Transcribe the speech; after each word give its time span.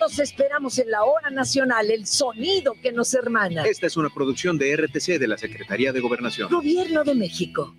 Los 0.00 0.18
esperamos 0.18 0.78
en 0.78 0.90
la 0.90 1.04
hora 1.04 1.28
nacional, 1.28 1.90
el 1.90 2.06
sonido 2.06 2.72
que 2.82 2.90
nos 2.90 3.12
hermana. 3.12 3.64
Esta 3.64 3.86
es 3.86 3.98
una 3.98 4.08
producción 4.08 4.56
de 4.56 4.74
RTC 4.74 5.18
de 5.18 5.28
la 5.28 5.36
Secretaría 5.36 5.92
de 5.92 6.00
Gobernación. 6.00 6.50
Gobierno 6.50 7.04
de 7.04 7.14
México. 7.14 7.74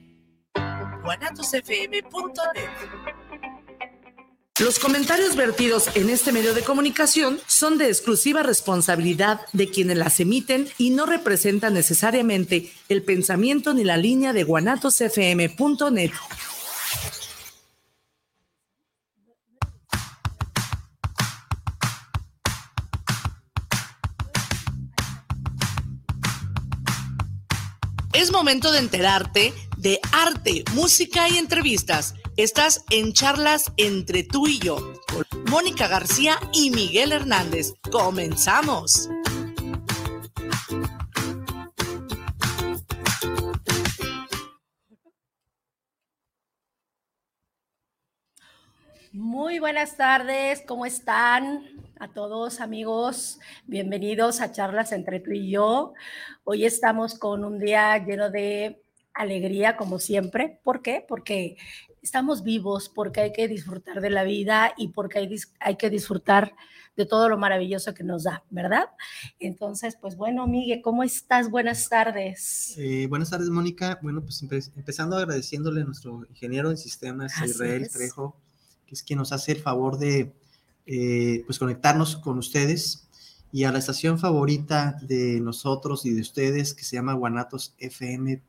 Los 4.60 4.78
comentarios 4.78 5.36
vertidos 5.36 5.90
en 5.96 6.12
este 6.12 6.32
medio 6.32 6.54
de 6.54 6.62
comunicación 6.62 7.40
son 7.48 7.80
de 7.80 7.88
exclusiva 7.88 8.44
responsabilidad 8.44 9.42
de 9.54 9.70
quienes 9.70 9.98
las 9.98 10.20
emiten 10.20 10.68
y 10.78 10.92
no 10.92 11.08
representan 11.08 11.74
necesariamente 11.74 12.72
el 12.88 13.02
pensamiento 13.02 13.74
ni 13.74 13.84
la 13.84 13.98
línea 13.98 14.32
de 14.32 14.44
guanatosfm.net. 14.44 16.12
momento 28.42 28.72
de 28.72 28.80
enterarte 28.80 29.54
de 29.78 30.00
arte, 30.12 30.64
música 30.74 31.30
y 31.30 31.38
entrevistas. 31.38 32.16
Estás 32.38 32.84
en 32.90 33.14
charlas 33.14 33.72
entre 33.78 34.24
tú 34.24 34.48
y 34.48 34.58
yo, 34.58 34.78
con 35.14 35.44
Mónica 35.52 35.88
García 35.88 36.40
y 36.52 36.72
Miguel 36.72 37.12
Hernández. 37.12 37.76
Comenzamos. 37.92 39.10
Muy 49.12 49.60
buenas 49.60 49.98
tardes, 49.98 50.64
¿cómo 50.68 50.88
están? 50.88 51.91
A 52.02 52.08
todos 52.08 52.62
amigos, 52.62 53.38
bienvenidos 53.68 54.42
a 54.42 54.52
charlas 54.52 54.92
entre 54.92 55.20
tú 55.20 55.34
y 55.34 55.52
yo. 55.52 55.94
Hoy 56.44 56.66
estamos 56.66 57.14
con 57.14 57.46
un 57.46 57.60
día 57.60 57.96
lleno 58.04 58.32
de 58.32 58.82
alegría, 59.14 59.78
como 59.78 60.00
siempre. 60.00 60.60
¿Por 60.64 60.82
qué? 60.82 61.06
Porque 61.08 61.58
estamos 62.02 62.42
vivos, 62.42 62.90
porque 62.90 63.22
hay 63.22 63.32
que 63.32 63.48
disfrutar 63.48 64.02
de 64.02 64.10
la 64.10 64.24
vida 64.24 64.74
y 64.78 64.88
porque 64.88 65.20
hay, 65.20 65.36
hay 65.60 65.76
que 65.76 65.92
disfrutar 65.92 66.56
de 66.98 67.06
todo 67.06 67.30
lo 67.30 67.38
maravilloso 67.38 67.94
que 67.94 68.04
nos 68.04 68.24
da, 68.24 68.44
¿verdad? 68.50 68.86
Entonces, 69.38 69.96
pues 70.02 70.16
bueno, 70.16 70.48
Miguel, 70.48 70.82
¿cómo 70.82 71.04
estás? 71.04 71.52
Buenas 71.52 71.88
tardes. 71.88 72.74
Eh, 72.80 73.06
buenas 73.12 73.30
tardes, 73.30 73.50
Mónica. 73.50 74.00
Bueno, 74.02 74.24
pues 74.24 74.42
empezando 74.42 75.18
agradeciéndole 75.18 75.82
a 75.82 75.86
nuestro 75.86 76.26
ingeniero 76.32 76.72
en 76.72 76.78
sistemas, 76.78 77.40
Israel 77.46 77.88
Trejo 77.94 78.42
que 78.92 78.96
es 78.96 79.04
quien 79.04 79.20
nos 79.20 79.32
hace 79.32 79.54
el 79.54 79.60
favor 79.62 79.98
de 79.98 80.34
eh, 80.86 81.44
pues 81.46 81.60
conectarnos 81.60 82.18
con 82.18 82.38
ustedes 82.38 83.08
y 83.52 83.66
a 83.66 83.72
la 83.72 83.80
estación 83.80 84.18
favorita 84.18 84.98
de 85.02 85.40
nosotros 85.42 86.06
y 86.06 86.12
de 86.12 86.22
ustedes 86.22 86.74
que 86.74 86.84
se 86.84 86.96
llama 86.96 87.14
Guanatos 87.14 87.76
FM 87.78 88.42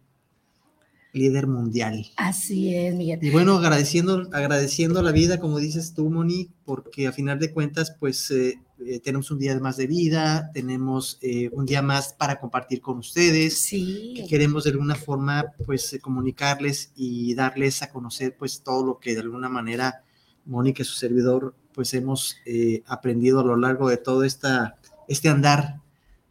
líder 1.12 1.46
mundial. 1.46 2.06
Así 2.16 2.74
es, 2.74 2.94
Miguel. 2.94 3.18
Y 3.20 3.30
bueno, 3.30 3.56
agradeciendo, 3.56 4.28
agradeciendo 4.32 5.02
la 5.02 5.12
vida, 5.12 5.40
como 5.40 5.58
dices 5.58 5.92
tú, 5.92 6.08
Moni, 6.08 6.48
porque 6.64 7.06
a 7.06 7.12
final 7.12 7.38
de 7.38 7.52
cuentas, 7.52 7.94
pues 8.00 8.30
eh, 8.30 8.58
eh, 8.86 8.98
tenemos 9.00 9.30
un 9.30 9.38
día 9.38 9.58
más 9.60 9.76
de 9.76 9.86
vida, 9.86 10.50
tenemos 10.54 11.18
un 11.52 11.66
día 11.66 11.82
más 11.82 12.14
para 12.14 12.40
compartir 12.40 12.80
con 12.80 12.98
ustedes. 12.98 13.60
Sí. 13.60 14.14
Que 14.16 14.26
queremos 14.26 14.64
de 14.64 14.70
alguna 14.70 14.94
forma, 14.94 15.52
pues, 15.66 15.98
comunicarles 16.00 16.92
y 16.96 17.34
darles 17.34 17.82
a 17.82 17.90
conocer, 17.90 18.34
pues, 18.38 18.62
todo 18.62 18.84
lo 18.84 18.98
que 18.98 19.12
de 19.14 19.20
alguna 19.20 19.50
manera 19.50 20.02
Mónica 20.44 20.82
y 20.82 20.84
su 20.84 20.94
servidor, 20.94 21.54
pues 21.74 21.94
hemos 21.94 22.36
eh, 22.44 22.82
aprendido 22.86 23.40
a 23.40 23.44
lo 23.44 23.56
largo 23.56 23.88
de 23.88 23.96
todo 23.96 24.24
esta, 24.24 24.76
este 25.08 25.28
andar 25.28 25.80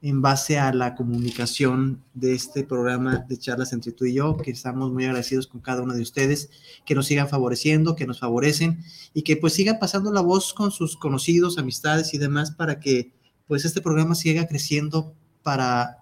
en 0.02 0.22
base 0.22 0.58
a 0.58 0.74
la 0.74 0.96
comunicación 0.96 2.02
de 2.16 2.34
este 2.34 2.64
programa 2.64 3.24
de 3.30 3.38
charlas 3.38 3.72
entre 3.72 3.92
tú 3.92 4.06
y 4.06 4.14
yo, 4.16 4.36
que 4.38 4.50
estamos 4.50 4.92
muy 4.92 5.06
agradecidos 5.06 5.46
con 5.46 5.62
cada 5.62 5.84
uno 5.84 5.94
de 5.94 6.02
ustedes, 6.02 6.50
que 6.86 6.96
nos 6.96 7.06
sigan 7.06 7.30
favoreciendo, 7.30 7.96
que 7.96 8.08
nos 8.08 8.20
favorecen 8.20 8.84
y 9.14 9.22
que 9.22 9.38
pues 9.38 9.54
sigan 9.54 9.78
pasando 9.78 10.12
la 10.12 10.22
voz 10.22 10.54
con 10.54 10.72
sus 10.72 10.98
conocidos, 10.98 11.60
amistades 11.60 12.16
y 12.16 12.18
demás 12.18 12.52
para 12.52 12.80
que 12.80 13.12
pues 13.48 13.64
este 13.64 13.82
programa 13.82 14.16
siga 14.16 14.48
creciendo 14.48 15.14
para 15.44 16.00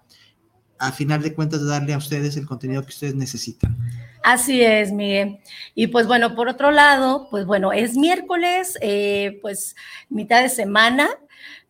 a 0.78 0.92
final 0.92 1.20
de 1.20 1.34
cuentas 1.34 1.64
darle 1.66 1.92
a 1.92 1.98
ustedes 1.98 2.38
el 2.38 2.46
contenido 2.46 2.82
que 2.82 2.88
ustedes 2.88 3.14
necesitan. 3.14 3.76
Así 4.22 4.62
es, 4.62 4.92
Miguel. 4.92 5.38
Y 5.74 5.86
pues 5.88 6.06
bueno, 6.06 6.34
por 6.34 6.48
otro 6.48 6.70
lado, 6.70 7.28
pues 7.30 7.46
bueno, 7.46 7.72
es 7.72 7.96
miércoles, 7.96 8.78
eh, 8.82 9.38
pues 9.40 9.76
mitad 10.08 10.42
de 10.42 10.48
semana, 10.48 11.08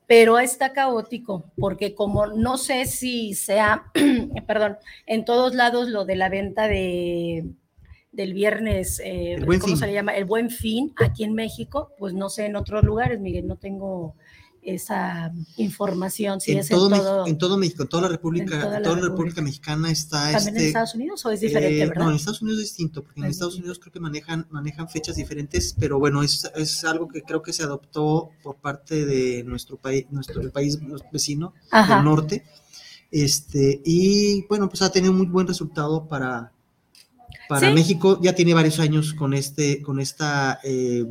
pero 0.07 0.41
está 0.41 0.73
caótico, 0.73 1.45
porque 1.57 1.95
como 1.95 2.27
no 2.27 2.59
sé 2.59 2.87
si 2.87 3.35
sea, 3.35 3.85
perdón, 4.47 4.79
en 5.07 5.25
todos 5.25 5.55
lados 5.55 5.89
lo 5.89 6.05
de 6.05 6.17
la 6.17 6.29
venta 6.29 6.67
de 6.67 7.45
del 8.13 8.35
viernes, 8.35 9.01
eh, 9.05 9.37
¿cómo 9.61 9.77
se 9.77 9.87
le 9.87 9.93
llama? 9.93 10.17
El 10.17 10.25
buen 10.25 10.51
fin 10.51 10.93
aquí 10.97 11.23
en 11.23 11.33
México, 11.35 11.93
pues 11.97 12.13
no 12.13 12.29
sé 12.29 12.47
en 12.47 12.57
otros 12.57 12.83
lugares, 12.83 13.21
Miguel, 13.21 13.47
no 13.47 13.55
tengo 13.55 14.17
esa 14.63 15.33
información, 15.57 16.41
si 16.41 16.53
en 16.53 16.59
es 16.59 16.69
todo 16.69 16.87
en 16.87 17.01
todo, 17.01 17.17
México, 17.17 17.29
en 17.29 17.39
todo 17.39 17.59
México, 17.59 17.87
toda 17.87 18.03
la 18.03 18.09
República, 18.09 18.61
toda 18.61 18.81
la, 18.81 18.83
toda 18.83 18.97
la 18.97 19.09
República. 19.09 19.41
Mexicana 19.41 19.91
está. 19.91 20.33
¿También 20.33 20.49
este, 20.49 20.61
en 20.61 20.67
Estados 20.67 20.95
Unidos 20.95 21.27
o 21.27 21.31
es 21.31 21.41
diferente, 21.41 21.83
eh, 21.83 21.87
verdad? 21.87 22.05
No, 22.05 22.11
en 22.11 22.17
Estados 22.17 22.43
Unidos 22.43 22.61
es 22.61 22.67
distinto, 22.67 23.03
porque 23.03 23.21
en 23.21 23.27
es 23.27 23.33
Estados 23.33 23.57
Unidos 23.57 23.79
creo 23.79 23.93
que 23.93 24.01
manejan, 24.01 24.47
manejan 24.51 24.89
fechas 24.89 25.17
diferentes, 25.17 25.75
pero 25.79 25.99
bueno, 25.99 26.23
es, 26.23 26.51
es 26.55 26.85
algo 26.85 27.09
que 27.09 27.23
creo 27.23 27.43
que 27.43 27.53
se 27.53 27.63
adoptó 27.63 28.31
por 28.43 28.57
parte 28.57 29.07
de 29.07 29.45
nuestro 29.45 29.77
país, 29.77 30.07
nuestro 30.11 30.41
el 30.41 30.51
país 30.51 30.79
vecino 31.13 31.55
Ajá. 31.71 31.97
del 31.97 32.05
norte. 32.05 32.45
Este, 33.11 33.81
y 33.85 34.47
bueno, 34.47 34.69
pues 34.69 34.83
ha 34.83 34.93
tenido 34.93 35.13
muy 35.13 35.27
buen 35.27 35.47
resultado 35.47 36.07
para, 36.07 36.53
para 37.49 37.69
¿Sí? 37.69 37.75
México. 37.75 38.21
Ya 38.23 38.35
tiene 38.35 38.55
varios 38.55 38.79
años 38.79 39.15
con 39.15 39.35
este, 39.35 39.83
con 39.83 40.01
esta, 40.01 40.61
eh, 40.63 41.05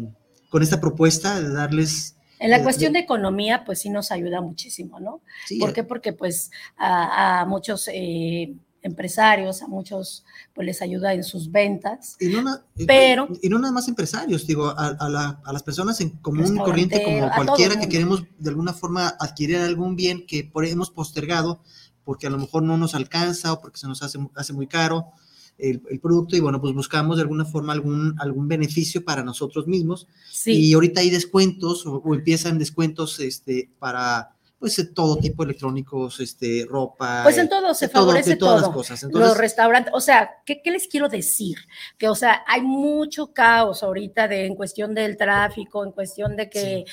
con 0.49 0.63
esta 0.63 0.79
propuesta 0.79 1.41
de 1.41 1.49
darles 1.49 2.15
En 2.39 2.49
la 2.51 2.57
de- 2.57 2.63
cuestión 2.63 2.93
de- 2.93 2.99
economía, 2.99 3.63
pues 3.65 3.79
sí 3.81 3.89
nos 3.89 4.11
ayuda 4.11 4.41
muchísimo, 4.41 4.99
¿no? 4.99 5.21
sí, 5.45 5.59
¿Por 5.59 5.73
qué? 5.73 5.83
Porque 5.83 6.13
pues 6.13 6.51
a, 6.77 7.41
a 7.41 7.45
muchos 7.45 7.87
eh, 7.93 8.53
empresarios, 8.81 9.61
a 9.61 9.67
muchos, 9.67 10.23
pues 10.53 10.65
les 10.65 10.81
ayuda 10.81 11.13
en 11.13 11.23
sus 11.23 11.51
ventas. 11.51 12.15
Y 12.19 12.27
no, 12.29 12.41
na- 12.41 12.63
Pero- 12.87 13.27
y 13.41 13.49
no 13.49 13.59
nada 13.59 13.73
más 13.73 13.87
empresarios, 13.89 14.47
digo, 14.47 14.67
a, 14.69 14.87
a 14.99 15.09
la- 15.09 15.41
a 15.43 15.51
las 15.53 15.63
personas 15.63 15.99
en 16.01 16.11
común 16.11 16.55
y 16.55 16.59
corriente, 16.59 17.03
como 17.03 17.29
cualquiera 17.35 17.79
que 17.79 17.89
queremos 17.89 18.23
de 18.37 18.49
alguna 18.49 18.73
forma 18.73 19.09
adquirir 19.19 19.57
algún 19.57 19.95
bien 19.95 20.25
que 20.25 20.43
por, 20.45 20.65
hemos 20.65 20.91
postergado 20.91 21.61
porque 22.05 22.25
a 22.27 22.29
lo 22.29 22.37
mejor 22.39 22.63
no 22.63 22.77
nos 22.77 22.95
alcanza 22.95 23.53
o 23.53 23.59
porque 23.61 23.77
se 23.77 23.87
nos 23.87 24.01
hace, 24.01 24.17
hace 24.35 24.53
muy 24.53 24.65
caro 24.67 25.11
el, 25.59 25.81
el 25.89 25.99
producto 25.99 26.35
y 26.35 26.39
bueno, 26.39 26.61
pues 26.61 26.73
buscamos 26.73 27.17
de 27.17 27.23
alguna 27.23 27.45
forma 27.45 27.73
algún, 27.73 28.15
algún 28.19 28.47
beneficio 28.47 29.03
para 29.03 29.23
nosotros 29.23 29.67
mismos. 29.67 30.07
Sí, 30.31 30.53
y 30.53 30.73
ahorita 30.73 31.01
hay 31.01 31.09
descuentos 31.09 31.85
o, 31.85 31.97
o 31.97 32.15
empiezan 32.15 32.57
descuentos 32.57 33.19
este, 33.19 33.69
para 33.79 34.35
pues 34.59 34.77
eh, 34.77 34.89
todo 34.93 35.17
tipo 35.17 35.43
de 35.43 35.51
electrónicos, 35.51 36.19
este, 36.19 36.65
ropa. 36.67 37.21
pues 37.23 37.37
en 37.37 37.45
eh, 37.45 37.49
todo 37.49 37.73
se 37.73 37.87
todo, 37.87 38.05
favorece 38.05 38.31
de 38.31 38.35
todas 38.35 38.55
todo. 38.55 38.67
las 38.67 38.75
cosas. 38.75 39.03
los 39.03 39.11
Entonces, 39.11 39.37
restaurantes, 39.37 39.93
o 39.95 40.01
sea, 40.01 40.41
¿qué, 40.45 40.61
¿qué, 40.61 40.71
les 40.71 40.87
quiero 40.87 41.07
decir? 41.07 41.57
Que, 41.97 42.09
o 42.09 42.15
sea, 42.15 42.43
hay 42.45 42.61
mucho 42.61 43.33
caos 43.33 43.83
ahorita 43.83 44.27
de, 44.27 44.45
en 44.45 44.55
cuestión 44.55 44.93
del 44.93 45.15
tráfico, 45.15 45.85
en 45.85 45.91
cuestión 45.91 46.35
de 46.35 46.49
que 46.49 46.85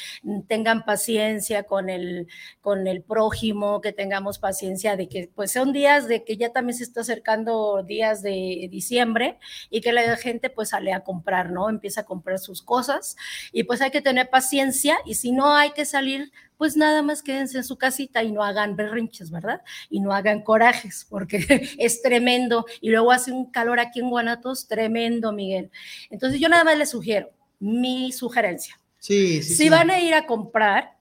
tengan 0.46 0.84
paciencia 0.84 1.64
con 1.64 1.90
el, 1.90 2.28
con 2.60 2.86
el 2.86 3.02
prójimo, 3.02 3.80
que 3.80 3.92
tengamos 3.92 4.38
paciencia 4.38 4.96
de 4.96 5.08
que, 5.08 5.30
pues 5.34 5.50
son 5.50 5.72
días 5.72 6.06
de 6.06 6.24
que 6.24 6.36
ya 6.36 6.52
también 6.52 6.78
se 6.78 6.84
está 6.84 7.00
acercando 7.00 7.82
días 7.82 8.22
de 8.22 8.68
diciembre 8.70 9.38
y 9.70 9.80
que 9.80 9.92
la 9.92 10.16
gente 10.16 10.50
pues 10.50 10.68
sale 10.68 10.92
a 10.92 11.00
comprar, 11.00 11.50
¿no? 11.50 11.68
Empieza 11.68 12.02
a 12.02 12.04
comprar 12.04 12.38
sus 12.38 12.62
cosas 12.62 13.16
y 13.52 13.64
pues 13.64 13.80
hay 13.80 13.90
que 13.90 14.02
tener 14.02 14.30
paciencia 14.30 14.98
y 15.04 15.14
si 15.14 15.32
no 15.32 15.54
hay 15.54 15.72
que 15.72 15.84
salir, 15.84 16.32
pues 16.56 16.76
nada 16.76 17.02
más 17.02 17.22
quédense 17.22 17.58
en 17.58 17.64
su 17.64 17.76
casita 17.76 18.22
y 18.22 18.32
no 18.32 18.42
hagan 18.42 18.76
berrinches, 18.76 19.30
¿verdad? 19.30 19.62
Y 19.90 20.00
no 20.00 20.12
hagan 20.12 20.42
corajes, 20.42 21.06
porque 21.08 21.38
es 21.78 22.02
tremendo. 22.02 22.66
Y 22.80 22.90
luego 22.90 23.12
hace 23.12 23.32
un 23.32 23.50
calor 23.50 23.80
aquí 23.80 24.00
en 24.00 24.10
Guanatos 24.10 24.66
tremendo, 24.68 25.32
Miguel. 25.32 25.70
Entonces 26.10 26.40
yo 26.40 26.48
nada 26.48 26.64
más 26.64 26.78
les 26.78 26.90
sugiero, 26.90 27.30
mi 27.58 28.12
sugerencia. 28.12 28.78
sí, 28.98 29.42
sí, 29.42 29.50
si 29.50 29.54
sí. 29.64 29.68
van 29.68 29.90
a 29.90 30.00
ir 30.00 30.14
a 30.14 30.26
comprar, 30.26 30.95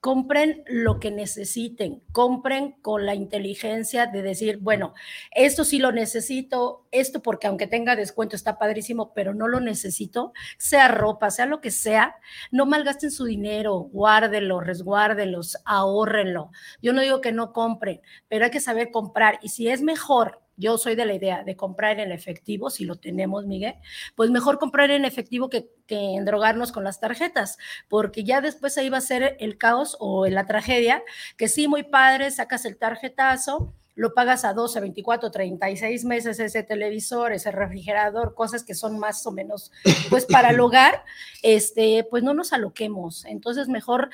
compren 0.00 0.62
lo 0.66 1.00
que 1.00 1.10
necesiten, 1.10 2.02
compren 2.12 2.72
con 2.82 3.04
la 3.06 3.14
inteligencia 3.14 4.06
de 4.06 4.22
decir, 4.22 4.58
bueno, 4.58 4.94
esto 5.32 5.64
sí 5.64 5.78
lo 5.78 5.92
necesito, 5.92 6.86
esto 6.90 7.20
porque 7.20 7.46
aunque 7.46 7.66
tenga 7.66 7.96
descuento 7.96 8.36
está 8.36 8.58
padrísimo, 8.58 9.12
pero 9.14 9.34
no 9.34 9.48
lo 9.48 9.60
necesito, 9.60 10.32
sea 10.56 10.88
ropa, 10.88 11.30
sea 11.30 11.46
lo 11.46 11.60
que 11.60 11.70
sea, 11.70 12.16
no 12.50 12.66
malgasten 12.66 13.10
su 13.10 13.24
dinero, 13.24 13.78
guárdenlo, 13.78 14.60
resguárdenlos, 14.60 15.58
ahórrenlo. 15.64 16.50
Yo 16.80 16.92
no 16.92 17.00
digo 17.00 17.20
que 17.20 17.32
no 17.32 17.52
compren, 17.52 18.00
pero 18.28 18.44
hay 18.44 18.50
que 18.50 18.60
saber 18.60 18.90
comprar 18.90 19.38
y 19.42 19.48
si 19.48 19.68
es 19.68 19.82
mejor 19.82 20.40
yo 20.58 20.76
soy 20.76 20.94
de 20.94 21.06
la 21.06 21.14
idea 21.14 21.44
de 21.44 21.56
comprar 21.56 22.00
en 22.00 22.12
efectivo, 22.12 22.68
si 22.68 22.84
lo 22.84 22.96
tenemos, 22.96 23.46
Miguel, 23.46 23.76
pues 24.14 24.30
mejor 24.30 24.58
comprar 24.58 24.90
en 24.90 25.04
efectivo 25.04 25.48
que, 25.48 25.70
que 25.86 26.16
endrogarnos 26.16 26.72
con 26.72 26.84
las 26.84 27.00
tarjetas, 27.00 27.56
porque 27.88 28.24
ya 28.24 28.40
después 28.40 28.76
ahí 28.76 28.90
va 28.90 28.98
a 28.98 29.00
ser 29.00 29.36
el 29.40 29.56
caos 29.56 29.96
o 30.00 30.26
la 30.26 30.46
tragedia, 30.46 31.02
que 31.36 31.48
sí, 31.48 31.68
muy 31.68 31.84
padre, 31.84 32.30
sacas 32.30 32.64
el 32.64 32.76
tarjetazo, 32.76 33.72
lo 33.98 34.14
pagas 34.14 34.44
a 34.44 34.52
12, 34.54 34.78
24, 34.78 35.30
36 35.32 36.04
meses 36.04 36.38
ese 36.38 36.62
televisor, 36.62 37.32
ese 37.32 37.50
refrigerador, 37.50 38.32
cosas 38.34 38.62
que 38.62 38.76
son 38.76 38.96
más 38.96 39.26
o 39.26 39.32
menos, 39.32 39.72
pues 40.08 40.24
para 40.24 40.50
el 40.50 40.60
hogar, 40.60 41.04
este, 41.42 42.06
pues 42.08 42.22
no 42.22 42.32
nos 42.32 42.52
aloquemos. 42.52 43.24
Entonces, 43.24 43.66
mejor 43.66 44.10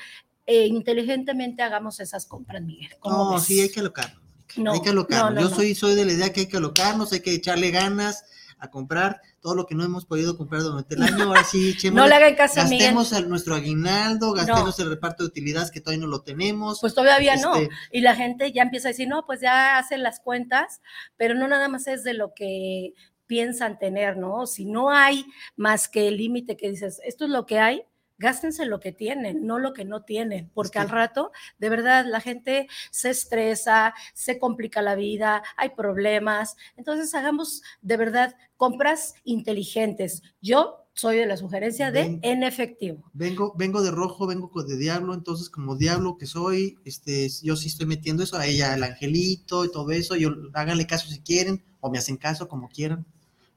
eh, 0.47 0.65
inteligentemente 0.65 1.61
hagamos 1.61 1.99
esas 1.99 2.25
compras, 2.25 2.63
Miguel. 2.63 2.89
No, 3.03 3.37
sí, 3.39 3.61
hay 3.61 3.69
que 3.69 3.79
alocarnos. 3.79 4.24
Hay 4.57 4.81
que 4.81 4.89
alocarnos. 4.89 5.43
Yo 5.43 5.55
soy, 5.55 5.75
soy 5.75 5.95
de 5.95 6.05
la 6.05 6.13
idea 6.13 6.33
que 6.33 6.41
hay 6.41 6.45
que 6.47 6.57
alocarnos, 6.57 7.11
hay 7.13 7.21
que 7.21 7.33
echarle 7.33 7.71
ganas 7.71 8.25
a 8.57 8.69
comprar 8.69 9.21
todo 9.41 9.55
lo 9.55 9.65
que 9.65 9.75
no 9.75 9.83
hemos 9.83 10.05
podido 10.05 10.37
comprar 10.37 10.61
durante 10.63 10.95
el 10.95 11.03
año. 11.03 11.25
Ahora 11.25 11.43
sí, 11.43 11.69
echemos, 11.75 11.97
no 11.97 12.07
le 12.07 12.15
hagan 12.15 12.35
caso 12.35 12.55
gastemos 12.55 13.13
a 13.13 13.21
nuestro 13.21 13.55
aguinaldo, 13.55 14.33
gastemos 14.33 14.79
el 14.79 14.89
reparto 14.89 15.23
de 15.23 15.27
utilidades 15.27 15.71
que 15.71 15.81
todavía 15.81 16.05
no 16.05 16.09
lo 16.09 16.21
tenemos. 16.21 16.79
Pues 16.81 16.93
todavía 16.93 17.35
no. 17.35 17.55
Este 17.55 17.73
y 17.91 18.01
la 18.01 18.15
gente 18.15 18.51
ya 18.51 18.63
empieza 18.63 18.89
a 18.89 18.91
decir, 18.91 19.07
no, 19.07 19.25
pues 19.25 19.41
ya 19.41 19.77
hacen 19.77 20.03
las 20.03 20.19
cuentas, 20.19 20.81
pero 21.17 21.35
no 21.35 21.47
nada 21.47 21.67
más 21.67 21.87
es 21.87 22.03
de 22.03 22.13
lo 22.13 22.33
que 22.33 22.93
piensan 23.27 23.79
tener, 23.79 24.17
¿no? 24.17 24.45
Si 24.47 24.65
no 24.65 24.91
hay 24.91 25.25
más 25.55 25.87
que 25.87 26.07
el 26.07 26.17
límite 26.17 26.57
que 26.57 26.69
dices, 26.69 26.99
esto 27.03 27.25
es 27.25 27.31
lo 27.31 27.45
que 27.45 27.59
hay, 27.59 27.83
gástense 28.17 28.65
lo 28.65 28.79
que 28.79 28.91
tienen, 28.91 29.45
no 29.45 29.59
lo 29.59 29.73
que 29.73 29.85
no 29.85 30.03
tienen, 30.03 30.49
porque 30.53 30.79
al 30.79 30.89
rato, 30.89 31.31
de 31.59 31.69
verdad, 31.69 32.05
la 32.07 32.21
gente 32.21 32.67
se 32.91 33.09
estresa, 33.09 33.93
se 34.13 34.39
complica 34.39 34.81
la 34.81 34.95
vida, 34.95 35.43
hay 35.57 35.69
problemas. 35.69 36.55
Entonces, 36.77 37.13
hagamos 37.13 37.61
de 37.81 37.97
verdad 37.97 38.35
compras 38.57 39.15
inteligentes. 39.23 40.23
Yo 40.41 40.85
soy 40.95 41.17
de 41.17 41.25
la 41.25 41.35
sugerencia 41.35 41.91
de 41.91 42.19
en 42.21 42.43
efectivo. 42.43 43.03
Vengo, 43.13 43.53
vengo 43.57 43.81
de 43.81 43.91
rojo, 43.91 44.27
vengo 44.27 44.49
de 44.63 44.77
diablo, 44.77 45.13
entonces 45.13 45.49
como 45.49 45.75
diablo 45.75 46.17
que 46.17 46.25
soy, 46.25 46.77
este, 46.85 47.27
yo 47.43 47.57
sí 47.57 47.67
estoy 47.67 47.85
metiendo 47.85 48.23
eso 48.23 48.37
a 48.37 48.47
ella, 48.47 48.73
el 48.73 48.83
angelito 48.83 49.65
y 49.65 49.71
todo 49.71 49.91
eso, 49.91 50.15
yo 50.15 50.29
háganle 50.53 50.87
caso 50.87 51.07
si 51.07 51.19
quieren, 51.21 51.63
o 51.81 51.91
me 51.91 51.97
hacen 51.97 52.15
caso 52.15 52.47
como 52.47 52.69
quieran. 52.69 53.05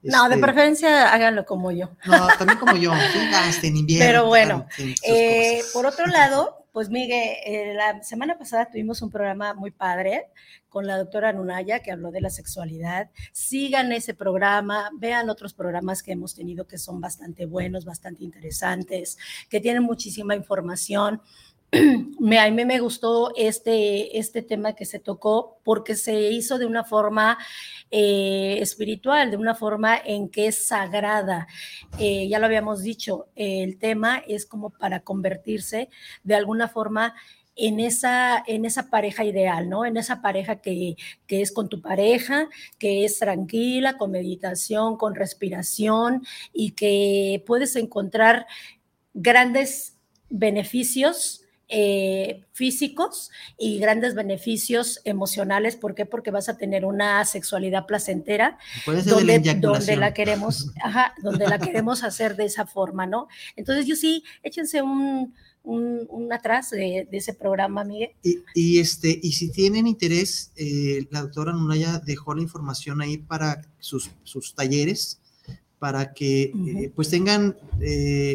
No, 0.03 0.29
de 0.29 0.37
este, 0.37 0.47
preferencia 0.47 1.12
háganlo 1.12 1.45
como 1.45 1.71
yo. 1.73 1.91
No, 2.05 2.29
también 2.39 2.59
como 2.59 2.77
yo, 2.77 2.93
en 3.62 3.77
invierno. 3.77 4.06
Pero 4.06 4.27
bueno, 4.27 4.67
eh, 5.03 5.61
por 5.73 5.87
otro 5.87 6.06
lado, 6.06 6.67
pues 6.73 6.91
Miguel, 6.91 7.37
eh, 7.45 7.75
la 7.75 8.03
semana 8.05 8.39
pasada 8.39 8.71
tuvimos 8.71 9.03
un 9.03 9.11
programa 9.11 9.55
muy 9.55 9.73
padre 9.73 10.27
con 10.69 10.87
la 10.87 10.99
doctora 10.99 11.33
Nunaya 11.33 11.81
que 11.81 11.91
habló 11.91 12.12
de 12.12 12.21
la 12.21 12.31
sexualidad. 12.31 13.11
Sigan 13.33 13.91
ese 13.91 14.15
programa, 14.15 14.91
vean 14.95 15.31
otros 15.31 15.55
programas 15.55 16.03
que 16.03 16.12
hemos 16.12 16.35
tenido 16.35 16.67
que 16.67 16.79
son 16.79 17.00
bastante 17.00 17.47
buenos, 17.47 17.85
bastante 17.85 18.23
interesantes, 18.23 19.19
que 19.49 19.61
tienen 19.61 19.83
muchísima 19.83 20.37
información. 20.37 21.21
Me, 22.20 22.38
a 22.38 22.50
mí 22.50 22.65
me 22.65 22.81
gustó 22.81 23.32
este, 23.37 24.19
este 24.19 24.43
tema 24.43 24.75
que 24.75 24.87
se 24.87 24.99
tocó 24.99 25.61
porque 25.65 25.97
se 25.97 26.31
hizo 26.31 26.59
de 26.59 26.67
una 26.67 26.85
forma 26.85 27.38
eh, 27.91 28.59
espiritual, 28.61 29.31
de 29.31 29.37
una 29.37 29.55
forma 29.55 29.97
en 29.97 30.31
que 30.31 30.47
es 30.47 30.67
sagrada. 30.67 31.47
Eh, 31.99 32.26
ya 32.29 32.38
lo 32.38 32.47
habíamos 32.47 32.82
dicho, 32.82 33.29
el 33.35 33.79
tema 33.79 34.23
es 34.26 34.47
como 34.47 34.70
para 34.70 35.00
convertirse 35.00 35.91
de 36.25 36.35
alguna 36.35 36.69
forma 36.69 37.15
en 37.55 37.81
esa, 37.81 38.43
en 38.47 38.64
esa 38.64 38.88
pareja 38.88 39.25
ideal, 39.25 39.69
¿no? 39.69 39.85
En 39.85 39.97
esa 39.97 40.23
pareja 40.23 40.61
que, 40.61 40.94
que, 41.26 41.43
es 41.43 41.50
con 41.50 41.69
tu 41.69 41.82
pareja, 41.82 42.49
que 42.79 43.05
es 43.05 43.19
tranquila, 43.19 43.99
con 43.99 44.12
meditación, 44.12 44.97
con 44.97 45.17
respiración 45.17 46.25
y 46.53 46.71
que 46.71 47.43
puedes 47.47 47.75
encontrar 47.75 48.47
grandes 49.12 49.99
beneficios 50.31 51.48
eh, 51.70 52.44
físicos 52.55 53.31
y 53.59 53.79
grandes 53.79 54.15
beneficios 54.15 55.03
emocionales. 55.05 55.76
¿Por 55.76 55.94
qué? 55.94 56.06
Porque 56.06 56.31
vas 56.31 56.49
a 56.49 56.56
tener 56.56 56.87
una 56.87 57.23
sexualidad 57.26 57.85
placentera 57.85 58.56
donde, 58.87 59.38
donde, 59.61 59.97
la 59.97 60.15
queremos, 60.15 60.73
ajá, 60.82 61.12
donde 61.23 61.47
la 61.47 61.59
queremos 61.59 62.05
hacer 62.05 62.37
de 62.37 62.47
esa 62.47 62.65
forma, 62.65 63.06
¿no? 63.06 63.29
Entonces 63.55 63.85
yo 63.85 63.97
sí, 63.97 64.25
échense 64.43 64.81
un, 64.81 65.35
un, 65.62 66.32
atrás 66.32 66.70
de, 66.70 67.06
ese 67.12 67.35
programa, 67.35 67.85
Miguel. 67.85 68.12
Y, 68.55 68.79
este, 68.79 69.21
y 69.23 69.32
si 69.32 69.50
tienen 69.50 69.87
interés, 69.87 70.53
eh, 70.56 71.06
la 71.11 71.21
doctora 71.21 71.53
Nunaya 71.53 71.99
dejó 71.99 72.35
la 72.35 72.41
información 72.41 73.03
ahí 73.03 73.19
para 73.19 73.61
sus, 73.79 74.11
sus 74.23 74.55
talleres 74.55 75.21
para 75.79 76.14
que 76.14 76.44
eh, 76.67 76.91
pues 76.97 77.11
tengan 77.11 77.56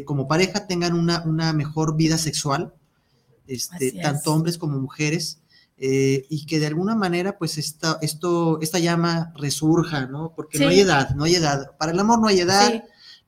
como 0.06 0.29
pareja 0.29 0.65
tengan 0.65 0.94
una, 0.94 1.24
una 1.25 1.51
mejor 1.51 1.97
vida 1.97 2.18
sexual 2.18 2.74
este, 3.47 3.91
tanto 4.01 4.33
hombres 4.33 4.57
como 4.57 4.79
mujeres, 4.79 5.43
eh, 5.77 6.25
y 6.29 6.45
que 6.45 6.59
de 6.59 6.67
alguna 6.67 6.95
manera, 6.95 7.37
pues, 7.37 7.57
esta, 7.57 7.97
esto, 8.01 8.59
esta 8.61 8.79
llama 8.79 9.33
resurja, 9.35 10.05
¿no? 10.05 10.33
Porque 10.35 10.59
no 10.59 10.69
hay 10.69 10.81
edad, 10.81 11.15
no 11.15 11.23
hay 11.23 11.35
edad. 11.35 11.75
Para 11.77 11.91
el 11.91 11.99
amor 11.99 12.19
no 12.19 12.27
hay 12.27 12.39
edad, 12.39 12.83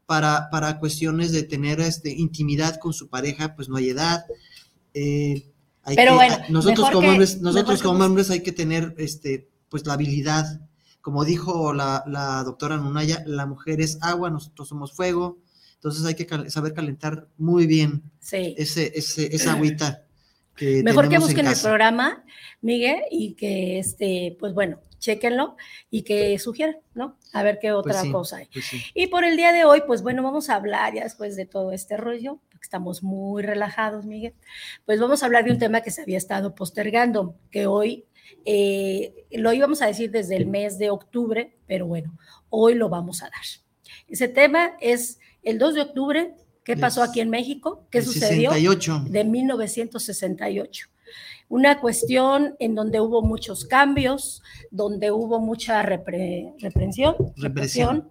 para, 0.06 0.50
para 0.52 0.80
cuestiones 0.80 1.32
de 1.32 1.44
tener 1.44 1.80
este, 1.82 2.12
intimidad 2.12 2.80
con 2.80 2.94
su 2.94 3.10
pareja, 3.10 3.56
pues 3.56 3.68
no 3.68 3.78
hay 3.78 3.90
edad. 3.90 4.26
Eh, 4.94 5.52
Pero 5.96 6.16
bueno, 6.16 6.38
nosotros 6.50 6.92
como 6.92 7.10
hombres, 7.10 7.42
nosotros 7.42 7.82
como 7.82 8.06
hombres 8.06 8.30
hay 8.30 8.42
que 8.42 8.52
tener, 8.52 8.96
este, 9.00 9.50
pues, 9.70 9.86
la 9.86 9.94
habilidad. 9.94 10.62
Como 11.02 11.26
dijo 11.26 11.74
la, 11.74 12.04
la 12.08 12.44
doctora 12.44 12.78
Nunaya, 12.78 13.24
la 13.26 13.46
mujer 13.46 13.82
es 13.82 13.98
agua, 14.02 14.30
nosotros 14.30 14.68
somos 14.68 14.94
fuego, 14.94 15.40
entonces 15.76 16.06
hay 16.06 16.16
que 16.16 16.50
saber 16.50 16.74
calentar 16.74 17.28
muy 17.38 17.68
bien 17.68 18.12
ese, 18.32 18.94
ese, 18.96 19.36
esa 19.36 19.54
agüita 19.54 20.05
Mejor 20.60 21.10
que 21.10 21.20
busquen 21.20 21.48
el 21.48 21.58
programa, 21.62 22.24
Miguel, 22.62 23.02
y 23.12 23.34
que, 23.34 23.80
este, 23.80 24.38
pues 24.40 24.54
bueno, 24.54 24.80
chequenlo 25.00 25.56
y 25.92 26.04
que 26.04 26.38
sugieran, 26.40 26.78
¿no? 26.94 27.18
A 27.34 27.44
ver 27.44 27.60
qué 27.60 27.72
pues 27.72 27.96
otra 27.98 28.12
cosa 28.12 28.38
hay. 28.38 28.48
Pues 28.48 28.66
y 28.94 29.08
por 29.08 29.24
el 29.24 29.38
día 29.38 29.52
de 29.52 29.66
hoy, 29.66 29.84
pues 29.86 30.02
bueno, 30.02 30.24
vamos 30.24 30.50
a 30.50 30.56
hablar 30.56 30.94
ya 30.94 31.04
después 31.04 31.36
de 31.36 31.46
todo 31.46 31.72
este 31.72 31.98
rollo, 31.98 32.40
porque 32.50 32.64
estamos 32.66 33.04
muy 33.04 33.44
relajados, 33.44 34.06
Miguel, 34.06 34.34
pues 34.86 35.00
vamos 35.00 35.22
a 35.22 35.28
hablar 35.28 35.46
de 35.46 35.52
un 35.52 35.60
tema 35.60 35.82
que 35.82 35.92
se 35.92 36.02
había 36.02 36.18
estado 36.18 36.56
postergando, 36.56 37.36
que 37.52 37.68
hoy 37.68 38.06
eh, 38.46 39.28
lo 39.32 39.54
íbamos 39.54 39.82
a 39.82 39.88
decir 39.88 40.12
desde 40.12 40.36
el 40.36 40.48
mes 40.48 40.78
de 40.80 40.90
octubre, 40.90 41.56
pero 41.68 41.86
bueno, 41.86 42.18
hoy 42.50 42.74
lo 42.74 42.90
vamos 42.90 43.22
a 43.22 43.26
dar. 43.26 43.46
Ese 44.08 44.28
tema 44.28 44.74
es 44.80 45.20
el 45.44 45.60
2 45.60 45.76
de 45.76 45.82
octubre 45.82 46.36
¿Qué 46.66 46.76
pasó 46.76 47.04
aquí 47.04 47.22
en 47.22 47.30
México? 47.30 47.86
¿Qué 47.92 48.02
sucedió? 48.02 48.50
68. 48.50 49.06
De 49.08 49.24
1968. 49.24 50.88
Una 51.48 51.80
cuestión 51.80 52.56
en 52.58 52.74
donde 52.74 53.00
hubo 53.00 53.22
muchos 53.22 53.66
cambios, 53.66 54.42
donde 54.72 55.12
hubo 55.12 55.40
mucha 55.40 55.84
reprensión, 55.84 57.16
represión, 57.38 58.10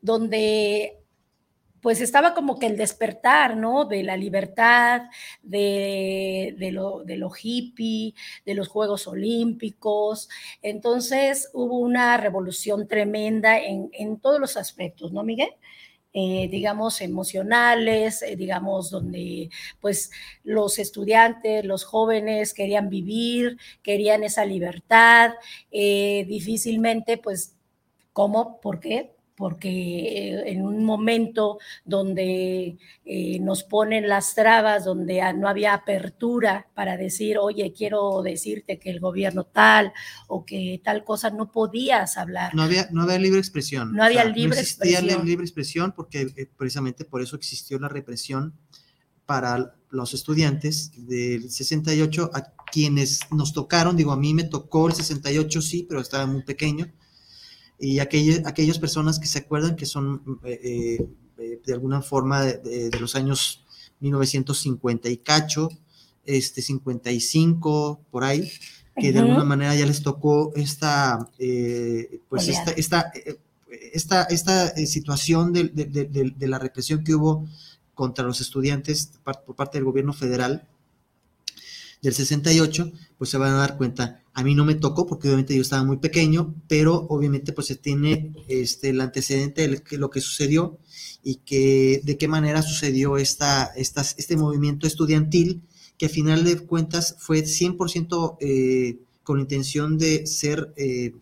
donde 0.00 1.00
pues 1.80 2.00
estaba 2.00 2.32
como 2.32 2.60
que 2.60 2.66
el 2.66 2.76
despertar, 2.76 3.56
¿no? 3.56 3.84
De 3.84 4.04
la 4.04 4.16
libertad, 4.16 5.02
de, 5.42 6.54
lo, 6.72 7.02
de 7.02 7.16
lo 7.16 7.30
hippie, 7.30 8.14
de 8.44 8.54
los 8.54 8.68
Juegos 8.68 9.08
Olímpicos. 9.08 10.28
Entonces 10.62 11.50
hubo 11.54 11.78
una 11.78 12.16
revolución 12.18 12.86
tremenda 12.86 13.58
en, 13.58 13.90
en 13.92 14.20
todos 14.20 14.40
los 14.40 14.56
aspectos, 14.56 15.12
¿no, 15.12 15.24
Miguel? 15.24 15.50
Eh, 16.18 16.48
digamos, 16.50 17.02
emocionales, 17.02 18.22
eh, 18.22 18.36
digamos, 18.36 18.90
donde 18.90 19.50
pues 19.80 20.10
los 20.44 20.78
estudiantes, 20.78 21.62
los 21.66 21.84
jóvenes 21.84 22.54
querían 22.54 22.88
vivir, 22.88 23.58
querían 23.82 24.24
esa 24.24 24.46
libertad, 24.46 25.32
eh, 25.70 26.24
difícilmente, 26.26 27.18
pues, 27.18 27.54
¿cómo? 28.14 28.60
¿Por 28.62 28.80
qué? 28.80 29.15
Porque 29.36 29.68
eh, 29.68 30.52
en 30.52 30.62
un 30.62 30.84
momento 30.84 31.58
donde 31.84 32.78
eh, 33.04 33.38
nos 33.40 33.62
ponen 33.62 34.08
las 34.08 34.34
trabas, 34.34 34.84
donde 34.84 35.20
no 35.34 35.48
había 35.48 35.74
apertura 35.74 36.68
para 36.74 36.96
decir, 36.96 37.38
oye, 37.38 37.72
quiero 37.76 38.22
decirte 38.22 38.78
que 38.78 38.90
el 38.90 38.98
gobierno 38.98 39.44
tal 39.44 39.92
o 40.26 40.44
que 40.44 40.80
tal 40.82 41.04
cosa, 41.04 41.30
no 41.30 41.52
podías 41.52 42.16
hablar. 42.16 42.54
No 42.54 42.62
había, 42.62 42.88
no 42.90 43.02
había 43.02 43.18
libre 43.18 43.38
expresión. 43.38 43.92
No 43.92 44.02
había 44.02 44.24
libre 44.24 44.56
no 44.56 44.62
existía 44.62 45.00
libre 45.00 45.44
expresión 45.44 45.92
porque 45.94 46.22
eh, 46.36 46.50
precisamente 46.56 47.04
por 47.04 47.20
eso 47.20 47.36
existió 47.36 47.78
la 47.78 47.88
represión 47.88 48.54
para 49.26 49.74
los 49.90 50.14
estudiantes 50.14 50.92
del 50.96 51.50
68, 51.50 52.30
a 52.32 52.52
quienes 52.70 53.20
nos 53.32 53.52
tocaron, 53.52 53.96
digo, 53.96 54.12
a 54.12 54.16
mí 54.16 54.34
me 54.34 54.44
tocó 54.44 54.88
el 54.88 54.94
68, 54.94 55.60
sí, 55.62 55.86
pero 55.88 56.00
estaba 56.00 56.26
muy 56.26 56.42
pequeño 56.42 56.92
y 57.78 57.98
aquellas, 57.98 58.40
aquellas 58.46 58.78
personas 58.78 59.18
que 59.18 59.26
se 59.26 59.38
acuerdan 59.40 59.76
que 59.76 59.86
son 59.86 60.40
eh, 60.44 60.98
eh, 61.38 61.60
de 61.64 61.72
alguna 61.72 62.00
forma 62.02 62.42
de, 62.42 62.90
los 62.98 63.14
años 63.14 63.64
1950 64.00 65.08
y 65.10 65.16
cacho, 65.18 65.68
este 66.24 66.62
55, 66.62 68.00
por 68.10 68.24
ahí, 68.24 68.50
que 68.98 69.12
de 69.12 69.18
alguna 69.20 69.44
manera 69.44 69.74
ya 69.74 69.86
les 69.86 70.02
tocó 70.02 70.52
esta, 70.56 71.28
eh, 71.38 72.20
pues 72.28 72.46
esta, 72.48 72.70
esta, 72.72 73.12
eh, 73.14 73.38
esta, 73.92 74.22
esta, 74.24 74.68
eh, 74.68 74.86
situación 74.86 75.52
de, 75.52 75.64
de- 75.64 75.84
de- 75.84 76.04
de- 76.06 76.30
de 76.36 76.48
la 76.48 76.58
represión 76.58 77.04
que 77.04 77.14
hubo 77.14 77.46
contra 77.94 78.24
los 78.24 78.40
estudiantes 78.40 79.12
por 79.22 79.54
parte 79.54 79.78
del 79.78 79.84
gobierno 79.84 80.12
federal 80.12 80.66
del 82.02 82.14
68, 82.14 82.90
pues 83.18 83.30
se 83.30 83.38
van 83.38 83.52
a 83.54 83.56
dar 83.58 83.76
cuenta. 83.76 84.22
A 84.38 84.42
mí 84.44 84.54
no 84.54 84.66
me 84.66 84.74
tocó 84.74 85.06
porque 85.06 85.28
obviamente 85.28 85.54
yo 85.56 85.62
estaba 85.62 85.82
muy 85.82 85.96
pequeño, 85.96 86.54
pero 86.68 87.06
obviamente 87.08 87.52
pues 87.54 87.68
se 87.68 87.76
tiene 87.76 88.32
este, 88.48 88.90
el 88.90 89.00
antecedente 89.00 89.66
de 89.66 89.82
lo 89.96 90.10
que- 90.10 90.20
sucedió 90.20 90.78
y 91.22 91.36
que 91.36 92.02
de 92.04 92.18
qué 92.18 92.28
manera 92.28 92.60
sucedió 92.60 93.16
esta, 93.16 93.72
estas- 93.76 94.14
este 94.18 94.36
movimiento 94.36 94.86
estudiantil 94.86 95.62
que 95.96 96.06
a 96.06 96.08
final 96.10 96.44
de 96.44 96.58
cuentas 96.66 97.16
fue 97.18 97.44
100% 97.46 98.36
eh, 98.40 98.98
con 99.22 99.40
intención 99.40 99.96
de 99.96 100.26
ser 100.26 100.70
eh, 100.76 101.12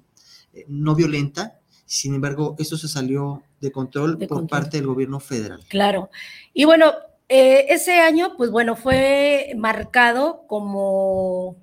eh, 0.52 0.64
no 0.66 0.96
violenta, 0.96 1.60
sin 1.86 2.14
embargo, 2.14 2.56
esto 2.58 2.76
se 2.76 2.88
salió 2.88 3.42
de 3.60 3.70
control 3.70 4.18
De 4.18 4.26
por 4.26 4.38
control. 4.38 4.48
parte 4.60 4.76
del 4.78 4.86
gobierno 4.88 5.20
federal. 5.20 5.60
Claro. 5.68 6.10
Y 6.52 6.64
bueno, 6.64 6.92
eh, 7.28 7.66
ese 7.68 7.92
año, 8.00 8.34
pues 8.36 8.50
bueno, 8.50 8.74
fue 8.74 9.52
marcado 9.56 10.42
como, 10.48 11.56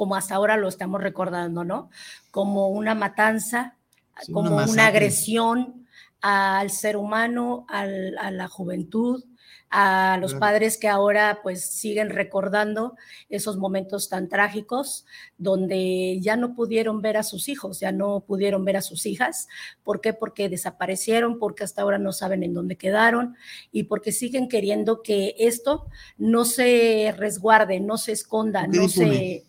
como 0.00 0.16
hasta 0.16 0.34
ahora 0.34 0.56
lo 0.56 0.66
estamos 0.66 1.02
recordando, 1.02 1.62
¿no? 1.62 1.90
Como 2.30 2.68
una 2.70 2.94
matanza, 2.94 3.76
Sí, 4.22 4.32
como 4.32 4.56
una, 4.56 4.86
agresión 4.86 5.86
al 6.22 6.70
ser 6.70 6.96
humano, 6.96 7.66
al- 7.68 8.16
a 8.16 8.30
la 8.30 8.48
juventud, 8.48 9.22
a 9.68 10.16
los 10.18 10.32
Claro. 10.32 10.40
padres 10.40 10.78
que 10.78 10.88
ahora 10.88 11.40
pues 11.42 11.64
siguen 11.64 12.08
recordando 12.08 12.96
esos 13.28 13.58
momentos 13.58 14.08
tan 14.08 14.28
trágicos 14.28 15.04
donde 15.38 16.18
ya 16.20 16.34
no 16.36 16.54
pudieron 16.54 17.02
ver 17.02 17.18
a 17.18 17.22
sus 17.22 17.48
hijos, 17.48 17.78
ya 17.78 17.92
no 17.92 18.20
pudieron 18.20 18.64
ver 18.64 18.78
a 18.78 18.82
sus 18.82 19.04
hijas. 19.04 19.48
¿Por 19.84 20.00
qué? 20.00 20.14
Porque 20.14 20.48
desaparecieron, 20.48 21.38
porque 21.38 21.62
hasta 21.64 21.82
ahora 21.82 21.98
no 21.98 22.12
saben 22.12 22.42
en 22.42 22.54
dónde 22.54 22.76
quedaron 22.76 23.36
y 23.70 23.82
porque 23.84 24.12
siguen 24.12 24.48
queriendo 24.48 25.02
que 25.02 25.34
esto 25.38 25.86
no 26.16 26.46
se 26.46 27.14
resguarde, 27.18 27.80
no 27.80 27.98
se 27.98 28.12
esconda, 28.12 28.66
no 28.66 28.88
se... 28.88 29.44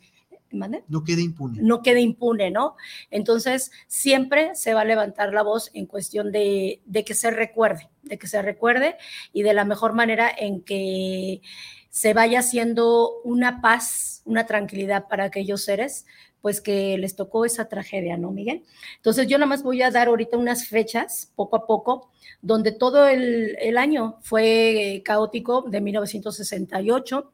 No 0.87 1.03
quede 1.03 1.21
impune. 1.21 1.61
no 1.61 1.81
quede 1.81 2.01
impune, 2.01 2.51
¿no? 2.51 2.75
Entonces, 3.09 3.71
siempre 3.87 4.55
se 4.55 4.73
va 4.73 4.81
a 4.81 4.85
levantar 4.85 5.33
la 5.33 5.43
voz 5.43 5.71
en 5.73 5.85
cuestión 5.85 6.31
de, 6.31 6.81
de 6.85 7.03
que 7.03 7.13
se 7.13 7.31
recuerde, 7.31 7.89
de 8.03 8.17
que 8.17 8.27
se 8.27 8.41
recuerde 8.41 8.95
y 9.33 9.43
de 9.43 9.53
la 9.53 9.65
mejor 9.65 9.93
manera 9.93 10.29
en 10.35 10.61
que 10.61 11.41
se 11.89 12.13
vaya 12.13 12.39
haciendo 12.39 13.21
una 13.23 13.61
paz, 13.61 14.21
una 14.25 14.45
tranquilidad 14.45 15.07
para 15.07 15.25
aquellos 15.25 15.63
seres, 15.63 16.05
pues 16.41 16.59
que 16.59 16.97
les 16.97 17.15
tocó 17.15 17.45
esa 17.45 17.69
tragedia, 17.69 18.17
¿no, 18.17 18.31
Miguel? 18.31 18.63
Entonces, 18.97 19.27
yo 19.27 19.37
nada 19.37 19.47
más 19.47 19.61
voy 19.61 19.81
a 19.81 19.91
dar 19.91 20.07
ahorita 20.07 20.37
unas 20.37 20.67
fechas, 20.67 21.31
poco 21.35 21.55
a 21.55 21.67
poco, 21.67 22.09
donde 22.41 22.71
todo 22.71 23.07
el, 23.07 23.55
el 23.59 23.77
año 23.77 24.17
fue 24.21 25.01
caótico 25.05 25.63
de 25.63 25.81
1968 25.81 27.31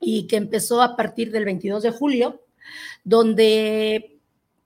y 0.00 0.26
que 0.26 0.36
empezó 0.36 0.82
a 0.82 0.96
partir 0.96 1.30
del 1.32 1.44
22 1.44 1.82
de 1.82 1.90
julio, 1.90 2.42
donde, 3.04 4.18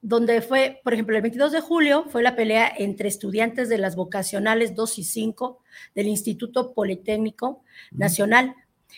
donde 0.02 0.40
fue, 0.42 0.80
por 0.82 0.92
ejemplo, 0.94 1.16
el 1.16 1.22
22 1.22 1.52
de 1.52 1.60
julio 1.60 2.04
fue 2.08 2.22
la 2.22 2.34
pelea 2.36 2.70
entre 2.76 3.08
estudiantes 3.08 3.68
de 3.68 3.78
las 3.78 3.96
vocacionales 3.96 4.74
2 4.74 4.98
y 4.98 5.04
5 5.04 5.58
del 5.94 6.08
Instituto 6.08 6.72
Politécnico 6.72 7.62
Nacional 7.92 8.54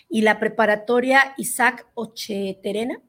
y 0.09 0.23
la 0.23 0.39
preparatoria 0.41 1.35
Isaac 1.37 1.87
Ocheterena, 1.95 3.01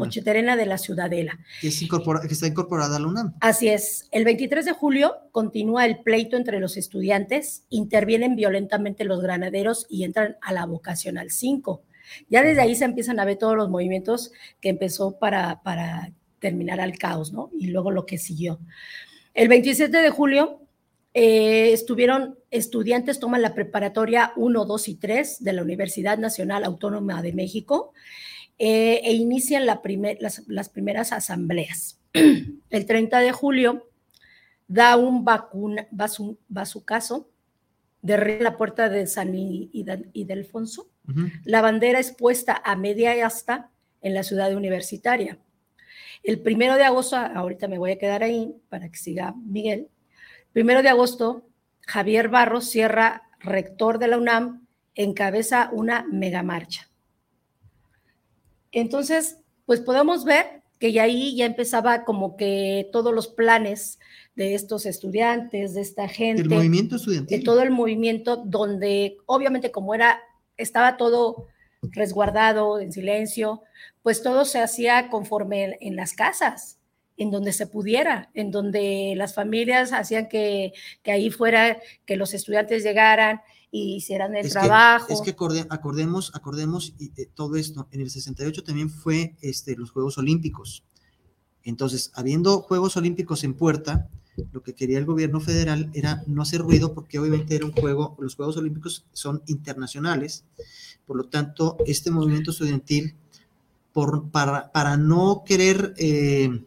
Ocheterena 0.00 0.56
de 0.56 0.66
la 0.66 0.78
Ciudadela. 0.78 1.38
que, 1.60 1.68
es 1.68 1.80
incorpora- 1.82 2.22
que 2.26 2.32
está 2.34 2.46
incorporada 2.46 2.96
a 2.96 2.98
la 2.98 3.06
UNAM. 3.06 3.34
Así 3.40 3.68
es. 3.68 4.08
El 4.10 4.24
23 4.24 4.64
de 4.64 4.72
julio 4.72 5.14
continúa 5.32 5.84
el 5.86 5.98
pleito 5.98 6.36
entre 6.36 6.58
los 6.60 6.76
estudiantes, 6.76 7.64
intervienen 7.70 8.34
violentamente 8.36 9.04
los 9.04 9.20
granaderos 9.22 9.86
y 9.88 10.02
entran 10.04 10.36
a 10.40 10.52
la 10.52 10.66
vocacional 10.66 11.30
5. 11.30 11.82
Ya 12.28 12.42
desde 12.42 12.60
ahí 12.62 12.74
se 12.74 12.84
empiezan 12.84 13.20
a 13.20 13.24
ver 13.24 13.36
todos 13.38 13.56
los 13.56 13.70
movimientos 13.70 14.32
que 14.60 14.68
empezó 14.70 15.18
para, 15.18 15.62
para 15.62 16.12
terminar 16.38 16.80
al 16.80 16.98
caos, 16.98 17.32
¿no? 17.32 17.50
Y 17.58 17.68
luego 17.68 17.90
lo 17.90 18.06
que 18.06 18.18
siguió. 18.18 18.58
El 19.34 19.48
27 19.48 19.96
de 19.96 20.10
julio 20.10 20.60
eh, 21.14 21.72
estuvieron 21.72 22.38
estudiantes, 22.50 23.20
toman 23.20 23.42
la 23.42 23.54
preparatoria 23.54 24.32
1, 24.36 24.64
2 24.64 24.88
y 24.88 24.94
3 24.96 25.42
de 25.44 25.52
la 25.52 25.62
Universidad 25.62 26.18
Nacional 26.18 26.64
Autónoma 26.64 27.22
de 27.22 27.32
México 27.32 27.92
eh, 28.58 29.00
e 29.04 29.12
inician 29.12 29.66
la 29.66 29.80
primer- 29.82 30.18
las, 30.20 30.42
las 30.48 30.68
primeras 30.68 31.12
asambleas. 31.12 31.98
El 32.70 32.86
30 32.86 33.20
de 33.20 33.32
julio 33.32 33.88
da 34.68 34.96
un 34.96 35.24
vacuna, 35.24 35.88
bazu- 35.90 36.38
bazucazo, 36.48 37.28
derriba 38.04 38.42
la 38.42 38.56
puerta 38.58 38.90
de 38.90 39.06
San 39.06 39.34
Ildefonso. 39.34 40.90
Ujú. 41.08 41.28
La 41.44 41.62
bandera 41.62 41.98
es 41.98 42.12
puesta 42.12 42.60
a 42.62 42.76
media 42.76 43.26
asta 43.26 43.70
en 44.02 44.12
la 44.12 44.22
ciudad 44.22 44.54
universitaria. 44.54 45.38
El 46.22 46.38
primero 46.40 46.76
de 46.76 46.84
agosto, 46.84 47.16
ahorita 47.16 47.66
me 47.66 47.78
voy 47.78 47.92
a 47.92 47.98
quedar 47.98 48.22
ahí 48.22 48.54
para 48.68 48.90
que 48.90 48.98
siga 48.98 49.34
Miguel. 49.46 49.88
Primero 50.52 50.82
de 50.82 50.90
agosto, 50.90 51.48
Javier 51.80 52.28
Barros 52.28 52.68
Sierra, 52.68 53.22
rector 53.40 53.98
de 53.98 54.08
la 54.08 54.18
UNAM, 54.18 54.66
encabeza 54.94 55.70
una 55.72 56.06
megamarcha. 56.12 56.90
Entonces, 58.70 59.38
pues 59.64 59.80
podemos 59.80 60.26
ver 60.26 60.62
que 60.78 60.92
ya 60.92 61.04
ahí 61.04 61.36
ya 61.36 61.46
empezaba 61.46 62.04
como 62.04 62.36
que 62.36 62.90
todos 62.92 63.14
los 63.14 63.28
planes 63.28 63.98
de 64.36 64.54
estos 64.54 64.84
estudiantes, 64.86 65.74
de 65.74 65.80
esta 65.80 66.08
gente 66.08 66.42
El 66.42 66.48
movimiento 66.50 66.94
de 66.96 66.98
estudiantil. 66.98 67.44
todo 67.44 67.62
el 67.62 67.70
movimiento 67.70 68.36
donde 68.36 69.16
obviamente 69.26 69.70
como 69.70 69.94
era 69.94 70.18
estaba 70.56 70.96
todo 70.96 71.46
resguardado 71.82 72.80
en 72.80 72.92
silencio, 72.92 73.62
pues 74.02 74.22
todo 74.22 74.44
se 74.44 74.60
hacía 74.60 75.08
conforme 75.10 75.76
en, 75.80 75.96
las 75.96 76.14
casas, 76.14 76.78
en 77.16 77.30
donde 77.30 77.52
se 77.52 77.66
pudiera, 77.66 78.30
en 78.34 78.50
donde 78.50 79.14
las 79.16 79.34
familias 79.34 79.92
hacían 79.92 80.28
que, 80.28 80.72
que 81.02 81.12
ahí 81.12 81.30
fuera, 81.30 81.78
que 82.06 82.16
los 82.16 82.34
estudiantes 82.34 82.82
llegaran 82.82 83.40
y 83.70 83.96
hicieran 83.96 84.34
el 84.34 84.46
Es 84.46 84.54
que- 84.54 84.60
trabajo. 84.60 85.06
es 85.12 85.20
que 85.20 85.36
acorde- 85.36 85.66
acordemos, 85.70 86.32
acordemos 86.34 86.94
y, 86.98 87.12
eh, 87.20 87.28
todo 87.34 87.56
esto. 87.56 87.86
En 87.92 88.00
el 88.00 88.10
68 88.10 88.62
también 88.64 88.88
fue 88.90 89.36
este, 89.42 89.76
los 89.76 89.90
Juegos 89.90 90.16
Olímpicos. 90.18 90.84
Entonces, 91.64 92.12
habiendo 92.14 92.60
Juegos 92.62 92.96
Olímpicos 92.96 93.42
en 93.44 93.54
puerta, 93.54 94.08
lo 94.52 94.62
que 94.62 94.74
quería 94.74 94.98
el 94.98 95.04
gobierno 95.04 95.40
federal 95.40 95.90
era 95.94 96.22
no 96.26 96.42
hacer 96.42 96.60
ruido 96.60 96.94
porque 96.94 97.18
obviamente 97.18 97.54
era 97.54 97.66
un 97.66 97.72
juego, 97.72 98.16
los 98.18 98.34
Juegos 98.34 98.56
Olímpicos 98.56 99.04
son 99.12 99.42
internacionales, 99.46 100.44
por 101.06 101.16
lo 101.16 101.24
tanto, 101.24 101.76
este 101.86 102.10
movimiento 102.10 102.50
estudiantil, 102.50 103.14
por, 103.92 104.30
para, 104.30 104.72
para 104.72 104.96
no 104.96 105.44
querer 105.46 105.94
eh, 105.98 106.64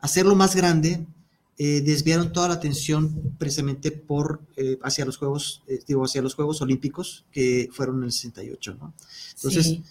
hacerlo 0.00 0.34
más 0.34 0.54
grande, 0.54 1.06
eh, 1.58 1.80
desviaron 1.80 2.32
toda 2.32 2.48
la 2.48 2.54
atención 2.54 3.34
precisamente 3.38 3.90
por 3.90 4.40
eh, 4.56 4.78
hacia 4.82 5.04
los 5.04 5.16
Juegos, 5.16 5.62
digo, 5.86 6.04
hacia 6.04 6.20
los 6.20 6.34
Juegos 6.34 6.60
Olímpicos 6.60 7.24
que 7.30 7.70
fueron 7.72 7.98
en 7.98 8.04
el 8.04 8.12
68, 8.12 8.76
¿no? 8.78 8.92
Entonces, 9.36 9.66
Sí. 9.66 9.82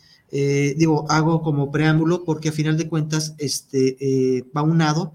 digo, 0.78 1.06
hago 1.10 1.42
como 1.42 1.72
preámbulo 1.72 2.24
porque 2.24 2.50
a 2.50 2.52
final 2.54 2.78
de 2.78 2.88
cuentas 2.88 3.36
este, 3.38 4.46
va 4.56 4.62
unado 4.62 5.14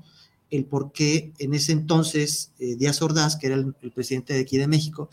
el 0.50 0.64
por 0.64 0.92
qué 0.92 1.32
en 1.38 1.54
ese 1.54 1.72
entonces 1.72 2.52
eh, 2.58 2.76
Díaz 2.76 3.02
Ordaz, 3.02 3.36
que 3.36 3.48
era 3.48 3.56
el, 3.56 3.74
presidente 3.92 4.34
de 4.34 4.40
aquí 4.40 4.56
de 4.58 4.66
México, 4.66 5.08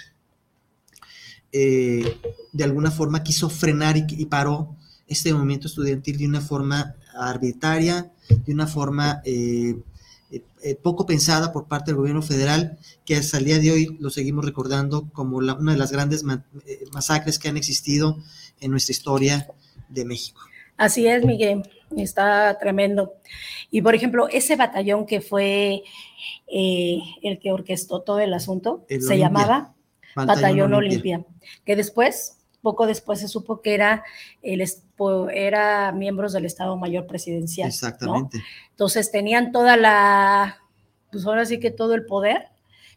eh, 1.52 2.18
de 2.52 2.64
alguna 2.64 2.92
forma 2.92 3.24
quiso 3.24 3.50
frenar 3.50 3.98
y, 3.98 4.26
paró 4.26 4.76
este 5.08 5.34
movimiento 5.34 5.68
estudiantil 5.68 6.18
de 6.18 6.28
una 6.28 6.42
forma 6.42 6.96
arbitraria, 7.16 8.12
de 8.30 8.54
una 8.54 8.68
forma 8.68 9.22
eh, 9.26 9.76
poco 10.82 11.06
pensada 11.06 11.52
por 11.52 11.68
parte 11.68 11.92
del 11.92 11.98
gobierno 11.98 12.22
federal, 12.22 12.80
que 13.06 13.16
hasta 13.18 13.38
el 13.38 13.46
día 13.46 13.60
de 13.60 13.72
hoy 13.72 13.98
lo 14.00 14.10
seguimos 14.10 14.46
recordando 14.46 15.10
como 15.12 15.42
la- 15.42 15.56
una 15.56 15.74
de 15.74 15.78
las 15.78 15.92
grandes 15.92 16.24
ma- 16.24 16.46
masacres 16.92 17.38
que 17.38 17.50
han 17.50 17.58
existido 17.58 18.18
en 18.62 18.72
nuestra 18.72 18.94
historia 18.94 19.48
de 19.90 20.06
México. 20.06 20.42
Así 20.78 21.06
es, 21.06 21.24
Miguel, 21.24 21.64
está 22.02 22.58
tremendo. 22.60 23.14
Y 23.70 23.82
por 23.82 23.94
ejemplo, 23.96 24.28
ese 24.30 24.56
batallón 24.56 25.06
que 25.06 25.22
fue 25.22 25.84
eh, 26.48 27.00
el 27.22 27.40
que 27.40 27.52
orquestó 27.52 28.02
todo 28.02 28.20
el 28.20 28.34
asunto, 28.34 28.86
El 28.90 29.02
se 29.02 29.08
Olimpia. 29.14 29.28
llamaba 29.28 29.74
Batallón 30.16 30.74
Olimpia. 30.74 31.18
Olimpia, 31.18 31.26
que 31.66 31.76
después, 31.76 32.38
poco 32.62 32.88
después 32.88 33.20
se 33.20 33.28
supo 33.28 33.62
que 33.62 33.74
era, 33.74 34.04
el, 34.42 34.64
era 35.34 35.92
miembros 35.92 36.34
del 36.34 36.46
Estado 36.46 36.78
Mayor 36.78 37.08
Presidencial. 37.08 37.68
¿no? 37.68 37.74
Exactamente. 37.74 38.44
Entonces 38.72 39.12
tenían 39.12 39.52
toda 39.52 39.76
la, 39.78 40.58
pues 41.12 41.26
ahora 41.26 41.46
sí 41.46 41.60
que 41.60 41.72
todo 41.72 41.94
el 41.96 42.06
poder, 42.06 42.50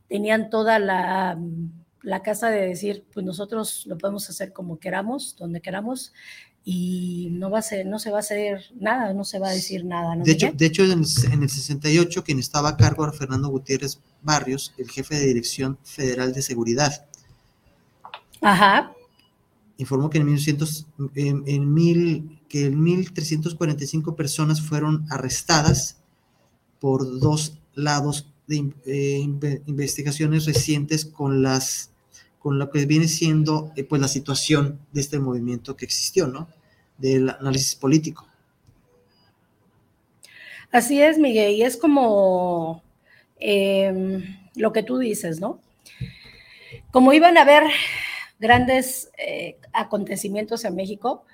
tenían 0.08 0.50
toda 0.50 0.78
la, 0.78 1.38
la 2.02 2.22
casa 2.22 2.50
de 2.50 2.68
decir, 2.68 3.04
pues 3.12 3.26
nosotros 3.26 3.84
lo 3.86 3.98
podemos 3.98 4.28
hacer 4.30 4.52
como 4.52 4.78
queramos, 4.78 5.34
donde 5.36 5.60
queramos, 5.60 6.12
y 6.68 7.28
no 7.30 7.48
va 7.48 7.60
a 7.60 7.62
ser, 7.62 7.86
no 7.86 8.00
se 8.00 8.10
va 8.10 8.16
a 8.16 8.20
hacer 8.20 8.64
nada, 8.80 9.14
no 9.14 9.22
se 9.24 9.38
va 9.38 9.48
a 9.50 9.52
decir 9.52 9.84
nada. 9.84 10.16
¿no, 10.16 10.24
De 10.24 10.32
hecho, 10.32 10.50
de 10.52 10.66
hecho 10.66 10.82
en, 10.84 10.90
el, 10.98 11.06
en 11.32 11.42
el 11.44 11.48
68, 11.48 12.24
quien 12.24 12.40
estaba 12.40 12.70
a 12.70 12.76
cargo 12.76 13.04
era 13.04 13.12
Fernando 13.12 13.46
Gutiérrez 13.48 14.00
Barrios, 14.22 14.74
el 14.76 14.90
jefe 14.90 15.14
de 15.14 15.26
Dirección 15.28 15.78
Federal 15.84 16.32
de 16.32 16.42
Seguridad. 16.42 17.06
Ajá, 18.42 18.92
Informó 19.78 20.08
que 20.08 20.16
en, 20.18 20.24
1900, 20.24 20.86
en, 21.16 21.44
en 21.46 21.74
mil, 21.74 22.40
que 22.48 22.64
en 22.66 22.82
1.345 22.82 24.16
personas 24.16 24.62
fueron 24.62 25.06
arrestadas 25.10 25.98
por 26.80 27.20
dos 27.20 27.58
lados 27.74 28.26
de 28.46 28.72
eh, 28.86 29.20
inve- 29.22 29.60
investigaciones 29.66 30.46
recientes 30.46 31.04
con 31.04 31.42
las 31.42 31.90
con 32.46 32.60
lo 32.60 32.70
que 32.70 32.86
viene 32.86 33.08
siendo 33.08 33.72
eh, 33.74 33.82
pues 33.82 34.00
la 34.00 34.06
situación 34.06 34.78
de 34.92 35.00
este 35.00 35.18
movimiento 35.18 35.76
que 35.76 35.84
existió, 35.84 36.28
¿no? 36.28 36.46
Del 36.96 37.28
análisis 37.28 37.74
político. 37.74 38.24
así 40.70 41.02
es, 41.02 41.18
Miguel, 41.18 41.54
y 41.56 41.62
es 41.62 41.76
como 41.76 42.84
em, 43.40 44.22
lo 44.54 44.72
que 44.72 44.84
tú 44.84 44.98
dices, 44.98 45.40
¿no? 45.40 45.58
Como 46.92 47.12
iban 47.12 47.36
a 47.36 47.42
haber 47.42 47.64
grandes 48.38 49.10
eh, 49.18 49.56
acontecimientos 49.72 50.64
en 50.64 50.76
México 50.76 51.24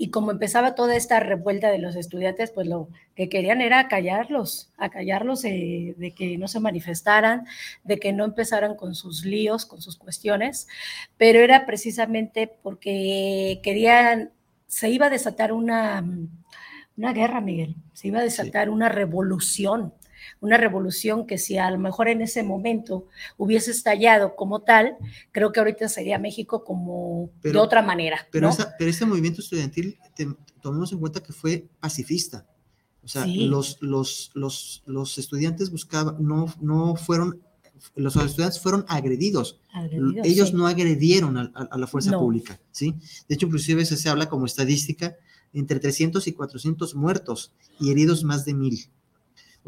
y 0.00 0.10
como 0.10 0.30
empezaba 0.30 0.76
toda 0.76 0.94
esta 0.94 1.18
revuelta 1.18 1.70
de 1.72 1.80
los 1.80 1.96
estudiantes, 1.96 2.52
pues 2.52 2.68
lo 2.68 2.88
que 3.16 3.28
querían 3.28 3.60
era 3.60 3.88
callarlos, 3.88 4.70
acallarlos 4.78 5.44
eh, 5.44 5.94
de 5.98 6.12
que 6.12 6.38
no 6.38 6.46
se 6.46 6.60
manifestaran, 6.60 7.46
de 7.82 7.98
que 7.98 8.12
no 8.12 8.24
empezaran 8.24 8.76
con 8.76 8.94
sus 8.94 9.24
líos, 9.24 9.66
con 9.66 9.82
sus 9.82 9.96
cuestiones, 9.96 10.68
pero 11.16 11.40
era 11.40 11.66
precisamente 11.66 12.46
porque 12.62 13.60
querían, 13.64 14.30
se 14.68 14.88
iba 14.88 15.06
a 15.06 15.10
desatar 15.10 15.52
una, 15.52 16.04
una 16.96 17.12
guerra, 17.12 17.40
Miguel, 17.40 17.74
se 17.92 18.08
iba 18.08 18.20
a 18.20 18.22
desatar 18.22 18.70
una 18.70 18.88
revolución, 18.88 19.92
una 20.40 20.56
revolución 20.56 21.26
que 21.26 21.38
si 21.38 21.58
a 21.58 21.70
lo 21.70 21.78
mejor 21.78 22.08
en 22.08 22.22
ese 22.22 22.42
momento 22.42 23.06
hubiese 23.36 23.70
estallado 23.70 24.36
como 24.36 24.60
tal, 24.62 24.96
creo 25.32 25.52
que 25.52 25.60
ahorita 25.60 25.88
sería 25.88 26.18
México 26.18 26.64
como 26.64 27.30
de 27.42 27.56
otra 27.58 27.82
manera. 27.82 28.26
Pero, 28.30 28.48
¿no? 28.48 28.52
esa- 28.52 28.74
pero 28.78 28.90
este 28.90 29.06
movimiento 29.06 29.40
estudiantil, 29.40 29.98
te- 30.14 30.28
tomemos 30.62 30.92
en 30.92 30.98
cuenta 30.98 31.22
que 31.22 31.32
fue 31.32 31.68
pacifista. 31.80 32.46
O 33.02 33.08
sea, 33.08 33.24
Sí. 33.24 33.46
los, 33.46 33.78
los, 33.80 34.30
los, 34.34 34.82
los 34.86 35.16
estudiantes 35.18 35.70
buscaban, 35.70 36.16
no, 36.20 36.52
no 36.60 36.94
fueron, 36.96 37.40
los 37.94 38.16
estudiantes 38.16 38.60
fueron 38.60 38.84
agredidos. 38.88 39.60
Agredidos, 39.72 40.26
Ellos 40.26 40.48
sí. 40.50 40.54
no 40.56 40.66
agredieron 40.66 41.38
a, 41.38 41.50
a- 41.54 41.68
a 41.70 41.78
la 41.78 41.86
fuerza 41.86 42.10
No. 42.10 42.18
pública, 42.20 42.60
¿sí? 42.70 42.94
De 43.28 43.34
hecho, 43.36 43.46
inclusive 43.46 43.84
se, 43.86 43.96
se 43.96 44.08
habla 44.08 44.28
como 44.28 44.44
estadística 44.46 45.16
entre 45.54 45.80
300 45.80 46.26
y 46.26 46.32
400 46.32 46.94
muertos 46.94 47.54
y 47.80 47.90
heridos 47.90 48.24
más 48.24 48.44
de 48.44 48.52
mil. 48.52 48.90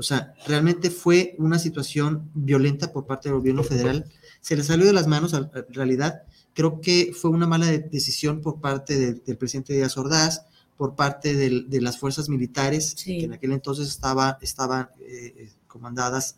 O 0.01 0.03
sea, 0.03 0.33
realmente 0.47 0.91
fue 0.91 1.35
una 1.39 1.59
situación 1.59 2.31
violenta 2.35 2.91
por 2.91 3.07
parte 3.07 3.29
del 3.29 3.37
gobierno 3.39 3.63
federal. 3.63 4.07
Se 4.41 4.57
le 4.57 4.65
salió 4.65 4.87
de 4.87 4.95
las 4.95 5.07
manos, 5.07 5.35
en 5.35 5.51
realidad. 5.75 6.23
Creo 6.55 6.81
que 6.81 7.13
fue 7.15 7.31
una 7.31 7.47
mala 7.47 7.67
de- 7.67 7.81
decisión 7.81 8.41
por 8.41 8.61
parte 8.63 8.99
del, 8.99 9.23
del 9.27 9.37
presidente 9.37 9.75
Díaz 9.75 9.99
Ordaz, 9.99 10.47
por 10.79 10.95
parte 10.97 11.35
del- 11.35 11.69
de 11.69 11.81
las 11.83 11.99
fuerzas 11.99 12.31
militares, 12.31 12.95
Sí. 12.97 13.19
que 13.19 13.25
en 13.27 13.35
aquel 13.35 13.53
entonces 13.53 13.89
estaba, 13.89 14.39
estaban 14.41 14.89
eh, 15.01 15.51
comandadas 15.67 16.37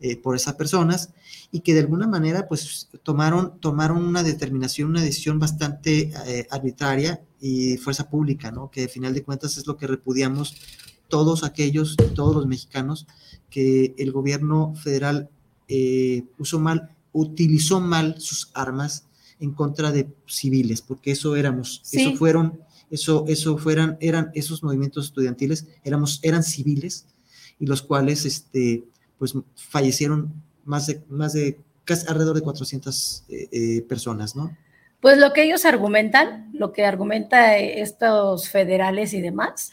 eh, 0.00 0.16
por 0.16 0.34
esas 0.34 0.54
personas, 0.54 1.10
y 1.52 1.60
que 1.60 1.72
de 1.72 1.80
alguna 1.80 2.08
manera 2.08 2.48
pues 2.48 2.88
tomaron, 3.04 3.60
tomaron 3.60 4.04
una 4.04 4.24
determinación, 4.24 4.90
una 4.90 5.00
decisión 5.00 5.38
bastante 5.38 6.12
eh, 6.26 6.46
arbitraria 6.50 7.22
y 7.40 7.76
fuerza 7.76 8.10
pública, 8.10 8.50
¿no? 8.50 8.70
Que 8.72 8.82
al 8.82 8.88
final 8.88 9.14
de 9.14 9.22
cuentas 9.22 9.56
es 9.56 9.66
lo 9.68 9.76
que 9.76 9.86
repudiamos 9.86 10.56
todos 11.08 11.44
aquellos, 11.44 11.96
todos 12.14 12.34
los 12.34 12.46
mexicanos, 12.46 13.06
que 13.50 13.94
el 13.98 14.12
gobierno 14.12 14.74
federal 14.74 15.28
eh, 15.68 16.24
usó 16.38 16.58
mal, 16.58 16.90
utilizó 17.12 17.80
mal 17.80 18.16
sus 18.20 18.50
armas 18.54 19.06
en 19.40 19.52
contra 19.52 19.92
de 19.92 20.08
civiles, 20.26 20.82
porque 20.82 21.12
eso 21.12 21.36
éramos, 21.36 21.80
Sí. 21.84 22.00
eso 22.02 22.16
fueron, 22.16 22.60
eso, 22.90 23.24
eso 23.28 23.58
fueran, 23.58 23.96
eran 24.00 24.30
esos 24.34 24.62
movimientos 24.62 25.06
estudiantiles, 25.06 25.66
éramos, 25.84 26.20
eran 26.22 26.42
civiles, 26.42 27.06
y 27.58 27.66
los 27.66 27.82
cuales, 27.82 28.24
este, 28.24 28.84
pues 29.18 29.34
fallecieron 29.54 30.32
más 30.64 30.86
de, 30.86 31.02
más 31.08 31.32
de 31.32 31.58
casi 31.84 32.06
alrededor 32.08 32.34
de 32.34 32.42
400 32.42 33.24
eh, 33.28 33.48
eh, 33.52 33.82
personas, 33.82 34.34
¿no? 34.34 34.56
Pues 35.00 35.18
lo 35.18 35.32
que 35.32 35.42
ellos 35.42 35.66
argumentan, 35.66 36.50
lo 36.54 36.72
que 36.72 36.86
argumenta 36.86 37.58
eh, 37.58 37.82
estos 37.82 38.48
federales 38.48 39.12
y 39.12 39.20
demás, 39.20 39.70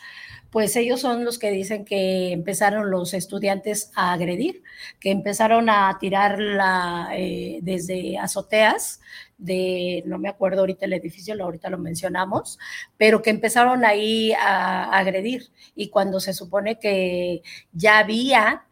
pues 0.51 0.75
ellos 0.75 0.99
son 0.99 1.23
los 1.25 1.39
que 1.39 1.49
dicen 1.49 1.85
que 1.85 2.31
empezaron 2.33 2.91
los 2.91 3.13
estudiantes 3.13 3.91
a 3.95 4.13
agredir, 4.13 4.63
que 4.99 5.09
empezaron 5.09 5.69
a 5.69 5.97
tirar 5.99 6.39
la, 6.39 7.09
eh, 7.13 7.59
desde 7.61 8.17
azoteas 8.19 8.99
de, 9.37 10.03
no 10.05 10.19
me 10.19 10.29
acuerdo 10.29 10.59
ahorita 10.59 10.85
el 10.85 10.93
edificio, 10.93 11.33
ahorita 11.41 11.69
lo 11.69 11.77
mencionamos, 11.77 12.59
pero 12.97 13.21
que 13.21 13.29
empezaron 13.29 13.85
ahí 13.85 14.33
a, 14.33 14.83
a 14.93 14.99
agredir. 14.99 15.47
Y 15.73 15.89
cuando 15.89 16.19
se 16.19 16.33
supone 16.33 16.77
que 16.77 17.41
ya 17.71 17.99
había 17.99 18.65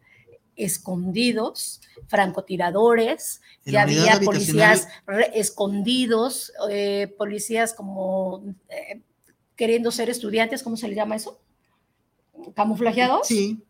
escondidos 0.57 1.81
francotiradores, 2.07 3.41
En 3.65 3.71
ya 3.73 3.81
había 3.83 4.19
policías 4.25 4.87
re- 5.07 5.31
escondidos, 5.39 6.51
eh, 6.69 7.07
policías 7.17 7.73
como 7.73 8.43
eh, 8.69 8.99
queriendo 9.55 9.91
ser 9.91 10.09
estudiantes, 10.09 10.61
¿cómo 10.61 10.75
se 10.75 10.87
le 10.89 10.95
llama 10.95 11.15
eso? 11.15 11.39
Camuflajeados. 12.55 13.27
Sí, 13.27 13.63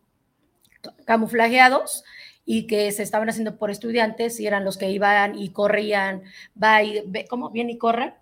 Camuflajeados 1.04 2.04
y 2.44 2.66
que 2.66 2.90
se 2.92 3.02
estaban 3.02 3.28
haciendo 3.28 3.58
por 3.58 3.70
estudiantes 3.70 4.40
y 4.40 4.46
eran 4.46 4.64
los 4.64 4.76
que 4.76 4.90
iban 4.90 5.38
y 5.38 5.50
corrían, 5.50 6.22
va 6.60 6.82
y 6.82 7.02
ve, 7.06 7.26
¿cómo? 7.28 7.50
Bien 7.50 7.70
y 7.70 7.78
corren 7.78 8.14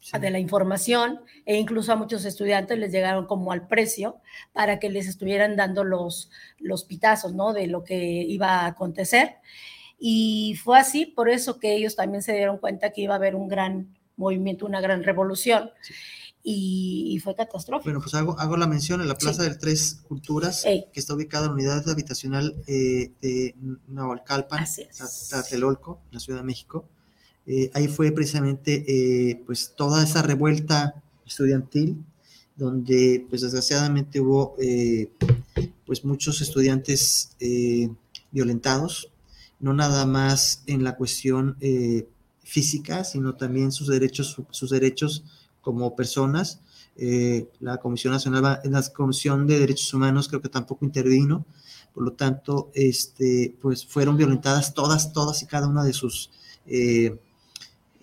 sí. 0.00 0.18
de 0.18 0.30
la 0.30 0.38
información 0.38 1.20
e 1.46 1.56
incluso 1.56 1.92
a 1.92 1.96
muchos 1.96 2.24
estudiantes 2.24 2.78
les 2.78 2.92
llegaron 2.92 3.26
como 3.26 3.52
al 3.52 3.66
precio 3.66 4.20
para 4.52 4.78
que 4.78 4.90
les 4.90 5.06
estuvieran 5.06 5.56
dando 5.56 5.84
los, 5.84 6.30
los 6.58 6.84
pitazos, 6.84 7.34
¿no? 7.34 7.52
De 7.52 7.66
lo 7.66 7.84
que 7.84 7.96
iba 7.96 8.60
a 8.60 8.66
acontecer. 8.66 9.36
Y 9.98 10.58
fue 10.62 10.78
así, 10.78 11.06
por 11.06 11.28
eso 11.28 11.58
que 11.58 11.74
ellos 11.74 11.96
también 11.96 12.22
se 12.22 12.34
dieron 12.34 12.58
cuenta 12.58 12.90
que 12.90 13.00
iba 13.00 13.14
a 13.14 13.16
haber 13.16 13.34
un 13.34 13.48
gran 13.48 13.96
movimiento, 14.16 14.66
una 14.66 14.80
gran 14.80 15.02
revolución. 15.02 15.70
Y 16.46 17.18
fue 17.24 17.34
catastrófico. 17.34 17.84
Bueno, 17.84 18.00
pues 18.00 18.14
hago, 18.14 18.38
hago 18.38 18.56
la 18.58 18.66
mención 18.66 19.00
en 19.00 19.08
la 19.08 19.14
Plaza 19.16 19.42
Sí. 19.42 19.48
del 19.48 19.58
Tres 19.58 20.00
Culturas, 20.06 20.64
Ey. 20.66 20.84
que 20.92 21.00
está 21.00 21.14
ubicada 21.14 21.46
en 21.46 21.50
la 21.52 21.54
unidad 21.54 21.88
habitacional 21.88 22.54
eh, 22.66 23.12
de. 23.22 23.54
Tla- 23.88 25.28
Tlatelolco, 25.30 26.00
en 26.10 26.14
la 26.14 26.20
Ciudad 26.20 26.40
de 26.40 26.44
México. 26.44 26.86
Eh, 27.46 27.70
ahí 27.74 27.88
fue 27.88 28.12
precisamente 28.12 28.84
eh, 28.86 29.42
pues 29.46 29.72
toda 29.76 30.02
esa 30.04 30.20
revuelta 30.22 31.02
estudiantil, 31.26 31.96
donde 32.56 33.26
pues 33.30 33.40
desgraciadamente 33.42 34.20
hubo 34.20 34.54
pues 35.86 36.04
muchos 36.04 36.40
estudiantes 36.42 37.30
violentados, 38.30 39.10
no 39.60 39.72
nada 39.72 40.04
más 40.06 40.62
en 40.66 40.84
la 40.84 40.96
cuestión 40.96 41.56
física, 42.42 43.04
sino 43.04 43.34
también 43.36 43.72
sus 43.72 43.88
derechos, 43.88 44.36
sus 44.50 44.70
derechos 44.70 45.24
como 45.64 45.96
personas. 45.96 46.60
Eh, 46.96 47.48
la 47.58 47.78
Comisión 47.78 48.12
Nacional, 48.12 48.60
la 48.62 48.82
Comisión 48.92 49.46
de 49.48 49.58
Derechos 49.58 49.92
Humanos 49.92 50.28
creo 50.28 50.40
que 50.40 50.48
tampoco 50.48 50.84
intervino, 50.84 51.44
por 51.92 52.04
lo 52.04 52.12
tanto, 52.12 52.70
este, 52.74 53.54
pues 53.60 53.84
fueron 53.84 54.16
violentadas 54.16 54.74
todas, 54.74 55.12
todas 55.12 55.42
y 55.42 55.46
cada 55.46 55.66
una 55.66 55.82
de 55.82 55.92
sus, 55.92 56.30
eh, 56.66 57.16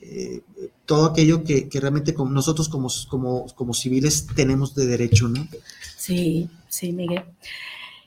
eh, 0.01 0.41
todo 0.85 1.05
aquello 1.05 1.43
que, 1.43 1.69
realmente 1.73 2.13
nosotros 2.29 2.67
como, 2.67 2.89
como, 3.07 3.45
como 3.55 3.73
civiles 3.73 4.27
tenemos 4.35 4.75
de 4.75 4.87
derecho, 4.87 5.29
¿no? 5.29 5.47
Sí, 5.95 6.49
sí, 6.67 6.91
Miguel. 6.91 7.23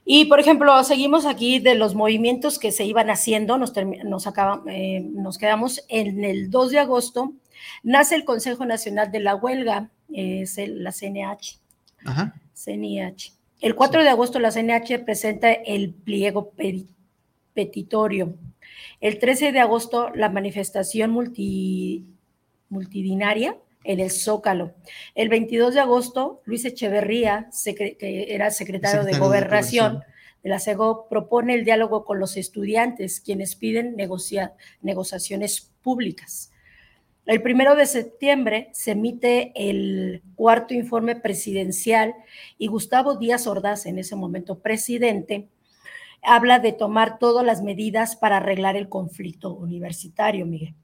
Y, 0.06 0.26
por 0.26 0.38
ejemplo, 0.38 0.84
seguimos 0.84 1.24
aquí 1.24 1.60
de 1.60 1.76
los 1.76 1.94
movimientos 1.94 2.58
que 2.58 2.72
se 2.72 2.84
iban 2.84 3.08
haciendo, 3.08 3.56
nos, 3.56 3.72
nos, 4.04 4.26
acaba- 4.26 4.62
nos 5.14 5.38
quedamos 5.38 5.82
en 5.88 6.24
el 6.24 6.50
2 6.50 6.70
de 6.72 6.78
agosto, 6.78 7.32
nace 7.82 8.14
el 8.14 8.24
Consejo 8.24 8.64
Nacional 8.66 9.10
de 9.10 9.20
la 9.20 9.34
Huelga, 9.34 9.90
es 10.12 10.58
el- 10.58 10.82
la 10.84 10.92
CNH. 10.92 11.58
Ajá. 12.04 12.34
CNH. 12.52 13.32
El 13.60 13.74
4 13.74 14.02
de 14.02 14.10
agosto 14.10 14.38
la 14.38 14.50
CNH 14.50 14.98
presenta 15.00 15.52
el 15.52 15.92
pliego 15.94 16.52
petitorio. 17.54 18.34
El 19.00 19.18
13 19.18 19.52
de 19.52 19.60
agosto 19.60 20.10
la 20.14 20.28
manifestación 20.28 21.10
multi- 21.10 22.04
multidinaria 22.68 23.56
en 23.84 24.00
el 24.00 24.10
Zócalo. 24.10 24.72
El 25.14 25.28
22 25.28 25.74
de 25.74 25.80
agosto 25.80 26.40
Luis 26.44 26.64
Echeverría, 26.64 27.48
que 27.76 28.26
era 28.28 28.50
secretario, 28.50 29.04
de 29.04 29.04
Secretario 29.04 29.04
de 29.04 29.18
Gobernación 29.18 29.84
Gobernación. 29.92 30.14
de 30.42 30.50
la 30.50 30.58
CEGO, 30.58 31.06
propone 31.08 31.54
el 31.54 31.64
diálogo 31.64 32.04
con 32.04 32.18
los 32.18 32.36
estudiantes, 32.36 33.20
quienes 33.20 33.56
piden 33.56 33.94
negocia- 33.96 34.54
negociaciones 34.82 35.70
públicas. 35.82 36.50
El 37.26 37.40
primero 37.40 37.74
de 37.74 37.86
septiembre 37.86 38.68
se 38.72 38.90
emite 38.90 39.52
el 39.54 40.22
cuarto 40.34 40.74
informe 40.74 41.16
presidencial 41.16 42.14
y 42.58 42.66
Gustavo 42.66 43.16
Díaz 43.16 43.46
Ordaz, 43.46 43.86
en 43.86 43.98
ese 43.98 44.14
momento 44.14 44.58
presidente, 44.58 45.48
habla 46.22 46.58
de 46.58 46.72
tomar 46.72 47.18
todas 47.18 47.44
las 47.44 47.62
medidas 47.62 48.16
para 48.16 48.38
arreglar 48.38 48.76
el 48.76 48.90
conflicto 48.90 49.54
universitario, 49.54 50.44
Miguel. 50.44 50.74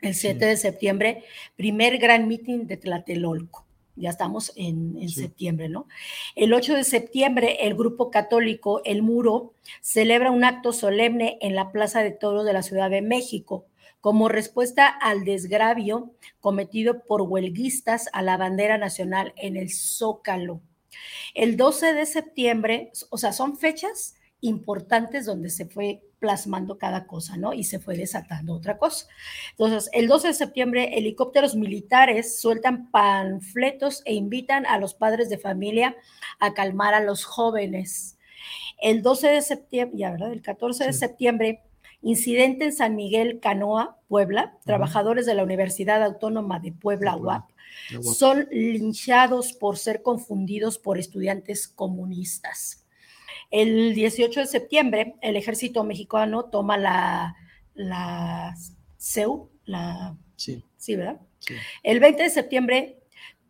El 0.00 0.14
7 0.14 0.46
de 0.46 0.56
septiembre, 0.56 1.24
primer 1.54 1.98
gran 1.98 2.26
meeting 2.26 2.66
de 2.66 2.76
Tlatelolco. 2.76 3.64
Ya 3.94 4.10
estamos 4.10 4.52
en, 4.56 4.96
en 5.00 5.08
septiembre, 5.08 5.68
¿no? 5.68 5.86
El 6.34 6.54
8 6.54 6.74
de 6.74 6.84
septiembre, 6.84 7.66
el 7.66 7.74
grupo 7.74 8.10
católico 8.10 8.80
El 8.84 9.02
Muro 9.02 9.54
celebra 9.80 10.30
un 10.32 10.44
acto 10.44 10.72
solemne 10.72 11.38
en 11.40 11.54
la 11.54 11.70
Plaza 11.70 12.02
de 12.02 12.12
Toros 12.12 12.44
de 12.44 12.52
la 12.52 12.62
Ciudad 12.62 12.90
de 12.90 13.02
México 13.02 13.66
como 14.00 14.28
respuesta 14.28 14.86
al 14.86 15.24
desgravio 15.24 16.14
cometido 16.40 17.04
por 17.04 17.22
huelguistas 17.22 18.08
a 18.12 18.22
la 18.22 18.36
bandera 18.36 18.78
nacional 18.78 19.32
en 19.36 19.56
el 19.56 19.70
Zócalo. 19.70 20.60
El 21.34 21.56
12 21.56 21.94
de 21.94 22.06
septiembre, 22.06 22.92
o 23.10 23.18
sea, 23.18 23.32
son 23.32 23.56
fechas 23.56 24.14
importantes 24.40 25.26
donde 25.26 25.50
se 25.50 25.66
fue 25.66 26.02
plasmando 26.18 26.78
cada 26.78 27.06
cosa, 27.06 27.36
¿no? 27.36 27.52
Y 27.52 27.64
se 27.64 27.78
fue 27.78 27.96
desatando 27.96 28.54
otra 28.54 28.78
cosa. 28.78 29.06
Entonces, 29.50 29.88
el 29.92 30.08
12 30.08 30.28
de 30.28 30.34
septiembre, 30.34 30.98
helicópteros 30.98 31.54
militares 31.54 32.40
sueltan 32.40 32.90
panfletos 32.90 34.02
e 34.04 34.14
invitan 34.14 34.66
a 34.66 34.78
los 34.78 34.94
padres 34.94 35.28
de 35.28 35.38
familia 35.38 35.96
a 36.40 36.54
calmar 36.54 36.94
a 36.94 37.00
los 37.00 37.24
jóvenes. 37.24 38.16
El 38.80 39.02
12 39.02 39.28
de 39.28 39.42
septiembre, 39.42 39.98
ya, 39.98 40.10
¿verdad? 40.12 40.32
El 40.32 40.42
14 40.42 40.84
de 40.84 40.92
septiembre, 40.92 41.62
Incidente 42.02 42.66
en 42.66 42.72
San 42.72 42.96
Miguel 42.96 43.40
Canoa, 43.40 43.98
Puebla. 44.08 44.58
Trabajadores 44.64 45.26
de 45.26 45.34
la 45.34 45.42
Universidad 45.42 46.02
Autónoma 46.02 46.60
de 46.60 46.72
Puebla, 46.72 47.16
UAP, 47.16 47.50
son 48.02 48.48
linchados 48.50 49.52
por 49.52 49.78
ser 49.78 50.02
confundidos 50.02 50.78
por 50.78 50.98
estudiantes 50.98 51.68
comunistas. 51.68 52.84
El 53.50 53.94
18 53.94 54.40
de 54.40 54.46
septiembre, 54.46 55.14
el 55.22 55.36
ejército 55.36 55.82
mexicano 55.84 56.44
toma 56.44 56.76
la, 56.76 57.34
la 57.74 58.54
CEU, 58.98 59.50
la... 59.64 60.16
Sí. 60.36 60.62
Sí, 60.76 60.96
¿verdad? 60.96 61.20
El 61.82 61.98
20 61.98 62.22
de 62.22 62.30
septiembre, 62.30 62.98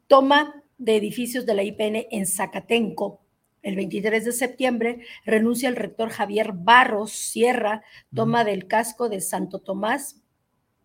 toma 0.06 0.62
de 0.78 0.96
edificios 0.96 1.44
de 1.44 1.54
la 1.54 1.62
IPN 1.62 2.06
en 2.10 2.26
Zacatenco, 2.26 3.20
el 3.68 3.76
23 3.76 4.24
de 4.24 4.32
septiembre 4.32 5.00
renuncia 5.26 5.68
el 5.68 5.76
rector 5.76 6.08
Javier 6.08 6.52
Barros 6.54 7.12
Sierra, 7.12 7.82
toma 8.14 8.44
del 8.44 8.66
casco 8.66 9.10
de 9.10 9.20
Santo 9.20 9.58
Tomás, 9.58 10.16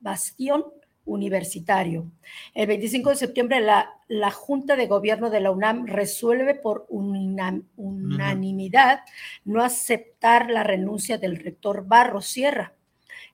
Bastión 0.02 0.66
Universitario. 1.06 2.12
El 2.54 2.68
25 2.68 3.12
de 3.12 3.16
septiembre 3.16 3.62
la, 3.62 3.90
la 4.10 4.32
Junta 4.32 4.76
de 4.76 4.88
Gobierno 4.88 5.30
de 5.30 5.40
la 5.40 5.52
UNAM 5.52 5.86
resuelve 5.86 6.56
por 6.56 6.86
unanimidad 6.90 9.00
no 9.46 9.62
aceptar 9.62 10.50
la 10.50 10.64
renuncia 10.64 11.18
del 11.18 11.38
rector 11.38 11.88
Barros 11.88 12.28
Sierra. 12.28 12.74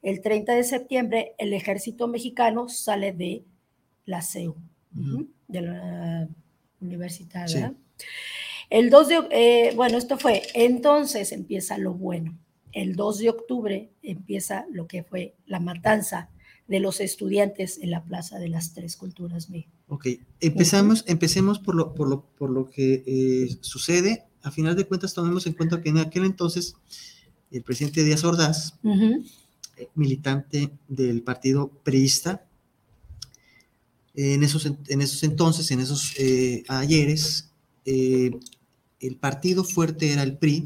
El 0.04 0.22
30 0.22 0.54
de 0.54 0.64
septiembre 0.64 1.34
el 1.40 1.54
ejército 1.54 2.08
mexicano 2.08 2.70
sale 2.70 3.14
de 3.14 3.44
la 4.06 4.22
CEU, 4.22 4.56
de 5.48 5.62
la 5.62 6.28
universidad. 6.80 7.48
El 8.70 8.92
2 8.92 9.08
de, 9.08 9.28
eh, 9.32 9.74
bueno, 9.76 9.98
esto 9.98 10.18
fue, 10.18 10.44
entonces 10.54 11.32
empieza 11.32 11.78
lo 11.78 11.94
bueno. 11.94 12.38
El 12.72 12.96
2 12.96 13.18
de 13.18 13.30
octubre 13.30 13.90
empieza 14.04 14.66
lo 14.72 14.88
que 14.88 15.04
fue 15.04 15.36
la 15.48 15.60
matanza 15.60 16.30
de 16.68 16.80
los 16.80 17.00
estudiantes 17.00 17.80
en 17.82 17.90
la 17.90 18.04
Plaza 18.04 18.38
de 18.38 18.48
las 18.48 18.76
Tres 18.76 18.96
Culturas. 18.96 19.48
Ok, 19.88 20.08
empezamos, 20.40 21.04
empecemos 21.08 21.58
por 21.58 21.74
lo, 21.74 21.96
por 21.96 22.08
lo, 22.08 22.26
por 22.38 22.52
lo 22.52 22.70
que 22.70 23.04
eh, 23.08 23.58
sucede. 23.62 24.26
A 24.44 24.52
final 24.52 24.76
de 24.76 24.86
cuentas, 24.86 25.16
tomemos 25.16 25.48
en 25.48 25.54
cuenta 25.54 25.82
que 25.82 25.90
en 25.90 25.98
aquel 25.98 26.26
entonces 26.26 26.76
el 27.50 27.64
presidente 27.64 28.04
Díaz 28.04 28.24
Ordaz, 28.24 28.78
eh, 28.84 29.88
militante 29.96 30.70
del 30.88 31.24
partido 31.24 31.70
priista, 31.84 32.46
en 34.14 34.44
esos, 34.44 34.66
en 34.66 35.02
esos 35.02 35.24
entonces, 35.24 35.72
en 35.72 35.80
esos 35.80 36.14
ayeres, 36.68 37.52
el 39.00 39.16
partido 39.18 39.64
fuerte 39.64 40.12
era 40.12 40.24
el 40.24 40.38
PRI, 40.38 40.66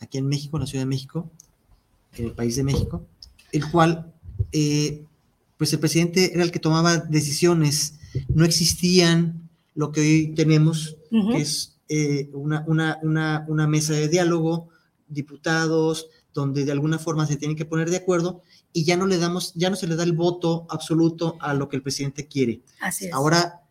aquí 0.00 0.18
en 0.18 0.26
México, 0.26 0.56
en 0.56 0.60
la 0.62 0.66
Ciudad 0.66 0.82
de 0.82 0.88
México, 0.88 1.30
en 2.16 2.26
el 2.26 2.32
país 2.32 2.56
de 2.56 2.64
México, 2.64 3.06
el 3.52 3.70
cual, 3.70 4.12
eh, 4.52 5.04
pues 5.56 5.72
el 5.72 5.80
presidente 5.80 6.32
era 6.34 6.42
el 6.42 6.50
que 6.50 6.58
tomaba 6.58 6.98
decisiones, 6.98 7.98
no 8.28 8.44
existían 8.44 9.48
lo 9.74 9.92
que 9.92 10.00
hoy 10.00 10.34
tenemos, 10.34 10.96
que 11.10 11.38
es 11.38 11.78
eh, 11.88 12.30
una, 12.32 12.64
una, 12.66 13.66
mesa 13.66 13.92
de 13.92 14.08
diálogo, 14.08 14.68
diputados, 15.08 16.08
donde 16.34 16.64
de 16.64 16.72
alguna 16.72 16.98
forma 16.98 17.26
se 17.26 17.36
tienen 17.36 17.56
que 17.56 17.64
poner 17.64 17.90
de 17.90 17.96
acuerdo 17.96 18.42
y 18.72 18.84
ya 18.84 18.96
no 18.96 19.06
le 19.06 19.18
damos, 19.18 19.54
ya 19.54 19.70
no 19.70 19.76
se 19.76 19.86
le 19.86 19.96
da 19.96 20.04
el 20.04 20.12
voto 20.12 20.66
absoluto 20.70 21.36
a 21.40 21.54
lo 21.54 21.68
que 21.68 21.76
el 21.76 21.82
presidente 21.82 22.28
quiere. 22.28 22.60
Así 22.80 23.06
es. 23.06 23.12
Ahora 23.12 23.62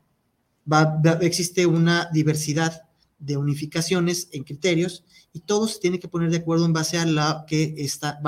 va, 0.71 0.99
existe 1.21 1.65
una 1.65 2.09
diversidad 2.11 2.86
de 3.19 3.37
unificaciones 3.37 4.29
en 4.31 4.43
criterios 4.43 5.03
y 5.33 5.41
todos 5.41 5.73
se 5.73 5.79
tienen 5.79 5.99
que 5.99 6.07
poner 6.07 6.29
de 6.29 6.37
acuerdo 6.37 6.65
en 6.65 6.73
base 6.73 6.97
a 6.97 7.05
la 7.05 7.45
que 7.47 7.75
está, 7.77 8.19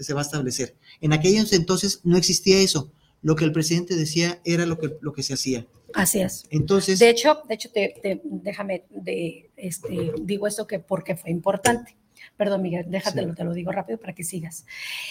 se 0.00 0.14
va 0.14 0.20
a 0.20 0.24
establecer. 0.24 0.76
En 1.00 1.12
aquellos 1.12 1.52
entonces 1.52 2.00
no 2.04 2.16
existía 2.16 2.58
eso. 2.58 2.90
Lo 3.22 3.36
que 3.36 3.44
el 3.44 3.52
presidente 3.52 3.96
decía 3.96 4.40
era 4.44 4.66
lo 4.66 4.78
que, 4.78 4.96
lo 5.00 5.12
que 5.12 5.22
se 5.22 5.34
hacía. 5.34 5.66
Así 5.94 6.20
es. 6.20 6.44
Entonces. 6.50 6.98
De 6.98 7.08
hecho, 7.08 7.38
de 7.48 7.54
hecho, 7.54 7.70
te, 7.70 8.20
déjame, 8.24 8.84
de, 8.90 9.50
este, 9.56 10.12
digo 10.20 10.46
esto 10.46 10.66
que 10.66 10.78
porque 10.78 11.16
fue 11.16 11.30
importante. 11.30 11.96
Perdón, 12.36 12.62
Miguel, 12.62 12.86
déjatelo, 12.88 13.34
te 13.34 13.44
lo 13.44 13.52
digo 13.52 13.70
rápido 13.70 13.98
para 13.98 14.14
que 14.14 14.24
sigas. 14.24 14.66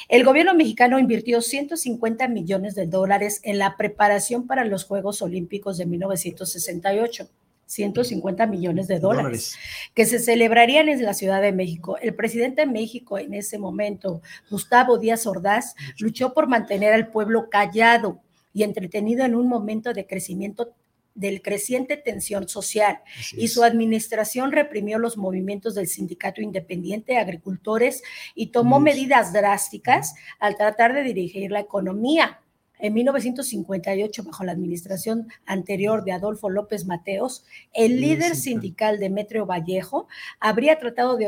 El 0.09 0.25
gobierno 0.25 0.53
mexicano 0.55 0.99
invirtió 0.99 1.41
150 1.41 2.27
millones 2.27 2.75
de 2.75 2.85
dólares 2.85 3.39
en 3.43 3.59
la 3.59 3.77
preparación 3.77 4.45
para 4.45 4.65
los 4.65 4.83
Juegos 4.83 5.21
Olímpicos 5.21 5.77
de 5.77 5.85
1968 5.85 7.29
150 7.65 8.45
millones 8.47 8.87
de 8.87 8.99
dólares, 8.99 9.55
que 9.93 10.05
se 10.05 10.19
celebrarían 10.19 10.89
en 10.89 11.03
la 11.03 11.13
Ciudad 11.13 11.41
de 11.41 11.51
México. 11.51 11.97
El 12.01 12.15
presidente 12.15 12.61
de 12.61 12.71
México 12.71 13.17
en 13.17 13.33
ese 13.33 13.57
momento, 13.57 14.21
Gustavo 14.49 14.97
Díaz 14.97 15.25
Ordaz, 15.25 15.75
luchó 15.99 16.33
por 16.33 16.47
mantener 16.47 16.93
al 16.93 17.09
pueblo 17.09 17.49
callado 17.49 18.21
y 18.53 18.63
entretenido 18.63 19.25
en 19.25 19.35
un 19.35 19.47
momento 19.47 19.93
de 19.93 20.05
crecimiento 20.05 20.73
del 21.15 21.41
creciente 21.41 21.95
tensión 21.97 22.47
social 22.47 22.99
y 23.33 23.47
su 23.49 23.63
administración 23.63 24.51
reprimió 24.51 24.97
los 24.97 25.17
movimientos 25.17 25.75
del 25.75 25.87
sindicato 25.87 26.41
independiente 26.41 27.13
de 27.13 27.19
agricultores 27.19 28.01
y 28.33 28.47
tomó 28.47 28.79
medidas 28.79 29.31
drásticas 29.31 30.15
al 30.39 30.55
tratar 30.55 30.93
de 30.93 31.03
dirigir 31.03 31.51
la 31.51 31.59
economía 31.59 32.39
en 32.83 32.93
1958, 32.95 34.23
bajo 34.25 34.43
la 34.43 34.51
administración 34.51 35.29
anterior 35.45 36.03
de 36.03 36.11
Adolfo 36.11 36.49
López 36.49 36.85
Mateos, 36.85 37.45
el 37.73 38.01
líder 38.01 38.35
sindical 38.35 38.99
Demetrio 38.99 39.45
Vallejo 39.45 40.09
habría 40.41 40.77
tratado 40.79 41.15
de, 41.15 41.27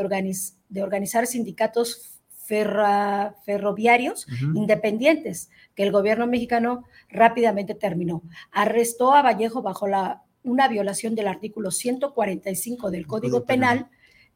organizar 0.82 1.26
sindicatos 1.26 2.20
ferroviarios 2.44 4.26
independientes, 4.54 5.48
que 5.74 5.84
el 5.84 5.92
gobierno 5.92 6.26
mexicano 6.26 6.84
rápidamente 7.08 7.74
terminó. 7.74 8.22
Arrestó 8.52 9.14
a 9.14 9.22
Vallejo 9.22 9.62
bajo 9.62 9.88
la, 9.88 10.24
una 10.42 10.68
violación 10.68 11.14
del 11.14 11.26
artículo 11.26 11.70
145 11.70 12.90
del 12.90 13.06
Código, 13.06 13.46
Penal, 13.46 13.88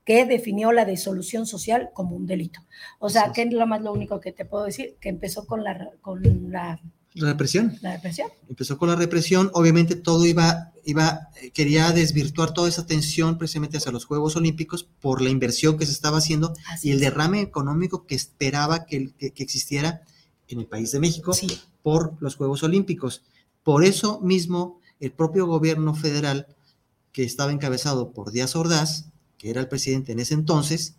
que 0.07 0.25
definió 0.25 0.73
la 0.73 0.87
disolución 0.87 1.45
social 1.45 1.91
como 1.93 2.17
un 2.17 2.25
delito. 2.25 2.61
O 2.99 3.11
sea, 3.11 3.33
que 3.35 3.43
es 3.43 3.53
lo 3.53 3.67
más 3.67 3.83
lo 3.83 3.93
único 3.93 4.21
que 4.21 4.33
te 4.33 4.47
puedo 4.47 4.65
decir, 4.65 4.97
que 5.03 5.11
empezó 5.11 5.47
con 5.47 5.63
la, 5.63 5.91
con 6.01 6.23
la 6.51 6.81
la 7.15 7.31
represión. 7.31 7.77
La 7.83 7.95
represión. 7.95 8.29
Empezó 8.49 8.79
con 8.79 8.89
la 8.89 8.97
represión, 8.97 9.51
obviamente 9.55 9.97
todo 9.97 10.27
iba, 10.27 10.73
iba, 10.85 11.29
quería 11.53 11.91
desvirtuar 11.91 12.55
toda 12.55 12.69
esa 12.69 12.87
tensión 12.87 13.37
precisamente 13.37 13.79
hacia 13.79 13.91
los 13.91 14.05
Juegos 14.05 14.37
Olímpicos 14.37 14.85
por 15.01 15.21
la 15.21 15.31
inversión 15.31 15.77
que 15.77 15.87
se 15.87 15.93
estaba 15.93 16.19
haciendo 16.19 16.55
y 16.83 16.93
el 16.93 17.01
derrame 17.01 17.41
económico 17.41 18.07
que 18.07 18.15
esperaba 18.15 18.87
que, 18.87 19.13
existiera 19.19 20.03
en 20.49 20.61
el 20.61 20.67
país 20.67 20.93
de 20.93 21.01
México 21.01 21.33
por 21.83 22.17
los 22.21 22.37
Juegos 22.37 22.63
Olímpicos. 22.63 23.23
Por 23.65 23.85
eso 23.85 24.21
mismo, 24.21 24.81
el 25.01 25.13
propio 25.13 25.47
gobierno 25.47 25.95
federal, 25.95 26.47
que 27.13 27.25
estaba 27.25 27.51
encabezado 27.51 28.13
por 28.13 28.31
Díaz 28.31 28.55
Ordaz, 28.55 29.07
que 29.37 29.51
era 29.51 29.61
el 29.61 29.69
presidente 29.69 30.13
en 30.13 30.21
ese 30.21 30.35
entonces, 30.35 30.95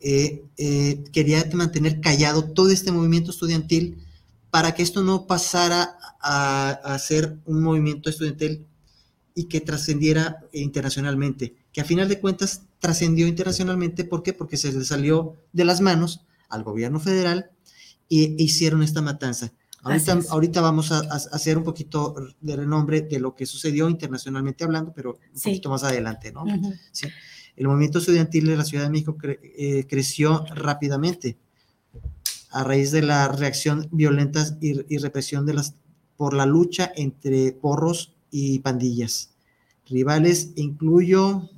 eh, 0.00 0.42
eh, 0.56 1.04
quería 1.12 1.48
mantener 1.52 2.00
callado 2.00 2.42
todo 2.42 2.70
este 2.70 2.90
movimiento 2.90 3.30
estudiantil 3.30 4.04
para 4.52 4.74
que 4.74 4.82
esto 4.82 5.02
no 5.02 5.26
pasara 5.26 5.96
a, 6.20 6.98
ser 6.98 7.38
un 7.46 7.62
movimiento 7.62 8.10
estudiantil 8.10 8.66
y 9.34 9.44
que 9.44 9.62
trascendiera 9.62 10.40
internacionalmente, 10.52 11.56
que 11.72 11.80
a 11.80 11.86
final 11.86 12.06
de 12.06 12.20
cuentas 12.20 12.60
trascendió 12.78 13.26
internacionalmente, 13.26 14.04
¿por 14.04 14.22
qué? 14.22 14.34
Porque 14.34 14.58
se 14.58 14.70
le 14.70 14.84
salió 14.84 15.36
de 15.54 15.64
las 15.64 15.80
manos 15.80 16.26
al 16.50 16.64
gobierno 16.64 17.00
federal 17.00 17.50
e 18.10 18.36
hicieron 18.38 18.82
esta 18.82 19.00
matanza. 19.00 19.54
Ahorita, 19.84 20.20
ahorita 20.28 20.60
vamos 20.60 20.92
a, 20.92 20.98
hacer 21.00 21.56
un 21.56 21.64
poquito 21.64 22.14
de 22.42 22.54
renombre 22.54 23.00
de 23.00 23.20
lo 23.20 23.34
que 23.34 23.46
sucedió 23.46 23.88
internacionalmente 23.88 24.64
hablando, 24.64 24.92
pero 24.92 25.18
un 25.34 25.40
poquito 25.40 25.70
más 25.70 25.82
adelante, 25.82 26.30
¿no? 26.30 26.44
sí. 26.92 27.08
El 27.56 27.68
movimiento 27.68 28.00
estudiantil 28.00 28.48
de 28.48 28.56
la 28.58 28.64
Ciudad 28.64 28.84
de 28.84 28.90
México 28.90 29.16
eh, 29.22 29.86
creció 29.88 30.44
rápidamente 30.54 31.38
a 32.52 32.64
raíz 32.64 32.92
de 32.92 33.02
la 33.02 33.28
reacción 33.28 33.88
violenta 33.90 34.46
y, 34.60 34.98
represión 34.98 35.46
de 35.46 35.54
las, 35.54 35.74
por 36.16 36.34
la 36.34 36.46
lucha 36.46 36.92
entre 36.94 37.52
porros 37.52 38.12
y 38.30 38.60
pandillas. 38.60 39.30
Rivales, 39.88 40.50
incluyo, 40.56 41.48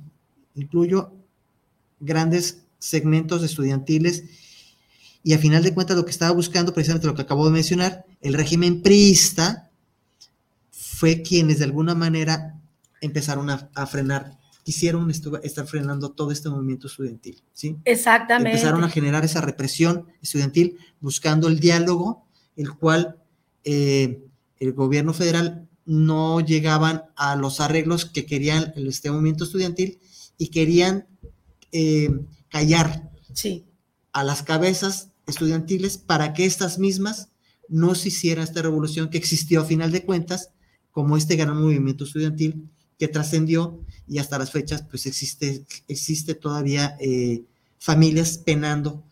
grandes 1.99 2.63
segmentos 2.79 3.43
estudiantiles 3.43 4.23
y 5.23 5.33
a 5.33 5.39
final 5.39 5.63
de 5.63 5.73
cuentas 5.73 5.97
lo 5.97 6.05
que 6.05 6.11
estaba 6.11 6.31
buscando, 6.31 6.73
precisamente 6.73 7.07
lo 7.07 7.15
que 7.15 7.23
acabo 7.23 7.45
de 7.45 7.51
mencionar, 7.51 8.05
el 8.21 8.33
régimen 8.35 8.81
priista 8.81 9.71
fue 10.71 11.23
quienes 11.23 11.59
de 11.59 11.65
alguna 11.65 11.95
manera 11.95 12.59
empezaron 13.01 13.49
a, 13.49 13.87
frenar, 13.87 14.37
quisieron 14.65 15.11
estar 15.11 15.67
frenando 15.67 16.13
todo 16.13 16.31
este 16.31 16.49
movimiento 16.49 16.87
estudiantil, 16.87 17.43
¿sí? 17.53 17.77
Exactamente. 17.85 18.49
Empezaron 18.49 18.83
a 18.83 18.89
generar 18.89 19.23
esa 19.23 19.39
represión 19.39 20.07
estudiantil 20.23 20.79
buscando 20.99 21.47
el 21.47 21.59
diálogo, 21.59 22.25
el 22.55 22.73
cual 22.73 23.17
eh, 23.63 24.23
el 24.57 24.73
gobierno 24.73 25.13
federal 25.13 25.69
no 25.85 26.39
llegaban 26.39 27.03
a 27.15 27.35
los 27.35 27.61
arreglos 27.61 28.05
que 28.05 28.25
querían 28.25 28.73
este 28.75 29.11
movimiento 29.11 29.43
estudiantil 29.43 29.99
y 30.39 30.47
querían 30.47 31.05
eh, 31.71 32.09
callar 32.49 33.11
sí. 33.33 33.67
a 34.13 34.23
las 34.23 34.41
cabezas 34.41 35.11
estudiantiles 35.27 35.99
para 35.99 36.33
que 36.33 36.45
estas 36.45 36.79
mismas 36.79 37.29
no 37.69 37.93
se 37.93 38.07
hiciera 38.07 38.41
esta 38.41 38.63
revolución 38.63 39.11
que 39.11 39.19
existió 39.19 39.61
a 39.61 39.65
final 39.65 39.91
de 39.91 40.05
cuentas 40.05 40.49
como 40.89 41.17
este 41.17 41.35
gran 41.35 41.61
movimiento 41.61 42.05
estudiantil 42.05 42.67
que 42.97 43.07
trascendió 43.07 43.79
y 44.07 44.19
hasta 44.19 44.37
las 44.37 44.51
fechas 44.51 44.83
pues 44.89 45.05
existe, 45.05 45.65
existe 45.87 46.35
todavía 46.35 46.95
eh, 46.99 47.43
familias 47.79 48.37
penando 48.37 49.03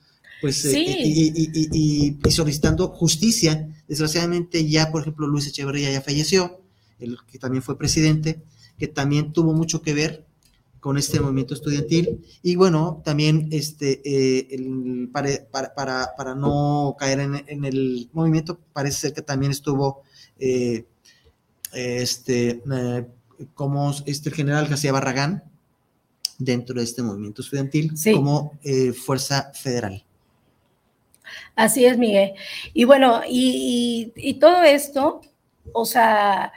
pues 0.43 0.65
eh, 0.65 0.75
y, 0.75 2.17
solicitando 2.29 2.89
justicia. 2.89 3.69
Desgraciadamente 3.87 4.67
ya, 4.67 4.91
por 4.91 5.01
ejemplo, 5.01 5.25
Luis 5.25 5.47
Echeverría 5.47 5.89
ya 5.89 6.01
falleció, 6.01 6.59
el 6.99 7.17
que 7.31 7.39
también 7.39 7.63
fue 7.63 7.77
presidente, 7.77 8.43
que 8.77 8.89
también 8.89 9.31
tuvo 9.31 9.53
mucho 9.53 9.81
que 9.81 9.93
ver 9.93 10.25
con 10.81 10.97
este 10.97 11.21
movimiento 11.21 11.53
estudiantil. 11.53 12.25
Y 12.41 12.57
bueno, 12.57 13.01
también 13.05 13.47
este, 13.51 14.01
eh, 14.03 15.07
para, 15.13 15.29
para, 15.73 16.13
para, 16.17 16.35
no 16.35 16.97
caer 16.99 17.21
en, 17.21 17.63
el 17.63 18.09
movimiento, 18.11 18.59
parece 18.73 18.99
ser 18.99 19.13
que 19.13 19.21
también 19.21 19.53
estuvo 19.53 20.01
eh, 20.37 20.83
este, 21.71 22.61
como 23.53 23.93
este, 24.05 24.31
general 24.31 24.67
García 24.67 24.91
Barragán 24.91 25.43
dentro 26.37 26.75
de 26.75 26.83
este 26.83 27.01
movimiento 27.01 27.41
estudiantil 27.41 27.93
como 28.13 28.57
fuerza 29.05 29.51
federal. 29.53 30.03
Así 31.55 31.85
es, 31.85 31.97
Miguel. 31.97 32.33
Y 32.73 32.83
bueno, 32.85 33.21
y, 33.27 34.11
y 34.15 34.35
todo 34.35 34.63
esto, 34.63 35.21
o 35.71 35.85
sea, 35.85 36.51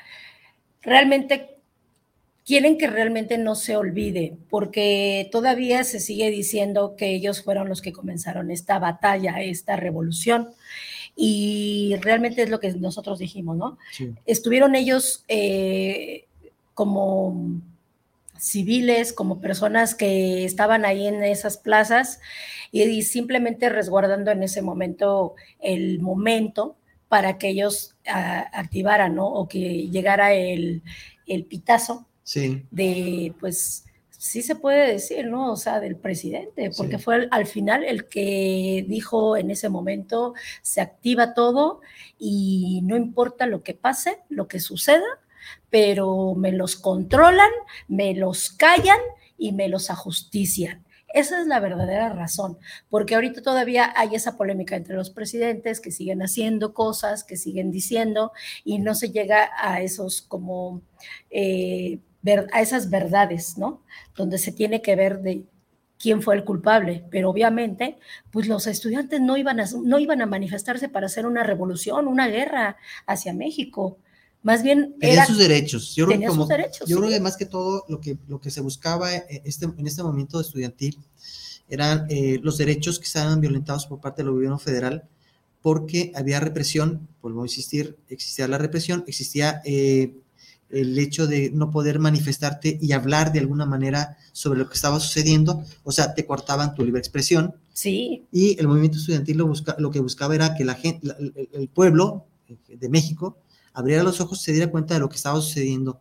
realmente 0.83 1.57
quieren 2.47 2.79
que 2.79 2.87
realmente 2.87 3.39
no 3.39 3.57
se 3.57 3.77
olvide, 3.77 4.37
porque 4.49 5.29
todavía 5.33 5.83
se 5.83 5.99
sigue 5.99 6.31
diciendo 6.31 6.95
que 6.97 7.09
ellos 7.09 7.43
fueron 7.43 7.69
los 7.69 7.83
que 7.83 7.93
comenzaron 7.93 8.53
esta 8.53 8.79
batalla, 8.79 9.43
esta 9.43 9.75
revolución. 9.75 10.51
Y 11.17 11.97
realmente 12.03 12.43
es 12.43 12.51
lo 12.51 12.61
que 12.61 12.73
nosotros 12.75 13.19
dijimos, 13.19 13.57
¿no? 13.57 13.79
Estuvieron 14.27 14.77
ellos 14.77 15.25
eh, 15.29 16.27
como 16.77 17.63
civiles, 18.39 19.15
como 19.15 19.41
personas 19.41 19.95
que 19.95 20.45
estaban 20.45 20.85
ahí 20.85 21.07
en 21.07 21.25
esas 21.25 21.57
plazas 21.57 22.21
y, 22.71 23.01
simplemente 23.01 23.71
resguardando 23.71 24.31
en 24.31 24.43
ese 24.43 24.61
momento 24.61 25.37
el 25.59 26.01
momento 26.01 26.77
para 27.09 27.39
que 27.39 27.49
ellos 27.49 27.95
ah, 28.07 28.51
activaran, 28.53 29.15
¿no? 29.15 29.27
O 29.27 29.49
que 29.49 29.89
llegara 29.89 30.35
el, 30.35 30.83
el 31.27 31.47
pitazo 31.47 32.07
sí. 32.25 32.67
de, 32.71 33.33
pues, 33.41 33.87
sí 34.11 34.43
se 34.43 34.55
puede 34.55 34.93
decir, 34.93 35.29
¿no? 35.29 35.53
O 35.53 35.57
sea, 35.57 35.81
del 35.81 35.97
presidente, 35.97 36.71
porque 36.77 36.99
fue 36.99 37.27
al, 37.31 37.47
final 37.47 37.85
el 37.85 38.07
que 38.07 38.85
dijo 38.87 39.39
en 39.39 39.51
ese 39.51 39.71
momento, 39.71 40.35
se 40.61 40.83
activa 40.83 41.33
todo 41.33 41.81
y 42.19 42.81
no 42.83 42.97
importa 42.97 43.47
lo 43.47 43.63
que 43.63 43.73
pase, 43.73 44.19
lo 44.29 44.47
que 44.47 44.61
suceda, 44.61 45.07
pero 45.71 46.35
me 46.35 46.53
los 46.53 46.77
controlan, 46.77 47.51
me 47.89 48.15
los 48.15 48.51
callan 48.51 48.99
y 49.39 49.53
me 49.53 49.69
los 49.69 49.91
ajustician. 49.91 50.85
Esa 51.15 51.41
es 51.41 51.47
la 51.47 51.61
verdadera 51.61 52.11
razón, 52.11 52.59
porque 52.91 53.15
ahorita 53.15 53.41
todavía 53.41 53.93
hay 53.97 54.15
esa 54.15 54.37
polémica 54.37 54.77
entre 54.77 54.97
los 54.97 55.11
presidentes 55.11 55.81
que 55.81 55.91
siguen 55.91 56.21
haciendo 56.21 56.75
cosas, 56.75 57.25
que 57.25 57.37
siguen 57.37 57.71
diciendo 57.71 58.33
y 58.65 58.81
no 58.81 58.95
se 58.95 59.11
llega 59.11 59.51
a 59.59 59.81
esos 59.81 60.21
como 60.21 60.83
eh, 61.31 62.01
a 62.53 62.61
esas 62.61 62.91
verdades, 62.91 63.57
¿no? 63.57 63.83
Donde 64.17 64.39
se 64.39 64.53
tiene 64.53 64.83
que 64.83 64.97
ver 64.97 65.21
de 65.21 65.45
quién 65.99 66.23
fue 66.23 66.35
el 66.35 66.45
culpable, 66.45 67.05
pero 67.11 67.31
obviamente, 67.31 67.99
pues 68.31 68.49
los 68.49 68.67
estudiantes 68.67 69.21
no 69.21 69.37
iban 69.37 69.61
a, 69.61 69.65
no 69.83 69.99
iban 69.99 70.21
a 70.21 70.27
manifestarse 70.27 70.89
para 70.89 71.07
hacer 71.07 71.27
una 71.27 71.43
revolución, 71.43 72.09
una 72.09 72.29
guerra 72.29 72.77
hacia 73.07 73.33
México. 73.33 73.99
Más 74.47 74.63
bien 74.63 74.95
tenía 75.01 75.27
sus 75.27 75.39
derechos. 75.39 75.97
Yo 75.97 76.07
creo, 76.07 76.33
sus 76.33 76.47
derechos, 76.47 76.89
yo 76.89 76.99
creo 76.99 77.11
que 77.11 77.19
más 77.19 77.37
que 77.37 77.47
todo 77.47 77.85
lo 77.89 78.01
que, 78.01 78.17
lo 78.29 78.41
que 78.41 78.53
se 78.53 78.61
buscaba 78.61 79.13
eh, 79.13 79.43
este, 79.45 79.65
en 79.65 79.85
este 79.89 80.05
momento 80.05 80.41
estudiantil 80.41 81.01
eran 81.69 82.07
eh, 82.09 82.39
los 82.45 82.57
derechos 82.57 83.01
que 83.01 83.07
estaban 83.07 83.41
violentados 83.41 83.87
por 83.87 84.01
parte 84.01 84.23
del 84.23 84.31
gobierno 84.31 84.61
federal 84.61 85.03
porque 85.63 86.13
había 86.15 86.39
represión, 86.39 87.09
vuelvo 87.21 87.43
a 87.43 87.47
insistir, 87.47 87.97
existía 88.09 88.47
la 88.47 88.57
represión, 88.57 89.03
existía 89.09 89.63
eh, 89.65 90.15
el 90.71 90.97
hecho 90.97 91.27
de 91.27 91.51
no 91.51 91.73
poder 91.73 91.99
manifestarte 91.99 92.79
y 92.81 92.93
hablar 92.93 93.33
de 93.33 93.41
alguna 93.41 93.67
manera 93.67 94.17
sobre 94.31 94.61
lo 94.61 94.69
que 94.69 94.75
estaba 94.75 95.01
sucediendo, 95.01 95.65
o 95.83 95.91
sea, 95.91 96.15
te 96.15 96.25
cortaban 96.25 96.73
tu 96.77 96.85
libre 96.85 97.01
expresión. 97.01 97.57
Sí. 97.73 98.23
Y 98.31 98.57
el 98.61 98.69
movimiento 98.69 98.99
estudiantil 98.99 99.39
lo, 99.39 99.49
busca, 99.49 99.75
lo 99.81 99.91
que 99.91 99.99
buscaba 99.99 100.37
era 100.37 100.55
que 100.55 100.65
la 100.65 100.75
gente, 100.75 101.09
el, 101.53 101.67
pueblo 101.67 102.27
de 102.69 102.89
México 102.89 103.39
abriera 103.77 104.03
los 104.03 104.21
ojos 104.23 104.41
se 104.41 104.53
diera 104.53 104.71
cuenta 104.71 104.95
de 104.95 105.01
lo 105.01 105.09
que 105.09 105.17
estaba 105.17 105.39
sucediendo. 105.41 106.01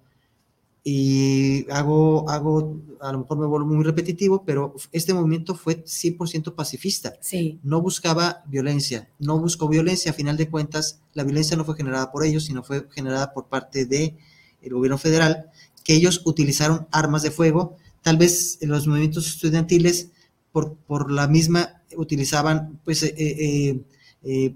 Y 0.81 1.69
hago, 1.71 2.29
hago, 2.29 2.79
a 3.01 3.11
lo 3.11 3.19
mejor 3.19 3.37
me 3.37 3.47
vuelvo 3.47 3.67
muy 3.67 3.83
repetitivo, 3.83 4.43
pero 4.45 4.75
este 4.93 5.13
movimiento 5.13 5.55
fue 5.55 5.83
100% 5.83 6.55
pacifista. 6.55 7.13
Sí. 7.19 7.59
No 7.63 7.81
buscaba 7.81 8.43
violencia, 8.47 9.09
no 9.19 9.37
buscó 9.39 9.67
violencia. 9.67 10.11
A 10.11 10.13
final 10.13 10.37
de 10.37 10.49
cuentas, 10.49 11.01
la 11.13 11.23
violencia 11.23 11.57
no 11.57 11.65
fue 11.65 11.75
generada 11.75 12.11
por 12.11 12.23
ellos, 12.23 12.45
sino 12.45 12.63
fue 12.63 12.87
generada 12.91 13.33
por 13.33 13.47
parte 13.47 13.85
de 13.85 14.15
el 14.61 14.73
gobierno 14.73 14.97
federal, 14.97 15.51
que 15.83 15.95
ellos 15.95 16.21
utilizaron 16.23 16.87
armas 16.91 17.23
de 17.23 17.31
fuego, 17.31 17.75
tal 18.01 18.17
vez 18.17 18.57
en 18.61 18.69
los 18.69 18.87
movimientos 18.87 19.27
estudiantiles, 19.27 20.11
por, 20.53 20.75
por 20.87 21.11
la 21.11 21.27
misma, 21.27 21.81
utilizaban, 21.97 22.79
pues, 22.85 23.03
eh, 23.03 23.13
eh, 23.17 23.81
eh, 24.23 24.55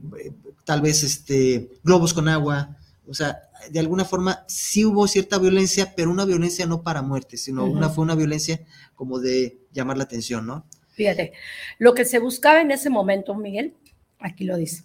tal 0.63 0.81
vez, 0.81 1.03
este, 1.03 1.69
globos 1.83 2.13
con 2.13 2.29
agua, 2.29 2.77
o 3.09 3.13
sea, 3.13 3.49
de 3.71 3.79
alguna 3.79 4.05
forma 4.05 4.45
sí 4.47 4.85
hubo 4.85 5.07
cierta 5.07 5.39
violencia, 5.39 5.93
pero 5.95 6.11
una 6.11 6.25
violencia 6.25 6.65
no 6.65 6.83
para 6.83 7.01
muerte, 7.01 7.37
sino 7.37 7.65
una 7.65 7.89
fue 7.89 8.03
una 8.03 8.15
violencia 8.15 8.61
como 8.95 9.19
de 9.19 9.59
llamar 9.71 9.97
la 9.97 10.03
atención, 10.03 10.45
¿no? 10.45 10.65
Fíjate, 10.91 11.33
lo 11.77 11.93
que 11.93 12.05
se 12.05 12.19
buscaba 12.19 12.61
en 12.61 12.71
ese 12.71 12.89
momento, 12.89 13.33
Miguel, 13.35 13.73
aquí 14.19 14.43
lo 14.43 14.57
dice, 14.57 14.83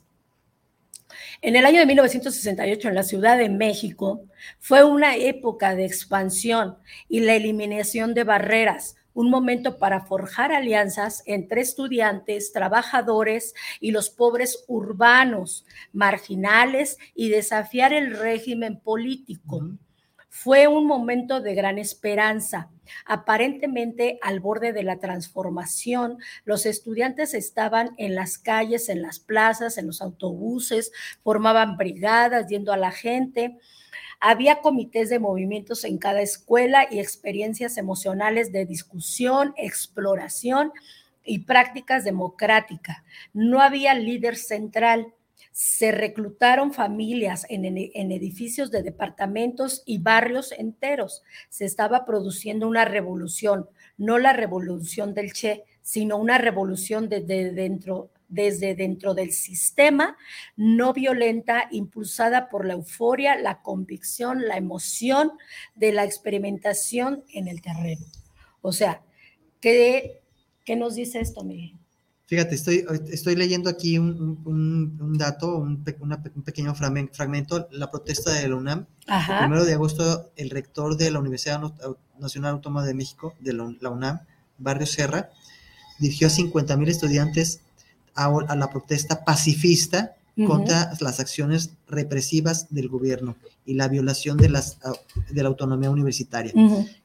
en 1.42 1.56
el 1.56 1.66
año 1.66 1.80
de 1.80 1.86
1968, 1.86 2.88
en 2.88 2.94
la 2.94 3.02
Ciudad 3.02 3.36
de 3.36 3.48
México, 3.50 4.24
fue 4.58 4.84
una 4.84 5.16
época 5.16 5.74
de 5.74 5.84
expansión 5.84 6.78
y 7.08 7.20
la 7.20 7.34
eliminación 7.34 8.14
de 8.14 8.24
barreras, 8.24 8.96
un 9.14 9.30
momento 9.30 9.78
para 9.78 10.04
forjar 10.04 10.52
alianzas 10.52 11.22
entre 11.24 11.62
estudiantes, 11.62 12.52
trabajadores 12.52 13.54
y 13.80 13.92
los 13.92 14.10
pobres 14.10 14.64
urbanos, 14.66 15.64
marginales 15.92 16.98
y 17.14 17.30
desafiar 17.30 17.92
el 17.92 18.16
régimen 18.16 18.80
político. 18.80 19.70
Fue 20.36 20.66
un 20.66 20.88
momento 20.88 21.40
de 21.40 21.54
gran 21.54 21.78
esperanza. 21.78 22.68
Aparentemente, 23.06 24.18
al 24.20 24.40
borde 24.40 24.72
de 24.72 24.82
la 24.82 24.98
transformación, 24.98 26.18
los 26.44 26.66
estudiantes 26.66 27.34
estaban 27.34 27.94
en 27.98 28.16
las 28.16 28.36
calles, 28.38 28.88
en 28.88 29.00
las 29.00 29.20
plazas, 29.20 29.78
en 29.78 29.86
los 29.86 30.02
autobuses, 30.02 30.90
formaban 31.22 31.76
brigadas 31.76 32.48
yendo 32.48 32.72
a 32.72 32.76
la 32.76 32.90
gente. 32.90 33.58
Había 34.26 34.62
comités 34.62 35.10
de 35.10 35.18
movimientos 35.18 35.84
en 35.84 35.98
cada 35.98 36.22
escuela 36.22 36.88
y 36.90 36.98
experiencias 36.98 37.76
emocionales 37.76 38.52
de 38.52 38.64
discusión, 38.64 39.52
exploración 39.58 40.72
y 41.22 41.40
prácticas 41.40 42.04
democráticas. 42.04 43.02
No 43.34 43.60
había 43.60 43.92
líder 43.92 44.36
central 44.36 45.12
se 45.52 45.92
reclutaron 45.92 46.72
familias 46.72 47.46
en, 47.48 47.64
edificios 47.66 48.72
de 48.72 48.82
departamentos 48.82 49.82
y 49.84 49.98
barrios 49.98 50.50
enteros. 50.50 51.22
Se 51.50 51.64
estaba 51.64 52.06
produciendo 52.06 52.66
una 52.66 52.86
revolución, 52.86 53.68
no 53.96 54.18
la 54.18 54.32
revolución 54.32 55.12
del 55.12 55.32
Che, 55.32 55.62
sino 55.80 56.16
una 56.16 56.38
revolución 56.38 57.08
desde 57.08 57.52
dentro, 57.52 58.10
desde 58.28 58.74
dentro 58.74 59.14
del 59.14 59.32
sistema, 59.32 60.16
no 60.56 60.92
violenta, 60.92 61.68
impulsada 61.70 62.48
por 62.48 62.66
la 62.66 62.74
euforia, 62.74 63.36
la 63.36 63.62
convicción, 63.62 64.46
la 64.46 64.56
emoción 64.56 65.32
de 65.74 65.92
la 65.92 66.04
experimentación 66.04 67.24
en 67.32 67.48
el 67.48 67.60
terreno. 67.60 68.04
O 68.62 68.72
sea, 68.72 69.02
¿qué, 69.60 70.22
qué 70.64 70.76
nos 70.76 70.94
dice 70.94 71.20
esto, 71.20 71.44
Miguel? 71.44 71.78
Fíjate, 72.26 72.54
estoy, 72.54 72.84
estoy 73.12 73.36
leyendo 73.36 73.68
aquí 73.68 73.98
un, 73.98 74.40
un, 74.46 75.18
dato, 75.18 75.58
un, 75.58 75.84
un, 76.00 76.42
pequeño 76.42 76.74
fragmento, 76.74 77.68
la 77.70 77.90
protesta 77.90 78.32
de 78.32 78.48
la 78.48 78.56
UNAM. 78.56 78.86
El 79.06 79.38
primero 79.38 79.64
de 79.66 79.74
agosto, 79.74 80.32
el 80.36 80.48
rector 80.48 80.96
de 80.96 81.10
la 81.10 81.20
Universidad 81.20 81.60
Nacional 82.18 82.54
Autónoma 82.54 82.86
de 82.86 82.94
México, 82.94 83.34
de 83.40 83.52
la 83.52 83.90
UNAM, 83.90 84.20
Barrio 84.56 84.86
Serra, 84.86 85.30
dirigió 85.98 86.28
a 86.28 86.30
50 86.30 86.76
mil 86.78 86.88
estudiantes 86.88 87.60
a, 88.14 88.56
la 88.56 88.70
protesta 88.70 89.24
pacifista 89.24 90.16
contra 90.46 90.92
las 91.00 91.20
acciones 91.20 91.70
represivas 91.86 92.66
del 92.70 92.88
gobierno 92.88 93.36
y 93.64 93.74
la 93.74 93.88
violación 93.88 94.36
de, 94.36 94.48
las, 94.48 94.78
de 95.30 95.42
la 95.42 95.48
autonomía 95.48 95.90
universitaria. 95.90 96.52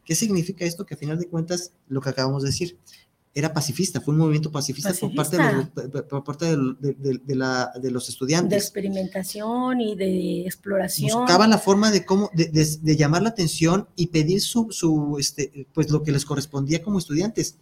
¿Qué 0.04 0.16
significa 0.16 0.66
esto? 0.66 0.86
Que 0.86 0.96
a 0.96 0.98
final 0.98 1.20
de 1.20 1.28
cuentas, 1.28 1.72
lo 1.88 2.02
que 2.02 2.10
acabamos 2.10 2.44
de 2.44 2.50
decir, 2.50 2.78
era 3.34 3.54
pacifista, 3.54 4.02
fue 4.02 4.14
un 4.14 4.20
movimiento 4.20 4.52
pacifista, 4.52 4.92
por 4.94 5.14
parte, 5.14 5.38
de, 5.38 6.04
por 6.04 6.24
parte 6.24 6.46
de, 6.46 7.36
la, 7.36 7.72
de, 7.80 7.92
los 7.92 8.10
estudiantes. 8.10 8.50
De 8.50 8.58
experimentación 8.58 9.80
y 9.82 9.96
de 9.96 10.42
exploración. 10.42 11.20
Buscaban 11.20 11.52
la 11.52 11.60
forma 11.60 11.92
de 11.92 12.06
cómo, 12.06 12.32
de, 12.34 12.96
llamar 12.98 13.22
la 13.22 13.30
atención 13.30 13.88
y 13.96 14.08
pedir 14.08 14.42
su, 14.42 14.68
su, 14.72 15.18
este, 15.20 15.68
pues 15.74 15.92
lo 15.92 16.02
que 16.02 16.12
les 16.12 16.26
correspondía 16.26 16.82
como 16.82 16.98
estudiantes. 16.98 17.58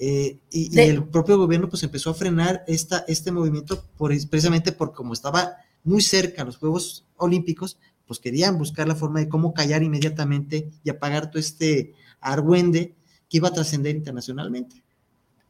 Eh, 0.00 0.38
y, 0.50 0.78
el 0.78 1.04
propio 1.04 1.36
gobierno 1.38 1.68
pues 1.68 1.82
empezó 1.82 2.10
a 2.10 2.14
frenar 2.14 2.62
esta, 2.68 3.04
este 3.08 3.32
movimiento 3.32 3.84
por, 3.96 4.12
precisamente 4.28 4.70
por 4.70 4.92
como 4.92 5.12
estaba 5.12 5.56
muy 5.82 6.02
cerca 6.02 6.42
a 6.42 6.44
los 6.44 6.56
Juegos 6.56 7.04
Olímpicos, 7.16 7.78
pues 8.06 8.20
querían 8.20 8.58
buscar 8.58 8.86
la 8.86 8.94
forma 8.94 9.18
de 9.20 9.28
cómo 9.28 9.52
callar 9.52 9.82
inmediatamente 9.82 10.70
y 10.84 10.90
apagar 10.90 11.30
todo 11.30 11.40
este 11.40 11.94
argüende 12.20 12.94
que 13.28 13.38
iba 13.38 13.48
a 13.48 13.52
trascender 13.52 13.96
internacionalmente. 13.96 14.82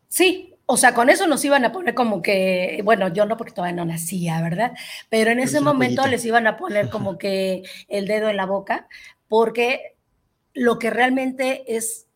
Sí, 0.09 0.55
o 0.65 0.77
sea, 0.77 0.95
con 0.95 1.11
eso 1.11 1.27
nos 1.27 1.45
iban 1.45 1.65
a 1.65 1.73
poner 1.73 1.95
como 1.95 2.21
que, 2.21 2.81
bueno, 2.85 3.09
yo 3.09 3.27
no 3.27 3.37
porque 3.37 3.53
todavía 3.53 3.77
no 3.77 3.85
nacía, 3.85 4.41
¿verdad? 4.43 4.73
Pero 5.09 5.31
en 5.31 5.41
ese 5.41 5.61
momento 5.61 6.07
les 6.07 6.25
iban 6.25 6.47
a 6.47 6.57
poner 6.57 6.91
como 6.91 7.17
que 7.17 7.63
el 7.89 8.07
dedo 8.07 8.29
en 8.29 8.37
la 8.37 8.47
boca, 8.47 8.89
porque 9.29 9.97
lo 10.53 10.79
que 10.79 10.91
realmente 10.91 11.77
es 11.77 12.08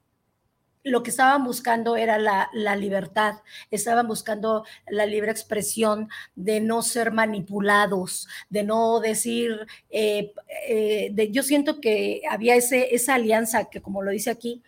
lo 0.85 1.03
que 1.03 1.11
estaban 1.11 1.45
buscando 1.45 1.97
era 1.97 2.19
la, 2.19 2.77
libertad, 2.77 3.37
estaban 3.71 4.09
buscando 4.09 4.65
la 4.89 5.07
libre 5.07 5.31
expresión 5.31 6.09
de 6.35 6.61
no 6.61 6.83
ser 6.83 7.13
manipulados, 7.13 8.29
de 8.51 8.65
no 8.65 9.01
decir, 9.01 9.67
eh, 9.91 10.33
eh, 10.69 11.11
de, 11.13 11.31
yo 11.31 11.43
siento 11.43 11.81
que 11.81 12.23
había 12.29 12.57
ese, 12.57 12.95
esa 12.95 13.15
alianza 13.15 13.71
que 13.71 13.81
como 13.81 14.03
lo 14.03 14.11
dice 14.11 14.31
aquí, 14.31 14.63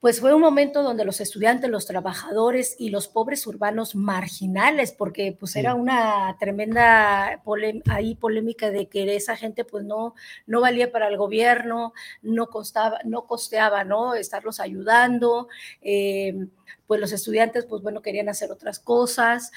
pues 0.00 0.18
fue 0.20 0.34
un 0.34 0.40
momento 0.40 0.82
donde 0.82 1.04
los 1.04 1.20
estudiantes, 1.20 1.68
los 1.68 1.86
trabajadores 1.86 2.74
y 2.78 2.88
los 2.88 3.06
pobres 3.06 3.46
urbanos 3.46 3.94
marginales, 3.94 4.92
porque 4.92 5.36
pues 5.38 5.56
era 5.56 5.74
una 5.74 6.36
tremenda 6.40 7.42
ahí 7.86 8.14
polémica 8.14 8.70
de 8.70 8.88
que 8.88 9.14
esa 9.14 9.36
gente 9.36 9.64
pues 9.64 9.84
no, 9.84 10.14
no 10.46 10.62
valía 10.62 10.90
para 10.90 11.08
el 11.08 11.18
gobierno, 11.18 11.92
no, 12.22 12.46
costaba, 12.48 13.00
no 13.04 13.26
costeaba, 13.26 13.84
¿no? 13.84 14.14
Estarlos 14.14 14.58
ayudando, 14.58 15.48
eh, 15.82 16.46
pues 16.86 16.98
los 16.98 17.12
estudiantes 17.12 17.66
pues 17.66 17.82
bueno 17.82 18.00
querían 18.00 18.30
hacer 18.30 18.50
otras 18.50 18.78
cosas, 18.80 19.52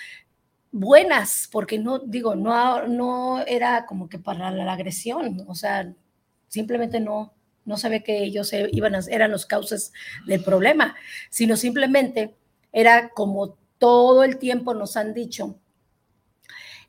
buenas, 0.71 1.47
porque 1.51 1.79
no, 1.79 1.99
digo, 1.99 2.35
no, 2.35 2.87
no 2.87 3.39
era 3.47 3.85
como 3.85 4.09
que 4.09 4.19
para 4.19 4.51
la 4.51 4.73
agresión, 4.73 5.45
o 5.47 5.55
sea, 5.55 5.93
simplemente 6.49 6.99
no, 6.99 7.33
no 7.65 7.77
sabe 7.77 8.03
que 8.03 8.23
ellos 8.23 8.51
iban 8.71 8.95
a, 8.95 8.99
eran 9.09 9.31
los 9.31 9.45
causas 9.45 9.93
del 10.25 10.43
problema, 10.43 10.95
sino 11.29 11.55
simplemente 11.57 12.35
era 12.71 13.09
como 13.09 13.57
todo 13.77 14.23
el 14.23 14.37
tiempo 14.37 14.73
nos 14.73 14.97
han 14.97 15.13
dicho, 15.13 15.59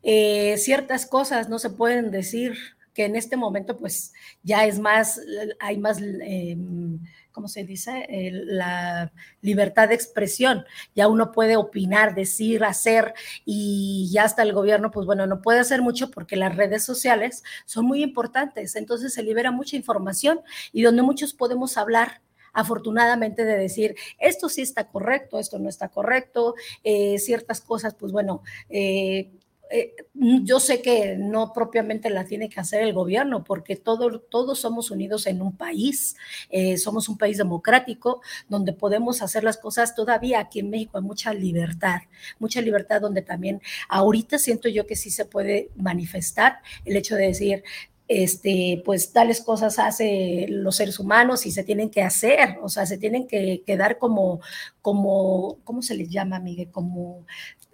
eh, 0.03 0.57
ciertas 0.59 1.07
cosas 1.07 1.49
no 1.49 1.59
se 1.59 1.71
pueden 1.71 2.11
decir, 2.11 2.57
que 2.95 3.05
en 3.05 3.17
este 3.17 3.37
momento 3.37 3.77
pues 3.77 4.13
ya 4.43 4.65
es 4.65 4.79
más, 4.79 5.21
hay 5.59 5.79
más... 5.79 6.01
Em, 6.01 7.01
¿cómo 7.35 7.49
se 7.49 7.65
dice? 7.65 8.07
la 8.09 9.13
libertad 9.43 9.89
de 9.89 9.95
expresión. 9.97 10.65
Ya 10.95 11.09
uno 11.09 11.33
puede 11.33 11.57
opinar, 11.57 12.15
decir, 12.15 12.65
hacer 12.65 13.13
y 13.45 14.09
ya 14.13 14.25
hasta 14.25 14.43
el 14.43 14.53
gobierno, 14.53 14.91
pues 14.91 15.05
bueno, 15.05 15.27
no 15.27 15.43
puede 15.43 15.59
hacer 15.59 15.83
mucho 15.83 16.11
porque 16.11 16.37
las 16.37 16.57
redes 16.57 16.85
sociales 16.85 17.43
son 17.67 17.87
muy 17.87 18.03
importantes. 18.03 18.77
Entonces 18.77 19.13
se 19.13 19.23
libera 19.23 19.51
mucha 19.51 19.77
información 19.77 20.41
y 20.73 20.83
donde 20.83 21.03
muchos 21.03 21.35
podemos 21.35 21.77
hablar 21.77 22.23
afortunadamente 22.55 23.45
de 23.45 23.59
decir, 23.59 23.97
esto 24.19 24.49
sí 24.49 24.63
está 24.63 24.89
correcto, 24.89 25.41
esto 25.41 25.59
no 25.59 25.69
está 25.69 25.89
correcto, 25.89 26.55
eh, 26.85 27.19
ciertas 27.19 27.61
cosas, 27.61 27.95
pues 27.97 28.13
bueno, 28.13 28.43
eh, 28.71 29.33
eh, 29.71 29.95
yo 30.15 30.61
sé 30.61 30.83
que 30.83 31.17
no 31.17 31.53
propiamente 31.53 32.11
la 32.11 32.25
tiene 32.25 32.49
que 32.49 32.61
hacer 32.61 32.83
el 32.83 32.93
gobierno, 32.93 33.45
porque 33.45 33.77
todo, 33.77 34.21
todos 34.21 34.61
somos 34.61 34.91
unidos 34.91 35.27
en 35.27 35.43
un 35.43 35.57
país, 35.57 36.17
eh, 36.51 36.77
somos 36.77 37.09
un 37.09 37.19
país 37.19 37.39
democrático 37.39 38.21
donde 38.49 38.73
podemos 38.73 39.23
hacer 39.23 39.45
las 39.45 39.57
cosas 39.57 39.95
todavía 39.95 40.41
aquí 40.41 40.61
en 40.61 40.71
México 40.71 40.99
hay 40.99 41.05
mucha 41.05 41.33
libertad, 41.33 42.01
mucha 42.39 42.61
libertad 42.61 43.01
donde 43.01 43.23
también 43.23 43.61
ahorita 43.89 44.39
siento 44.39 44.69
yo 44.69 44.87
que 44.87 44.97
sí 44.97 45.11
se 45.11 45.25
puede 45.25 45.71
manifestar 45.77 46.59
el 46.85 46.97
hecho 46.97 47.17
de 47.17 47.27
decir, 47.27 47.65
este, 48.07 48.83
pues 48.85 49.13
tales 49.13 49.41
cosas 49.41 49.79
hace 49.79 50.47
los 50.49 50.77
seres 50.77 50.99
humanos 50.99 51.47
y 51.47 51.51
se 51.51 51.65
tienen 51.65 51.91
que 51.91 52.03
hacer, 52.03 52.59
o 52.63 52.69
sea, 52.69 52.85
se 52.87 52.99
tienen 52.99 53.27
que, 53.27 53.63
quedar 53.67 53.99
como, 53.99 54.41
como, 54.83 55.59
¿cómo 55.65 55.83
se 55.83 55.95
les 55.95 56.11
llama, 56.11 56.39
Miguel? 56.39 56.71
Como 56.71 57.25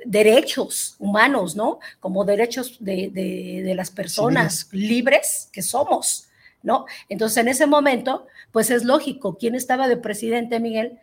derechos 0.04 0.96
humanos, 0.98 1.56
¿no? 1.56 1.78
Como 1.98 2.24
derechos 2.24 2.76
de, 2.80 3.72
las 3.74 3.90
personas 3.90 4.68
libres 4.72 5.48
que 5.52 5.62
somos, 5.62 6.28
¿no? 6.62 6.86
Entonces, 7.08 7.38
en 7.38 7.48
ese 7.48 7.66
momento, 7.66 8.26
pues 8.52 8.70
es 8.70 8.84
lógico, 8.84 9.36
¿quién 9.36 9.54
estaba 9.54 9.88
de 9.88 9.96
presidente, 9.96 10.60
Miguel? 10.60 10.98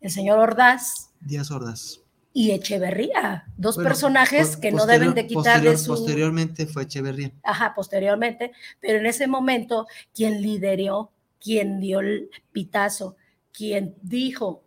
El 0.00 0.10
señor 0.10 0.38
Ordaz. 0.38 1.10
Díaz 1.20 1.50
Ordaz. 1.50 2.00
Y 2.32 2.52
Echeverría, 2.52 3.44
dos 3.56 3.76
personajes 3.76 4.56
que 4.56 4.70
no 4.70 4.86
deben 4.86 5.14
de 5.14 5.26
quitarle 5.26 5.76
su... 5.76 5.88
Posteriormente 5.88 6.66
fue 6.66 6.84
Echeverría. 6.84 7.32
Ajá, 7.42 7.72
posteriormente, 7.74 8.52
pero 8.80 8.98
en 8.98 9.06
ese 9.06 9.26
momento, 9.26 9.86
quien 10.14 10.40
lideró, 10.40 11.10
quien 11.40 11.80
dio 11.80 12.00
el 12.00 12.30
pitazo, 12.52 13.16
quien 13.52 13.96
dijo, 14.02 14.62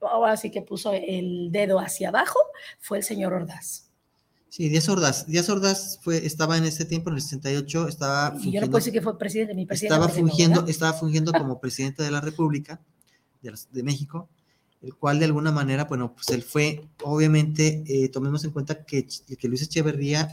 ahora 0.00 0.36
sí 0.36 0.50
que 0.50 0.62
puso 0.62 0.92
el 0.92 1.52
dedo 1.52 1.78
hacia 1.80 2.08
abajo, 2.08 2.38
fue 2.78 2.98
el 2.98 3.04
señor 3.04 3.34
Ordaz. 3.34 3.90
Sí, 4.50 4.68
Díaz 4.68 4.88
Ordaz. 4.88 5.26
Díaz 5.28 5.48
Ordaz 5.48 6.00
fue, 6.02 6.26
estaba 6.26 6.58
en 6.58 6.64
ese 6.64 6.84
tiempo, 6.84 7.08
en 7.10 7.16
el 7.16 7.22
68, 7.22 7.86
estaba 7.86 8.32
fungiendo, 8.32 8.52
yo 8.52 8.60
no 8.60 8.66
puedo 8.66 8.78
decir 8.78 8.92
que 8.92 9.00
fue 9.00 9.16
presidente, 9.16 9.54
mi 9.54 9.64
presidente. 9.64 9.94
Estaba 9.94 10.08
fungiendo, 10.12 10.66
estaba 10.66 10.92
fungiendo 10.92 11.32
como 11.32 11.60
presidente 11.60 12.02
de 12.02 12.10
la 12.10 12.20
República 12.20 12.80
de, 13.42 13.82
México, 13.84 14.28
el 14.82 14.94
cual 14.94 15.18
de 15.18 15.26
alguna 15.26 15.52
manera, 15.52 15.84
bueno, 15.84 16.14
pues 16.14 16.28
él 16.30 16.42
fue, 16.42 16.88
obviamente, 17.02 17.84
eh, 17.86 18.08
tomemos 18.08 18.44
en 18.44 18.50
cuenta 18.50 18.84
que, 18.84 19.06
que 19.38 19.48
Luis 19.48 19.62
Echeverría 19.62 20.28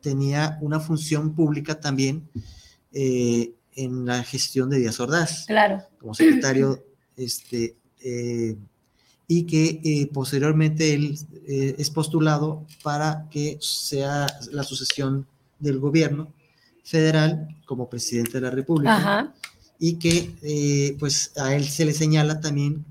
tenía 0.00 0.58
una 0.60 0.78
función 0.78 1.34
pública 1.34 1.80
también 1.80 2.28
eh, 2.92 3.54
en 3.74 4.04
la 4.04 4.22
gestión 4.24 4.68
de 4.68 4.78
Díaz 4.78 5.00
Ordaz. 5.00 5.46
Claro. 5.46 5.82
Como 5.98 6.14
secretario 6.14 6.84
este, 7.16 7.76
eh, 8.04 8.56
y 9.26 9.44
que 9.44 10.10
posteriormente 10.12 10.92
él 10.92 11.18
es 11.46 11.90
postulado 11.90 12.66
para 12.82 13.28
que 13.30 13.56
sea 13.60 14.26
la 14.50 14.62
sucesión 14.62 15.26
del 15.58 15.78
gobierno 15.78 16.34
federal 16.84 17.48
como 17.64 17.88
presidente 17.88 18.32
de 18.32 18.40
la 18.42 18.50
República 18.50 19.32
y 19.78 19.94
que 19.94 20.94
pues 20.98 21.32
a 21.36 21.54
él 21.54 21.64
se 21.64 21.86
le 21.86 21.94
señala 21.94 22.40
también 22.40 22.84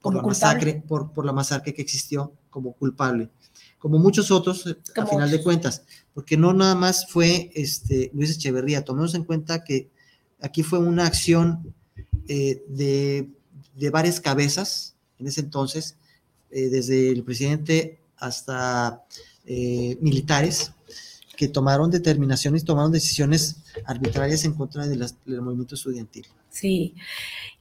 por 0.00 0.14
la 0.14 0.22
masacre 0.22 0.82
por, 0.86 1.12
por 1.12 1.24
la 1.24 1.32
masacre 1.32 1.74
que 1.74 1.82
existió 1.82 2.32
como 2.50 2.72
culpable. 2.72 3.30
Como 3.78 3.98
muchos 3.98 4.30
otros 4.30 4.76
a 4.96 5.06
final 5.06 5.30
de 5.30 5.42
cuentas 5.42 5.82
porque 6.12 6.36
no 6.36 6.52
nada 6.52 6.74
más 6.74 7.06
fue 7.08 7.50
este 7.54 8.10
Luis 8.12 8.30
Echeverría. 8.30 8.84
Tomemos 8.84 9.14
en 9.14 9.24
cuenta 9.24 9.64
que 9.64 9.90
aquí 10.40 10.62
fue 10.62 10.78
una 10.78 11.06
acción 11.06 11.74
de, 12.26 13.28
de 13.76 13.90
varias 13.90 14.20
cabezas 14.20 14.94
en 15.20 15.26
ese 15.26 15.42
entonces, 15.42 15.96
eh, 16.50 16.68
desde 16.68 17.10
el 17.10 17.22
presidente 17.22 18.00
hasta 18.16 19.04
eh, 19.46 19.96
militares 20.00 20.72
que 21.40 21.48
tomaron 21.48 21.90
determinaciones, 21.90 22.66
tomaron 22.66 22.92
decisiones 22.92 23.56
arbitrarias 23.86 24.44
en 24.44 24.52
contra 24.52 24.86
de 24.86 24.94
las- 24.96 25.16
del 25.24 25.40
movimiento 25.40 25.74
estudiantil. 25.74 26.26
Sí. 26.50 26.94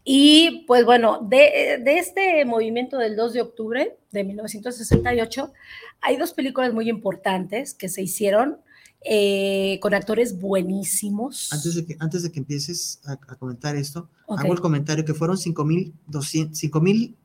Y 0.04 0.66
pues 0.68 0.84
bueno, 0.84 1.26
de, 1.30 1.80
de 1.82 1.98
este 1.98 2.44
movimiento 2.44 2.98
del 2.98 3.16
2 3.16 3.32
de 3.32 3.42
octubre 3.42 3.96
de 4.12 4.24
1968, 4.26 5.54
hay 6.02 6.18
dos 6.18 6.34
películas 6.34 6.74
muy 6.74 6.90
importantes 6.90 7.74
que 7.74 7.88
se 7.88 8.02
hicieron 8.02 8.58
eh, 9.06 9.80
con 9.82 9.94
actores 9.94 10.38
buenísimos. 10.42 11.54
Antes 11.54 11.76
de 11.76 11.86
que, 11.86 11.96
antes 12.00 12.24
de 12.24 12.32
que 12.34 12.40
empieces 12.40 13.00
a, 13.06 13.14
a 13.14 13.36
comentar 13.38 13.78
esto, 13.78 14.10
hago 14.28 14.52
el 14.52 14.60
comentario 14.60 15.06
que 15.06 15.14
fueron 15.14 15.38
5.200 15.38 16.82
mil 16.82 17.16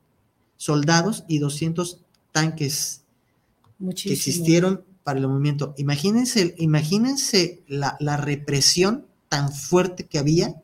soldados 0.55 1.25
y 1.27 1.39
200 1.39 1.99
tanques 2.31 3.01
que 4.01 4.13
existieron 4.13 4.85
para 5.05 5.19
el 5.19 5.29
movimiento. 5.29 5.73
Imagínense, 5.77 6.55
imagínense 6.57 7.63
la, 7.69 7.95
la 8.01 8.17
represión 8.17 9.05
tan 9.29 9.53
fuerte 9.53 10.07
que 10.07 10.19
había 10.19 10.55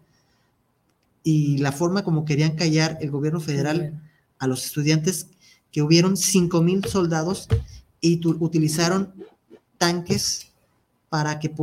y 1.24 1.58
la 1.60 1.72
forma 1.72 2.04
como 2.04 2.26
querían 2.26 2.56
callar 2.56 2.98
el 3.02 3.12
gobierno 3.12 3.40
federal 3.40 4.02
a 4.40 4.48
los 4.48 4.66
estudiantes, 4.66 5.28
que 5.72 5.82
hubieron 5.82 6.18
5 6.18 6.62
mil 6.62 6.84
soldados 6.86 7.48
y 8.02 8.18
tu- 8.18 8.38
utilizaron 8.40 9.14
tanques 9.78 10.48
para 11.10 11.40
que, 11.40 11.54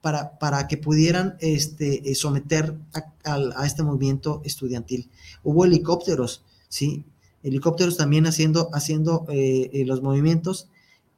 para, 0.00 0.38
para 0.38 0.66
que 0.66 0.76
pudieran 0.76 1.36
este, 1.40 2.10
eh, 2.10 2.14
someter 2.14 2.76
a, 3.24 3.34
a 3.56 3.66
este 3.66 3.82
movimiento 3.82 4.42
estudiantil. 4.44 5.08
Hubo 5.44 5.64
helicópteros, 5.64 6.42
¿sí? 6.68 7.04
Helicópteros 7.42 7.96
también 7.96 8.26
haciendo, 8.26 8.70
haciendo 8.72 9.26
eh, 9.28 9.70
eh, 9.72 9.84
los 9.86 10.02
movimientos 10.02 10.68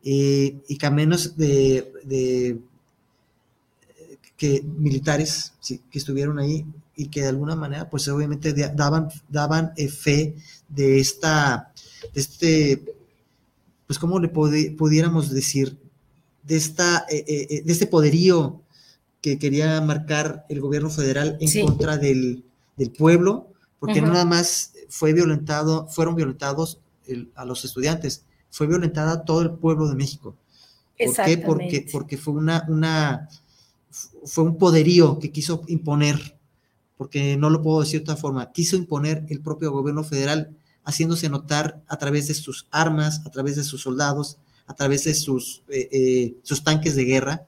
eh, 0.09 0.57
y 0.68 0.78
camiones 0.78 1.36
de, 1.36 1.92
de, 2.04 2.61
que 4.36 4.62
militares 4.62 5.52
¿sí? 5.61 5.80
que 5.90 5.98
estuvieron 5.98 6.38
ahí 6.38 6.64
y 6.94 7.09
que 7.09 7.22
de 7.22 7.28
alguna 7.28 7.57
manera, 7.57 7.90
pues 7.90 8.07
obviamente 8.09 8.52
daban, 8.52 9.09
daban 9.28 9.72
eh, 9.76 9.88
fe 9.88 10.36
de 10.68 11.00
esta, 11.00 11.72
de 12.14 12.20
este, 12.20 12.84
pues 13.86 13.98
cómo 13.98 14.18
le 14.20 14.28
pudiéramos 14.28 15.30
decir, 15.30 15.76
de 16.44 16.57
esta, 16.57 17.04
eh, 17.11 17.62
de 17.64 17.72
este 17.72 17.86
poderío 17.86 18.61
que 19.20 19.38
quería 19.38 19.80
marcar 19.80 20.46
el 20.48 20.61
gobierno 20.61 20.88
federal 20.90 21.36
en 21.40 21.48
Sí. 21.48 21.62
contra 21.62 21.96
del, 21.96 22.44
del 22.76 22.90
pueblo, 22.92 23.48
porque 23.80 24.00
no 24.00 24.09
nada 24.12 24.24
más 24.24 24.72
fue 24.88 25.12
violentado, 25.12 25.88
fueron 25.88 26.14
violentados 26.14 26.78
el- 27.09 27.30
a 27.34 27.44
los 27.44 27.64
estudiantes, 27.64 28.22
fue 28.51 28.66
violentada 28.66 29.24
todo 29.24 29.42
el 29.42 29.51
pueblo 29.51 29.88
de 29.88 29.94
México. 29.94 30.34
¿Por 30.99 31.24
qué? 31.68 31.86
Porque, 31.92 32.16
fue 32.16 32.34
una, 32.34 32.64
una, 32.68 33.28
fue 34.24 34.44
un 34.44 34.57
poderío 34.57 35.18
que 35.18 35.30
quiso 35.30 35.62
imponer, 35.68 36.36
porque 36.97 37.36
no 37.36 37.51
lo 37.51 37.62
puedo 37.62 37.80
decir 37.80 38.01
de 38.01 38.05
otra 38.05 38.16
forma, 38.16 38.51
quiso 38.53 38.76
imponer 38.76 39.24
el 39.28 39.40
propio 39.40 39.72
gobierno 39.72 40.05
federal, 40.05 40.57
haciéndose 40.84 41.28
notar 41.28 41.82
a 41.88 41.99
través 41.99 42.28
de 42.28 42.34
sus 42.34 42.66
armas, 42.70 43.22
a 43.26 43.30
través 43.30 43.57
de 43.57 43.64
sus 43.64 43.82
soldados, 43.82 44.38
a 44.66 44.74
través 44.74 45.05
de 45.05 45.14
sus, 45.14 45.62
eh, 45.68 45.88
eh, 45.92 46.34
sus 46.42 46.64
tanques 46.64 46.97
de 46.97 47.05
guerra, 47.05 47.47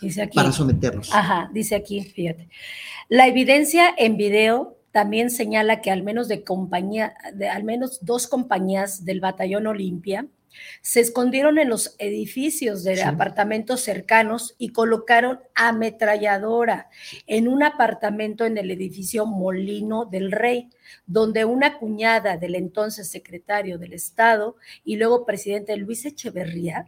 Dice 0.00 0.22
aquí. 0.22 0.34
para 0.34 0.52
someterlos. 0.52 1.12
Ajá, 1.12 1.50
dice 1.52 1.74
aquí, 1.74 2.02
fíjate. 2.02 2.48
La 3.08 3.26
evidencia 3.26 3.94
en 3.96 4.16
video 4.16 4.76
también 4.94 5.28
señala 5.28 5.82
que 5.82 5.90
al 5.90 6.04
menos 6.04 6.28
de 6.28 6.44
compañía, 6.44 7.14
de 7.34 7.48
al 7.48 7.64
menos 7.64 7.98
dos 8.02 8.28
compañías 8.28 9.04
del 9.04 9.18
batallón 9.18 9.66
Olimpia 9.66 10.28
se 10.82 11.00
escondieron 11.00 11.58
en 11.58 11.68
los 11.68 11.96
edificios 11.98 12.84
de 12.84 12.94
Sí. 12.94 13.02
apartamentos 13.02 13.80
cercanos 13.80 14.54
y 14.56 14.68
colocaron 14.68 15.40
ametralladora 15.56 16.90
en 17.26 17.48
un 17.48 17.64
apartamento 17.64 18.44
en 18.46 18.56
el 18.56 18.70
edificio 18.70 19.26
Molino 19.26 20.04
del 20.04 20.30
Rey, 20.30 20.70
donde 21.06 21.44
una 21.44 21.76
cuñada 21.78 22.36
del 22.36 22.54
entonces 22.54 23.08
secretario 23.10 23.78
del 23.78 23.94
Estado 23.94 24.54
y 24.84 24.94
luego 24.94 25.26
presidente 25.26 25.76
Luis 25.76 26.04
Echeverría. 26.04 26.86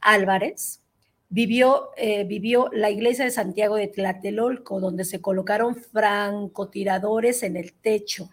Álvarez 0.00 0.83
vivió, 1.34 1.90
eh, 1.96 2.22
vivió 2.22 2.70
la 2.72 2.90
iglesia 2.90 3.24
de 3.24 3.32
Santiago 3.32 3.74
de 3.74 3.88
Tlatelolco, 3.88 4.78
donde 4.78 5.04
se 5.04 5.20
colocaron 5.20 5.74
francotiradores 5.74 7.42
en 7.42 7.56
el 7.56 7.72
techo, 7.72 8.30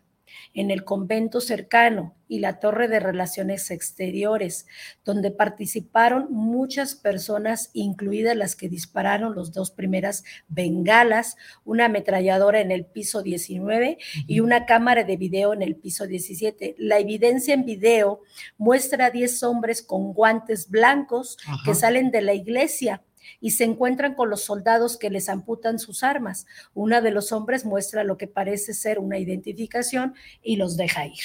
en 0.53 0.71
el 0.71 0.83
convento 0.83 1.41
cercano 1.41 2.15
y 2.27 2.39
la 2.39 2.59
torre 2.59 2.87
de 2.87 2.99
relaciones 2.99 3.71
exteriores, 3.71 4.65
donde 5.03 5.31
participaron 5.31 6.27
muchas 6.29 6.95
personas, 6.95 7.69
incluidas 7.73 8.37
las 8.37 8.55
que 8.55 8.69
dispararon 8.69 9.35
los 9.35 9.51
dos 9.51 9.71
primeras 9.71 10.23
bengalas, 10.47 11.35
una 11.65 11.85
ametralladora 11.85 12.61
en 12.61 12.71
el 12.71 12.85
piso 12.85 13.21
19 13.21 13.97
y 14.27 14.39
una 14.39 14.65
cámara 14.65 15.03
de 15.03 15.17
video 15.17 15.53
en 15.53 15.61
el 15.61 15.75
piso 15.75 16.07
17. 16.07 16.75
La 16.77 16.99
evidencia 16.99 17.53
en 17.53 17.65
video 17.65 18.21
muestra 18.57 19.07
a 19.07 19.11
10 19.11 19.43
hombres 19.43 19.81
con 19.81 20.13
guantes 20.13 20.69
blancos 20.69 21.37
que 21.65 21.75
salen 21.75 22.11
de 22.11 22.21
la 22.21 22.33
iglesia 22.33 23.03
y 23.39 23.51
se 23.51 23.63
encuentran 23.63 24.15
con 24.15 24.29
los 24.29 24.41
soldados 24.41 24.97
que 24.97 25.09
les 25.09 25.29
amputan 25.29 25.79
sus 25.79 26.03
armas. 26.03 26.45
Una 26.73 27.01
de 27.01 27.11
los 27.11 27.31
hombres 27.31 27.65
muestra 27.65 28.03
lo 28.03 28.17
que 28.17 28.27
parece 28.27 28.73
ser 28.73 28.99
una 28.99 29.17
identificación 29.17 30.15
y 30.41 30.55
los 30.55 30.77
deja 30.77 31.05
ir. 31.05 31.23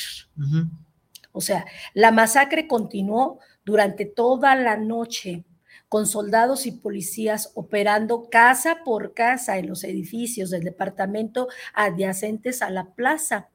O 1.32 1.40
sea, 1.40 1.66
la 1.92 2.12
masacre 2.12 2.66
continuó 2.66 3.40
durante 3.64 4.06
toda 4.06 4.54
la 4.54 4.76
noche 4.76 5.44
con 5.88 6.06
soldados 6.06 6.66
y 6.66 6.72
policías 6.72 7.52
operando 7.54 8.28
casa 8.30 8.78
por 8.84 9.14
casa 9.14 9.58
en 9.58 9.68
los 9.68 9.84
edificios 9.84 10.50
del 10.50 10.64
departamento 10.64 11.48
adyacentes 11.74 12.62
a 12.62 12.70
la 12.70 12.94
plaza. 12.94 13.50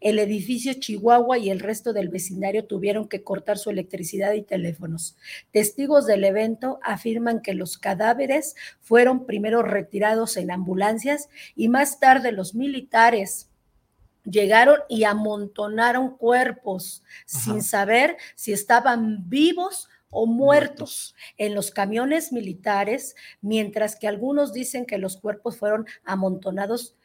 El 0.00 0.18
edificio 0.18 0.74
Chihuahua 0.74 1.38
y 1.38 1.50
el 1.50 1.60
resto 1.60 1.92
del 1.92 2.08
vecindario 2.08 2.64
tuvieron 2.64 3.08
que 3.08 3.22
cortar 3.22 3.58
su 3.58 3.70
electricidad 3.70 4.32
y 4.32 4.42
teléfonos. 4.42 5.16
Testigos 5.50 6.06
del 6.06 6.24
evento 6.24 6.78
afirman 6.82 7.40
que 7.40 7.54
los 7.54 7.78
cadáveres 7.78 8.54
fueron 8.80 9.26
primero 9.26 9.62
retirados 9.62 10.36
en 10.36 10.50
ambulancias 10.50 11.28
y 11.54 11.68
más 11.68 12.00
tarde 12.00 12.32
los 12.32 12.54
militares 12.54 13.48
llegaron 14.24 14.78
y 14.88 15.04
amontonaron 15.04 16.16
cuerpos 16.16 17.02
Ajá. 17.28 17.38
sin 17.38 17.62
saber 17.62 18.16
si 18.34 18.52
estaban 18.52 19.28
vivos 19.28 19.88
o 20.10 20.26
muertos 20.26 21.14
en 21.36 21.54
los 21.54 21.70
camiones 21.70 22.32
militares, 22.32 23.16
mientras 23.40 23.96
que 23.96 24.08
algunos 24.08 24.52
dicen 24.52 24.86
que 24.86 24.98
los 24.98 25.16
cuerpos 25.16 25.58
fueron 25.58 25.86
amontonados 26.04 26.96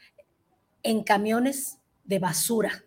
en 0.84 1.03
camiones 1.03 1.81
de 2.04 2.20
basura 2.20 2.84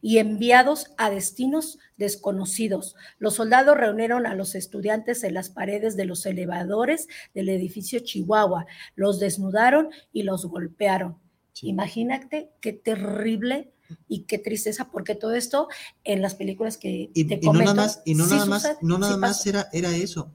y 0.00 0.18
enviados 0.18 0.92
a 0.96 1.10
destinos 1.10 1.78
desconocidos. 1.96 2.96
Los 3.18 3.34
soldados 3.34 3.76
reunieron 3.76 4.26
a 4.26 4.34
los 4.34 4.54
estudiantes 4.54 5.24
en 5.24 5.34
las 5.34 5.50
paredes 5.50 5.96
de 5.96 6.04
los 6.04 6.26
elevadores 6.26 7.08
del 7.34 7.48
edificio 7.48 8.00
Chihuahua, 8.00 8.66
los 8.94 9.20
desnudaron 9.20 9.90
y 10.12 10.22
los 10.22 10.46
golpearon. 10.46 11.18
Sí. 11.52 11.68
Imagínate 11.68 12.50
qué 12.60 12.72
terrible 12.72 13.72
y 14.08 14.22
qué 14.22 14.38
tristeza, 14.38 14.90
porque 14.90 15.14
todo 15.14 15.32
esto 15.34 15.68
en 16.04 16.20
las 16.20 16.34
películas 16.34 16.76
que 16.76 17.10
Y, 17.14 17.24
te 17.24 17.34
y 17.34 17.38
no 17.38 17.46
comento, 17.46 17.74
nada 17.74 17.86
más, 17.86 18.02
y 18.04 18.14
no 18.14 18.24
sí 18.24 18.34
nada 18.34 18.46
más, 18.46 18.62
sucede, 18.62 18.78
no 18.82 18.98
nada 18.98 19.14
sí 19.14 19.20
más 19.20 19.46
era, 19.46 19.68
era 19.72 19.90
eso. 19.94 20.32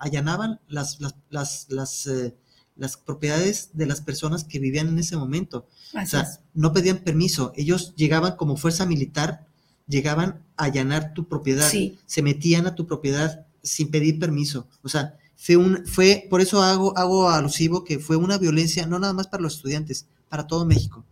Allanaban 0.00 0.60
las, 0.66 0.98
las, 1.00 1.14
las, 1.28 1.66
las, 1.68 2.06
eh, 2.06 2.34
las 2.76 2.96
propiedades 2.96 3.70
de 3.72 3.86
las 3.86 4.00
personas 4.00 4.44
que 4.44 4.58
vivían 4.58 4.88
en 4.88 4.98
ese 4.98 5.16
momento. 5.16 5.66
O 6.00 6.06
sea, 6.06 6.22
es. 6.22 6.40
no 6.54 6.72
pedían 6.72 6.98
permiso. 6.98 7.52
Ellos 7.56 7.94
llegaban 7.96 8.36
como 8.36 8.56
fuerza 8.56 8.86
militar, 8.86 9.46
llegaban 9.86 10.42
a 10.56 10.64
allanar 10.64 11.14
tu 11.14 11.28
propiedad. 11.28 11.68
Sí. 11.68 11.98
Se 12.06 12.22
metían 12.22 12.66
a 12.66 12.74
tu 12.74 12.86
propiedad 12.86 13.46
sin 13.62 13.90
pedir 13.90 14.18
permiso. 14.18 14.66
O 14.82 14.88
sea, 14.88 15.16
fue 15.36 15.56
un, 15.56 15.86
fue, 15.86 16.26
por 16.30 16.40
eso 16.40 16.62
hago, 16.62 16.96
hago 16.96 17.28
alusivo 17.28 17.84
que 17.84 17.98
fue 17.98 18.16
una 18.16 18.38
violencia, 18.38 18.86
no 18.86 18.98
nada 18.98 19.12
más 19.12 19.28
para 19.28 19.42
los 19.42 19.56
estudiantes, 19.56 20.06
para 20.28 20.46
todo 20.46 20.64
México. 20.64 21.04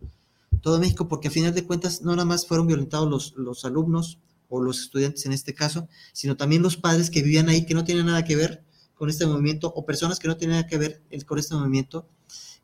Todo 0.61 0.79
México, 0.79 1.07
porque 1.07 1.27
a 1.27 1.31
final 1.31 1.53
de 1.53 1.65
cuentas 1.65 2.01
no 2.01 2.11
nada 2.11 2.25
más 2.25 2.45
fueron 2.45 2.67
violentados 2.67 3.09
los, 3.09 3.33
los 3.35 3.65
alumnos 3.65 4.19
o 4.49 4.61
los 4.61 4.81
estudiantes 4.81 5.25
en 5.25 5.33
este 5.33 5.53
caso, 5.53 5.87
sino 6.13 6.37
también 6.37 6.61
los 6.61 6.77
padres 6.77 7.09
que 7.09 7.21
vivían 7.21 7.49
ahí 7.49 7.65
que 7.65 7.73
no 7.73 7.83
tenían 7.83 8.05
nada 8.05 8.23
que 8.23 8.35
ver 8.35 8.63
con 9.03 9.09
este 9.09 9.25
movimiento 9.25 9.67
o 9.75 9.85
personas 9.85 10.17
que 10.17 10.29
no 10.29 10.37
tenían 10.37 10.59
nada 10.59 10.65
que 10.69 10.77
ver 10.77 11.01
el- 11.09 11.25
con 11.25 11.37
este 11.37 11.53
movimiento 11.55 12.07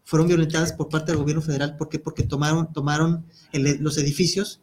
fueron 0.06 0.26
violentadas 0.26 0.72
por 0.72 0.88
parte 0.88 1.12
del 1.12 1.20
gobierno 1.20 1.42
federal. 1.42 1.76
¿Por 1.76 1.90
qué? 1.90 2.00
Porque 2.00 2.24
tomaron, 2.24 2.72
tomaron 2.72 3.26
el- 3.52 3.80
los 3.82 3.98
edificios 3.98 4.62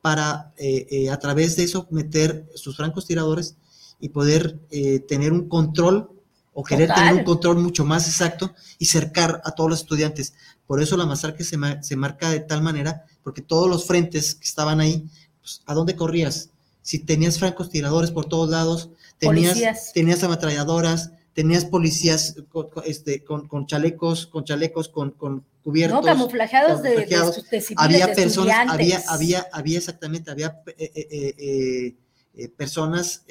para 0.00 0.52
eh, 0.56 0.88
eh, 0.90 1.10
a 1.10 1.20
través 1.20 1.54
de 1.54 1.62
eso 1.62 1.86
meter 1.92 2.44
sus 2.56 2.76
francos 2.76 3.06
tiradores 3.06 3.54
y 4.00 4.08
poder 4.08 4.58
eh, 4.72 4.98
tener 4.98 5.32
un 5.32 5.48
control 5.48 6.10
o 6.54 6.64
querer 6.64 6.88
Total. 6.88 7.04
tener 7.04 7.20
un 7.20 7.24
control 7.24 7.58
mucho 7.58 7.84
más 7.84 8.08
exacto 8.08 8.52
y 8.80 8.86
cercar 8.86 9.40
a 9.44 9.52
todos 9.52 9.70
los 9.70 9.78
estudiantes. 9.82 10.34
Por 10.66 10.82
eso 10.82 10.96
la 10.96 11.06
masacre 11.06 11.44
se, 11.44 11.56
ma- 11.56 11.80
se 11.84 11.94
marca 11.94 12.30
de 12.30 12.40
tal 12.40 12.62
manera, 12.62 13.04
porque 13.22 13.42
todos 13.42 13.68
los 13.68 13.84
frentes 13.86 14.34
que 14.34 14.44
estaban 14.44 14.80
ahí, 14.80 15.06
pues, 15.40 15.62
¿a 15.66 15.72
dónde 15.74 15.94
corrías? 15.94 16.48
si 16.84 16.98
tenías 16.98 17.38
francos 17.38 17.70
tiradores 17.70 18.10
por 18.10 18.24
todos 18.24 18.50
lados, 18.50 18.90
tenías, 19.28 19.52
Policías. 19.52 19.92
tenías 19.92 20.22
ametralladoras, 20.24 21.12
tenías 21.32 21.64
policías 21.64 22.34
con, 22.48 22.68
con- 22.70 22.84
este, 22.86 23.22
con, 23.24 23.46
con 23.48 23.66
chalecos, 23.66 24.26
con 24.26 24.44
chalecos, 24.44 24.88
con, 24.88 25.12
con 25.12 25.44
cubiertos. 25.62 26.00
No, 26.00 26.04
camuflajeados 26.04 26.82
de, 26.82 26.90
de, 26.90 27.06
de 27.06 27.60
civiles, 27.60 27.76
había 27.76 28.06
de 28.08 28.14
personas, 28.14 28.68
había, 28.68 29.02
había, 29.08 29.46
había 29.52 29.78
exactamente, 29.78 30.30
había 30.30 30.60
eh, 30.76 30.90
eh, 30.94 31.96
eh, 32.34 32.48
personas 32.48 33.24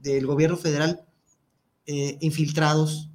del 0.00 0.26
gobierno 0.26 0.56
federal 0.56 1.04
eh, 1.86 2.16
infiltrados 2.20 3.08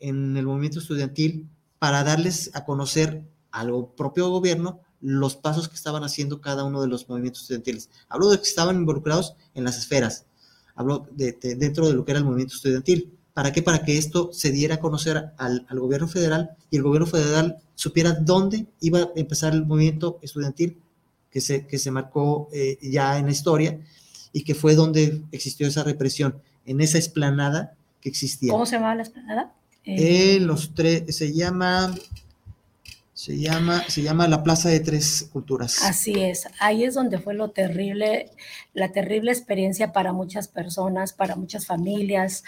en 0.00 0.36
el 0.36 0.46
movimiento 0.46 0.78
estudiantil 0.78 1.48
para 1.78 2.02
darles 2.04 2.50
a 2.54 2.64
conocer 2.64 3.22
al 3.50 3.70
propio 3.96 4.28
gobierno 4.30 4.80
los 5.00 5.36
pasos 5.36 5.68
que 5.68 5.74
estaban 5.76 6.02
haciendo 6.02 6.40
cada 6.40 6.64
uno 6.64 6.80
de 6.80 6.88
los 6.88 7.08
movimientos 7.08 7.42
estudiantiles. 7.42 7.90
Hablo 8.08 8.30
de 8.30 8.38
que 8.38 8.48
estaban 8.48 8.76
involucrados 8.76 9.36
en 9.54 9.64
las 9.64 9.76
esferas, 9.76 10.24
hablo 10.74 11.06
de, 11.12 11.32
de- 11.32 11.54
dentro 11.56 11.86
de 11.88 11.94
lo 11.94 12.04
que 12.04 12.12
era 12.12 12.18
el 12.18 12.24
movimiento 12.24 12.54
estudiantil. 12.54 13.12
¿Para 13.32 13.52
qué? 13.52 13.62
Para 13.62 13.84
que 13.84 13.98
esto 13.98 14.30
se 14.32 14.50
diera 14.52 14.76
a 14.76 14.80
conocer 14.80 15.32
al, 15.38 15.66
al 15.68 15.80
gobierno 15.80 16.06
federal 16.06 16.50
y 16.70 16.76
el 16.76 16.82
gobierno 16.82 17.06
federal 17.06 17.56
supiera 17.74 18.12
dónde 18.12 18.66
iba 18.80 19.00
a 19.00 19.08
empezar 19.16 19.52
el 19.54 19.66
movimiento 19.66 20.18
estudiantil 20.22 20.78
que 21.30 21.40
se, 21.40 21.66
que 21.66 21.78
se 21.78 21.90
marcó 21.90 22.48
eh, 22.52 22.78
ya 22.80 23.18
en 23.18 23.26
la 23.26 23.32
historia 23.32 23.80
y 24.32 24.44
que 24.44 24.54
fue 24.54 24.76
donde 24.76 25.22
existió 25.32 25.66
esa 25.66 25.82
represión, 25.82 26.36
en 26.64 26.80
esa 26.80 26.98
esplanada 26.98 27.74
que 28.00 28.08
existía. 28.08 28.52
¿Cómo 28.52 28.66
se 28.66 28.76
llamaba 28.76 28.94
la 28.94 29.02
esplanada? 29.02 29.52
Eh, 29.84 30.36
Eh, 30.36 30.40
los 30.40 30.72
tres, 30.74 31.14
se 31.16 31.32
llama, 31.32 31.92
se 33.24 33.38
llama, 33.38 33.82
se 33.88 34.02
llama 34.02 34.28
la 34.28 34.42
Plaza 34.42 34.68
de 34.68 34.80
Tres 34.80 35.30
Culturas. 35.32 35.82
Así 35.82 36.12
es, 36.22 36.46
ahí 36.60 36.84
es 36.84 36.92
donde 36.92 37.18
fue 37.18 37.32
lo 37.32 37.48
terrible, 37.52 38.30
la 38.74 38.92
terrible 38.92 39.32
experiencia 39.32 39.92
para 39.92 40.12
muchas 40.12 40.46
personas, 40.46 41.14
para 41.14 41.34
muchas 41.34 41.64
familias. 41.64 42.44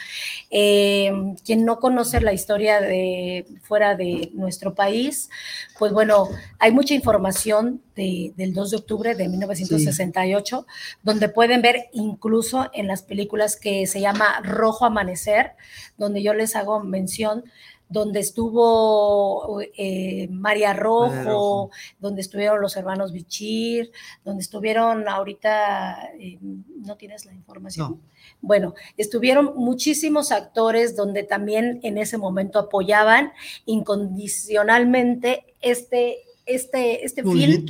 Eh, 0.51 1.11
quien 1.47 1.65
no 1.65 1.79
conoce 1.79 2.21
la 2.21 2.35
historia 2.35 2.83
de 2.83 3.47
fuera 3.63 3.97
de 3.97 4.31
nuestro 4.35 4.75
país, 4.75 5.31
pues 5.79 5.93
bueno, 5.95 6.29
hay 6.59 6.73
mucha 6.73 6.93
información 6.93 7.81
de- 7.95 8.35
del 8.37 8.53
2 8.53 8.73
de 8.73 8.77
octubre 8.77 9.15
de 9.15 9.29
1968, 9.31 10.67
donde 11.03 11.31
pueden 11.31 11.63
ver 11.63 11.87
incluso 11.95 12.69
en 12.75 12.87
las 12.87 13.03
películas 13.03 13.57
que 13.57 13.87
se 13.87 14.03
llama 14.03 14.41
Rojo 14.43 14.85
Amanecer, 14.85 15.53
donde 15.97 16.23
yo 16.23 16.35
les 16.35 16.55
hago 16.55 16.81
mención 16.85 17.45
donde 17.89 18.21
estuvo 18.21 19.61
eh, 19.61 20.29
María 20.31 20.73
Rojo, 20.73 21.09
María 21.09 21.23
Rojo. 21.25 21.71
donde 22.01 22.21
estuvieron 22.21 22.61
los 22.61 22.77
hermanos 22.77 23.13
Bichir, 23.13 23.93
donde 24.25 24.43
estuvieron 24.43 25.09
ahorita, 25.09 26.11
eh, 26.19 26.39
¿no 26.41 26.97
tienes 26.97 27.25
la 27.25 27.33
información? 27.33 27.91
No. 27.93 28.01
Bueno, 28.41 28.75
estuvieron 28.97 29.53
muchísimos 29.57 30.33
actores 30.33 30.97
donde 30.97 31.23
también 31.23 31.81
en 31.83 31.99
ese 31.99 32.19
momento 32.19 32.59
apoyaban 32.59 33.33
incondicionalmente 33.67 35.55
este, 35.61 36.19
este, 36.45 37.05
este 37.05 37.23
film, 37.23 37.67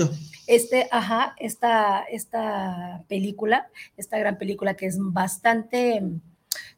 este, 0.47 0.89
ajá, 0.91 1.35
esta, 1.39 2.05
esta 2.05 3.05
película, 3.09 3.69
esta 3.97 4.19
gran 4.19 4.39
película 4.39 4.75
que 4.75 4.87
es 4.87 4.97
bastante, 4.99 6.03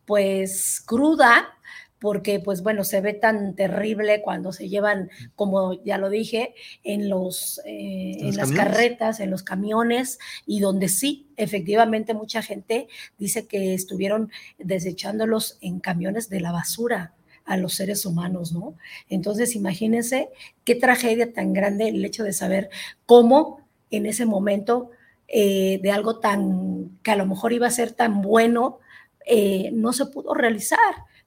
pues, 0.07 0.83
cruda, 0.85 1.58
porque, 2.01 2.41
pues, 2.41 2.63
bueno, 2.63 2.85
se 2.85 3.01
ve 3.01 3.13
tan 3.15 3.55
terrible 3.55 4.23
cuando 4.23 4.53
se 4.53 4.69
llevan, 4.69 5.11
como 5.35 5.83
ya 5.85 5.99
lo 5.99 6.11
dije, 6.11 6.55
en 6.85 7.09
los, 7.09 7.61
eh, 7.65 8.17
¿En 8.21 8.37
las 8.37 8.49
camiones? 8.51 8.57
carretas, 8.57 9.21
en 9.21 9.31
los 9.31 9.43
camiones, 9.43 10.19
y 10.47 10.61
donde 10.61 10.89
sí, 10.89 11.27
efectivamente, 11.37 12.15
mucha 12.15 12.43
gente 12.43 12.89
dice 13.19 13.47
que 13.47 13.75
estuvieron 13.75 14.31
desechándolos 14.59 15.59
en 15.61 15.81
camiones 15.81 16.29
de 16.29 16.41
la 16.41 16.53
basura 16.53 17.15
a 17.45 17.57
los 17.57 17.75
seres 17.75 18.05
humanos, 18.05 18.53
¿no? 18.53 18.77
Entonces, 19.09 19.57
imagínense 19.57 20.29
qué 20.65 20.75
tragedia 20.75 21.33
tan 21.33 21.53
grande 21.53 21.89
el 21.89 22.05
hecho 22.05 22.23
de 22.23 22.33
saber 22.33 22.69
cómo 23.07 23.67
en 23.91 24.07
ese 24.07 24.27
momento 24.27 24.91
eh, 25.27 25.81
de 25.83 25.91
algo 25.91 26.21
tan 26.21 26.99
que 27.03 27.11
a 27.11 27.17
lo 27.17 27.27
mejor 27.27 27.53
iba 27.53 27.67
a 27.67 27.71
ser 27.71 27.93
tan 27.93 28.23
bueno, 28.23 28.81
eh, 29.27 29.71
no 29.73 29.93
se 29.93 30.07
pudo 30.07 30.35
realizar. 30.35 30.79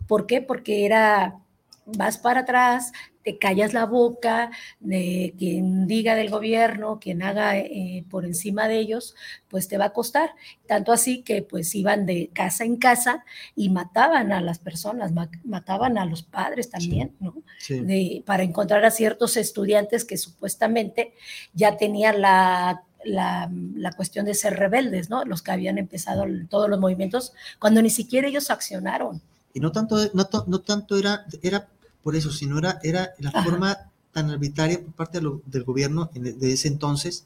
¿Por 0.08 0.28
qué? 0.28 0.42
Porque 0.42 0.86
era, 0.86 1.40
vas 1.86 2.18
para 2.18 2.42
atrás, 2.42 2.92
te 3.24 3.38
callas 3.38 3.74
la 3.74 3.86
boca, 3.86 4.50
de 4.80 5.36
quien 5.38 5.86
diga 5.86 6.16
del 6.16 6.30
gobierno, 6.32 7.00
quien 7.00 7.22
haga 7.22 7.56
eh, 7.58 8.04
por 8.10 8.26
encima 8.26 8.68
de 8.68 8.80
ellos, 8.80 9.16
pues 9.48 9.68
te 9.68 9.78
va 9.78 9.86
a 9.86 9.94
costar. 9.94 10.32
Tanto 10.68 10.92
así 10.92 11.22
que 11.22 11.44
pues 11.44 11.76
iban 11.76 12.06
de 12.08 12.32
casa 12.34 12.64
en 12.64 12.78
casa 12.78 13.24
y 13.56 13.70
mataban 13.70 14.32
a 14.32 14.42
las 14.42 14.58
personas, 14.60 15.12
ma- 15.12 15.30
mataban 15.44 15.98
a 16.00 16.06
los 16.06 16.24
padres 16.24 16.70
también, 16.72 17.16
¿no? 17.20 17.36
Sí. 17.60 17.80
de- 17.82 18.24
para 18.26 18.44
encontrar 18.44 18.84
a 18.86 18.92
ciertos 18.92 19.38
estudiantes 19.38 20.04
que 20.06 20.18
supuestamente 20.18 21.14
ya 21.54 21.78
tenían 21.78 22.22
la, 22.22 22.84
la, 23.04 23.52
la 23.76 23.92
cuestión 23.94 24.26
de 24.26 24.34
ser 24.34 24.58
rebeldes, 24.58 25.10
¿no? 25.12 25.26
Los 25.26 25.42
que 25.44 25.52
habían 25.52 25.78
empezado 25.78 26.26
todos 26.50 26.70
los 26.70 26.80
movimientos, 26.80 27.34
cuando 27.60 27.82
ni 27.84 27.90
siquiera 27.92 28.28
ellos 28.28 28.50
accionaron. 28.50 29.22
Y 29.54 29.60
no 29.60 29.72
tanto, 29.72 29.98
no, 30.14 30.28
no 30.48 30.62
tanto 30.62 30.98
era, 30.98 31.26
era 31.42 31.68
por 32.04 32.16
eso, 32.16 32.32
sino 32.32 32.58
era, 32.58 32.80
era 32.84 33.12
la 33.20 33.30
Ajá. 33.30 33.44
forma 33.44 33.78
tan 34.12 34.30
arbitraria 34.30 34.82
por 34.84 34.94
parte 34.94 35.20
de 35.20 35.24
lo- 35.24 35.42
del 35.46 35.64
gobierno 35.64 36.10
en- 36.14 36.28
e, 36.28 36.32
de 36.34 36.54
ese 36.54 36.68
entonces, 36.68 37.26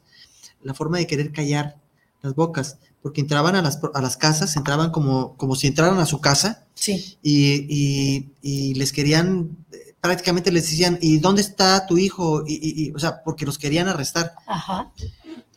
la 0.63 0.73
forma 0.73 0.97
de 0.97 1.07
querer 1.07 1.31
callar 1.31 1.77
las 2.21 2.35
bocas, 2.35 2.77
porque 3.01 3.21
entraban 3.21 3.55
a 3.55 3.61
las, 3.61 3.79
a 3.93 4.01
las 4.01 4.17
casas, 4.17 4.55
entraban 4.55 4.91
como, 4.91 5.35
como 5.37 5.55
si 5.55 5.67
entraran 5.67 5.99
a 5.99 6.05
su 6.07 6.19
casa 6.21 6.65
Sí. 6.73 7.17
y, 7.21 7.65
y- 7.69 8.29
y 8.41 8.73
les 8.73 8.91
querían, 8.91 9.55
eh, 9.71 9.95
prácticamente 10.01 10.51
les 10.51 10.63
decían, 10.69 10.97
¿y 11.01 11.19
dónde 11.19 11.41
está 11.41 11.85
tu 11.85 11.97
hijo? 11.97 12.43
Y, 12.47 12.53
y- 12.55 12.87
y, 12.87 12.91
o 12.91 12.99
sea, 12.99 13.21
porque 13.23 13.45
los 13.45 13.57
querían 13.59 13.87
arrestar. 13.87 14.33
Ajá. 14.47 14.91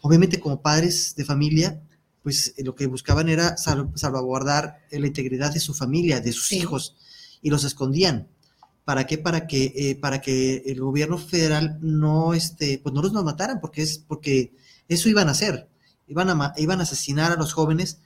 Obviamente 0.03 0.39
como 0.41 0.61
padres 0.61 1.15
de 1.17 1.25
familia, 1.25 1.81
pues 2.29 2.53
eh, 2.59 2.63
lo 2.65 2.75
que 2.75 2.87
buscaban 2.87 3.31
era 3.31 3.57
sal- 3.57 3.91
salvaguardar 3.95 4.81
eh, 4.91 5.01
la 5.01 5.07
integridad 5.07 5.51
de 5.53 5.61
su 5.61 5.73
familia, 5.73 6.21
de 6.21 6.33
sus 6.33 6.49
Sí. 6.49 6.59
hijos, 6.59 6.95
y 7.41 7.49
los 7.49 7.65
escondían. 7.65 8.29
¿Para 8.85 9.07
qué? 9.07 9.17
Para 9.17 9.47
que, 9.47 9.73
eh, 9.75 9.97
para 9.97 10.21
que 10.21 10.63
el 10.67 10.81
gobierno 10.81 11.17
federal 11.17 11.79
no, 11.81 12.35
este, 12.35 12.81
pues 12.83 12.95
no 12.95 13.01
los 13.01 13.13
mataran, 13.13 13.61
porque 13.61 13.81
es, 13.83 13.99
porque 13.99 14.53
eso 14.89 15.09
iban 15.09 15.29
a 15.29 15.33
hacer. 15.33 15.69
Iban 16.07 16.29
a, 16.29 16.53
iban 16.59 16.81
a 16.81 16.83
asesinar 16.83 17.33
a 17.33 17.37
los 17.37 17.53
jóvenes 17.55 17.99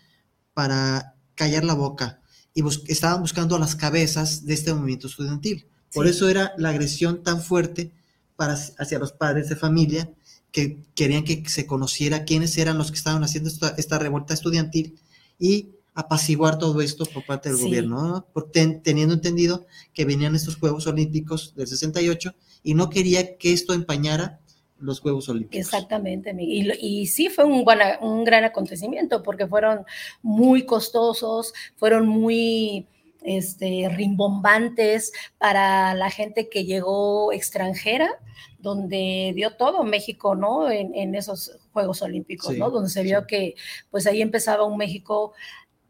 para 0.54 1.14
callar 1.34 1.64
la 1.64 1.74
boca. 1.74 2.20
Y 2.54 2.62
bus- 2.62 2.82
estaban 2.88 3.20
buscando 3.22 3.56
a 3.56 3.58
las 3.58 3.74
cabezas 3.74 4.44
de 4.44 4.54
este 4.54 4.72
movimiento 4.74 5.06
estudiantil. 5.08 5.66
Por 5.92 6.06
Sí. 6.06 6.12
eso 6.12 6.28
era 6.28 6.52
la 6.58 6.68
agresión 6.70 7.22
tan 7.24 7.40
fuerte 7.42 7.90
para, 8.36 8.54
hacia 8.54 8.98
los 9.00 9.12
padres 9.12 9.48
de 9.48 9.56
familia 9.56 10.10
que 10.52 10.78
querían 10.94 11.24
que 11.24 11.42
se 11.48 11.66
conociera 11.66 12.24
quiénes 12.24 12.56
eran 12.58 12.78
los 12.78 12.90
que 12.92 12.98
estaban 12.98 13.24
haciendo 13.24 13.48
esta, 13.48 13.74
esta 13.78 13.98
revuelta 13.98 14.34
estudiantil 14.34 14.98
y 15.38 15.70
apaciguar 15.94 16.58
todo 16.58 16.80
esto 16.80 17.04
por 17.06 17.24
parte 17.26 17.48
del 17.50 17.58
Sí. 17.58 17.64
gobierno, 17.64 18.06
¿no? 18.06 18.26
Por 18.32 18.50
ten- 18.50 18.82
teniendo 18.82 19.14
entendido 19.14 19.66
que 19.92 20.04
venían 20.04 20.34
estos 20.34 20.56
Juegos 20.56 20.86
Olímpicos 20.86 21.54
del 21.56 21.66
68 21.66 22.34
y 22.62 22.74
no 22.74 22.88
quería 22.90 23.36
que 23.36 23.52
esto 23.52 23.74
empañara 23.74 24.38
los 24.78 25.00
Juegos 25.00 25.28
Olímpicos. 25.28 25.64
Exactamente, 25.66 26.34
y, 26.40 26.68
y 26.80 27.06
sí 27.06 27.28
fue 27.28 27.44
un, 27.44 27.64
un 28.00 28.24
gran 28.24 28.44
acontecimiento 28.44 29.22
porque 29.22 29.46
fueron 29.46 29.80
muy 30.22 30.64
costosos, 30.66 31.52
fueron 31.76 32.08
muy 32.08 32.86
este, 33.24 33.88
rimbombantes 33.88 35.12
para 35.38 35.94
la 35.94 36.10
gente 36.10 36.48
que 36.48 36.64
llegó 36.64 37.32
extranjera, 37.32 38.10
donde 38.58 39.32
dio 39.34 39.56
todo 39.56 39.82
México, 39.84 40.34
¿no? 40.34 40.70
En, 40.70 40.94
en 40.94 41.14
esos 41.14 41.58
Juegos 41.72 42.02
Olímpicos, 42.02 42.52
Sí, 42.52 42.58
¿no? 42.58 42.70
Donde 42.70 42.90
se 42.90 43.02
vio 43.02 43.20
sí. 43.20 43.26
que 43.26 43.54
pues 43.90 44.06
ahí 44.06 44.22
empezaba 44.22 44.64
un 44.64 44.78
México, 44.78 45.32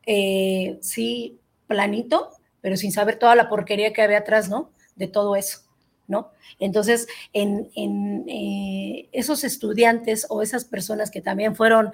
eh, 0.06 0.78
sí, 0.80 1.38
planito, 1.66 2.30
pero 2.60 2.76
sin 2.76 2.92
saber 2.92 3.18
toda 3.18 3.34
la 3.34 3.48
porquería 3.48 3.92
que 3.92 4.02
había 4.02 4.18
atrás, 4.18 4.48
¿no? 4.48 4.70
De 4.96 5.08
todo 5.08 5.36
eso, 5.36 5.60
¿no? 6.06 6.30
Entonces, 6.58 7.08
en, 7.32 7.70
en, 7.74 8.24
eh, 8.28 9.08
esos 9.12 9.44
estudiantes 9.44 10.26
o 10.28 10.42
esas 10.42 10.64
personas 10.64 11.10
que 11.10 11.20
también 11.20 11.56
fueron 11.56 11.92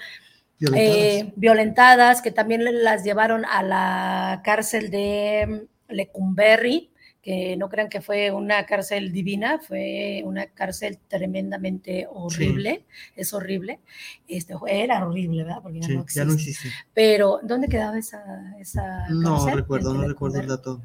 Violentadas. 0.59 0.97
eh, 0.97 1.33
violentadas, 1.37 2.23
que 2.23 2.31
también 2.31 2.83
las 2.85 3.05
llevaron 3.05 3.45
a 3.45 3.63
la 3.63 4.41
cárcel 4.45 4.91
de 4.91 5.67
mm, 5.89 5.93
Lecumberri, 5.95 6.91
que 7.23 7.57
no 7.57 7.69
crean 7.69 7.89
que 7.89 8.01
fue 8.01 8.31
una 8.31 8.65
cárcel 8.65 9.13
divina, 9.13 9.59
fue 9.59 10.23
una 10.25 10.47
cárcel 10.47 10.99
tremendamente 11.09 12.07
horrible, 12.11 12.85
es 13.17 13.35
horrible, 13.35 13.81
este, 14.29 14.55
era 14.67 15.07
horrible, 15.07 15.43
¿verdad? 15.45 15.61
Porque 15.63 15.81
ya 15.81 15.87
Sí, 15.87 15.97
no 15.97 16.07
ya 16.09 16.25
no 16.25 16.33
existe. 16.33 16.69
Pero, 16.95 17.41
¿dónde 17.43 17.69
quedaba 17.69 17.99
esa, 17.99 18.55
esa 18.59 19.09
No 19.11 19.47
recuerdo, 19.51 19.91
¿En 19.95 20.01
no 20.01 20.09
recuerdo 20.09 20.41
el 20.41 20.47
dato. 20.47 20.81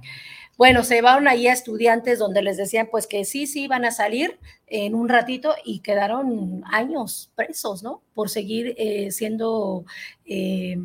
Bueno, 0.58 0.84
se 0.84 0.96
llevaron 0.96 1.28
ahí 1.28 1.48
a 1.48 1.54
estudiantes 1.54 2.20
donde 2.20 2.44
les 2.44 2.58
decían 2.58 2.88
pues 2.92 3.08
que 3.08 3.26
sí, 3.26 3.48
sí 3.48 3.64
iban 3.64 3.86
a 3.86 3.92
salir 3.92 4.40
en 4.68 4.94
un 4.94 5.10
ratito 5.10 5.56
y 5.66 5.80
quedaron 5.80 6.64
años 6.72 7.32
presos, 7.36 7.82
¿no? 7.82 8.04
Por 8.14 8.30
seguir 8.30 8.76
eh, 8.78 9.10
siendo, 9.12 9.84
eh, 10.26 10.78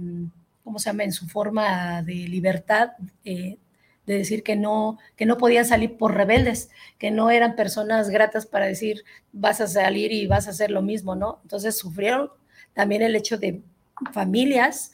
¿cómo 0.64 0.78
se 0.78 0.86
llama?, 0.88 1.04
en 1.04 1.12
su 1.12 1.26
forma 1.28 2.02
de 2.02 2.14
libertad, 2.14 2.92
eh, 3.24 3.58
de 4.06 4.14
decir 4.16 4.42
que 4.42 4.56
no, 4.56 4.98
que 5.16 5.26
no 5.26 5.36
podían 5.36 5.66
salir 5.66 5.98
por 5.98 6.14
rebeldes, 6.14 6.70
que 6.98 7.10
no 7.10 7.30
eran 7.30 7.54
personas 7.54 8.08
gratas 8.08 8.46
para 8.46 8.64
decir 8.66 9.04
vas 9.32 9.60
a 9.60 9.66
salir 9.66 10.12
y 10.12 10.26
vas 10.26 10.46
a 10.46 10.50
hacer 10.50 10.70
lo 10.70 10.80
mismo, 10.80 11.14
¿no? 11.14 11.40
Entonces 11.42 11.76
sufrieron 11.76 12.30
también 12.72 13.02
el 13.02 13.14
hecho 13.14 13.36
de 13.36 13.60
familias 14.14 14.92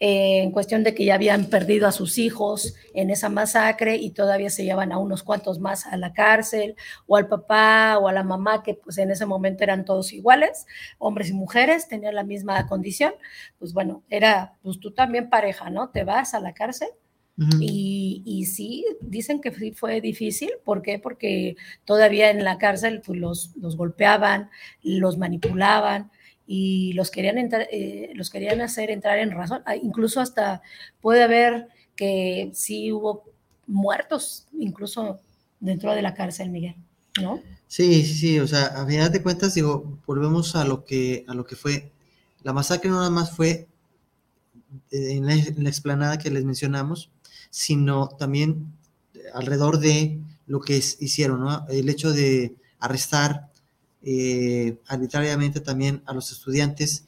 eh, 0.00 0.42
en 0.42 0.50
cuestión 0.50 0.82
de 0.82 0.94
que 0.94 1.04
ya 1.04 1.14
habían 1.14 1.46
perdido 1.46 1.86
a 1.86 1.92
sus 1.92 2.18
hijos 2.18 2.74
en 2.94 3.10
esa 3.10 3.28
masacre 3.28 3.96
y 3.96 4.10
todavía 4.10 4.50
se 4.50 4.64
llevan 4.64 4.90
a 4.90 4.98
unos 4.98 5.22
cuantos 5.22 5.60
más 5.60 5.86
a 5.86 5.96
la 5.96 6.12
cárcel, 6.12 6.74
o 7.06 7.16
al 7.16 7.28
papá 7.28 7.98
o 7.98 8.08
a 8.08 8.12
la 8.12 8.24
mamá, 8.24 8.62
que 8.64 8.74
pues 8.74 8.98
en 8.98 9.10
ese 9.12 9.24
momento 9.24 9.62
eran 9.62 9.84
todos 9.84 10.12
iguales, 10.12 10.66
hombres 10.98 11.30
y 11.30 11.32
mujeres, 11.34 11.88
tenían 11.88 12.16
la 12.16 12.24
misma 12.24 12.66
condición, 12.66 13.14
pues 13.58 13.72
bueno, 13.72 14.02
era 14.10 14.54
pues 14.62 14.80
tú 14.80 14.90
también 14.92 15.30
pareja, 15.30 15.70
¿no? 15.70 15.90
Te 15.90 16.04
vas 16.04 16.34
a 16.34 16.40
la 16.40 16.54
cárcel. 16.54 16.88
y, 17.60 18.22
y, 18.24 18.46
sí, 18.46 18.84
dicen 19.00 19.40
que 19.40 19.52
sí 19.52 19.72
fue 19.72 20.00
difícil. 20.00 20.52
¿Por 20.64 20.82
qué? 20.82 21.00
Porque 21.00 21.56
todavía 21.84 22.30
en 22.30 22.44
la 22.44 22.58
cárcel 22.58 23.02
pues, 23.04 23.18
los, 23.18 23.56
los 23.56 23.76
golpeaban, 23.76 24.50
los 24.82 25.18
manipulaban, 25.18 26.12
y 26.46 26.92
los 26.92 27.10
querían, 27.10 27.38
entrar, 27.38 27.66
eh, 27.70 28.10
los 28.14 28.30
querían 28.30 28.60
hacer 28.60 28.90
entrar 28.90 29.18
en 29.18 29.30
razón. 29.30 29.62
Ah, 29.66 29.76
incluso 29.76 30.20
hasta 30.20 30.62
puede 31.00 31.22
haber 31.22 31.68
que 31.96 32.50
sí 32.54 32.92
hubo 32.92 33.24
muertos, 33.66 34.46
incluso 34.58 35.20
dentro 35.60 35.94
de 35.94 36.02
la 36.02 36.14
cárcel, 36.14 36.50
Miguel, 36.50 36.76
¿no? 37.20 37.40
Sí, 37.66 38.04
sí, 38.04 38.14
sí, 38.14 38.40
o 38.40 38.46
sea, 38.46 38.66
a 38.66 38.86
final 38.86 39.10
de 39.10 39.22
cuentas, 39.22 39.54
digo, 39.54 39.98
volvemos 40.06 40.54
a 40.54 40.64
lo 40.64 40.84
que, 40.84 41.24
a 41.26 41.34
lo 41.34 41.46
que 41.46 41.56
fue, 41.56 41.90
la 42.42 42.52
masacre 42.52 42.90
no 42.90 42.96
nada 42.96 43.10
más 43.10 43.34
fue 43.34 43.66
la, 44.90 45.34
en 45.34 45.64
la 45.64 45.68
explanada 45.70 46.18
que 46.18 46.30
les 46.30 46.44
mencionamos, 46.44 47.10
sino 47.50 48.08
también 48.08 48.72
alrededor 49.32 49.78
de 49.78 50.20
lo 50.46 50.60
que 50.60 50.76
hicieron, 50.76 51.40
¿no? 51.40 51.66
El 51.68 51.88
hecho 51.88 52.12
de 52.12 52.54
arrestar 52.78 53.50
eh, 54.06 54.78
arbitrariamente 54.86 55.60
también 55.60 56.02
a 56.04 56.12
los 56.12 56.30
estudiantes, 56.30 57.04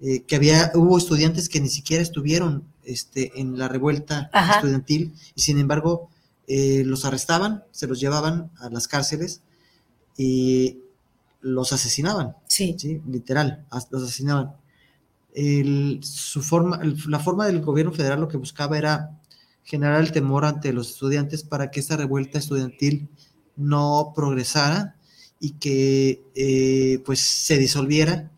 eh, 0.00 0.22
que 0.22 0.36
había, 0.36 0.70
hubo 0.76 0.96
estudiantes 0.96 1.48
que 1.48 1.60
ni 1.60 1.68
siquiera 1.68 2.00
estuvieron 2.00 2.62
este, 2.84 3.40
en 3.40 3.58
la 3.58 3.66
revuelta 3.66 4.30
estudiantil 4.54 5.12
y 5.34 5.40
sin 5.40 5.58
embargo 5.58 6.08
eh, 6.46 6.84
los 6.86 7.04
arrestaban, 7.04 7.64
se 7.72 7.88
los 7.88 7.98
llevaban 7.98 8.52
a 8.60 8.70
las 8.70 8.86
cárceles 8.86 9.40
y 10.16 10.78
los 11.40 11.72
asesinaban. 11.72 12.36
Sí. 12.46 12.76
Literal, 13.08 13.66
los 13.90 14.04
asesinaban. 14.04 14.52
su 16.02 16.42
forma, 16.42 16.80
la 17.08 17.18
forma 17.18 17.46
del 17.46 17.62
gobierno 17.62 17.92
federal 17.92 18.20
lo 18.20 18.28
que 18.28 18.36
buscaba 18.36 18.78
era 18.78 19.10
generar 19.64 20.00
el 20.00 20.12
temor 20.12 20.44
ante 20.44 20.72
los 20.72 20.90
estudiantes 20.90 21.42
para 21.42 21.72
que 21.72 21.80
esta 21.80 21.96
revuelta 21.96 22.38
estudiantil 22.38 23.08
no 23.56 24.12
progresara 24.14 24.94
y 25.40 25.52
que 25.52 26.22
eh, 26.34 27.02
pues 27.04 27.20
se 27.20 27.58
disolviera 27.58 28.30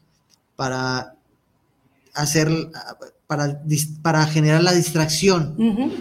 para 0.56 1.16
hacer, 2.14 2.48
para, 3.26 3.62
para 4.02 4.26
generar 4.26 4.62
la 4.62 4.72
distracción 4.72 5.56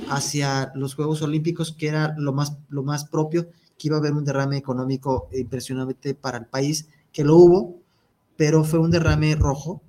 hacia 0.10 0.72
los 0.76 0.96
Juegos 0.96 1.22
Olímpicos, 1.22 1.72
que 1.72 1.88
era 1.88 2.16
lo 2.18 2.34
más, 2.34 2.58
lo 2.70 2.84
más 2.84 3.06
propio, 3.06 3.50
que 3.78 3.88
iba 3.88 3.96
a 3.96 4.00
haber 4.00 4.14
un 4.14 4.26
derrame 4.26 4.58
económico 4.58 5.30
impresionante 5.32 6.14
para 6.14 6.38
el 6.38 6.46
país, 6.46 6.88
que 7.14 7.24
lo 7.24 7.38
hubo, 7.38 7.78
pero 8.36 8.64
fue 8.64 8.80
un 8.80 8.92
derrame 8.92 9.36
rojo 9.36 9.82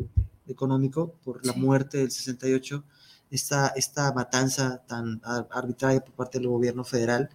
económico 0.46 1.14
por 1.24 1.44
la 1.44 1.52
muerte 1.52 1.98
del 1.98 2.10
68, 2.10 2.84
esta, 3.30 3.68
esta 3.68 4.12
matanza 4.12 4.82
tan 4.86 5.20
arbitraria 5.50 6.00
por 6.00 6.14
parte 6.14 6.38
del 6.38 6.48
gobierno 6.48 6.84
federal 6.84 7.30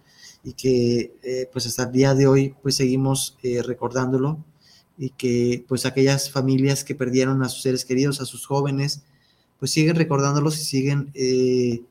y 0.46 0.52
que 0.52 1.12
eh, 1.24 1.48
pues 1.52 1.66
hasta 1.66 1.82
el 1.82 1.92
día 1.92 2.14
de 2.14 2.28
hoy 2.28 2.54
pues 2.62 2.76
seguimos 2.76 3.36
eh, 3.42 3.62
recordándolo 3.64 4.44
y 4.96 5.10
que 5.10 5.64
pues 5.66 5.84
aquellas 5.84 6.30
familias 6.30 6.84
que 6.84 6.94
perdieron 6.94 7.42
a 7.42 7.48
sus 7.48 7.62
seres 7.62 7.84
queridos, 7.84 8.20
a 8.20 8.26
sus 8.26 8.46
jóvenes, 8.46 9.02
pues 9.58 9.72
siguen 9.72 9.96
recordándolos 9.96 10.56
y 10.60 10.64
siguen 10.64 11.10
eh, 11.14 11.82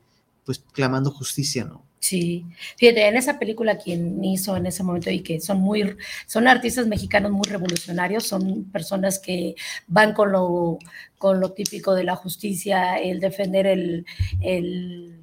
pues 0.46 0.64
clamando 0.72 1.10
justicia, 1.10 1.66
¿no? 1.66 1.84
Sí, 1.98 2.46
fíjate, 2.78 3.06
en 3.06 3.16
esa 3.16 3.38
película 3.38 3.76
quien 3.76 4.24
hizo 4.24 4.56
en 4.56 4.64
ese 4.64 4.82
momento 4.82 5.10
y 5.10 5.20
que 5.20 5.38
son 5.38 5.60
muy, 5.60 5.94
son 6.26 6.48
artistas 6.48 6.86
mexicanos 6.86 7.32
muy 7.32 7.46
revolucionarios, 7.46 8.24
son 8.24 8.64
personas 8.72 9.18
que 9.18 9.54
van 9.86 10.14
con 10.14 10.32
lo, 10.32 10.78
con 11.18 11.40
lo 11.40 11.52
típico 11.52 11.94
de 11.94 12.04
la 12.04 12.16
justicia, 12.16 12.98
el 12.98 13.20
defender 13.20 13.66
el, 13.66 14.06
el 14.40 15.15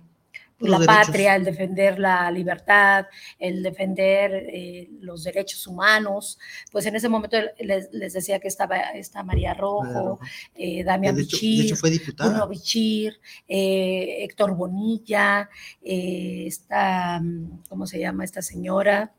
la 0.69 0.79
patria, 0.79 1.35
el 1.35 1.43
defender 1.43 1.99
la 1.99 2.29
libertad, 2.31 3.05
el 3.39 3.61
defender 3.63 4.31
eh, 4.33 4.89
los 4.99 5.23
derechos 5.23 5.65
humanos. 5.67 6.39
Pues 6.71 6.85
en 6.85 6.95
ese 6.95 7.09
momento 7.09 7.37
les, 7.59 7.91
decía 7.91 8.39
que 8.39 8.47
estaba 8.47 8.77
esta 8.77 9.23
María 9.23 9.53
Rojo, 9.53 10.19
eh, 10.55 10.83
Damián 10.83 11.15
Bichir, 11.15 11.75
Bruno 12.17 12.47
Bichir, 12.47 13.19
eh, 13.47 14.23
Héctor 14.23 14.55
Bonilla, 14.55 15.49
esta, 15.81 17.21
¿cómo 17.69 17.87
se 17.87 17.99
llama 17.99 18.23
esta 18.23 18.41
señora? 18.41 19.13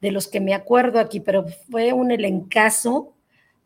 De 0.00 0.10
los 0.10 0.28
que 0.28 0.40
me 0.40 0.54
acuerdo 0.54 0.98
aquí, 0.98 1.20
pero 1.20 1.46
fue 1.70 1.92
un 1.92 2.10
elencazo 2.10 3.14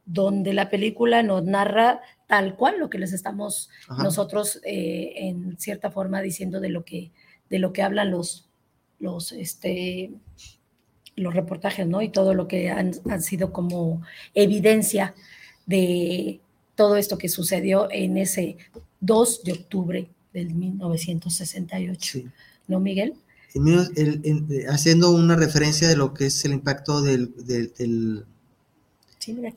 donde 0.05 0.53
la 0.53 0.71
película 0.71 1.23
nos 1.23 1.43
narra 1.45 2.01
tal 2.27 2.57
cual 2.57 2.79
lo 2.79 2.91
que 2.91 2.99
les 2.99 3.12
estamos 3.12 3.70
nosotros 3.99 4.61
eh, 4.64 5.12
en 5.16 5.59
cierta 5.59 5.91
forma 5.91 6.20
diciendo 6.20 6.61
de 6.61 6.70
lo 6.70 6.85
que, 6.85 7.11
de 7.51 7.59
lo 7.59 7.72
que 7.72 7.83
hablan 7.83 8.11
los, 8.11 8.49
los, 8.99 9.33
este, 9.33 10.11
los 11.14 11.35
reportajes, 11.35 11.87
¿no? 11.87 12.03
Y 12.03 12.09
todo 12.09 12.35
lo 12.35 12.49
que 12.49 12.70
han, 12.70 12.95
sido 13.22 13.53
como 13.53 14.03
evidencia 14.35 15.14
de 15.66 16.41
todo 16.74 16.97
esto 16.97 17.16
que 17.16 17.29
sucedió 17.29 17.89
en 17.91 18.16
ese 18.18 18.57
2 19.01 19.45
de 19.45 19.53
octubre 19.53 20.09
del 20.33 20.55
1968. 20.55 22.20
¿No, 22.68 22.81
Miguel? 22.81 23.14
haciendo 24.68 25.12
una 25.12 25.35
referencia 25.35 25.89
de 25.89 25.97
lo 25.97 26.12
que 26.12 26.27
es 26.27 26.45
el 26.45 26.53
impacto 26.53 27.01
del 27.01 27.33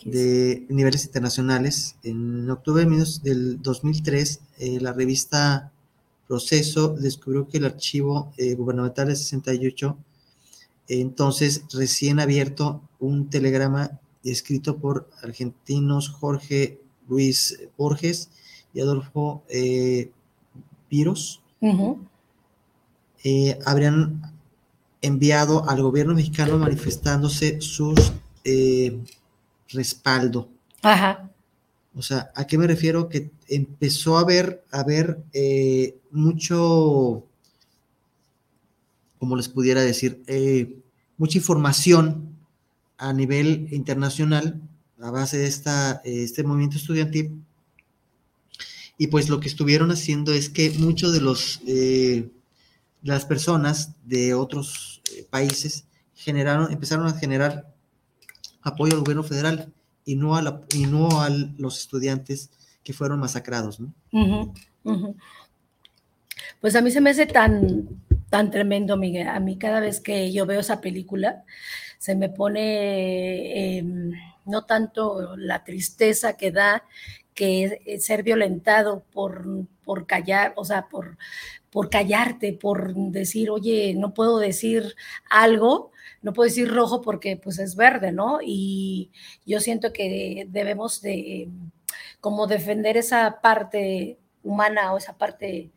de 0.05 0.65
niveles 0.69 1.05
internacionales. 1.05 1.95
En 2.03 2.49
octubre 2.49 2.85
del 3.23 3.61
2003, 3.61 4.41
eh, 4.57 4.79
la 4.79 4.93
revista 4.93 5.71
Proceso 6.27 6.89
descubrió 6.89 7.47
que 7.47 7.57
el 7.57 7.65
archivo 7.65 8.31
eh, 8.37 8.53
gubernamental 8.53 9.07
de 9.07 9.15
68, 9.15 9.97
entonces 10.87 11.63
recién 11.73 12.19
abierto, 12.19 12.81
un 12.99 13.29
telegrama 13.29 13.99
escrito 14.23 14.77
por 14.77 15.09
argentinos 15.23 16.09
Jorge 16.09 16.79
Luis 17.07 17.59
Borges 17.77 18.29
y 18.73 18.81
Adolfo 18.81 19.43
eh, 19.49 20.11
Viros, 20.89 21.41
habrían 23.65 24.21
enviado 25.01 25.67
al 25.67 25.81
gobierno 25.81 26.13
mexicano 26.13 26.57
manifestándose 26.57 27.59
sus 27.61 28.11
respaldo. 29.69 30.49
Ajá. 30.81 31.29
O 31.95 32.01
sea, 32.01 32.31
¿a 32.35 32.45
qué 32.45 32.57
me 32.57 32.67
refiero? 32.67 33.09
Que 33.09 33.31
empezó 33.47 34.17
a 34.17 34.21
haber, 34.21 34.63
a 34.71 34.83
ver 34.83 35.23
eh, 35.33 35.97
mucho, 36.11 37.25
como 39.17 39.35
les 39.35 39.49
pudiera 39.49 39.81
decir, 39.81 40.23
eh, 40.27 40.77
mucha 41.17 41.37
información 41.37 42.35
a 42.97 43.13
nivel 43.13 43.67
internacional 43.71 44.61
a 45.01 45.11
base 45.11 45.37
de 45.37 45.47
esta, 45.47 46.01
este 46.03 46.43
movimiento 46.43 46.77
estudiantil. 46.77 47.41
Y 48.97 49.07
pues 49.07 49.29
lo 49.29 49.39
que 49.39 49.47
estuvieron 49.47 49.91
haciendo 49.91 50.33
es 50.33 50.49
que 50.49 50.71
muchos 50.71 51.13
de 51.13 51.21
los 51.21 51.61
eh, 51.65 52.29
las 53.01 53.25
personas 53.25 53.93
de 54.05 54.33
otros 54.33 55.01
países 55.29 55.85
generaron, 56.15 56.71
empezaron 56.71 57.07
a 57.07 57.13
generar 57.13 57.68
apoyo 58.61 58.93
al 58.93 58.99
gobierno 58.99 59.23
federal 59.23 59.71
y 60.05 60.15
no 60.15 60.35
a, 60.35 60.41
la, 60.41 60.61
y 60.73 60.85
no 60.85 61.21
a 61.21 61.29
los 61.29 61.79
estudiantes 61.79 62.49
que 62.83 62.93
fueron 62.93 63.19
masacrados. 63.19 63.79
¿no? 63.79 63.93
Pues 66.61 66.75
a 66.75 66.81
mí 66.81 66.91
se 66.91 67.01
me 67.01 67.11
hace 67.11 67.25
tan, 67.25 67.87
tan 68.29 68.51
tremendo, 68.51 68.97
Miguel. 68.97 69.27
A 69.27 69.39
mí 69.39 69.57
cada 69.57 69.79
vez 69.79 69.99
que 69.99 70.31
yo 70.31 70.45
veo 70.45 70.59
esa 70.59 70.81
película, 70.81 71.43
se 71.97 72.15
me 72.15 72.29
pone 72.29 73.77
em, 73.77 74.11
no 74.45 74.65
tanto 74.65 75.35
la 75.37 75.63
tristeza 75.63 76.37
que 76.37 76.51
da 76.51 76.83
que 77.33 77.99
ser 78.01 78.23
violentado 78.23 79.03
por, 79.13 79.47
por 79.85 80.05
callar, 80.05 80.53
o 80.57 80.65
sea, 80.65 80.89
por, 80.89 81.17
por 81.69 81.89
callarte, 81.89 82.53
por 82.53 82.93
decir, 82.93 83.49
oye, 83.49 83.93
no 83.95 84.13
puedo 84.13 84.39
decir 84.39 84.95
algo, 85.29 85.91
no 86.21 86.33
puedo 86.33 86.47
decir 86.49 86.69
rojo 86.69 87.01
porque 87.01 87.37
pues 87.37 87.59
es 87.59 87.75
verde, 87.75 88.11
¿no? 88.11 88.39
Y 88.43 89.11
yo 89.45 89.59
siento 89.59 89.93
que 89.93 90.47
debemos 90.49 91.01
de 91.01 91.49
como 92.21 92.47
defender 92.47 92.97
esa 92.97 93.39
parte 93.41 94.17
humana 94.43 94.93
o 94.93 94.97
esa 94.97 95.17
parte 95.17 95.71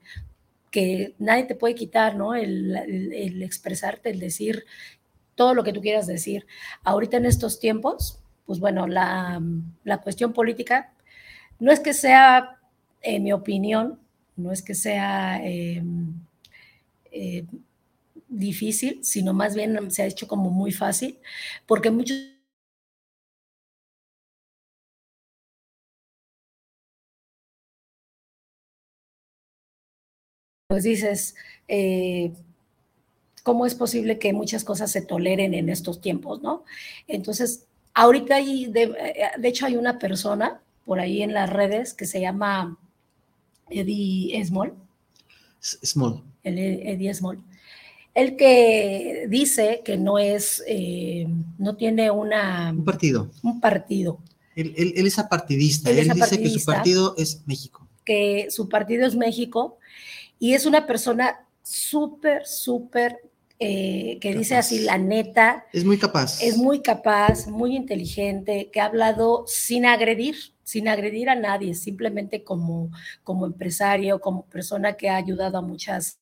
que 0.70 1.14
nadie 1.18 1.44
te 1.44 1.54
puede 1.54 1.74
quitar, 1.74 2.16
¿no? 2.16 2.34
El, 2.34 3.42
expresarte, 3.42 4.10
el 4.10 4.18
decir 4.18 4.64
todo 5.34 5.54
lo 5.54 5.64
que 5.64 5.72
tú 5.72 5.80
quieras 5.80 6.06
decir. 6.06 6.46
Ahorita 6.82 7.18
en 7.18 7.26
estos 7.26 7.60
tiempos, 7.60 8.20
pues 8.46 8.58
bueno, 8.58 8.86
la, 8.86 9.40
la 9.84 9.98
cuestión 10.00 10.32
política 10.32 10.92
no 11.58 11.70
es 11.70 11.80
que 11.80 11.94
sea, 11.94 12.58
en 13.02 13.22
mi 13.22 13.32
opinión, 13.32 14.00
no 14.36 14.50
es 14.50 14.62
que 14.62 14.74
sea 14.74 15.40
eh, 15.44 15.82
eh, 17.12 17.46
difícil, 18.38 19.00
sino 19.04 19.32
más 19.34 19.54
bien 19.54 19.90
se 19.90 20.02
ha 20.02 20.06
hecho 20.06 20.28
como 20.28 20.50
muy 20.50 20.72
fácil, 20.72 21.18
porque 21.66 21.90
muchos 21.90 22.16
pues 30.68 30.84
dices, 30.84 31.34
eh, 31.68 32.32
¿cómo 33.42 33.66
es 33.66 33.74
posible 33.74 34.18
que 34.18 34.32
muchas 34.32 34.64
cosas 34.64 34.90
se 34.90 35.02
toleren 35.02 35.54
en 35.54 35.68
estos 35.68 36.00
tiempos, 36.00 36.42
no? 36.42 36.64
Entonces, 37.08 37.66
ahorita 37.94 38.36
hay, 38.36 38.66
de, 38.66 38.82
eh, 38.84 39.30
de 39.38 39.48
hecho 39.48 39.66
hay 39.66 39.76
una 39.76 39.98
persona 39.98 40.60
por 40.84 41.00
ahí 41.00 41.22
en 41.22 41.34
las 41.34 41.50
redes 41.50 41.94
que 41.94 42.06
se 42.06 42.20
llama 42.20 42.78
Eddie 43.70 44.44
Small. 44.44 44.74
Small. 45.60 46.22
El 46.44 46.58
Eddie 46.58 47.14
Small. 47.14 47.42
El 48.14 48.36
que 48.36 49.26
dice 49.28 49.80
que 49.84 49.96
no 49.96 50.18
es, 50.18 50.62
eh, 50.66 51.26
no 51.58 51.76
tiene 51.76 52.10
una... 52.10 52.70
Un 52.70 52.84
partido. 52.84 53.30
Un 53.42 53.60
partido. 53.60 54.20
Él, 54.54 54.92
es 54.94 55.18
apartidista. 55.18 55.90
Él, 55.90 56.10
dice 56.12 56.40
que 56.40 56.50
su 56.50 56.64
partido 56.64 57.14
es 57.16 57.42
México. 57.46 57.88
Que 58.04 58.48
su 58.50 58.68
partido 58.68 59.06
es 59.06 59.14
México 59.14 59.78
y 60.38 60.52
es 60.54 60.66
una 60.66 60.86
persona 60.86 61.46
súper, 61.62 62.46
súper, 62.46 63.16
eh, 63.58 64.18
que 64.20 64.34
dice 64.34 64.56
así 64.56 64.80
la 64.80 64.98
neta. 64.98 65.64
Es 65.72 65.84
muy 65.84 65.96
capaz. 65.96 66.42
Es 66.42 66.58
muy 66.58 66.82
capaz, 66.82 67.46
muy 67.46 67.76
inteligente, 67.76 68.68
que 68.72 68.80
ha 68.80 68.86
hablado 68.86 69.44
sin 69.46 69.86
agredir, 69.86 70.36
sin 70.64 70.88
agredir 70.88 71.30
a 71.30 71.34
nadie, 71.34 71.74
simplemente 71.74 72.44
como, 72.44 72.90
como 73.24 73.46
empresario, 73.46 74.20
como 74.20 74.44
persona 74.46 74.94
que 74.94 75.08
ha 75.08 75.16
ayudado 75.16 75.58
a 75.58 75.62
muchas 75.62 76.18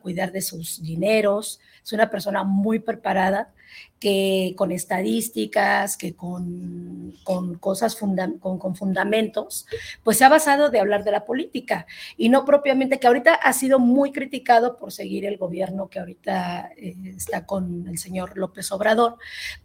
cuidar 0.00 0.32
de 0.32 0.42
sus 0.42 0.82
dineros, 0.82 1.60
es 1.82 1.92
una 1.92 2.10
persona 2.10 2.44
muy 2.44 2.78
preparada, 2.78 3.52
que 4.00 4.54
con 4.56 4.70
estadísticas, 4.70 5.96
que 5.96 6.14
con, 6.14 7.14
con 7.24 7.58
cosas, 7.58 7.96
con, 7.96 8.38
con, 8.38 8.76
fundamentos, 8.76 9.66
pues 10.04 10.18
se 10.18 10.24
ha 10.24 10.28
basado 10.28 10.70
de 10.70 10.78
hablar 10.78 11.04
de 11.04 11.10
la 11.10 11.24
política 11.24 11.86
y 12.16 12.28
no 12.28 12.44
propiamente, 12.44 12.98
que 12.98 13.06
ahorita 13.08 13.34
ha 13.34 13.52
sido 13.52 13.78
muy 13.78 14.12
criticado 14.12 14.78
por 14.78 14.92
seguir 14.92 15.26
el 15.26 15.36
gobierno 15.36 15.88
que 15.88 15.98
ahorita 15.98 16.70
eh, 16.76 16.94
está 17.16 17.44
con 17.44 17.88
el 17.88 17.98
señor 17.98 18.36
López 18.36 18.70
Obrador, 18.70 19.16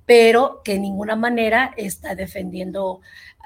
pero 0.05 0.61
que 0.63 0.75
en 0.75 0.81
ninguna 0.81 1.15
manera 1.15 1.73
está 1.77 2.15
defendiendo 2.15 3.01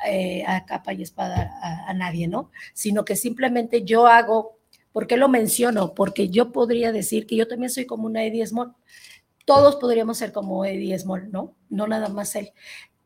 eh, 0.05 0.43
a 0.47 0.65
capa 0.65 0.93
y 0.93 1.01
espada 1.01 1.51
a 1.87 1.93
nadie, 1.93 2.27
¿no? 2.27 2.51
Sino 2.73 3.03
que 3.03 3.15
simplemente 3.15 3.83
yo 3.83 4.07
hago 4.07 4.56
¿Por 4.97 5.05
qué 5.05 5.15
lo 5.15 5.29
menciono? 5.29 5.93
Porque 5.93 6.29
yo 6.29 6.51
podría 6.51 6.91
decir 6.91 7.27
que 7.27 7.35
yo 7.35 7.47
también 7.47 7.69
soy 7.69 7.85
como 7.85 8.07
una 8.07 8.23
Eddie 8.23 8.47
Small. 8.47 8.73
Todos 9.45 9.75
podríamos 9.75 10.17
ser 10.17 10.31
como 10.31 10.65
Eddie 10.65 10.97
Small, 10.97 11.31
¿no? 11.31 11.53
No 11.69 11.85
nada 11.85 12.09
más 12.09 12.35
él. 12.35 12.51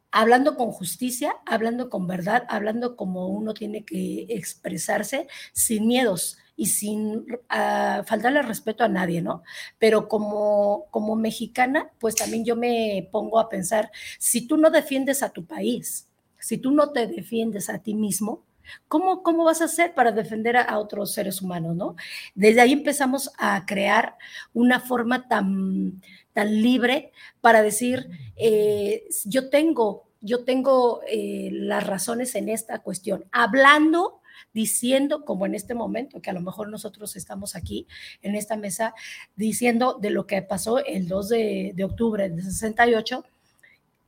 Hablando 0.09 0.55
con 0.55 0.71
justicia, 0.71 1.35
hablando 1.45 1.89
con 1.89 2.07
verdad, 2.07 2.45
hablando 2.47 2.95
como 2.95 3.27
uno 3.27 3.53
tiene 3.53 3.83
que 3.83 4.25
expresarse 4.29 5.27
sin 5.51 5.85
miedos 5.85 6.37
y 6.55 6.67
sin 6.67 7.25
uh, 7.29 8.05
faltarle 8.05 8.41
respeto 8.41 8.85
a 8.85 8.87
nadie, 8.87 9.21
¿no? 9.21 9.43
Pero 9.77 10.07
como, 10.07 10.85
como 10.91 11.17
mexicana, 11.17 11.91
pues 11.99 12.15
también 12.15 12.45
yo 12.45 12.55
me 12.55 13.09
pongo 13.11 13.37
a 13.37 13.49
pensar, 13.49 13.91
si 14.17 14.47
tú 14.47 14.55
no 14.55 14.69
defiendes 14.69 15.23
a 15.23 15.31
tu 15.31 15.43
país, 15.45 16.07
si 16.39 16.57
tú 16.57 16.71
no 16.71 16.93
te 16.93 17.05
defiendes 17.07 17.69
a 17.69 17.79
ti 17.79 17.95
mismo, 17.95 18.45
¿Cómo, 18.88 19.24
¿Cómo 19.24 19.43
vas 19.43 19.62
a 19.62 19.66
hacer 19.66 19.93
para 19.93 20.12
defender 20.12 20.57
a, 20.57 20.80
otros 20.80 21.14
seres 21.14 21.41
humanos, 21.41 21.76
no? 21.76 21.95
Desde 22.36 22.62
ahí 22.62 22.74
empezamos 22.74 23.32
a 23.38 23.66
crear 23.66 24.16
una 24.53 24.80
forma 24.80 25.28
tan, 25.28 26.01
tan 26.34 26.62
libre 26.62 27.12
para 27.41 27.62
decir, 27.62 28.09
eh, 28.36 29.03
yo 29.26 29.49
tengo, 29.49 30.07
yo 30.22 30.43
tengo 30.43 31.01
eh, 31.07 31.49
las 31.51 31.86
razones 31.86 32.36
en 32.36 32.49
esta 32.49 32.80
cuestión, 32.80 33.26
hablando 33.32 34.22
diciendo, 34.53 35.24
como 35.24 35.45
en 35.45 35.55
este 35.55 35.74
momento, 35.74 36.22
que 36.22 36.30
a 36.30 36.34
lo 36.34 36.41
mejor 36.41 36.70
nosotros 36.70 37.16
estamos 37.16 37.55
aquí 37.55 37.88
en 38.22 38.36
esta 38.36 38.57
mesa, 38.57 38.93
diciendo 39.36 39.97
de 40.01 40.09
lo 40.09 40.28
que 40.28 40.41
pasó 40.41 40.84
el 40.84 41.07
2 41.07 41.30
de, 41.30 41.72
de 41.76 41.84
octubre 41.84 42.30
de 42.30 42.41
68, 42.41 43.24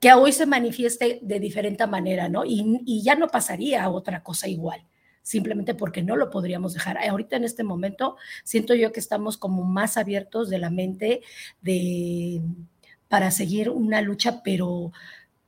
que 0.04 0.12
hoy 0.12 0.34
se 0.34 0.46
manifieste 0.46 1.20
de 1.22 1.40
diferente 1.40 1.88
manera, 1.88 2.28
¿no? 2.28 2.44
Y, 2.44 3.02
ya 3.02 3.16
no 3.16 3.30
pasaría 3.30 3.90
otra 3.90 4.22
cosa 4.22 4.50
igual, 4.50 4.86
simplemente 5.22 5.76
porque 5.76 6.04
no 6.04 6.18
lo 6.18 6.30
podríamos 6.30 6.74
dejar. 6.74 6.98
Ahorita 6.98 7.38
en 7.38 7.46
este 7.46 7.64
momento 7.64 8.18
siento 8.44 8.76
yo 8.76 8.92
que 8.92 9.00
estamos 9.00 9.38
como 9.38 9.64
más 9.64 9.96
abiertos 9.96 10.50
de 10.50 10.58
la 10.60 10.70
mente 10.70 11.22
de, 11.62 12.42
para 13.08 13.32
seguir 13.32 13.70
una 13.70 14.02
lucha, 14.02 14.44
pero 14.44 14.92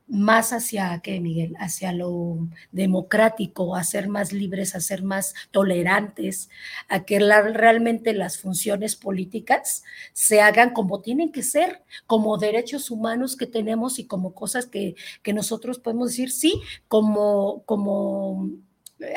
más 0.08 0.52
hacia 0.52 1.00
qué, 1.02 1.20
Miguel, 1.20 1.54
hacia 1.58 1.92
lo 1.92 2.38
democrático, 2.72 3.74
a 3.74 3.82
ser 3.84 4.08
más 4.08 4.32
libres, 4.32 4.74
a 4.74 4.80
ser 4.80 5.02
más 5.02 5.34
tolerantes, 5.50 6.48
a 6.88 7.04
que 7.04 7.18
realmente 7.18 8.12
las 8.12 8.38
funciones 8.38 8.94
políticas 8.96 9.82
se 10.12 10.40
hagan 10.40 10.70
como 10.70 11.00
tienen 11.00 11.32
que 11.32 11.42
ser, 11.42 11.82
como 12.06 12.38
derechos 12.38 12.90
humanos 12.90 13.36
que 13.36 13.46
tenemos 13.46 13.98
y 13.98 14.06
como 14.06 14.34
cosas 14.34 14.66
que, 14.66 14.94
que 15.22 15.32
nosotros 15.32 15.78
podemos 15.78 16.10
decir, 16.10 16.30
sí, 16.30 16.60
como, 16.88 17.62
como 17.64 18.50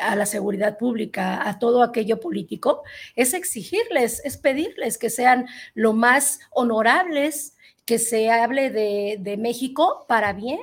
a 0.00 0.16
la 0.16 0.26
seguridad 0.26 0.76
pública, 0.76 1.48
a 1.48 1.58
todo 1.58 1.82
aquello 1.82 2.20
político, 2.20 2.82
es 3.16 3.32
exigirles, 3.32 4.20
es 4.24 4.36
pedirles 4.36 4.98
que 4.98 5.08
sean 5.08 5.46
lo 5.74 5.92
más 5.92 6.40
honorables, 6.50 7.56
que 7.86 7.98
se 7.98 8.30
hable 8.30 8.70
de, 8.70 9.16
de, 9.18 9.36
México 9.36 10.04
para 10.06 10.32
bien, 10.32 10.60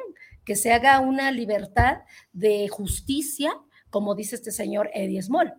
que 0.48 0.56
se 0.56 0.72
haga 0.72 1.02
una 1.02 1.30
libertad 1.30 2.04
de 2.32 2.70
justicia, 2.70 3.52
como 3.90 4.16
dice 4.16 4.36
este 4.36 4.52
señor 4.52 4.90
Eddie 4.94 5.22
Small, 5.22 5.56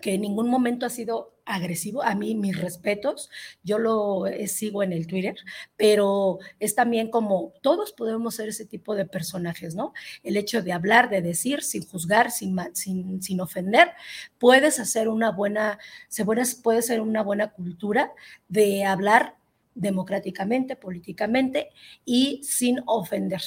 que 0.00 0.14
en 0.14 0.22
ningún 0.22 0.48
momento 0.48 0.86
ha 0.86 0.90
sido 0.90 1.34
agresivo. 1.44 2.02
A 2.02 2.14
mí, 2.14 2.34
mis 2.34 2.58
respetos, 2.58 3.28
yo 3.62 3.78
lo 3.78 4.26
eh, 4.26 4.48
sigo 4.48 4.82
en 4.82 4.94
el 4.94 5.06
Twitter, 5.06 5.36
pero 5.76 6.38
es 6.58 6.74
también 6.74 7.10
como 7.10 7.52
todos 7.60 7.92
podemos 7.92 8.36
ser 8.36 8.48
ese 8.48 8.64
tipo 8.64 8.94
de 8.94 9.04
personajes, 9.04 9.74
¿no? 9.74 9.92
El 10.22 10.38
hecho 10.38 10.62
de 10.62 10.72
hablar, 10.72 11.10
de 11.10 11.20
decir, 11.20 11.62
sin 11.62 11.86
juzgar, 11.86 12.30
sin, 12.30 12.56
sin, 12.72 13.20
sin 13.22 13.42
ofender, 13.42 13.90
puedes 14.38 14.80
hacer 14.80 15.10
una 15.10 15.32
buena, 15.32 15.78
se 16.08 16.24
puede 16.24 16.80
ser 16.80 17.02
una 17.02 17.22
buena 17.22 17.52
cultura 17.52 18.10
de 18.48 18.86
hablar 18.86 19.36
democráticamente, 19.74 20.76
políticamente 20.76 21.68
y 22.06 22.40
sin 22.42 22.80
ofender 22.86 23.42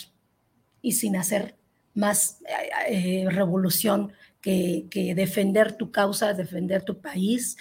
y 0.82 0.94
sin 0.94 1.16
hacer 1.16 1.56
más 1.98 2.38
eh, 2.88 3.24
eh, 3.24 3.30
revolución 3.30 4.14
que, 4.42 5.14
defender 5.14 5.76
tu 5.76 5.92
causa, 5.92 6.34
defender 6.34 6.84
tu 6.84 7.02
país. 7.02 7.58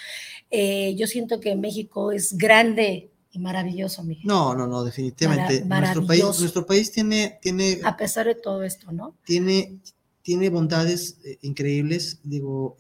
Eh, 0.51 0.95
yo 0.97 1.09
siento 1.09 1.41
que 1.41 1.57
México 1.57 2.13
es 2.13 2.37
grande 2.37 3.11
y 3.33 3.41
maravilloso, 3.41 4.05
Miguel. 4.05 4.25
No, 4.25 4.55
no, 4.55 4.69
no, 4.69 4.85
definitivamente. 4.85 5.65
nuestro, 5.65 6.07
país, 6.07 6.23
nuestro 6.23 6.65
país 6.65 6.93
tiene, 6.93 7.41
tiene... 7.43 7.81
A 7.83 7.97
pesar 7.97 8.27
de 8.27 8.37
todo 8.37 8.63
esto, 8.63 8.93
¿no? 8.93 9.17
Tiene, 9.25 9.81
tiene 10.23 10.49
bondades 10.49 11.19
increíbles, 11.43 12.21
digo, 12.23 12.77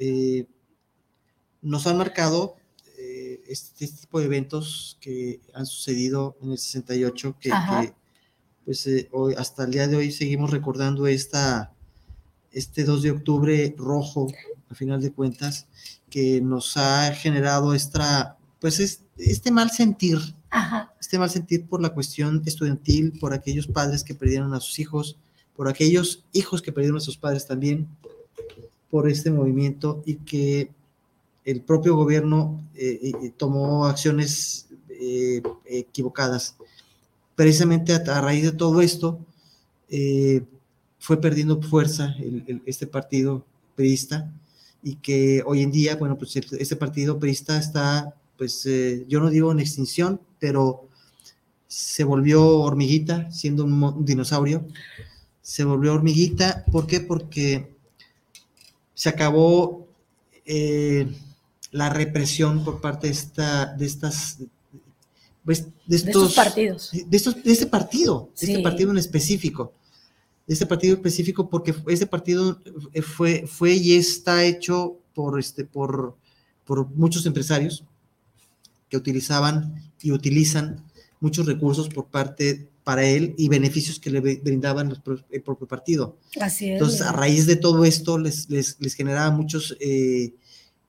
nos 1.62 1.86
han 1.88 1.96
marcado 1.96 2.54
este, 3.48 3.84
este, 3.84 4.02
tipo 4.02 4.20
de 4.20 4.26
eventos 4.26 4.98
que 5.00 5.40
han 5.52 5.66
sucedido 5.66 6.36
en 6.42 6.52
el 6.52 6.58
68, 6.58 7.36
que, 7.40 7.50
que 7.50 7.94
pues 8.66 8.84
eh, 8.88 9.08
hoy, 9.12 9.34
hasta 9.38 9.64
el 9.64 9.70
día 9.70 9.86
de 9.86 9.96
hoy 9.96 10.10
seguimos 10.10 10.50
recordando 10.50 11.06
esta, 11.06 11.72
este 12.50 12.82
2 12.82 13.02
de 13.02 13.10
octubre 13.12 13.74
rojo, 13.78 14.26
a 14.68 14.74
final 14.74 15.00
de 15.00 15.12
cuentas, 15.12 15.68
que 16.10 16.40
nos 16.40 16.76
ha 16.76 17.14
generado 17.14 17.74
esta, 17.74 18.36
pues 18.60 18.80
este 19.16 19.50
mal 19.52 19.70
sentir, 19.70 20.18
este 21.00 21.16
mal 21.16 21.30
sentir 21.30 21.66
por 21.66 21.80
la 21.80 21.90
cuestión 21.90 22.42
estudiantil, 22.44 23.16
por 23.20 23.32
aquellos 23.32 23.68
padres 23.68 24.02
que 24.02 24.16
perdieron 24.16 24.52
a 24.52 24.58
sus 24.58 24.80
hijos, 24.80 25.16
por 25.54 25.68
aquellos 25.68 26.24
hijos 26.32 26.60
que 26.60 26.72
perdieron 26.72 26.98
a 26.98 27.00
sus 27.00 27.16
padres 27.16 27.46
también, 27.46 27.86
por 28.90 29.08
este 29.08 29.30
movimiento 29.30 30.02
y 30.04 30.16
que 30.16 30.72
el 31.44 31.60
propio 31.60 31.94
gobierno 31.94 32.64
eh, 32.74 33.32
tomó 33.36 33.86
acciones 33.86 34.66
eh, 34.88 35.40
equivocadas 35.66 36.56
precisamente 37.36 37.92
a, 37.92 38.20
raíz 38.20 38.42
de 38.42 38.52
todo 38.52 38.80
esto, 38.80 39.20
eh, 39.88 40.42
fue 40.98 41.20
perdiendo 41.20 41.62
fuerza 41.62 42.16
este 42.64 42.88
partido 42.88 43.44
periodista 43.76 44.32
y 44.82 44.96
que 44.96 45.42
hoy 45.46 45.62
en 45.62 45.70
día, 45.70 45.96
bueno, 45.96 46.16
pues 46.16 46.34
este 46.34 46.76
partido 46.76 47.20
periodista 47.20 47.58
está, 47.58 48.14
pues 48.36 48.66
eh, 48.66 49.04
yo 49.08 49.20
no 49.20 49.30
digo 49.30 49.52
en 49.52 49.60
extinción, 49.60 50.20
pero 50.40 50.88
se 51.68 52.04
volvió 52.04 52.60
hormiguita, 52.60 53.30
siendo 53.30 53.64
un, 53.64 54.04
dinosaurio, 54.04 54.66
se 55.42 55.64
volvió 55.64 55.94
hormiguita, 55.94 56.64
¿por 56.72 56.86
qué? 56.86 57.00
Porque 57.00 57.74
se 58.94 59.08
acabó 59.08 59.86
eh, 60.46 61.12
la 61.70 61.90
represión 61.90 62.64
por 62.64 62.80
parte 62.80 63.08
de, 63.08 63.12
esta, 63.12 63.66
de 63.74 63.86
estas 63.86 64.38
pues, 65.46 65.68
de, 65.86 65.96
estos, 65.96 66.34
partidos. 66.34 66.90
De, 66.92 67.16
estos, 67.16 67.40
de 67.40 67.52
este 67.52 67.66
partido, 67.66 68.32
de 68.38 68.48
este 68.48 68.62
partido 68.62 68.90
en 68.90 68.98
específico. 68.98 69.72
De 70.44 70.54
este 70.54 70.66
partido 70.66 70.96
específico, 70.96 71.48
porque 71.48 71.72
este 71.86 72.06
partido 72.06 72.60
fue, 73.02 73.46
fue 73.46 73.74
y 73.74 73.94
está 73.94 74.44
hecho 74.44 74.98
por, 75.14 75.38
este, 75.38 75.64
por, 75.64 76.16
por 76.64 76.90
muchos 76.90 77.24
empresarios 77.26 77.84
que 78.88 78.96
utilizaban 78.96 79.92
y 80.02 80.10
utilizan 80.10 80.84
muchos 81.20 81.46
recursos 81.46 81.88
por 81.88 82.06
parte 82.06 82.68
para 82.82 83.04
él 83.04 83.34
y 83.38 83.48
beneficios 83.48 84.00
que 84.00 84.10
le 84.10 84.20
brindaban 84.20 85.00
el 85.30 85.42
propio 85.42 85.68
partido. 85.68 86.18
Así 86.40 86.66
es. 86.70 86.72
Entonces, 86.72 87.02
a 87.02 87.12
raíz 87.12 87.46
de 87.46 87.56
todo 87.56 87.84
esto, 87.84 88.18
les, 88.18 88.50
les, 88.50 88.76
les 88.80 88.94
generaba 88.94 89.30
muchos, 89.30 89.76
eh, 89.78 90.34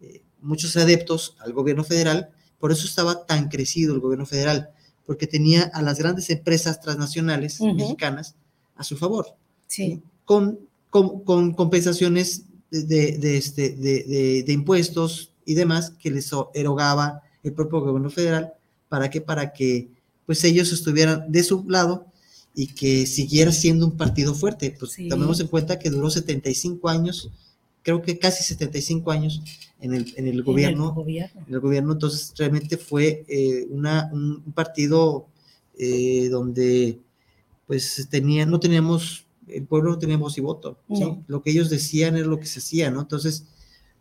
eh, 0.02 0.24
muchos 0.42 0.76
adeptos 0.78 1.36
al 1.40 1.54
gobierno 1.54 1.84
federal 1.84 2.32
por 2.60 2.72
eso 2.72 2.86
estaba 2.86 3.26
tan 3.26 3.50
crecido 3.50 3.94
el 3.94 4.00
gobierno 4.00 4.26
federal, 4.26 4.70
porque 5.06 5.28
tenía 5.28 5.64
a 5.74 5.82
las 5.82 6.00
grandes 6.00 6.30
empresas 6.30 6.82
transnacionales 6.82 7.62
mexicanas 7.62 8.36
a 8.76 8.84
su 8.84 8.98
favor, 8.98 9.36
sí. 9.68 10.02
con, 10.26 10.60
con, 10.90 11.54
compensaciones 11.54 12.44
de, 12.72 13.38
este, 13.38 13.70
de, 13.70 14.44
de, 14.46 14.54
impuestos 14.54 15.32
y 15.46 15.54
demás 15.54 15.94
que 16.00 16.12
les 16.12 16.30
erogaba 16.54 17.22
el 17.44 17.54
propio 17.54 17.80
gobierno 17.80 18.10
federal. 18.10 18.54
¿Para 18.90 19.10
qué? 19.10 19.22
Para 19.22 19.54
que 19.54 19.90
pues 20.26 20.44
ellos 20.44 20.72
estuvieran 20.74 21.32
de 21.32 21.44
su 21.44 21.64
lado 21.68 22.06
y 22.54 22.68
que 22.68 23.06
siguiera 23.06 23.52
siendo 23.52 23.86
un 23.86 23.96
partido 23.96 24.34
fuerte. 24.34 24.76
Pues 24.78 24.98
tomemos 25.08 25.40
en 25.40 25.48
cuenta 25.48 25.80
que 25.80 25.90
duró 25.90 26.10
75 26.10 26.90
años, 26.90 27.32
creo 27.84 28.02
que 28.02 28.20
casi 28.20 28.44
75 28.44 29.12
años 29.12 29.42
en 29.80 29.94
el, 29.94 30.14
en 30.18 30.28
el 30.28 30.44
gobierno. 30.44 30.94
En 31.48 31.54
el 31.54 31.60
gobierno. 31.60 31.94
entonces 31.94 32.34
realmente 32.38 32.78
fue 32.78 33.26
eh, 33.28 33.68
una, 33.70 34.10
un, 34.12 34.42
partido 34.54 35.28
eh, 35.78 36.30
donde 36.30 37.00
pues 37.66 38.08
tenía, 38.10 38.46
no 38.46 38.60
teníamos, 38.60 39.26
el 39.48 39.66
pueblo 39.66 39.92
no 39.92 40.00
teníamos 40.00 40.32
voz 40.32 40.38
y 40.38 40.42
voto, 40.42 40.78
Lo 41.28 41.42
que 41.42 41.52
ellos 41.52 41.70
decían 41.70 42.16
era 42.16 42.26
lo 42.26 42.40
que 42.40 42.46
se 42.46 42.60
hacía, 42.60 42.90
¿no? 42.90 43.02
Entonces, 43.02 43.46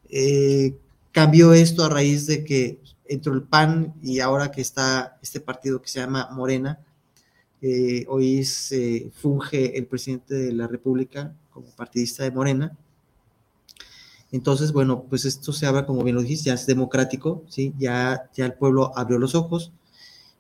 eh, 0.08 0.74
cambió 1.10 1.52
esto 1.52 1.84
a 1.84 1.88
raíz 1.88 2.26
de 2.26 2.44
que 2.44 2.80
entró 3.06 3.34
el 3.34 3.42
PAN 3.42 3.94
y 4.02 4.20
ahora 4.20 4.52
que 4.52 4.60
está 4.60 5.18
este 5.20 5.40
partido 5.40 5.82
que 5.82 5.88
se 5.88 6.00
llama 6.00 6.28
Morena, 6.32 6.80
hoy 8.06 8.44
se 8.44 9.10
funge 9.12 9.76
el 9.76 9.86
presidente 9.86 10.34
de 10.34 10.52
la 10.52 10.68
República 10.68 11.34
como 11.50 11.66
partidista 11.70 12.22
de 12.22 12.30
Morena, 12.30 12.76
entonces, 14.32 14.72
bueno, 14.72 15.04
pues 15.08 15.24
esto 15.24 15.52
se 15.52 15.66
habla, 15.66 15.86
como 15.86 16.02
bien 16.02 16.16
lo 16.16 16.22
dijiste, 16.22 16.48
ya 16.48 16.54
es 16.54 16.66
democrático, 16.66 17.44
¿sí? 17.48 17.72
Ya, 17.78 18.28
ya 18.34 18.46
el 18.46 18.54
pueblo 18.54 18.92
abrió 18.96 19.18
los 19.18 19.34
ojos 19.34 19.72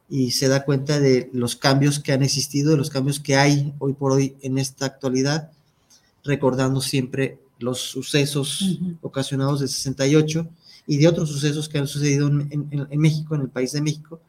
y 0.08 0.32
se 0.32 0.48
da 0.48 0.64
cuenta 0.64 1.00
de 1.00 1.30
los 1.32 1.56
cambios 1.56 1.98
que 2.00 2.12
han 2.12 2.22
existido, 2.22 2.70
de 2.72 2.76
los 2.76 2.90
cambios 2.90 3.20
que 3.20 3.36
hay 3.36 3.74
hoy 3.78 3.92
por 3.92 4.12
hoy 4.12 4.36
en 4.42 4.58
esta 4.58 4.86
actualidad, 4.86 5.50
recordando 6.24 6.80
siempre 6.80 7.38
los 7.58 7.80
sucesos 7.80 8.80
ocasionados 9.00 9.60
del 9.60 9.68
68 9.68 10.48
y 10.86 10.98
de 10.98 11.08
otros 11.08 11.30
sucesos 11.30 11.68
que 11.68 11.78
han 11.78 11.86
sucedido 11.86 12.28
en, 12.28 13.00
México, 13.00 13.34
en 13.34 13.42
el 13.42 13.48
país 13.48 13.72
de 13.72 13.80
México, 13.80 14.20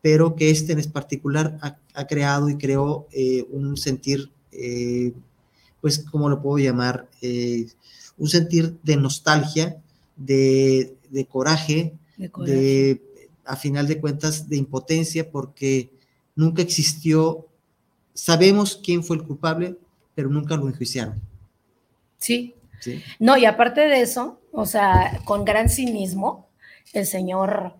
pero 0.00 0.36
que 0.36 0.50
este 0.50 0.72
en 0.72 0.90
particular 0.90 1.58
ha, 1.60 2.06
creado 2.06 2.48
y 2.48 2.56
creó 2.56 3.06
eh, 3.12 3.46
un 3.50 3.76
sentir, 3.76 4.30
eh, 4.52 5.12
pues, 5.80 6.04
¿cómo 6.10 6.28
lo 6.28 6.40
puedo 6.40 6.58
llamar? 6.58 7.08
Eh, 7.20 7.66
un 8.18 8.28
sentir 8.28 8.78
de 8.82 8.96
nostalgia, 8.96 9.76
de, 10.16 10.96
coraje, 11.28 11.94
de, 12.16 13.00
a 13.44 13.56
final 13.56 13.86
de 13.86 14.00
cuentas, 14.00 14.48
de 14.48 14.56
impotencia, 14.56 15.30
porque 15.30 15.90
nunca 16.34 16.62
existió, 16.62 17.46
sabemos 18.14 18.80
quién 18.82 19.02
fue 19.02 19.16
el 19.16 19.24
culpable, 19.24 19.76
pero 20.14 20.28
nunca 20.28 20.56
lo 20.56 20.68
enjuiciaron. 20.68 21.20
Sí. 22.18 22.54
sí. 22.80 23.02
No, 23.18 23.36
y 23.36 23.44
aparte 23.44 23.82
de 23.82 24.00
eso, 24.00 24.40
o 24.52 24.66
sea, 24.66 25.20
con 25.24 25.44
gran 25.44 25.68
cinismo, 25.68 26.48
el 26.92 27.06
señor 27.06 27.76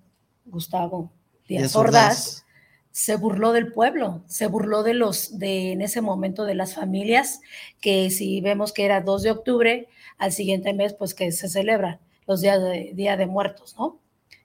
Gustavo 0.46 1.10
Díaz 1.48 1.74
Ordaz 1.74 2.44
se 2.92 3.16
burló 3.16 3.52
del 3.52 3.72
pueblo, 3.72 4.22
se 4.26 4.48
burló 4.48 4.82
de 4.82 4.92
los, 4.94 5.38
de 5.38 5.72
en 5.72 5.82
ese 5.82 6.00
momento 6.00 6.44
de 6.44 6.56
las 6.56 6.74
familias, 6.74 7.40
que 7.80 8.10
si 8.10 8.40
vemos 8.40 8.72
que 8.72 8.84
era 8.84 9.00
2 9.00 9.22
de 9.22 9.30
octubre, 9.30 9.88
al 10.18 10.32
siguiente 10.32 10.72
mes, 10.74 10.94
pues 10.94 11.14
que 11.14 11.32
se 11.32 11.48
celebra 11.48 12.00
los 12.26 12.40
días 12.40 12.62
de 12.62 12.92
Día 12.94 13.16
de 13.16 13.26
Muertos, 13.26 13.74
¿no? 13.78 14.00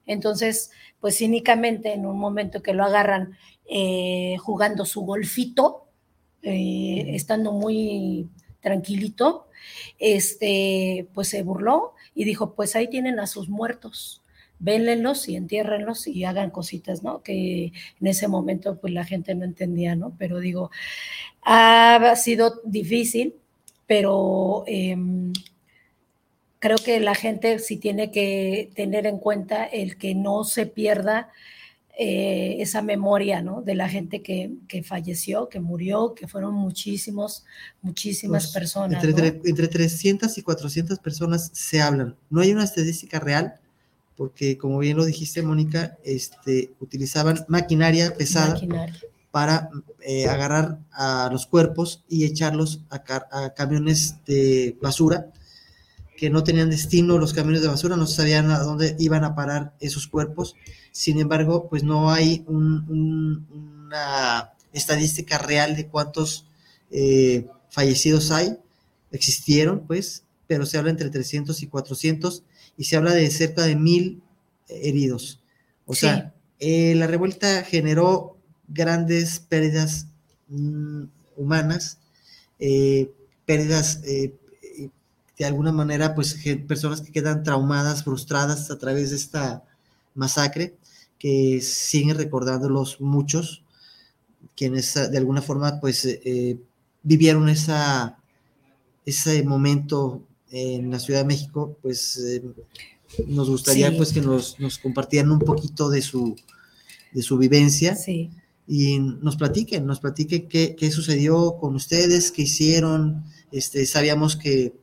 Entonces, 0.06 0.72
pues 1.00 1.18
cínicamente 1.18 1.94
en 1.94 2.06
un 2.06 2.18
momento 2.18 2.62
que 2.62 2.74
lo 2.74 2.84
agarran 2.84 3.38
eh, 3.66 4.38
jugando 4.40 4.86
su 4.86 5.02
golfito, 5.02 5.88
eh, 6.42 7.06
estando 7.10 7.52
muy 7.52 8.30
tranquilito, 8.62 9.48
este, 10.00 11.08
pues 11.14 11.30
se 11.30 11.44
burló 11.44 11.94
y 12.16 12.26
dijo, 12.26 12.54
pues 12.54 12.76
ahí 12.76 12.90
tienen 12.90 13.20
a 13.20 13.28
sus 13.28 13.50
muertos, 13.50 14.22
vénlenlos 14.60 15.28
y 15.30 15.36
entiérrenlos 15.36 16.08
y 16.08 16.24
hagan 16.26 16.50
cositas, 16.52 17.04
¿no? 17.04 17.22
Que 17.24 17.72
en 18.00 18.08
ese 18.08 18.28
momento 18.28 18.80
pues 18.80 18.94
la 18.94 19.06
gente 19.06 19.36
no 19.36 19.46
entendía, 19.46 19.96
¿no? 19.96 20.16
Pero 20.18 20.40
digo, 20.40 20.72
ha 21.42 22.16
sido 22.16 22.62
difícil, 22.66 23.36
pero 23.88 24.64
em, 24.68 25.34
creo 26.64 26.78
que 26.78 27.02
la 27.02 27.14
gente 27.14 27.60
sí 27.60 27.76
tiene 27.76 28.10
que 28.10 28.72
tener 28.74 29.06
en 29.06 29.18
cuenta 29.18 29.66
el 29.66 29.98
que 29.98 30.16
no 30.16 30.46
se 30.46 30.66
pierda 30.66 31.28
eh, 32.00 32.56
esa 32.60 32.82
memoria, 32.82 33.42
¿no? 33.42 33.62
De 33.62 33.76
la 33.76 33.90
gente 33.90 34.22
que, 34.22 34.82
falleció, 34.86 35.50
que 35.50 35.60
murió, 35.60 36.16
que 36.16 36.26
fueron 36.26 36.54
muchísimos, 36.54 37.44
muchísimas 37.82 38.46
pues, 38.46 38.54
personas. 38.54 39.04
Entre, 39.04 39.42
entre 39.44 39.68
300 39.68 40.38
y 40.38 40.42
400 40.42 41.00
personas 41.00 41.52
se 41.52 41.82
hablan. 41.82 42.16
No 42.30 42.40
hay 42.40 42.54
una 42.54 42.64
estadística 42.64 43.20
real, 43.20 43.56
porque 44.16 44.58
como 44.58 44.80
bien 44.80 44.96
lo 44.96 45.04
dijiste, 45.04 45.42
Mónica, 45.42 45.98
este, 46.06 46.72
utilizaban 46.80 47.44
maquinaria 47.50 48.16
pesada 48.16 48.58
para 49.32 49.70
eh, 50.00 50.30
agarrar 50.30 50.80
a 50.94 51.28
los 51.30 51.46
cuerpos 51.46 52.06
y 52.08 52.24
echarlos 52.24 52.80
a, 52.90 53.04
a 53.32 53.54
camiones 53.54 54.16
de 54.26 54.78
basura 54.82 55.28
que 56.18 56.30
no 56.30 56.44
tenían 56.44 56.70
destino 56.70 57.18
los 57.18 57.34
camiones 57.34 57.62
de 57.62 57.68
basura, 57.68 57.96
no 57.96 58.08
sabían 58.08 58.52
a 58.52 58.60
dónde 58.60 58.96
iban 59.00 59.24
a 59.24 59.36
parar 59.36 59.74
esos 59.80 60.08
cuerpos. 60.08 60.56
Sin 60.92 61.20
embargo, 61.20 61.68
pues 61.70 61.84
no 61.84 62.12
hay 62.12 62.44
una 62.48 64.54
estadística 64.72 65.38
real 65.38 65.76
de 65.76 65.88
cuántos 65.88 66.48
eh, 66.92 67.48
fallecidos 67.70 68.32
hay. 68.32 68.58
Existieron, 69.12 69.86
pues, 69.88 70.24
pero 70.48 70.66
se 70.66 70.78
habla 70.78 70.92
entre 70.92 71.10
300 71.10 71.62
y 71.64 71.68
400 71.68 72.44
y 72.78 72.84
se 72.86 72.96
habla 72.96 73.14
de 73.14 73.30
cerca 73.30 73.64
de 73.64 73.76
mil 73.76 74.22
heridos. 74.68 75.40
O 75.86 75.94
sea, 75.94 76.34
eh, 76.60 76.96
la 76.96 77.08
revuelta 77.08 77.64
generó 77.64 78.38
grandes 78.68 79.40
pérdidas 79.40 80.08
mm, 80.48 81.04
humanas, 81.38 82.00
eh, 82.60 83.12
pérdidas 83.46 84.02
de 85.44 85.50
alguna 85.50 85.74
manera, 85.74 86.16
pues 86.16 86.38
personas 86.66 87.02
que 87.02 87.12
quedan 87.12 87.44
traumadas, 87.44 88.06
frustradas 88.06 88.72
a 88.72 88.78
través 88.78 89.10
de 89.10 89.18
esta 89.18 89.66
masacre, 90.16 90.78
que 91.20 91.60
siguen 91.60 92.18
recordándolos 92.18 93.02
muchos, 93.02 93.62
quienes 94.56 94.94
de 94.94 95.18
alguna 95.18 95.42
forma, 95.42 95.82
pues, 95.82 96.06
eh, 96.06 96.22
eh, 96.24 96.58
vivieron 97.04 97.50
esa, 97.50 98.18
ese 99.06 99.44
momento 99.44 100.24
en 100.50 100.90
la 100.90 101.00
Ciudad 101.00 101.20
de 101.20 101.28
México, 101.28 101.78
pues, 101.82 102.18
eh, 102.20 102.42
nos 103.28 103.50
gustaría, 103.50 103.94
pues, 103.98 104.14
que 104.14 104.22
nos, 104.22 104.58
nos, 104.62 104.78
compartieran 104.78 105.30
un 105.30 105.40
poquito 105.40 105.90
de 105.90 106.02
su, 106.02 106.38
de 107.12 107.22
su 107.22 107.38
vivencia. 107.38 107.98
Y 108.66 108.98
nos 109.00 109.36
platiquen, 109.36 109.86
nos 109.86 110.00
platiquen 110.00 110.48
qué, 110.48 110.74
qué 110.78 110.90
sucedió 110.90 111.58
con 111.58 111.76
ustedes, 111.76 112.32
qué 112.32 112.44
hicieron. 112.44 113.26
Este, 113.52 113.86
sabíamos 113.86 114.38
que 114.38 114.82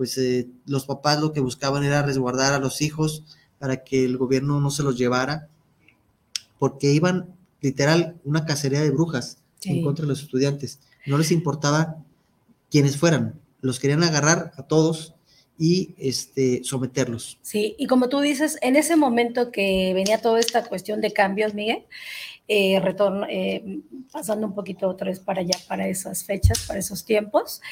pues 0.00 0.16
eh, 0.16 0.48
los 0.64 0.86
papás 0.86 1.20
lo 1.20 1.34
que 1.34 1.40
buscaban 1.40 1.84
era 1.84 2.00
resguardar 2.00 2.54
a 2.54 2.58
los 2.58 2.80
hijos 2.80 3.22
para 3.58 3.84
que 3.84 4.02
el 4.02 4.16
gobierno 4.16 4.58
no 4.58 4.70
se 4.70 4.82
los 4.82 4.96
llevara, 4.96 5.50
porque 6.58 6.90
iban 6.90 7.34
literal 7.60 8.16
una 8.24 8.46
cacería 8.46 8.80
de 8.80 8.92
brujas 8.92 9.36
en 9.62 9.84
contra 9.84 10.04
de 10.04 10.08
los 10.08 10.22
estudiantes. 10.22 10.80
No 11.04 11.18
les 11.18 11.30
importaba 11.30 11.98
quienes 12.70 12.96
fueran. 12.96 13.38
Los 13.60 13.78
querían 13.78 14.02
agarrar 14.02 14.52
a 14.56 14.62
todos 14.62 15.16
y 15.58 15.94
este, 15.98 16.64
someterlos. 16.64 17.38
Sí, 17.42 17.74
y 17.78 17.86
como 17.86 18.08
tú 18.08 18.20
dices, 18.20 18.56
en 18.62 18.76
ese 18.76 18.96
momento 18.96 19.52
que 19.52 19.92
venía 19.92 20.22
toda 20.22 20.40
esta 20.40 20.64
cuestión 20.64 21.02
de 21.02 21.12
cambios, 21.12 21.52
Miguel, 21.52 21.84
eh, 22.52 22.80
retorno, 22.80 23.26
eh, 23.30 23.78
pasando 24.10 24.44
un 24.44 24.56
poquito 24.56 24.88
otra 24.88 25.06
vez 25.06 25.20
para 25.20 25.42
allá, 25.42 25.56
para 25.68 25.86
esas 25.86 26.24
fechas, 26.24 26.64
para 26.66 26.80
esos 26.80 27.04
tiempos. 27.04 27.62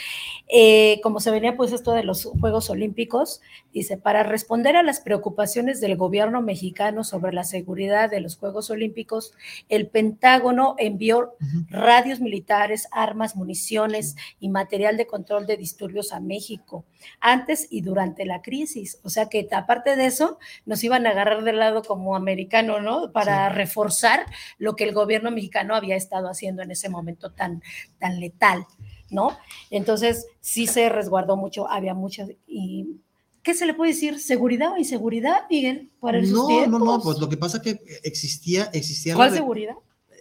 Eh, 0.47 1.01
como 1.03 1.18
se 1.18 1.33
venía 1.33 1.57
pues 1.57 1.72
esto 1.72 1.91
de 1.91 2.05
los 2.05 2.24
Juegos 2.24 2.70
Olímpicos, 2.70 3.41
dice, 3.72 3.97
para 3.97 4.22
responder 4.22 4.76
a 4.76 4.85
las 4.85 5.01
preocupaciones 5.01 5.81
del 5.81 5.97
gobierno 5.97 6.43
mexicano 6.43 7.03
sobre 7.03 7.33
la 7.33 7.43
seguridad 7.43 8.09
de 8.09 8.20
los 8.20 8.37
Juegos 8.37 8.70
Olímpicos, 8.70 9.33
el 9.68 9.89
Pentágono 9.89 10.76
envió 10.79 11.35
radios 11.70 12.20
militares, 12.20 12.87
armas, 12.93 13.35
municiones 13.35 14.14
y 14.39 14.49
material 14.49 14.97
de 14.97 15.09
control 15.09 15.45
de 15.47 15.57
disturbios 15.57 16.12
a 16.12 16.20
México 16.20 16.85
antes 17.20 17.66
y 17.68 17.81
durante 17.81 18.24
la 18.26 18.43
crisis. 18.43 19.01
O 19.03 19.11
sea 19.11 19.29
que 19.29 19.49
aparte 19.51 19.97
de 19.97 20.07
eso, 20.07 20.39
nos 20.66 20.85
iban 20.85 21.05
a 21.07 21.11
agarrar 21.11 21.43
del 21.43 21.59
lado 21.59 21.83
como 21.83 22.14
americano, 22.14 22.81
¿no? 22.81 23.11
Para 23.11 23.49
reforzar 23.49 24.26
lo 24.68 24.68
que 24.77 24.85
el 24.85 24.95
gobierno 24.95 25.31
mexicano 25.31 25.75
había 25.75 25.97
estado 25.97 26.29
haciendo 26.29 26.62
en 26.62 26.71
ese 26.71 26.89
momento 26.89 27.31
tan, 27.33 27.62
tan 27.99 28.21
letal, 28.21 28.66
¿no? 29.11 29.37
Entonces, 29.71 30.27
sí 30.41 30.66
se 30.66 30.89
resguardó 30.89 31.37
mucho, 31.37 31.69
había 31.69 31.95
muchas... 31.95 32.31
Y, 32.47 33.01
¿Qué 33.43 33.55
se 33.55 33.66
le 33.66 33.73
puede 33.73 33.93
decir? 33.93 34.19
¿Seguridad 34.21 34.73
o 34.73 34.77
inseguridad, 34.77 35.43
Miguel? 35.49 35.91
Para 36.01 36.21
no, 36.21 36.66
no, 36.66 36.79
no, 36.79 37.01
pues 37.01 37.19
lo 37.19 37.29
que 37.29 37.37
pasa 37.37 37.59
es 37.59 37.62
que 37.62 37.81
existía, 38.03 38.64
existía... 38.73 39.14
¿Cuál 39.14 39.33
seguridad? 39.33 39.75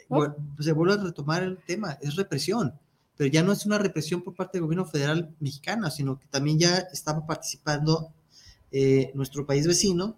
Bueno, 0.07 0.35
se 0.59 0.71
vuelve 0.71 0.93
a 0.93 1.03
retomar 1.03 1.43
el 1.43 1.57
tema, 1.57 1.97
es 2.01 2.15
represión 2.15 2.73
pero 3.17 3.31
ya 3.31 3.43
no 3.43 3.51
es 3.51 3.65
una 3.65 3.79
represión 3.79 4.21
por 4.21 4.35
parte 4.35 4.57
del 4.57 4.65
gobierno 4.65 4.85
federal 4.85 5.35
mexicano, 5.39 5.89
sino 5.89 6.19
que 6.19 6.27
también 6.27 6.59
ya 6.59 6.77
estaba 6.93 7.25
participando 7.25 8.13
eh, 8.71 9.11
nuestro 9.15 9.45
país 9.45 9.67
vecino, 9.67 10.15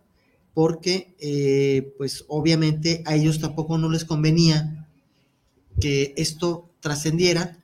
porque 0.53 1.15
eh, 1.19 1.93
pues 1.97 2.25
obviamente 2.27 3.03
a 3.05 3.15
ellos 3.15 3.39
tampoco 3.39 3.77
no 3.77 3.89
les 3.89 4.05
convenía 4.05 4.87
que 5.79 6.13
esto 6.17 6.69
trascendiera 6.79 7.57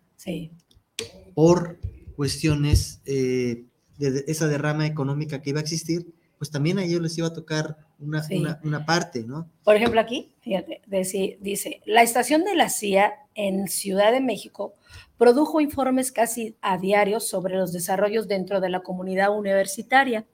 por 1.34 1.80
cuestiones 2.16 3.02
eh, 3.06 3.66
de 3.98 4.24
esa 4.28 4.48
derrama 4.48 4.88
económica 4.88 5.42
que 5.42 5.52
iba 5.52 5.60
a 5.60 5.64
existir, 5.64 6.14
pues 6.38 6.52
también 6.52 6.80
a 6.80 6.84
ellos 6.84 7.02
les 7.02 7.18
iba 7.18 7.28
a 7.28 7.34
tocar 7.34 7.78
una, 8.00 8.26
una, 8.64 8.86
parte, 8.86 9.24
¿no? 9.24 9.50
Por 9.64 9.76
ejemplo, 9.76 10.02
aquí, 10.02 10.34
fíjate, 10.42 10.82
dice, 10.88 11.38
dice, 11.42 11.82
la 11.86 12.02
estación 12.04 12.44
de 12.44 12.56
la 12.56 12.70
CIA 12.70 13.14
en 13.36 13.68
Ciudad 13.68 14.12
de 14.12 14.22
México 14.22 14.74
produjo 15.18 15.62
informes 15.62 16.12
casi 16.12 16.56
a 16.62 16.78
diario 16.78 17.20
sobre 17.20 17.56
los 17.56 17.72
desarrollos 17.72 18.28
dentro 18.28 18.60
de 18.60 18.70
la 18.70 18.82
comunidad 18.82 19.36
universitaria. 19.38 20.26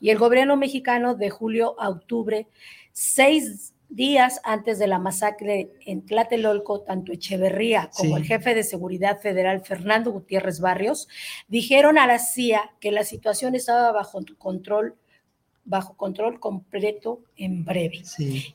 Y 0.00 0.10
el 0.10 0.18
gobierno 0.18 0.56
mexicano 0.56 1.14
de 1.14 1.30
julio 1.30 1.74
a 1.80 1.88
octubre, 1.88 2.46
seis 2.92 3.74
días 3.88 4.40
antes 4.44 4.78
de 4.78 4.86
la 4.86 4.98
masacre 4.98 5.70
en 5.86 6.04
Tlatelolco, 6.04 6.82
tanto 6.82 7.12
Echeverría 7.12 7.90
como 7.96 8.18
el 8.18 8.24
jefe 8.24 8.54
de 8.54 8.62
seguridad 8.62 9.18
federal 9.20 9.64
Fernando 9.64 10.12
Gutiérrez 10.12 10.60
Barrios 10.60 11.08
dijeron 11.48 11.98
a 11.98 12.06
la 12.06 12.18
CIA 12.18 12.72
que 12.80 12.92
la 12.92 13.04
situación 13.04 13.54
estaba 13.54 13.92
bajo 13.92 14.20
control 14.36 14.94
bajo 15.64 15.96
control 15.96 16.40
completo 16.40 17.20
en 17.36 17.64
breve. 17.64 18.02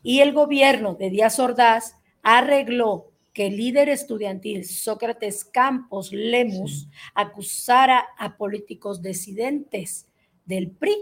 Y 0.01 0.21
el 0.21 0.33
gobierno 0.33 0.95
de 0.95 1.11
Díaz 1.11 1.37
Ordaz 1.37 1.95
arregló 2.23 3.12
que 3.33 3.47
el 3.47 3.57
líder 3.57 3.89
estudiantil 3.89 4.65
Sócrates 4.65 5.43
Campos 5.43 6.11
Lemus 6.11 6.87
acusara 7.15 8.05
a 8.17 8.37
políticos 8.37 9.01
disidentes 9.01 10.07
del 10.45 10.69
PRI, 10.69 10.95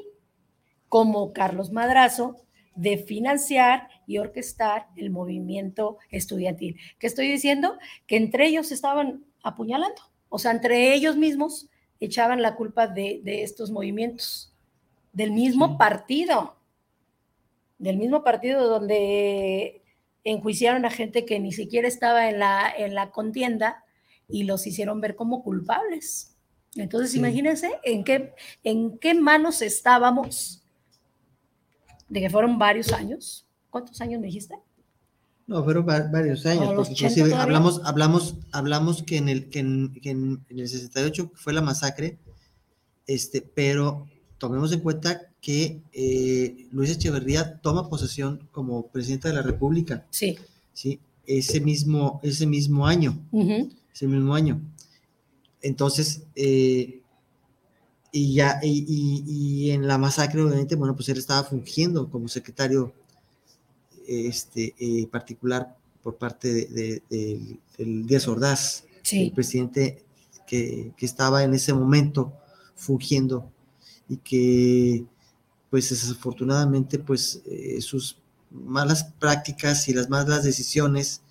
como 0.87 1.33
Carlos 1.33 1.71
Madrazo, 1.71 2.37
de 2.75 2.97
financiar 2.97 3.89
y 4.07 4.17
orquestar 4.17 4.87
el 4.95 5.09
movimiento 5.09 5.97
estudiantil. 6.09 6.77
¿Qué 6.99 7.07
estoy 7.07 7.29
diciendo? 7.29 7.77
Que 8.07 8.15
entre 8.15 8.47
ellos 8.47 8.71
estaban 8.71 9.25
apuñalando, 9.43 10.01
o 10.29 10.39
sea, 10.39 10.51
entre 10.51 10.93
ellos 10.93 11.17
mismos 11.17 11.67
echaban 11.99 12.41
la 12.41 12.55
culpa 12.55 12.87
de, 12.87 13.21
estos 13.25 13.71
movimientos, 13.71 14.53
del 15.13 15.31
mismo 15.31 15.77
partido, 15.77 16.55
del 17.77 17.97
mismo 17.97 18.23
partido 18.23 18.67
donde 18.67 19.80
enjuiciaron 20.23 20.85
a 20.85 20.91
gente 20.91 21.25
que 21.25 21.39
ni 21.39 21.51
siquiera 21.51 21.87
estaba 21.87 22.29
en 22.29 22.39
la, 22.39 22.71
en 22.75 22.95
la 22.95 23.11
contienda 23.11 23.83
y 24.27 24.43
los 24.43 24.65
hicieron 24.67 25.01
ver 25.01 25.15
como 25.15 25.43
culpables. 25.43 26.37
Entonces, 26.75 27.15
imagínense 27.15 27.79
en 27.83 28.03
qué, 28.03 28.33
en 28.63 28.97
qué 28.97 29.13
manos 29.13 29.61
estábamos, 29.61 30.63
de 32.07 32.21
que 32.21 32.29
fueron 32.29 32.57
varios 32.57 32.93
años. 32.93 33.47
¿Cuántos 33.69 33.99
años 34.01 34.19
me 34.19 34.27
dijiste? 34.27 34.55
No, 35.47 35.63
fueron 35.63 35.85
varios 35.85 36.45
años, 36.45 36.73
porque 36.73 36.93
inclusive 36.93 37.33
hablamos, 37.33 37.81
hablamos, 37.83 38.35
hablamos 38.53 39.03
que 39.03 39.17
en 39.17 39.27
el, 39.27 39.49
que 39.49 39.59
en, 39.59 39.93
que 40.01 40.11
en 40.11 40.45
el 40.49 40.67
68 40.67 41.31
fue 41.35 41.51
la 41.51 41.61
masacre, 41.61 42.19
este, 43.05 43.41
pero 43.41 44.07
tomemos 44.37 44.71
en 44.71 44.79
cuenta 44.79 45.30
que 45.41 45.81
eh, 45.91 46.67
Luis 46.71 46.91
Echeverría 46.91 47.59
toma 47.61 47.89
posesión 47.89 48.47
como 48.51 48.87
presidente 48.87 49.27
de 49.27 49.33
la 49.33 49.41
República. 49.41 50.05
Sí. 50.11 50.37
Sí, 50.71 50.99
ese 51.25 51.59
mismo, 51.59 52.19
ese 52.23 52.45
mismo 52.45 52.85
año. 52.85 53.17
Ese 53.91 54.07
mismo 54.07 54.35
año. 54.35 54.61
Entonces, 55.63 56.21
eh, 56.35 57.01
y 58.11 58.33
ya, 58.35 58.59
y, 58.61 59.71
en 59.71 59.87
la 59.87 59.97
masacre, 59.97 60.41
obviamente, 60.41 60.75
bueno, 60.75 60.95
pues 60.95 61.09
él 61.09 61.17
estaba 61.17 61.43
fungiendo 61.43 62.09
como 62.09 62.27
secretario 62.27 62.93
este, 64.07 64.75
eh, 64.79 65.07
particular 65.07 65.75
por 66.03 66.17
parte 66.17 66.67
de, 66.67 67.01
del 67.77 68.05
Díaz 68.05 68.27
Ordaz, 68.27 68.85
el 69.11 69.31
presidente 69.31 70.03
que, 70.45 70.91
que 70.95 71.05
estaba 71.05 71.43
en 71.43 71.53
ese 71.53 71.73
momento 71.73 72.33
fungiendo 72.75 73.51
y 74.09 74.17
que 74.17 75.05
pues 75.71 75.89
desafortunadamente 75.89 76.99
pues 76.99 77.41
eh, 77.45 77.81
sus 77.81 78.17
malas 78.51 79.05
prácticas 79.17 79.87
y 79.87 79.93
las 79.93 80.09
malas 80.09 80.43
decisiones 80.43 81.21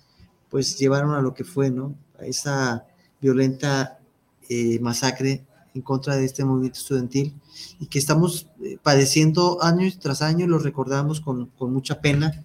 pues 0.49 0.77
llevaron 0.77 1.13
a 1.13 1.21
lo 1.21 1.33
que 1.33 1.45
fue, 1.45 1.69
¿no? 1.69 1.95
A 2.19 2.25
esa 2.25 2.85
violenta 3.21 3.99
eh, 4.49 4.79
masacre 4.79 5.45
en 5.75 5.81
contra 5.83 6.17
de 6.17 6.25
este 6.25 6.43
movimiento 6.43 6.79
estudiantil 6.79 7.39
y 7.79 7.85
que 7.85 7.99
estamos 7.99 8.47
eh, 8.61 8.77
padeciendo 8.81 9.63
año 9.63 9.89
tras 10.01 10.23
año, 10.23 10.47
lo 10.47 10.57
recordamos 10.57 11.21
con, 11.21 11.45
con, 11.45 11.71
mucha 11.71 12.01
pena. 12.01 12.43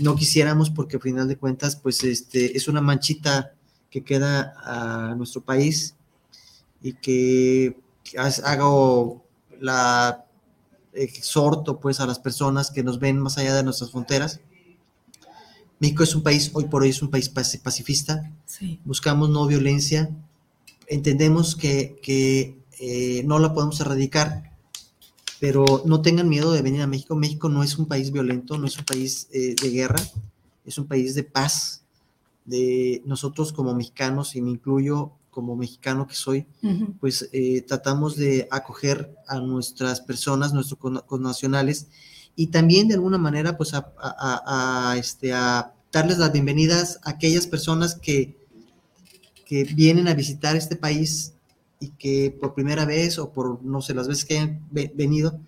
No 0.00 0.14
quisiéramos 0.14 0.68
porque 0.68 0.96
al 0.96 1.02
final 1.02 1.26
de 1.26 1.38
cuentas 1.38 1.74
pues 1.74 2.04
este, 2.04 2.56
es 2.56 2.68
una 2.68 2.82
manchita 2.82 3.54
que 3.90 4.04
queda 4.04 4.54
a 4.62 5.14
nuestro 5.14 5.40
país 5.40 5.96
y 6.82 6.92
que 6.92 7.80
hago 8.44 9.24
la 9.58 10.27
exhorto 10.92 11.80
pues 11.80 12.00
a 12.00 12.06
las 12.06 12.18
personas 12.18 12.70
que 12.70 12.82
nos 12.82 12.98
ven 12.98 13.18
más 13.18 13.38
allá 13.38 13.54
de 13.54 13.62
nuestras 13.62 13.90
fronteras. 13.90 14.40
México 15.80 16.02
es 16.02 16.14
un 16.14 16.22
país, 16.22 16.50
hoy 16.54 16.64
por 16.64 16.82
hoy 16.82 16.90
es 16.90 17.02
un 17.02 17.10
país 17.10 17.28
pacifista, 17.28 18.32
buscamos 18.84 19.30
no 19.30 19.46
violencia, 19.46 20.10
entendemos 20.88 21.54
que, 21.54 22.00
que 22.02 22.58
eh, 22.80 23.22
no 23.24 23.38
la 23.38 23.54
podemos 23.54 23.80
erradicar, 23.80 24.56
pero 25.40 25.82
no 25.84 26.02
tengan 26.02 26.28
miedo 26.28 26.52
de 26.52 26.62
venir 26.62 26.82
a 26.82 26.86
México. 26.86 27.14
México 27.14 27.48
no 27.48 27.62
es 27.62 27.78
un 27.78 27.86
país 27.86 28.10
violento, 28.10 28.58
no 28.58 28.66
es 28.66 28.76
un 28.78 28.84
país 28.84 29.28
eh, 29.32 29.54
de 29.60 29.70
guerra, 29.70 30.02
es 30.64 30.78
un 30.78 30.86
país 30.86 31.14
de 31.14 31.24
paz. 31.24 31.82
De 32.44 33.02
nosotros 33.04 33.52
como 33.52 33.74
mexicanos, 33.74 34.34
y 34.34 34.40
me 34.40 34.50
incluyo, 34.50 35.12
como 35.38 35.54
mexicano 35.54 36.08
que 36.08 36.16
soy, 36.16 36.48
pues 36.98 37.28
eh, 37.32 37.62
tratamos 37.62 38.16
de 38.16 38.48
acoger 38.50 39.14
a 39.28 39.38
nuestras 39.38 40.00
personas, 40.00 40.52
nuestros 40.52 40.80
connacionales, 41.06 41.86
y 42.34 42.48
también 42.48 42.88
de 42.88 42.94
alguna 42.94 43.18
manera, 43.18 43.56
pues 43.56 43.72
a, 43.72 44.96
este, 44.98 45.32
a 45.32 45.72
darles 45.92 46.18
las 46.18 46.32
bienvenidas 46.32 46.98
a 47.04 47.10
aquellas 47.10 47.46
personas 47.46 47.94
que, 47.94 48.36
que 49.46 49.62
vienen 49.62 50.08
a 50.08 50.14
visitar 50.14 50.56
este 50.56 50.74
país 50.74 51.34
y 51.78 51.90
que 51.90 52.36
por 52.40 52.54
primera 52.54 52.84
vez 52.84 53.20
o 53.20 53.30
por, 53.30 53.62
no 53.62 53.80
sé, 53.80 53.94
las 53.94 54.08
veces 54.08 54.24
que 54.24 54.38
hayan 54.38 54.66
venido, 54.72 55.38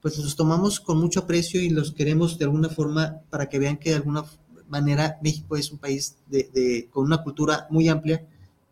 pues 0.00 0.16
los 0.16 0.36
tomamos 0.36 0.78
con 0.78 1.00
mucho 1.00 1.18
aprecio 1.18 1.60
y 1.60 1.70
los 1.70 1.90
queremos 1.90 2.38
de 2.38 2.44
alguna 2.44 2.68
forma 2.68 3.20
para 3.30 3.48
que 3.48 3.58
vean 3.58 3.78
que 3.78 3.90
de 3.90 3.96
alguna 3.96 4.24
manera 4.68 5.18
México 5.24 5.56
es 5.56 5.72
un 5.72 5.78
país 5.78 6.18
de, 6.28 6.88
con 6.92 7.04
una 7.04 7.24
cultura 7.24 7.66
muy 7.68 7.88
amplia, 7.88 8.24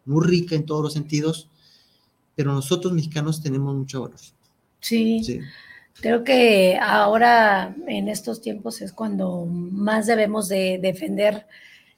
muy 0.09 0.27
rica 0.27 0.55
en 0.55 0.67
todos 0.67 0.83
los 0.83 0.93
sentidos, 0.95 1.49
pero 2.35 2.53
nosotros 2.53 2.93
mexicanos 2.93 3.43
tenemos 3.43 3.75
mucho 3.75 4.03
valor. 4.03 4.19
Sí. 4.81 5.41
Creo 5.95 6.23
que 6.23 6.79
ahora 6.81 7.75
en 7.87 8.09
estos 8.09 8.41
tiempos 8.41 8.81
es 8.81 8.93
cuando 8.93 9.45
más 9.47 10.07
debemos 10.07 10.49
de 10.49 10.79
defender 10.81 11.47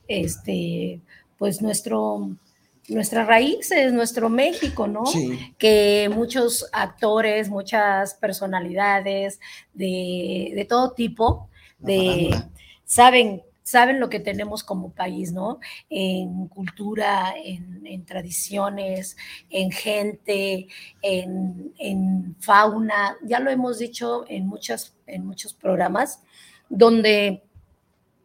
este 0.08 1.00
pues 1.38 1.62
nuestro 1.62 2.30
nuestras 2.88 3.26
raíces, 3.26 3.92
nuestro 3.92 4.28
México, 4.28 4.88
¿no? 4.88 5.06
Sí. 5.06 5.54
Que 5.58 6.10
muchos 6.12 6.66
actores, 6.72 7.48
muchas 7.48 8.14
personalidades 8.14 9.38
de, 9.74 10.52
de 10.54 10.64
todo 10.64 10.92
tipo, 10.92 11.48
de, 11.78 12.34
saben, 12.84 13.42
saben 13.70 14.00
lo 14.00 14.08
que 14.08 14.18
tenemos 14.18 14.64
como 14.64 14.90
país, 14.90 15.32
¿no? 15.32 15.60
En 15.88 16.48
cultura, 16.48 17.34
en, 17.42 18.04
tradiciones, 18.04 19.16
en 19.48 19.70
gente, 19.70 20.66
en, 21.02 21.72
en 21.78 22.36
fauna. 22.40 23.16
Ya 23.22 23.38
lo 23.38 23.50
hemos 23.50 23.78
dicho 23.78 24.24
en, 24.28 24.46
muchas, 24.46 24.96
en 25.06 25.24
muchos 25.24 25.54
programas, 25.54 26.22
donde 26.68 27.44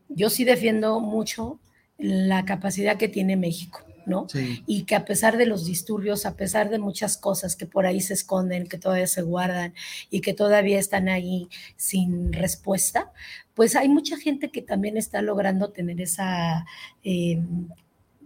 yo 0.09 0.29
sí 0.29 0.45
defiendo 0.45 0.99
mucho 0.99 1.59
la 1.97 2.43
capacidad 2.45 2.97
que 2.97 3.07
tiene 3.07 3.37
México, 3.37 3.81
¿no? 4.05 4.27
Sí. 4.29 4.63
y 4.65 4.83
que 4.83 4.95
a 4.95 5.05
pesar 5.05 5.37
de 5.37 5.45
los 5.45 5.65
disturbios, 5.65 6.25
a 6.25 6.35
pesar 6.35 6.69
de 6.69 6.79
muchas 6.79 7.17
cosas 7.17 7.55
que 7.55 7.65
por 7.65 7.85
ahí 7.85 8.01
se 8.01 8.13
esconden, 8.13 8.67
que 8.67 8.77
todavía 8.77 9.07
se 9.07 9.21
guardan 9.21 9.73
y 10.09 10.21
que 10.21 10.33
todavía 10.33 10.79
están 10.79 11.09
ahí 11.09 11.49
sin 11.75 12.33
respuesta, 12.33 13.11
pues 13.53 13.75
hay 13.75 13.89
mucha 13.89 14.17
gente 14.17 14.51
que 14.51 14.61
también 14.61 14.97
está 14.97 15.21
logrando 15.21 15.69
tener 15.71 16.01
esa, 16.01 16.65
eh, 17.03 17.41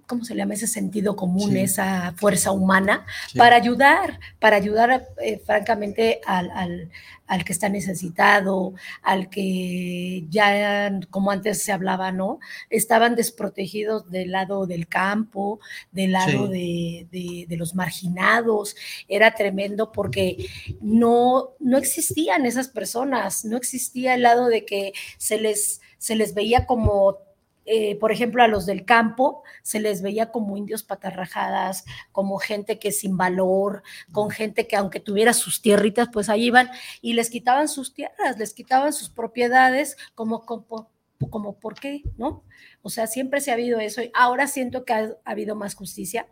¿cómo 0.09 0.25
se 0.25 0.35
llama? 0.35 0.55
Ese 0.55 0.65
sentido 0.67 1.15
común, 1.15 1.51
Sí. 1.51 1.59
esa 1.59 2.13
fuerza 2.17 2.51
humana 2.51 3.05
sí. 3.31 3.37
para 3.37 3.55
ayudar, 3.55 4.19
para 4.39 4.55
ayudar 4.57 5.07
eh, 5.21 5.39
francamente 5.45 6.19
al, 6.25 6.49
al- 6.51 6.89
al 7.27 7.45
que 7.45 7.53
está 7.53 7.69
necesitado, 7.69 8.73
al 9.03 9.29
que 9.29 10.25
ya, 10.31 10.99
como 11.11 11.29
antes 11.29 11.61
se 11.63 11.71
hablaba, 11.71 12.11
¿no? 12.11 12.39
Estaban 12.71 13.15
desprotegidos 13.15 14.09
del 14.09 14.31
lado 14.31 14.65
del 14.65 14.87
campo, 14.87 15.59
del 15.91 16.13
lado 16.13 16.47
de, 16.47 17.07
de- 17.11 17.45
de 17.47 17.57
los 17.57 17.75
marginados. 17.75 18.75
Era 19.07 19.35
tremendo 19.35 19.91
porque 19.91 20.47
no, 20.81 21.51
no 21.59 21.77
existían 21.77 22.47
esas 22.47 22.67
personas, 22.67 23.45
no 23.45 23.57
existía 23.57 24.15
el 24.15 24.23
lado 24.23 24.47
de 24.47 24.65
que 24.65 24.93
se 25.19 25.39
les, 25.39 25.81
se 25.99 26.15
les 26.15 26.33
veía 26.33 26.65
como... 26.65 27.17
eh, 27.65 27.95
por 27.97 28.11
ejemplo, 28.11 28.41
a 28.41 28.47
los 28.47 28.65
del 28.65 28.85
campo 28.85 29.43
se 29.61 29.79
les 29.79 30.01
veía 30.01 30.31
como 30.31 30.57
indios 30.57 30.83
patarrajadas, 30.83 31.85
como 32.11 32.37
gente 32.39 32.79
que 32.79 32.91
sin 32.91 33.17
valor, 33.17 33.83
con 34.11 34.29
gente 34.29 34.67
que 34.67 34.75
aunque 34.75 34.99
tuviera 34.99 35.33
sus 35.33 35.61
tierritas, 35.61 36.09
pues 36.11 36.29
ahí 36.29 36.45
iban 36.45 36.69
y 37.01 37.13
les 37.13 37.29
quitaban 37.29 37.67
sus 37.67 37.93
tierras, 37.93 38.37
les 38.37 38.53
quitaban 38.53 38.93
sus 38.93 39.09
propiedades, 39.09 39.97
como, 40.15 40.45
como, 40.45 40.89
como 41.27 41.59
¿por 41.59 41.79
qué? 41.79 42.03
¿No? 42.17 42.43
O 42.81 42.89
sea, 42.89 43.07
siempre 43.07 43.41
se 43.41 43.51
ha 43.51 43.55
habido 43.55 43.79
eso 43.79 44.01
y 44.01 44.11
ahora 44.13 44.47
siento 44.47 44.85
que 44.85 44.93
ha, 44.93 45.15
ha 45.25 45.31
habido 45.31 45.55
más 45.55 45.75
justicia. 45.75 46.27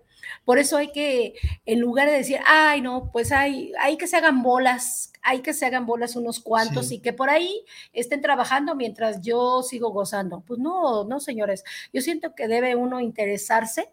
Por 0.46 0.58
eso 0.60 0.78
hay 0.78 0.92
que, 0.92 1.36
en 1.66 1.80
lugar 1.80 2.10
de 2.10 2.18
decir, 2.18 2.40
ay, 2.46 2.82
no, 2.82 3.12
pues 3.12 3.32
hay, 3.32 3.72
hay 3.80 3.98
que 3.98 4.08
se 4.08 4.18
hagan 4.18 4.42
bolas, 4.44 5.14
hay 5.22 5.40
que 5.42 5.54
se 5.54 5.66
hagan 5.66 5.86
bolas 5.86 6.16
unos 6.16 6.40
cuantos 6.40 6.88
Sí. 6.88 6.96
y 6.96 7.00
que 7.00 7.14
por 7.14 7.30
ahí 7.30 7.64
estén 7.94 8.22
trabajando 8.22 8.76
mientras 8.76 9.22
yo 9.22 9.62
sigo 9.64 9.92
gozando. 9.92 10.42
Pues 10.42 10.60
no, 10.60 11.04
no, 11.04 11.20
señores. 11.20 11.64
Yo 11.94 12.02
siento 12.02 12.34
que 12.36 12.48
debe 12.48 12.76
uno 12.76 13.00
interesarse 13.00 13.90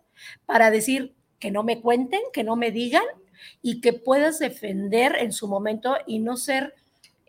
para 0.47 0.71
decir 0.71 1.15
que 1.39 1.51
no 1.51 1.63
me 1.63 1.81
cuenten, 1.81 2.21
que 2.33 2.45
no 2.45 2.57
me 2.57 2.71
digan 2.71 3.05
y 3.63 3.81
que 3.81 3.93
puedas 3.93 4.39
defender 4.39 5.17
en 5.17 5.33
su 5.33 5.47
momento 5.47 5.97
y 6.07 6.19
no 6.21 6.37
ser 6.37 6.75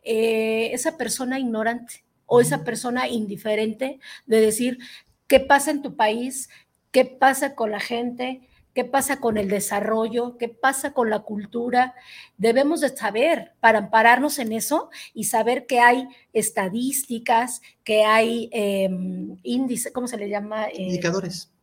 eh, 0.04 0.70
esa 0.72 0.98
persona 0.98 1.38
ignorante 1.40 2.05
o 2.26 2.42
esa 2.42 2.64
persona 2.64 3.08
indiferente 3.08 4.00
de 4.26 4.42
decir 4.42 4.80
qué 5.28 5.40
pasa 5.40 5.72
en 5.72 5.82
tu 5.82 5.96
país, 5.96 6.50
qué 6.92 7.06
pasa 7.06 7.56
con 7.56 7.72
la 7.72 7.80
gente, 7.80 8.48
qué 8.76 8.84
pasa 8.84 9.20
con 9.20 9.38
el 9.38 9.48
desarrollo, 9.48 10.38
qué 10.38 10.50
pasa 10.50 10.92
con 10.94 11.10
la 11.10 11.20
cultura. 11.20 11.96
Debemos 12.38 12.82
de 12.82 12.90
saber 12.90 13.54
para 13.62 13.80
ampararnos 13.80 14.38
en 14.38 14.52
eso 14.52 14.90
y 15.14 15.24
saber 15.24 15.66
que 15.66 15.80
hay 15.80 16.08
estadísticas, 16.34 17.62
que 17.84 18.04
hay 18.04 18.50
eh, 18.52 18.90
índice, 19.44 19.94
¿cómo 19.94 20.08
se 20.08 20.18
le 20.18 20.30
llama? 20.30 20.68
Eh, 20.68 20.84
Indicadores. 20.84 21.55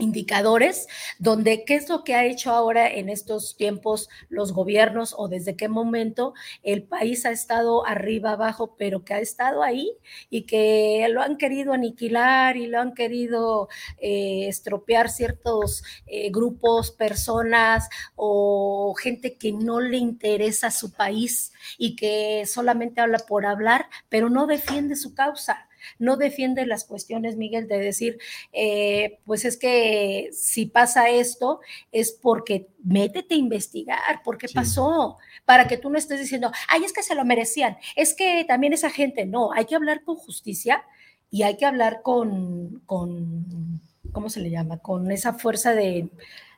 Indicadores, 0.00 0.88
donde 1.18 1.64
qué 1.64 1.76
es 1.76 1.88
lo 1.88 2.04
que 2.04 2.14
ha 2.14 2.24
hecho 2.24 2.50
ahora 2.50 2.90
en 2.90 3.08
estos 3.08 3.56
tiempos 3.56 4.08
los 4.28 4.52
gobiernos 4.52 5.14
o 5.16 5.28
desde 5.28 5.56
qué 5.56 5.68
momento 5.68 6.34
el 6.62 6.82
país 6.82 7.26
ha 7.26 7.30
estado 7.30 7.86
arriba, 7.86 8.32
abajo, 8.32 8.74
pero 8.76 9.04
que 9.04 9.14
ha 9.14 9.20
estado 9.20 9.62
ahí 9.62 9.92
y 10.30 10.42
que 10.42 11.06
lo 11.10 11.22
han 11.22 11.36
querido 11.36 11.72
aniquilar 11.72 12.56
y 12.56 12.66
lo 12.66 12.80
han 12.80 12.94
querido 12.94 13.68
eh, 13.98 14.48
estropear 14.48 15.08
ciertos 15.10 15.82
eh, 16.06 16.30
grupos, 16.30 16.90
personas 16.90 17.88
o 18.16 18.94
gente 18.94 19.36
que 19.36 19.52
no 19.52 19.80
le 19.80 19.98
interesa 19.98 20.70
su 20.70 20.92
país 20.92 21.52
y 21.78 21.96
que 21.96 22.44
solamente 22.46 23.00
habla 23.00 23.18
por 23.18 23.46
hablar, 23.46 23.86
pero 24.08 24.30
no 24.30 24.46
defiende 24.46 24.96
su 24.96 25.14
causa 25.14 25.69
no 25.98 26.16
defiende 26.16 26.66
las 26.66 26.84
cuestiones, 26.84 27.36
Miguel, 27.36 27.68
de 27.68 27.78
decir, 27.78 28.18
eh, 28.52 29.18
pues 29.24 29.44
es 29.44 29.56
que 29.56 30.30
si 30.32 30.66
pasa 30.66 31.08
esto 31.10 31.60
es 31.92 32.12
porque 32.12 32.68
métete 32.84 33.34
a 33.34 33.38
investigar, 33.38 34.22
¿por 34.24 34.38
qué 34.38 34.48
Sí. 34.48 34.54
pasó? 34.54 35.18
Para 35.44 35.66
que 35.68 35.76
tú 35.76 35.90
no 35.90 35.98
estés 35.98 36.20
diciendo, 36.20 36.50
ay, 36.68 36.84
es 36.84 36.92
que 36.92 37.02
se 37.02 37.14
lo 37.14 37.24
merecían, 37.24 37.76
es 37.96 38.14
que 38.14 38.44
también 38.46 38.72
esa 38.72 38.90
gente, 38.90 39.26
no, 39.26 39.52
hay 39.52 39.64
que 39.64 39.74
hablar 39.76 40.02
con 40.04 40.16
justicia 40.16 40.84
y 41.30 41.42
hay 41.42 41.56
que 41.56 41.66
hablar 41.66 42.02
con, 42.02 42.82
con 42.86 43.80
¿cómo 44.12 44.28
se 44.28 44.40
le 44.40 44.50
llama? 44.50 44.78
Con 44.78 45.10
esa 45.10 45.34
fuerza 45.34 45.74
de, 45.74 46.08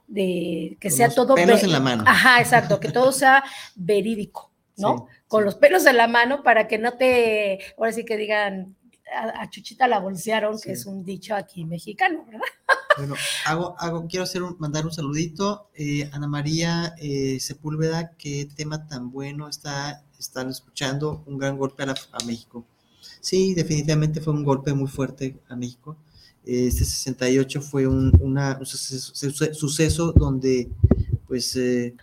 de 0.07 0.77
que 0.81 0.89
Con 0.89 0.97
sea 0.97 1.07
los 1.07 1.15
todo... 1.15 1.35
pelos 1.35 1.63
en 1.63 1.73
la 1.73 1.81
mano. 1.81 2.05
Ajá, 2.07 2.41
exacto, 2.41 2.81
que 2.81 2.91
todo 2.91 3.13
sea 3.13 3.45
verídico, 3.75 4.51
¿no? 4.77 5.07
Sí, 5.11 5.17
con 5.29 5.41
sí. 5.43 5.45
los 5.47 5.55
pelos 5.57 5.87
en 5.87 5.97
la 5.97 6.09
mano 6.09 6.43
para 6.43 6.69
que 6.69 6.79
no 6.79 6.95
te, 6.95 7.59
ahora 7.79 7.93
sí 7.93 8.05
que 8.05 8.17
digan, 8.17 8.77
a, 9.15 9.43
a 9.43 9.51
Chuchita 9.51 9.89
la 9.89 9.99
bolsearon, 10.01 10.59
Sí. 10.59 10.65
que 10.67 10.73
es 10.73 10.87
un 10.87 11.05
dicho 11.05 11.35
aquí 11.35 11.65
mexicano, 11.65 12.25
¿verdad? 12.27 12.41
Bueno, 12.99 13.15
hago, 13.47 13.75
hago, 13.79 14.07
quiero 14.07 14.25
hacer 14.25 14.43
un- 14.43 14.57
mandar 14.59 14.85
un 14.85 14.93
saludito. 14.93 15.69
eh, 15.75 16.11
Ana 16.13 16.29
María 16.29 16.95
eh, 16.99 17.39
Sepúlveda, 17.41 18.13
qué 18.19 18.47
tema 18.55 18.87
tan 18.87 19.11
bueno 19.11 19.49
está, 19.49 20.05
están 20.19 20.51
escuchando. 20.51 21.23
Un 21.27 21.39
gran 21.39 21.57
golpe 21.57 21.83
a, 21.85 21.87
la- 21.87 21.97
a 22.13 22.25
México. 22.27 22.67
Sí, 23.21 23.55
definitivamente 23.55 24.21
fue 24.21 24.33
un 24.35 24.45
golpe 24.45 24.75
muy 24.75 24.89
fuerte 24.89 25.39
a 25.49 25.57
México. 25.57 25.97
Eh, 26.45 26.67
Este 26.67 26.85
68 26.85 27.63
fue 27.63 27.87
un, 27.87 28.13
una- 28.21 28.57
un 28.59 28.67
suceso, 28.67 29.15
suce- 29.15 29.55
suceso 29.55 30.13
donde 30.13 30.69
pues 31.27 31.57
eh, 31.57 31.95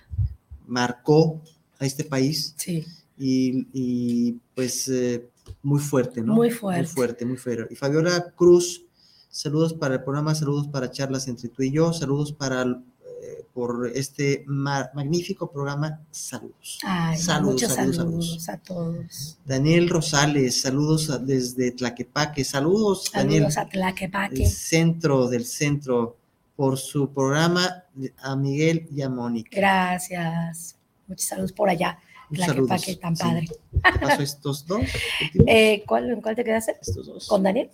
marcó 0.68 1.42
a 1.80 1.86
este 1.86 2.04
país 2.04 2.54
Sí, 2.58 2.86
y, 3.18 3.68
y, 3.74 4.36
pues 4.56 4.88
eh, 4.90 5.30
muy 5.64 5.80
fuerte, 5.80 6.22
¿no? 6.22 6.34
Muy 6.36 6.52
fuerte. 6.52 6.82
Muy 6.84 6.88
fuerte, 6.88 7.26
muy 7.26 7.38
fuerte. 7.38 7.74
Y 7.74 7.76
Fabiola 7.76 8.32
Cruz, 8.36 8.84
saludos 9.30 9.74
para 9.74 9.96
el 9.96 10.04
programa, 10.04 10.34
saludos 10.36 10.68
para 10.68 10.90
charlas 10.92 11.28
entre 11.28 11.50
tú 11.50 11.64
y 11.64 11.72
yo, 11.72 11.92
saludos 11.94 12.32
para 12.34 12.62
eh, 12.64 13.46
por 13.54 13.92
este 13.94 14.44
ma- 14.48 14.90
magnífico 14.94 15.52
programa, 15.52 16.00
saludos. 16.12 16.80
Ay, 16.84 17.18
Saludos, 17.18 17.54
muchos 17.54 17.74
saludos, 17.74 17.96
saludos, 17.98 18.26
saludos. 18.26 18.50
a 18.50 18.58
todos. 18.58 19.38
Daniel 19.46 19.90
Rosales, 19.90 20.62
saludos 20.62 21.10
a- 21.10 21.18
desde 21.20 21.72
Tlaquepaque, 21.72 22.44
saludos, 22.44 23.12
Daniel, 23.14 23.52
Saludos 23.52 23.58
a 23.58 23.62
el 23.64 23.70
Tlaquepaque. 23.70 24.46
centro 24.48 25.28
del 25.28 25.46
centro, 25.46 26.16
por 26.56 26.78
su 26.78 27.14
programa, 27.14 27.84
a 28.22 28.36
Miguel 28.36 28.88
y 28.94 29.02
a 29.02 29.10
Mónica. 29.10 29.50
Gracias. 29.54 30.76
Muchos 31.08 31.26
saludos 31.26 31.52
por 31.54 31.70
allá. 31.70 31.98
Muchos 32.30 32.46
Tlaquepaque, 32.46 32.96
tan 32.98 33.16
sí. 33.16 33.24
padre. 33.24 33.48
¿Qué 33.48 34.00
pasó 34.00 34.22
estos 34.22 34.66
dos? 34.68 34.82
Eh, 35.48 35.84
¿cuál, 35.88 36.10
¿En 36.12 36.22
cuál 36.22 36.36
te 36.36 36.44
quedaste? 36.44 36.78
estos 36.82 37.06
dos. 37.08 37.28
¿Con 37.28 37.44
Daniel? 37.44 37.70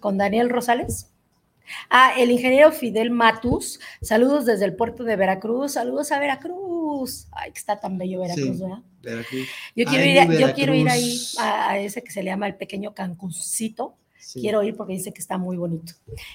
¿Con 0.00 0.18
Daniel 0.18 0.50
Rosales? 0.50 1.08
Ah, 1.88 2.12
el 2.18 2.30
ingeniero 2.30 2.72
Fidel 2.72 3.10
Matus, 3.10 3.80
saludos 4.02 4.44
desde 4.44 4.64
el 4.66 4.74
puerto 4.74 5.04
de 5.04 5.16
Veracruz, 5.16 5.72
saludos 5.72 6.12
a 6.12 6.18
Veracruz. 6.18 7.28
Ay, 7.32 7.52
que 7.52 7.58
está 7.58 7.78
tan 7.80 7.96
bello 7.98 8.20
Veracruz, 8.20 8.56
Sí. 8.56 8.62
¿verdad? 8.62 8.78
Veracruz. 9.00 9.48
Yo 9.76 9.86
quiero, 9.86 10.04
Ay, 10.04 10.10
ir, 10.10 10.18
a- 10.20 10.24
yo 10.48 10.54
quiero 10.54 10.74
ir 10.74 10.88
ahí 10.88 11.18
a, 11.38 11.70
a 11.70 11.78
ese 11.78 12.02
que 12.02 12.10
se 12.10 12.22
le 12.22 12.30
llama 12.30 12.46
el 12.48 12.56
pequeño 12.56 12.92
Cancuncito. 12.94 13.94
Sí. 14.22 14.40
Quiero 14.40 14.62
ir 14.62 14.76
porque 14.76 14.94
dice 14.94 15.12
que 15.12 15.20
está 15.20 15.36
muy 15.36 15.56
bonito. 15.56 15.94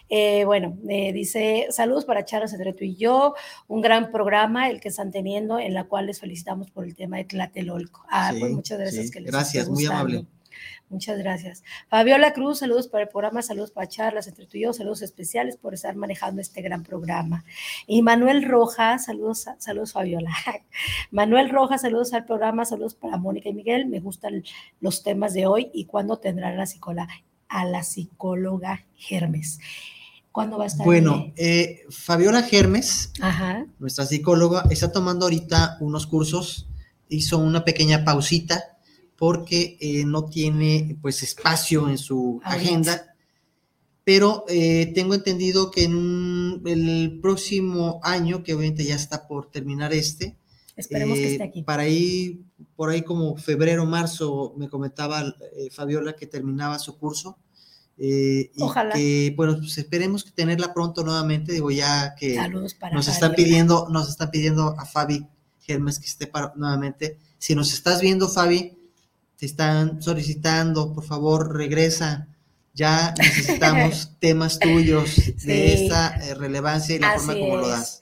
Eh, 0.10 0.44
bueno, 0.46 0.78
eh, 0.90 1.14
dice, 1.14 1.68
saludos 1.72 2.06
para 2.06 2.26
charlas 2.26 2.54
entre 2.54 2.74
tú 2.74 2.84
y 2.84 2.96
yo, 2.96 3.34
un 3.68 3.82
gran 3.82 4.12
programa 4.12 4.70
el 4.70 4.82
que 4.82 4.90
están 4.90 5.12
teniendo, 5.12 5.58
en 5.58 5.74
la 5.74 5.86
cual 5.86 6.08
les 6.08 6.20
felicitamos 6.20 6.70
por 6.70 6.86
el 6.86 6.96
tema 6.96 7.18
de 7.18 7.26
Tlatelolco. 7.26 8.06
Ah, 8.10 8.32
Sí, 8.34 8.40
pues 8.40 8.52
muchas 8.52 8.80
gracias. 8.80 9.06
sí. 9.06 9.12
que 9.12 9.20
les 9.22 9.32
Gracias, 9.32 9.70
muy 9.70 9.86
amable. 9.86 10.26
Muchas 10.90 11.18
gracias. 11.18 11.64
Fabiola 11.90 12.32
Cruz, 12.32 12.60
saludos 12.60 12.88
para 12.88 13.04
el 13.04 13.10
programa, 13.10 13.42
saludos 13.42 13.72
para 13.72 13.88
charlas 13.88 14.28
entre 14.28 14.46
tú 14.46 14.58
y 14.58 14.62
yo, 14.62 14.72
saludos 14.72 15.02
especiales 15.02 15.58
por 15.58 15.74
estar 15.74 15.96
manejando 15.98 16.42
este 16.42 16.62
gran 16.62 16.84
programa. 16.84 17.44
Y 17.88 18.02
Manuel 18.02 18.44
Rojas, 18.44 19.06
saludos, 19.06 19.48
saludos 19.58 19.92
Fabiola. 19.92 20.32
Manuel 21.12 21.50
Rojas, 21.50 21.82
saludos 21.82 22.14
al 22.14 22.24
programa, 22.26 22.64
saludos 22.64 22.96
para 22.96 23.18
Mónica 23.18 23.50
y 23.50 23.54
Miguel. 23.54 23.86
Me 23.88 24.00
gustan 24.00 24.44
los 24.80 25.04
temas 25.04 25.34
de 25.34 25.46
hoy 25.46 25.70
y 25.74 25.86
cuándo 25.86 26.20
tendrán 26.20 26.56
la 26.56 26.66
psicóloga, 26.66 27.10
a 27.49 27.65
la 27.65 27.84
psicóloga 27.84 28.86
Hermes. 29.10 29.60
¿Cuándo 30.32 30.57
va 30.57 30.65
a 30.65 30.68
estar? 30.68 30.86
Bueno, 30.86 31.34
eh, 31.36 31.82
Fabiola 31.90 32.44
Germes, 32.44 33.11
Ajá. 33.22 33.65
nuestra 33.80 34.06
psicóloga, 34.06 34.65
está 34.69 34.91
tomando 34.91 35.26
ahorita 35.26 35.78
unos 35.80 36.06
cursos, 36.06 36.68
hizo 37.10 37.40
una 37.40 37.65
pequeña 37.65 38.03
pausita 38.03 38.78
porque 39.15 39.78
eh, 39.80 40.06
no 40.06 40.26
tiene 40.26 40.95
pues 41.02 41.24
espacio 41.24 41.90
en 41.90 41.98
su 41.98 42.40
Ahorita. 42.44 42.49
agenda, 42.49 43.15
pero 44.03 44.45
eh, 44.48 44.91
tengo 44.94 45.15
entendido 45.15 45.72
que 45.72 45.86
en 45.86 46.61
el 46.65 47.19
próximo 47.19 47.99
año, 48.03 48.44
que 48.44 48.53
obviamente 48.53 48.86
ya 48.86 48.95
está 48.95 49.28
por 49.28 49.49
terminar 49.49 49.91
este, 49.91 50.38
Esperemos 50.78 51.18
que 51.18 51.26
eh, 51.28 51.32
esté 51.34 51.44
aquí. 51.44 51.64
Para 51.64 51.84
ahí, 51.84 52.40
por 52.76 52.90
ahí 52.90 53.02
como 53.02 53.36
febrero, 53.36 53.86
marzo, 53.86 54.54
me 54.58 54.70
comentaba 54.70 55.22
eh, 55.56 55.70
Fabiola 55.72 56.14
que 56.16 56.28
terminaba 56.28 56.80
su 56.80 56.98
curso. 56.98 57.38
eh, 57.98 58.52
y 58.56 58.62
Ojalá. 58.62 58.94
que, 58.94 59.34
bueno, 59.36 59.58
pues 59.58 59.78
esperemos 59.78 60.24
que 60.24 60.32
tenerla 60.32 60.74
pronto 60.74 61.04
nuevamente, 61.04 61.52
digo, 61.52 61.72
ya 61.72 62.14
que 62.16 62.36
Saludos 62.36 62.76
para 62.76 62.95
nos 62.95 63.08
están 63.08 63.32
Fabiola. 63.32 63.36
pidiendo, 63.49 63.88
nos 63.90 64.08
están 64.10 64.30
pidiendo 64.32 64.76
a 64.78 64.86
Fabi 64.86 65.26
Germes 65.62 65.98
que 65.99 66.06
esté 66.06 66.28
para, 66.28 66.54
nuevamente. 66.56 67.18
Si 67.40 67.56
nos 67.56 67.74
estás 67.74 67.99
viendo, 67.99 68.30
Fabi, 68.30 68.78
te 69.38 69.45
están 69.48 70.02
solicitando, 70.02 70.94
por 70.94 71.04
favor, 71.04 71.56
regresa. 71.58 72.28
Ya 72.74 73.16
necesitamos 73.18 74.12
temas 74.20 74.60
tuyos 74.60 75.16
de 75.44 75.74
esta 75.74 76.16
relevancia 76.36 76.95
y 76.95 76.99
la 76.99 77.14
forma 77.18 77.34
como 77.34 77.58
lo 77.58 77.68
das. 77.68 77.99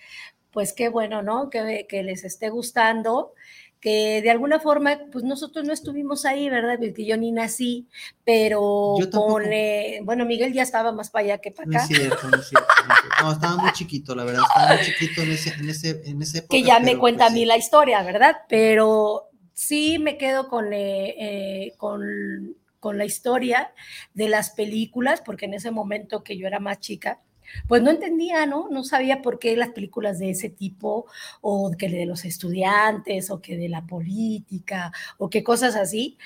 Pues 0.56 0.72
qué 0.72 0.88
bueno, 0.88 1.22
¿no? 1.22 1.50
Que, 1.50 1.86
que 1.90 2.02
les 2.02 2.24
esté 2.24 2.48
gustando, 2.50 3.34
que 3.82 4.22
de 4.22 4.30
alguna 4.32 4.62
forma, 4.62 5.02
pues 5.12 5.26
nosotros 5.26 5.66
no 5.66 5.74
estuvimos 5.74 6.24
ahí, 6.24 6.50
¿verdad? 6.50 6.78
Porque 6.80 7.06
yo 7.06 7.18
ni 7.18 7.34
nací, 7.34 7.90
pero 8.24 8.96
con, 9.12 9.44
eh, 9.52 10.00
bueno, 10.04 10.26
Miguel 10.26 10.54
ya 10.54 10.64
estaba 10.64 10.94
más 10.94 11.10
para 11.10 11.26
allá 11.26 11.38
que 11.40 11.52
para 11.52 11.68
No 11.68 11.78
acá. 11.78 11.82
es 11.84 11.88
cierto, 11.90 12.30
no 12.30 12.38
es 12.38 12.48
cierto. 12.48 12.68
no 12.88 12.94
es 12.94 13.00
cierto. 13.02 13.24
No, 13.26 13.32
estaba 13.34 13.58
muy 13.58 13.72
chiquito, 13.74 14.16
la 14.16 14.24
verdad, 14.24 14.44
estaba 14.48 14.76
muy 14.78 14.86
chiquito 14.86 15.22
en 15.24 15.32
ese, 15.34 15.50
en 15.56 15.70
ese, 15.70 16.02
en 16.06 16.22
ese 16.22 16.38
época. 16.38 16.52
que 16.52 16.64
ya 16.64 16.80
me 16.80 16.98
cuenta 16.98 17.26
pues, 17.26 17.32
a 17.32 17.34
mí 17.34 17.46
la 17.46 17.58
historia, 17.58 18.02
¿verdad? 18.04 18.38
Pero 18.48 19.26
sí 19.54 20.00
me 20.00 20.18
quedo 20.18 20.48
con, 20.48 20.72
eh, 20.72 21.16
eh, 21.20 21.74
con, 21.76 22.56
con 22.80 22.98
la 22.98 23.04
historia 23.04 23.74
de 24.14 24.30
las 24.30 24.52
películas, 24.52 25.20
porque 25.20 25.48
en 25.48 25.54
ese 25.54 25.72
momento 25.72 26.24
que 26.24 26.38
yo 26.38 26.48
era 26.48 26.62
más 26.62 26.80
chica, 26.80 27.20
pues 27.68 27.82
no 27.82 27.90
entendía, 27.90 28.46
¿no? 28.46 28.70
No 28.70 28.84
sabía 28.84 29.22
por 29.22 29.40
qué 29.40 29.56
las 29.56 29.70
películas 29.70 30.20
de 30.20 30.32
ese 30.32 30.50
tipo, 30.50 31.06
o 31.42 31.72
que 31.78 31.90
de 31.90 32.06
los 32.06 32.26
estudiantes, 32.26 33.30
o 33.32 33.42
que 33.42 33.58
de 33.58 33.70
la 33.70 33.86
política, 33.86 34.92
o 35.18 35.30
que 35.30 35.44
cosas 35.44 35.76
así, 35.76 36.18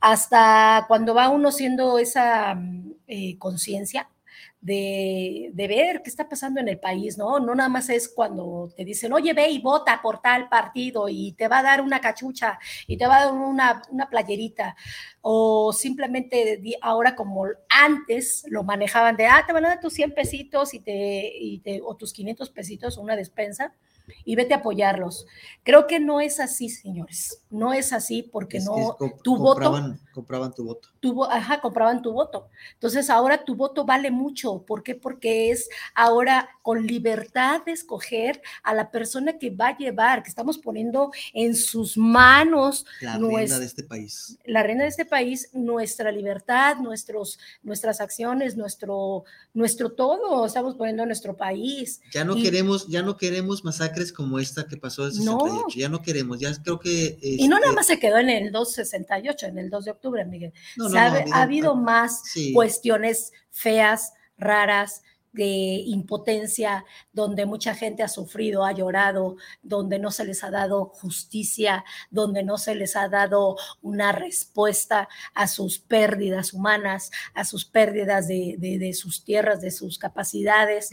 hasta 0.00 0.84
cuando 0.88 1.14
va 1.14 1.28
uno 1.28 1.52
siendo 1.52 1.98
esa 1.98 2.54
mm, 2.54 2.92
eh, 3.06 3.38
conciencia 3.38 4.08
de, 4.60 5.50
de 5.54 5.68
ver 5.68 6.02
qué 6.02 6.10
está 6.10 6.28
pasando 6.28 6.60
en 6.60 6.68
el 6.68 6.78
país, 6.78 7.16
¿no? 7.16 7.40
No 7.40 7.54
nada 7.54 7.68
más 7.70 7.88
es 7.88 8.08
cuando 8.08 8.68
te 8.76 8.84
dicen, 8.84 9.12
oye, 9.12 9.32
ve 9.32 9.48
y 9.48 9.58
vota 9.60 10.00
por 10.02 10.20
tal 10.20 10.48
partido 10.48 11.08
y 11.08 11.32
te 11.32 11.48
va 11.48 11.60
a 11.60 11.62
dar 11.62 11.80
una 11.80 12.00
cachucha 12.00 12.58
y 12.86 12.96
te 12.98 13.06
va 13.06 13.16
a 13.18 13.24
dar 13.26 13.34
una, 13.34 13.82
una 13.90 14.08
playerita, 14.10 14.76
o 15.22 15.72
simplemente 15.72 16.60
ahora 16.82 17.14
como 17.16 17.46
antes 17.68 18.44
lo 18.48 18.62
manejaban 18.64 19.16
de, 19.16 19.26
ah, 19.26 19.44
te 19.46 19.52
van 19.52 19.64
a 19.64 19.68
dar 19.68 19.80
tus 19.80 19.94
100 19.94 20.12
pesitos 20.12 20.74
y 20.74 20.80
te, 20.80 21.32
y 21.38 21.58
te- 21.60 21.80
o 21.84 21.96
tus 21.96 22.12
500 22.12 22.50
pesitos, 22.50 22.96
una 22.98 23.16
despensa, 23.16 23.74
y 24.24 24.34
vete 24.36 24.54
a 24.54 24.58
apoyarlos. 24.58 25.26
Creo 25.62 25.86
que 25.86 26.00
no 26.00 26.20
es 26.20 26.40
así, 26.40 26.68
señores, 26.68 27.42
no 27.50 27.72
es 27.72 27.92
así 27.92 28.22
porque 28.22 28.58
Es 28.58 28.64
no, 28.66 28.96
tu 29.22 29.36
voto 29.36 29.60
compraban, 29.70 30.00
compraban 30.12 30.54
tu 30.54 30.64
voto. 30.64 30.88
tu 31.00 31.24
ajá, 31.24 31.60
compraban 31.60 32.02
tu 32.02 32.12
voto. 32.12 32.48
Entonces 32.74 33.10
ahora 33.10 33.44
tu 33.44 33.54
voto 33.54 33.84
vale 33.84 34.10
mucho. 34.10 34.62
¿Por 34.62 34.82
qué? 34.82 34.94
Porque 34.94 35.50
es 35.50 35.68
ahora 35.94 36.48
con 36.62 36.86
libertad 36.86 37.62
de 37.64 37.72
escoger 37.72 38.40
a 38.62 38.74
la 38.74 38.90
persona 38.90 39.38
que 39.38 39.50
va 39.50 39.68
a 39.68 39.76
llevar, 39.78 40.22
que 40.22 40.28
estamos 40.28 40.58
poniendo 40.58 41.10
en 41.34 41.54
sus 41.54 41.96
manos 41.96 42.86
La 43.00 43.18
es- 43.42 43.58
de 43.58 43.64
este 43.66 43.82
país. 43.82 44.38
la 44.44 44.62
reina 44.62 44.82
de 44.84 44.88
este 44.88 45.04
país, 45.04 45.50
nuestra 45.52 46.10
libertad, 46.12 46.76
nuestros, 46.78 47.38
nuestras 47.62 48.00
acciones, 48.00 48.56
nuestro, 48.56 49.24
nuestro 49.54 49.90
todo, 49.92 50.46
estamos 50.46 50.74
poniendo 50.76 51.02
en 51.02 51.08
nuestro 51.08 51.36
país. 51.36 52.00
Ya 52.12 52.24
no 52.24 52.36
y- 52.36 52.42
queremos, 52.42 52.86
ya 52.88 53.02
no 53.02 53.16
queremos 53.16 53.64
masacres 53.64 53.99
como 54.12 54.38
esta 54.38 54.66
que 54.66 54.76
pasó 54.76 55.06
en 55.06 55.24
No. 55.24 55.38
68. 55.40 55.78
Ya 55.78 55.88
no 55.88 56.02
queremos, 56.02 56.38
ya 56.40 56.52
creo 56.62 56.78
que. 56.78 57.18
Y 57.20 57.48
no 57.48 57.56
nada 57.56 57.66
este, 57.66 57.76
más 57.76 57.86
se 57.86 57.98
quedó 57.98 58.18
en 58.18 58.30
el 58.30 58.52
268, 58.52 59.46
en 59.46 59.58
el 59.58 59.70
2 59.70 59.84
de 59.84 59.90
octubre, 59.90 60.24
Miguel. 60.24 60.52
no, 60.76 60.88
no, 60.88 60.98
ha, 60.98 61.10
no, 61.10 61.34
ha 61.34 61.42
habido 61.42 61.76
más 61.76 62.22
sí. 62.24 62.52
cuestiones 62.52 63.32
feas, 63.50 64.12
raras, 64.38 65.02
de 65.32 65.44
impotencia, 65.86 66.84
donde 67.12 67.46
mucha 67.46 67.74
gente 67.74 68.02
ha 68.02 68.08
sufrido, 68.08 68.64
ha 68.64 68.72
llorado, 68.72 69.36
donde 69.62 69.98
no 69.98 70.10
se 70.10 70.24
les 70.24 70.42
ha 70.42 70.50
dado 70.50 70.86
justicia, 70.86 71.84
donde 72.10 72.42
no 72.42 72.58
se 72.58 72.74
les 72.74 72.96
ha 72.96 73.08
dado 73.08 73.56
una 73.82 74.12
respuesta 74.12 75.08
a 75.34 75.46
sus 75.46 75.78
pérdidas 75.78 76.52
humanas, 76.52 77.10
a 77.34 77.44
sus 77.44 77.64
pérdidas 77.64 78.26
de, 78.28 78.56
de- 78.58 78.78
de 78.78 78.92
sus 78.92 79.24
tierras, 79.24 79.60
de 79.60 79.70
sus 79.70 79.98
capacidades. 79.98 80.90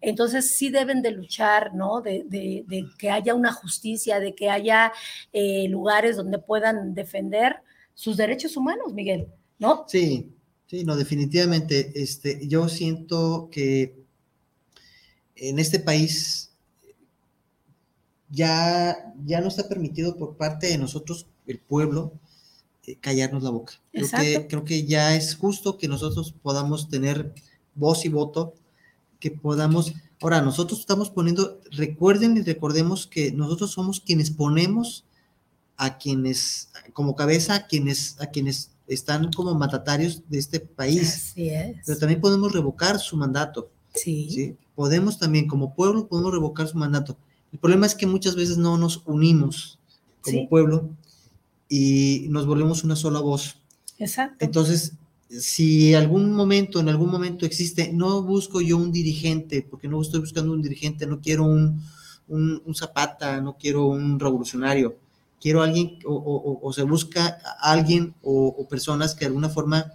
Entonces 0.00 0.56
sí 0.56 0.70
deben 0.70 1.02
de 1.02 1.10
luchar, 1.10 1.74
¿no? 1.74 2.00
De, 2.00 2.24
de- 2.26 2.64
de 2.66 2.86
que 2.98 3.10
haya 3.10 3.34
una 3.34 3.52
justicia, 3.52 4.20
de 4.20 4.34
que 4.34 4.50
haya 4.50 4.92
eh, 5.32 5.66
lugares 5.68 6.16
donde 6.16 6.38
puedan 6.38 6.94
defender 6.94 7.56
sus 7.94 8.16
derechos 8.16 8.56
humanos, 8.56 8.92
Miguel, 8.92 9.28
¿no? 9.58 9.84
Sí, 9.86 10.33
sí, 10.66 10.84
no, 10.84 10.96
definitivamente. 10.96 11.92
Este, 12.00 12.46
yo 12.46 12.68
siento 12.68 13.48
que 13.50 14.04
en 15.36 15.58
este 15.58 15.80
país 15.80 16.50
ya, 18.30 19.14
ya 19.24 19.40
no 19.40 19.48
está 19.48 19.68
permitido 19.68 20.16
por 20.16 20.36
parte 20.36 20.66
de 20.68 20.78
nosotros, 20.78 21.26
el 21.46 21.58
pueblo, 21.58 22.12
eh, 22.86 22.96
callarnos 23.00 23.42
la 23.42 23.50
boca. 23.50 23.74
Creo 23.92 24.08
que, 24.10 24.46
creo 24.48 24.64
que 24.64 24.84
ya 24.84 25.14
es 25.14 25.36
justo 25.36 25.78
que 25.78 25.88
nosotros 25.88 26.34
podamos 26.42 26.88
tener 26.88 27.32
voz 27.74 28.04
y 28.04 28.08
voto, 28.08 28.54
que 29.20 29.30
podamos. 29.30 29.94
Ahora, 30.20 30.42
nosotros 30.42 30.80
estamos 30.80 31.10
poniendo, 31.10 31.60
recuerden 31.70 32.36
y 32.36 32.42
recordemos 32.42 33.06
que 33.06 33.32
nosotros 33.32 33.70
somos 33.72 34.00
quienes 34.00 34.30
ponemos 34.30 35.04
a 35.76 35.98
quienes, 35.98 36.70
como 36.92 37.16
cabeza, 37.16 37.54
a 37.54 37.66
quienes, 37.66 38.20
a 38.20 38.26
quienes 38.26 38.70
están 38.86 39.32
como 39.32 39.54
mandatarios 39.54 40.22
de 40.28 40.38
este 40.38 40.60
país. 40.60 41.14
Así 41.32 41.48
es. 41.48 41.76
Pero 41.86 41.98
también 41.98 42.20
podemos 42.20 42.52
revocar 42.52 42.98
su 42.98 43.16
mandato. 43.16 43.70
Sí. 43.94 44.28
¿sí? 44.30 44.56
Podemos 44.74 45.18
también, 45.18 45.46
como 45.46 45.74
pueblo, 45.74 46.06
podemos 46.06 46.32
revocar 46.32 46.66
su 46.68 46.76
mandato. 46.76 47.16
El 47.52 47.58
problema 47.58 47.86
es 47.86 47.94
que 47.94 48.06
muchas 48.06 48.34
veces 48.34 48.58
no 48.58 48.76
nos 48.76 49.02
unimos 49.06 49.78
como 50.20 50.38
Sí. 50.40 50.46
pueblo 50.48 50.90
y 51.68 52.26
nos 52.30 52.46
volvemos 52.46 52.84
una 52.84 52.96
sola 52.96 53.20
voz. 53.20 53.56
Exacto. 53.98 54.44
Entonces, 54.44 54.92
si 55.30 55.94
algún 55.94 56.32
momento, 56.32 56.80
en 56.80 56.88
algún 56.88 57.10
momento 57.10 57.46
existe, 57.46 57.92
no 57.92 58.22
busco 58.22 58.60
yo 58.60 58.76
un 58.76 58.92
dirigente, 58.92 59.66
porque 59.68 59.88
no 59.88 60.00
estoy 60.02 60.20
buscando 60.20 60.52
un 60.52 60.62
dirigente, 60.62 61.06
no 61.06 61.20
quiero 61.20 61.44
un, 61.44 61.80
un, 62.28 62.62
un 62.64 62.74
zapata, 62.74 63.40
no 63.40 63.56
quiero 63.56 63.86
un 63.86 64.18
revolucionario, 64.20 64.96
quiero 65.44 65.60
alguien, 65.62 65.98
o, 66.06 66.14
o- 66.14 66.66
o 66.66 66.72
se 66.72 66.84
busca 66.84 67.38
a 67.44 67.70
alguien 67.72 68.14
o, 68.22 68.46
o 68.58 68.66
personas 68.66 69.14
que 69.14 69.20
de 69.20 69.26
alguna 69.26 69.50
forma, 69.50 69.92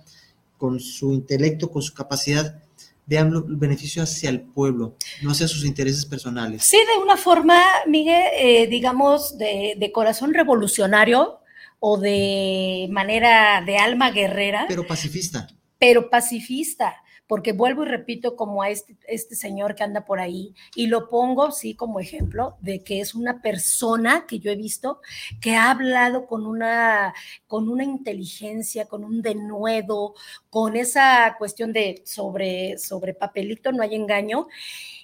con 0.59 0.79
su 0.79 1.11
intelecto, 1.13 1.71
con 1.71 1.81
su 1.81 1.95
capacidad, 1.95 2.61
vean 3.07 3.33
el 3.33 3.55
beneficio 3.57 4.03
hacia 4.03 4.29
el 4.29 4.41
pueblo, 4.41 4.93
no 5.23 5.31
hacia 5.31 5.47
sus 5.47 5.65
intereses 5.65 6.05
personales. 6.05 6.63
Sí, 6.65 6.77
de 6.77 7.01
una 7.03 7.17
forma, 7.17 7.59
Miguel, 7.87 8.21
eh, 8.39 8.67
digamos, 8.67 9.39
de, 9.39 9.73
de 9.79 9.91
corazón 9.91 10.35
revolucionario 10.35 11.39
o 11.79 11.97
de 11.97 12.87
manera 12.91 13.63
de 13.65 13.77
alma 13.77 14.11
guerrera, 14.11 14.65
Pero 14.67 14.85
pacifista. 14.85 15.47
pero 15.79 16.11
pacifista, 16.11 16.97
porque 17.29 17.53
vuelvo 17.53 17.83
y 17.83 17.87
repito 17.87 18.35
como 18.35 18.63
a 18.63 18.71
este, 18.71 18.97
este 19.07 19.35
señor 19.35 19.75
que 19.75 19.83
anda 19.83 20.03
por 20.03 20.19
ahí 20.19 20.55
y 20.73 20.87
lo 20.87 21.09
pongo, 21.09 21.51
sí, 21.51 21.75
como 21.75 21.99
ejemplo 21.99 22.57
de 22.59 22.83
que 22.83 23.01
es 23.01 23.13
una 23.13 23.43
persona 23.43 24.25
que 24.27 24.39
yo 24.39 24.49
he 24.49 24.55
visto 24.55 24.99
que 25.39 25.55
ha 25.55 25.69
hablado 25.69 26.25
con 26.25 26.47
una, 26.47 27.13
con 27.45 27.69
una 27.69 27.83
inteligencia, 27.83 28.87
con 28.87 29.03
un 29.03 29.21
denuedo, 29.21 30.15
con 30.49 30.75
esa 30.75 31.35
cuestión 31.37 31.71
de 31.71 32.01
sobre, 32.03 32.79
sobre 32.79 33.13
papelito 33.13 33.71
no 33.71 33.83
hay 33.83 33.93
engaño 33.93 34.47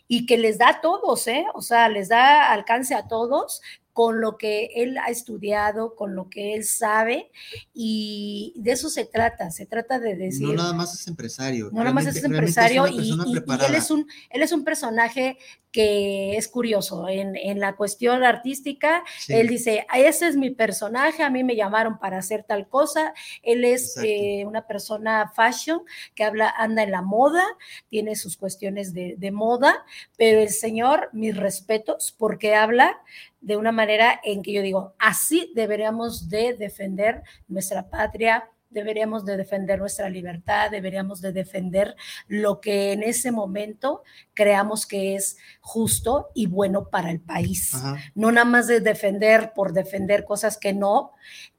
y 0.08 0.26
que 0.26 0.40
les 0.40 0.58
da 0.58 0.70
a 0.70 0.82
todos, 0.82 1.28
¿eh? 1.28 1.46
O 1.54 1.62
sea, 1.62 1.90
les 1.90 2.10
da 2.10 2.52
alcance 2.52 2.96
a 2.96 3.08
todos 3.08 3.62
con 3.96 4.20
lo 4.20 4.38
que 4.38 4.72
él 4.76 4.98
ha 4.98 5.10
estudiado, 5.10 5.96
con 5.96 6.16
lo 6.16 6.30
que 6.30 6.54
él 6.54 6.66
sabe, 6.66 7.32
y 7.74 8.52
de 8.58 8.74
eso 8.74 8.90
se 8.90 9.06
trata, 9.06 9.52
se 9.52 9.66
trata 9.66 10.00
de 10.00 10.18
decir... 10.18 10.50
No 10.50 10.54
nada 10.54 10.74
más 10.74 10.94
es 10.94 11.08
empresario. 11.08 11.70
No 11.72 11.80
nada 11.80 11.94
más 11.94 12.06
es 12.06 12.22
empresario 12.22 12.90
y, 12.90 13.12
él, 13.12 13.74
es 13.74 13.92
un, 13.92 14.06
él 14.32 14.42
es 14.42 14.52
un 14.52 14.66
personaje 14.66 15.38
que 15.72 16.36
es 16.36 16.50
curioso. 16.50 17.08
En, 17.08 17.38
en 17.38 17.62
la 17.62 17.78
cuestión 17.78 18.26
artística, 18.26 19.04
él 19.30 19.48
dice, 19.48 19.86
ese 19.94 20.28
es 20.28 20.36
mi 20.36 20.50
personaje, 20.50 21.24
a 21.24 21.30
mí 21.30 21.46
me 21.46 21.56
llamaron 21.56 21.98
para 21.98 22.18
hacer 22.18 22.44
tal 22.44 22.68
cosa. 22.68 23.14
Él 23.44 23.64
es 23.64 23.96
eh, 24.04 24.44
una 24.46 24.68
persona 24.68 25.32
fashion 25.34 25.84
que 26.16 26.26
habla, 26.26 26.50
anda 26.58 26.84
en 26.84 26.92
la 26.92 27.02
moda, 27.02 27.44
tiene 27.90 28.18
sus 28.18 28.36
cuestiones 28.36 28.94
de, 28.94 29.16
de 29.18 29.32
moda, 29.32 29.86
pero 30.18 30.42
el 30.42 30.50
señor, 30.50 31.10
mis 31.14 31.36
respetos, 31.36 32.14
porque 32.18 32.56
habla 32.56 32.98
de 33.46 33.58
una 33.58 33.72
manera 33.72 34.20
en 34.24 34.42
que 34.42 34.52
yo 34.52 34.64
digo, 34.64 34.96
así 34.98 35.52
deberíamos 35.54 36.30
de 36.30 36.56
defender 36.56 37.22
nuestra 37.48 37.92
patria, 37.92 38.50
deberíamos 38.72 39.24
de 39.24 39.38
defender 39.38 39.78
nuestra 39.78 40.10
libertad, 40.10 40.72
deberíamos 40.72 41.22
de 41.22 41.32
defender 41.32 41.96
lo 42.28 42.60
que 42.60 42.92
en 42.92 43.04
ese 43.04 43.32
momento 43.32 44.02
creamos 44.34 44.88
que 44.88 45.16
es 45.16 45.38
justo 45.62 46.30
y 46.34 46.48
bueno 46.48 46.90
para 46.90 47.12
el 47.12 47.22
país. 47.22 47.74
No 48.16 48.32
nada 48.32 48.46
más 48.46 48.66
de 48.66 48.80
defender 48.80 49.54
por 49.54 49.74
defender 49.74 50.26
cosas 50.26 50.58
que 50.58 50.74
no, 50.74 51.12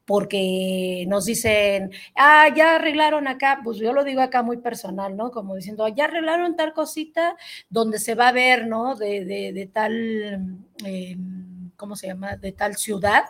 porque 0.05 1.05
nos 1.07 1.25
dicen, 1.25 1.93
ah, 2.17 2.49
ya 2.55 2.75
arreglaron 2.75 3.29
acá, 3.29 3.61
pues 3.63 3.79
yo 3.79 3.93
lo 3.93 4.03
digo 4.03 4.23
acá 4.23 4.43
muy 4.43 4.57
personal, 4.57 5.17
¿no? 5.17 5.31
Como 5.31 5.55
diciendo, 5.55 5.87
ya 5.87 6.05
arreglaron 6.05 6.57
tal 6.57 6.73
cosita 6.73 7.37
donde 7.71 8.01
se 8.01 8.17
va 8.17 8.29
a 8.29 8.33
ver, 8.33 8.67
¿no? 8.67 8.97
De, 8.97 9.25
de, 9.25 9.71
tal, 9.73 10.65
em, 10.85 11.56
¿cómo 11.77 11.97
se 11.97 12.09
llama? 12.09 12.37
De 12.37 12.53
tal 12.53 12.77
ciudad, 12.77 13.25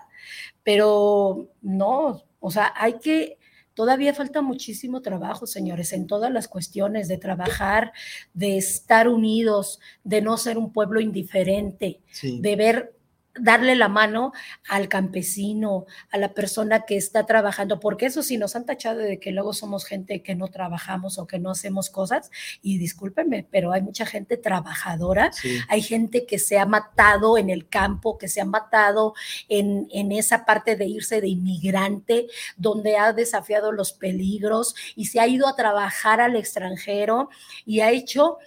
pero 0.62 1.48
no, 1.62 2.24
o 2.40 2.51
sea, 2.51 2.73
hay 2.77 2.98
que 2.98 3.39
Todavía 3.77 4.14
falta 4.14 4.40
muchísimo 4.40 5.02
trabajo, 5.02 5.47
señores, 5.47 5.93
en 5.93 6.06
todas 6.06 6.32
las 6.32 6.48
cuestiones 6.48 7.09
de 7.09 7.18
trabajar, 7.18 7.93
de 8.32 8.56
estar 8.56 9.06
unidos, 9.06 9.81
de 10.02 10.23
no 10.23 10.39
ser 10.39 10.56
un 10.56 10.73
pueblo 10.73 10.98
indiferente, 10.98 12.01
de 12.23 12.56
ver 12.56 12.95
darle 13.38 13.76
la 13.76 13.88
mano 13.88 14.32
al 14.68 14.88
campesino, 14.88 15.86
a 16.10 16.18
la 16.18 16.34
persona 16.34 16.84
que 16.86 16.96
está 16.96 17.26
trabajando, 17.26 17.80
porque 17.80 18.06
eso 18.06 18.22
sí 18.22 18.36
nos 18.36 18.56
han 18.56 18.66
tachado 18.66 18.98
de 19.00 19.18
que 19.18 19.32
luego 19.32 19.52
somos 19.52 19.84
gente 19.84 20.22
que 20.22 20.34
no 20.34 20.48
trabajamos 20.48 21.18
o 21.18 21.26
que 21.26 21.38
no 21.38 21.50
hacemos 21.50 21.90
cosas, 21.90 22.30
y 22.62 22.78
discúlpenme, 22.78 23.46
pero 23.50 23.72
hay 23.72 23.82
mucha 23.82 24.06
gente 24.06 24.36
trabajadora, 24.36 25.30
hay 25.68 25.82
gente 25.82 26.26
que 26.26 26.38
se 26.38 26.58
ha 26.58 26.66
matado 26.66 27.38
en 27.38 27.50
el 27.50 27.68
campo, 27.68 28.18
que 28.18 28.28
se 28.28 28.40
ha 28.40 28.44
matado 28.44 29.14
en, 29.48 29.88
en 29.90 30.12
esa 30.12 30.44
parte 30.44 30.76
de 30.76 30.86
irse 30.86 31.20
de 31.20 31.28
inmigrante, 31.28 32.26
donde 32.56 32.96
ha 32.96 33.12
desafiado 33.12 33.72
los 33.72 33.92
peligros 33.92 34.74
y 34.94 35.06
se 35.06 35.20
ha 35.20 35.26
ido 35.26 35.48
a 35.48 35.56
trabajar 35.56 36.20
al 36.20 36.36
extranjero 36.36 37.28
y 37.64 37.80
ha 37.80 37.90
hecho 37.90 38.38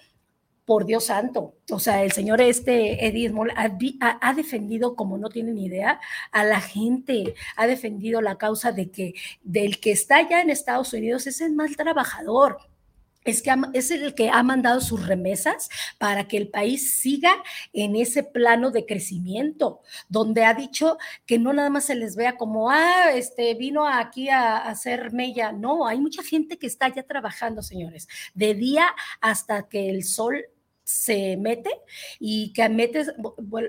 por 0.70 0.86
Dios 0.86 1.06
santo. 1.06 1.56
O 1.72 1.80
sea, 1.80 2.04
el 2.04 2.12
señor 2.12 2.42
este, 2.42 3.08
Eddie 3.08 3.34
ha, 4.22 4.34
defendido, 4.36 4.96
como 4.96 5.18
no 5.18 5.30
tienen 5.30 5.58
idea, 5.58 6.00
a 6.32 6.44
la 6.44 6.62
gente, 6.62 7.34
ha 7.56 7.66
defendido 7.66 8.22
la 8.22 8.38
causa 8.38 8.72
de 8.72 8.92
que 8.92 9.16
del 9.42 9.80
que 9.80 9.90
está 9.92 10.18
allá 10.18 10.42
en 10.42 10.52
Estados 10.52 10.94
Unidos 10.94 11.26
es 11.26 11.42
el 11.42 11.54
mal 11.54 11.76
trabajador. 11.76 12.60
Es, 13.26 13.42
que 13.42 13.52
es 13.74 13.90
el 13.90 14.14
que 14.14 14.30
ha 14.30 14.44
mandado 14.44 14.80
sus 14.80 15.08
remesas 15.08 15.70
para 15.98 16.28
que 16.28 16.38
el 16.38 16.50
país 16.50 17.00
siga 17.00 17.34
en 17.74 17.96
ese 17.96 18.22
plano 18.22 18.70
de 18.70 18.86
crecimiento, 18.86 19.82
donde 20.08 20.46
ha 20.46 20.54
dicho 20.54 21.00
que 21.26 21.40
no 21.40 21.52
nada 21.52 21.72
más 21.72 21.86
se 21.86 21.96
les 21.96 22.16
vea 22.16 22.38
como, 22.38 22.70
ah, 22.70 23.12
este 23.16 23.56
vino 23.56 23.88
aquí 23.88 24.30
a, 24.30 24.58
a 24.58 24.70
hacer 24.70 25.14
mella. 25.14 25.52
No, 25.52 25.88
hay 25.88 26.00
mucha 26.00 26.22
gente 26.22 26.60
que 26.60 26.68
está 26.68 26.90
ya 26.90 27.02
trabajando, 27.02 27.64
señores, 27.64 28.08
de 28.36 28.54
día 28.54 28.86
hasta 29.20 29.68
que 29.68 29.90
el 29.90 30.04
sol 30.04 30.46
se 30.90 31.38
mete 31.38 31.70
y 32.20 32.52
que 32.52 32.68
mete, 32.68 33.06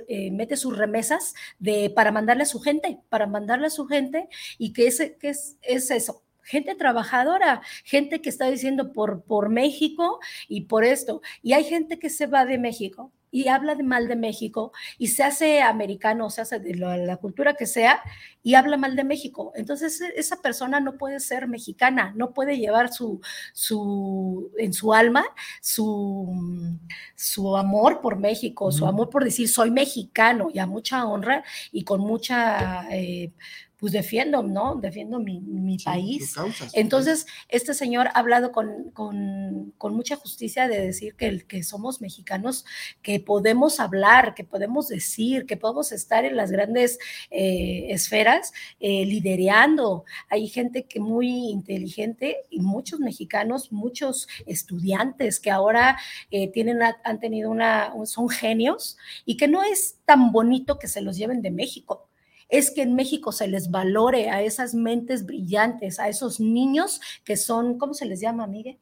eh, 0.08 0.30
mete 0.30 0.56
sus 0.56 0.76
remesas 0.76 1.34
de, 1.58 1.90
para 1.90 2.12
mandarle 2.12 2.44
a 2.44 2.46
su 2.46 2.60
gente, 2.60 2.98
para 3.10 3.26
mandarle 3.26 3.66
a 3.66 3.70
su 3.70 3.86
gente 3.86 4.28
y 4.56 4.72
que, 4.72 4.86
ese, 4.86 5.16
que 5.18 5.28
es, 5.28 5.58
es 5.60 5.90
eso, 5.90 6.22
gente 6.42 6.74
trabajadora, 6.74 7.60
gente 7.84 8.22
que 8.22 8.30
está 8.30 8.50
diciendo 8.50 8.92
por, 8.94 9.22
por 9.24 9.50
México 9.50 10.18
y 10.48 10.62
por 10.62 10.82
esto. 10.82 11.20
Y 11.42 11.52
hay 11.52 11.64
gente 11.64 11.98
que 11.98 12.08
se 12.08 12.26
va 12.26 12.46
de 12.46 12.56
México 12.56 13.12
y 13.30 13.48
habla 13.48 13.74
de 13.74 13.82
mal 13.82 14.08
de 14.08 14.16
México 14.16 14.72
y 14.98 15.08
se 15.08 15.22
hace 15.22 15.62
americano, 15.62 16.30
se 16.30 16.40
hace 16.40 16.58
de 16.58 16.74
la, 16.74 17.16
cultura 17.16 17.54
que 17.54 17.66
sea 17.66 18.02
y 18.42 18.54
habla 18.54 18.76
mal 18.76 18.96
de 18.96 19.04
México. 19.04 19.52
Entonces 19.54 20.00
e, 20.00 20.12
esa 20.16 20.40
persona 20.40 20.80
no 20.80 20.96
puede 20.96 21.20
ser 21.20 21.48
mexicana, 21.48 22.12
no 22.16 22.32
puede 22.32 22.58
llevar 22.58 22.92
su, 22.92 23.20
su 23.52 24.50
en 24.58 24.72
su 24.72 24.94
alma 24.94 25.24
su, 25.60 26.78
su 27.14 27.56
amor 27.56 28.00
por 28.00 28.18
México, 28.18 28.72
su 28.72 28.86
amor 28.86 29.10
por 29.10 29.24
decir 29.24 29.48
soy 29.48 29.70
mexicano 29.70 30.48
y 30.52 30.58
a 30.58 30.66
mucha 30.66 31.04
honra 31.06 31.44
y 31.72 31.84
con 31.84 32.00
mucha... 32.00 32.88
Eh, 32.90 33.32
pues 33.80 33.94
defiendo, 33.94 34.42
¿no? 34.42 34.74
Defiendo 34.74 35.18
mi, 35.18 35.40
mi 35.40 35.78
país. 35.78 36.34
Entonces, 36.74 37.26
este 37.48 37.72
señor 37.72 38.08
ha 38.08 38.18
hablado 38.18 38.52
con, 38.52 38.90
con, 38.92 39.72
con, 39.78 39.94
mucha 39.94 40.16
justicia 40.16 40.68
de 40.68 40.80
decir 40.80 41.14
que, 41.14 41.46
que 41.46 41.62
somos 41.62 42.02
mexicanos, 42.02 42.66
que 43.00 43.20
podemos 43.20 43.80
hablar, 43.80 44.34
que 44.34 44.44
podemos 44.44 44.88
decir, 44.88 45.46
que 45.46 45.56
podemos 45.56 45.92
estar 45.92 46.26
en 46.26 46.36
las 46.36 46.50
grandes 46.50 46.98
eh, 47.30 47.86
esferas 47.88 48.52
eh, 48.80 49.06
liderando. 49.06 50.04
Hay 50.28 50.48
gente 50.48 50.84
que 50.84 51.00
muy 51.00 51.50
inteligente 51.50 52.36
y 52.50 52.60
muchos 52.60 53.00
mexicanos, 53.00 53.72
muchos 53.72 54.28
estudiantes 54.44 55.40
que 55.40 55.50
ahora 55.50 55.98
eh, 56.30 56.52
tienen, 56.52 56.80
han 56.82 57.18
tenido 57.18 57.50
una, 57.50 57.94
son 58.04 58.28
genios 58.28 58.98
y 59.24 59.38
que 59.38 59.48
no 59.48 59.62
es 59.62 59.98
tan 60.04 60.32
bonito 60.32 60.78
que 60.78 60.86
se 60.86 61.00
los 61.00 61.16
lleven 61.16 61.40
de 61.40 61.50
México 61.50 62.09
es 62.50 62.70
que 62.70 62.82
en 62.82 62.94
México 62.94 63.32
se 63.32 63.48
les 63.48 63.70
valore 63.70 64.30
a 64.30 64.42
esas 64.42 64.74
mentes 64.74 65.24
brillantes, 65.26 65.98
a 65.98 66.08
esos 66.08 66.40
niños 66.40 67.00
que 67.24 67.36
son, 67.36 67.78
¿cómo 67.78 67.94
se 67.94 68.06
les 68.06 68.20
llama, 68.20 68.46
Miguel? 68.46 68.78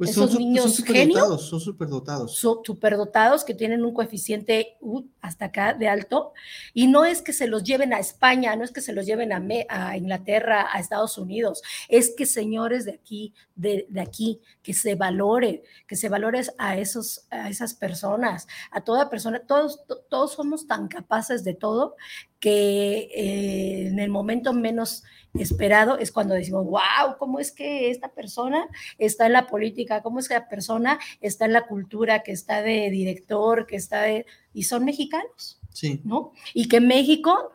Pues 0.00 0.12
esos 0.12 0.30
son, 0.30 0.38
niños 0.38 0.64
son 0.64 0.72
superdotados, 0.72 1.46
son 1.46 1.60
superdotados. 1.60 2.34
Son 2.34 2.64
superdotados 2.64 3.44
que 3.44 3.52
tienen 3.52 3.84
un 3.84 3.92
coeficiente 3.92 4.78
uh, 4.80 5.02
hasta 5.20 5.44
acá 5.44 5.74
de 5.74 5.88
alto. 5.88 6.32
Y 6.72 6.86
no 6.86 7.04
es 7.04 7.20
que 7.20 7.34
se 7.34 7.46
los 7.46 7.64
lleven 7.64 7.92
a 7.92 7.98
España, 7.98 8.56
no 8.56 8.64
es 8.64 8.72
que 8.72 8.80
se 8.80 8.94
los 8.94 9.04
lleven 9.04 9.30
a, 9.30 9.42
a 9.68 9.98
Inglaterra, 9.98 10.68
a 10.72 10.80
Estados 10.80 11.18
Unidos. 11.18 11.60
Es 11.90 12.14
que 12.16 12.24
señores 12.24 12.86
de 12.86 12.92
aquí, 12.92 13.34
de, 13.54 13.86
de, 13.90 14.00
aquí, 14.00 14.40
que 14.62 14.72
se 14.72 14.94
valore, 14.94 15.64
que 15.86 15.96
se 15.96 16.08
valore 16.08 16.40
a, 16.56 16.78
esos, 16.78 17.26
a 17.28 17.50
esas 17.50 17.74
personas, 17.74 18.46
a 18.70 18.80
toda 18.80 19.10
persona. 19.10 19.42
Todos, 19.46 19.80
todos 20.08 20.32
somos 20.32 20.66
tan 20.66 20.88
capaces 20.88 21.44
de 21.44 21.52
todo 21.52 21.96
que 22.40 23.10
eh, 23.14 23.86
en 23.88 23.98
el 23.98 24.10
momento 24.10 24.52
menos 24.52 25.04
esperado 25.34 25.98
es 25.98 26.10
cuando 26.10 26.34
decimos, 26.34 26.64
wow, 26.64 27.16
¿cómo 27.18 27.38
es 27.38 27.52
que 27.52 27.90
esta 27.90 28.08
persona 28.08 28.66
está 28.98 29.26
en 29.26 29.34
la 29.34 29.46
política? 29.46 30.02
¿Cómo 30.02 30.18
es 30.18 30.26
que 30.26 30.34
la 30.34 30.48
persona 30.48 30.98
está 31.20 31.44
en 31.44 31.52
la 31.52 31.66
cultura, 31.66 32.22
que 32.22 32.32
está 32.32 32.62
de 32.62 32.90
director, 32.90 33.66
que 33.66 33.76
está 33.76 34.02
de... 34.02 34.26
y 34.52 34.64
son 34.64 34.84
mexicanos? 34.84 35.60
Sí. 35.72 36.00
¿No? 36.02 36.32
Y 36.52 36.66
que 36.66 36.80
México, 36.80 37.52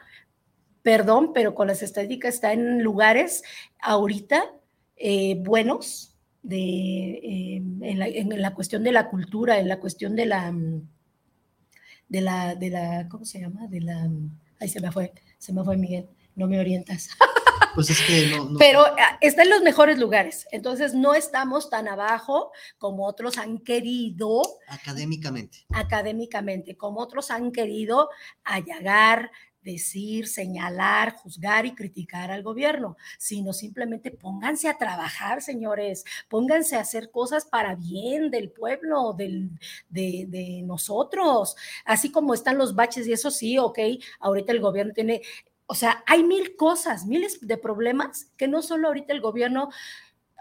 perdón, 0.83 1.33
pero 1.33 1.53
con 1.53 1.67
las 1.67 1.81
estadísticas 1.81 2.35
está 2.35 2.53
en 2.53 2.81
lugares 2.81 3.43
ahorita 3.81 4.53
eh, 4.95 5.35
buenos 5.39 6.15
de, 6.43 6.57
eh, 6.57 7.55
en, 7.81 7.99
la, 7.99 8.07
en, 8.07 8.41
la, 8.41 8.53
cuestión 8.53 8.83
de 8.83 8.93
la 8.93 9.09
cultura, 9.09 9.59
en 9.59 9.67
la 9.67 9.79
cuestión 9.79 10.15
de 10.15 10.27
la, 10.27 10.53
de 12.07 12.21
la, 12.21 12.55
de 12.55 12.69
la, 12.69 13.09
¿cómo 13.09 13.25
se 13.25 13.41
llama? 13.41 13.67
De 13.67 13.81
la 13.81 14.07
Ahí 14.59 14.69
se 14.69 14.79
me 14.79 14.91
fue, 14.91 15.13
se 15.37 15.53
me 15.53 15.63
fue 15.63 15.77
Miguel, 15.77 16.09
no 16.35 16.47
me 16.47 16.59
orientas. 16.59 17.09
Pues 17.73 17.89
es 17.89 18.01
que 18.01 18.27
no, 18.29 18.57
Pero 18.57 18.85
ah, 18.85 19.17
está 19.19 19.43
en 19.43 19.49
los 19.49 19.61
mejores 19.61 19.99
lugares, 19.99 20.47
entonces 20.51 20.93
no 20.93 21.13
estamos 21.13 21.69
tan 21.69 21.89
abajo 21.89 22.53
como 22.77 23.05
otros 23.05 23.37
han 23.37 23.57
querido. 23.57 24.41
Académicamente. 24.69 25.65
Académicamente, 25.73 26.77
como 26.77 27.01
otros 27.01 27.31
han 27.31 27.51
querido 27.51 28.09
allagar, 28.45 29.29
decir, 29.65 30.27
señalar, 30.27 31.15
juzgar 31.15 31.65
y 31.65 31.75
criticar 31.75 32.31
al 32.31 32.43
gobierno, 32.43 32.95
sino 33.17 33.51
simplemente 33.51 34.11
pónganse 34.11 34.69
a 34.69 34.77
trabajar, 34.77 35.41
señores, 35.41 36.05
pónganse 36.29 36.77
a 36.77 36.81
hacer 36.81 37.11
cosas 37.11 37.45
para 37.45 37.75
bien 37.75 38.29
del 38.31 38.51
pueblo, 38.51 39.13
del, 39.13 39.49
de, 39.89 40.25
de 40.29 40.61
nosotros, 40.61 41.55
así 41.83 42.11
como 42.11 42.33
están 42.33 42.57
los 42.57 42.75
baches 42.75 43.07
y 43.07 43.13
eso 43.13 43.31
sí, 43.31 43.57
ok, 43.57 43.79
ahorita 44.19 44.53
el 44.53 44.61
gobierno 44.61 44.93
tiene, 44.93 45.21
o 45.65 45.73
sea, 45.73 46.03
hay 46.05 46.23
mil 46.23 46.55
cosas, 46.55 47.05
miles 47.05 47.39
de 47.41 47.57
problemas 47.57 48.31
que 48.37 48.47
no 48.47 48.61
solo 48.61 48.87
ahorita 48.87 49.13
el 49.13 49.21
gobierno, 49.21 49.69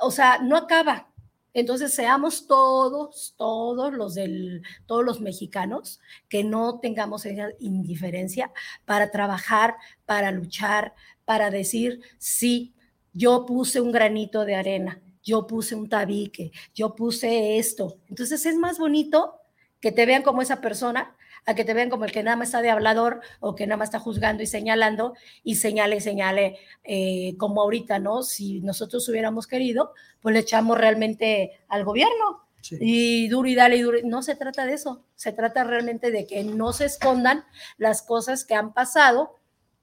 o 0.01 0.11
sea, 0.11 0.39
no 0.39 0.57
acaba, 0.57 1.09
Entonces, 1.55 1.95
seamos 1.95 2.47
todos, 2.49 3.35
todos 3.39 3.93
los 3.93 4.15
del, 4.15 4.63
todos 4.87 5.05
los 5.05 5.21
mexicanos 5.21 6.01
que 6.29 6.43
no 6.43 6.81
tengamos 6.81 7.25
esa 7.25 7.49
indiferencia 7.61 8.53
para 8.85 9.11
trabajar, 9.11 9.77
para 10.05 10.33
luchar, 10.33 10.95
para 11.25 11.51
decir, 11.51 12.01
sí, 12.19 12.75
yo 13.13 13.47
puse 13.47 13.81
un 13.81 13.93
granito 13.93 14.45
de 14.45 14.57
arena, 14.57 15.01
yo 15.23 15.47
puse 15.47 15.77
un 15.77 15.89
tabique, 15.89 16.51
yo 16.75 16.95
puse 16.97 17.59
esto. 17.59 17.99
Entonces 18.09 18.45
es 18.45 18.57
más 18.57 18.79
bonito 18.79 19.41
que 19.81 19.93
te 19.93 20.07
vean 20.07 20.23
como 20.23 20.43
esa 20.43 20.61
persona 20.61 21.17
a 21.47 21.55
que 21.55 21.65
te 21.65 21.75
vean 21.75 21.91
como 21.91 22.05
el 22.05 22.13
que 22.13 22.23
nada 22.23 22.37
más 22.37 22.49
está 22.49 22.63
de 22.63 22.71
hablador 22.71 23.21
o 23.41 23.55
que 23.55 23.67
nada 23.67 23.77
más 23.77 23.89
está 23.89 23.99
juzgando 23.99 24.43
y 24.43 24.47
señalando 24.47 25.15
y 25.43 25.57
señale, 25.57 26.01
señale, 26.01 26.59
eh, 26.85 27.35
como 27.39 27.63
ahorita, 27.63 27.99
¿no? 27.99 28.23
Si 28.23 28.61
nosotros 28.61 29.09
hubiéramos 29.09 29.47
querido, 29.47 29.93
pues 30.21 30.33
le 30.33 30.41
echamos 30.41 30.79
realmente 30.79 31.53
al 31.69 31.85
gobierno. 31.85 32.45
Y 32.81 33.29
duro 33.29 33.47
y 33.47 33.55
dale 33.55 33.77
y 33.77 33.83
duro. 33.83 33.99
No 34.05 34.23
se 34.23 34.37
trata 34.37 34.65
de 34.65 34.73
eso, 34.73 35.05
se 35.17 35.33
trata 35.33 35.65
realmente 35.65 36.11
de 36.11 36.27
que 36.27 36.45
no 36.45 36.73
se 36.73 36.87
escondan 36.87 37.45
las 37.77 38.01
cosas 38.01 38.45
que 38.45 38.55
han 38.55 38.73
pasado 38.73 39.35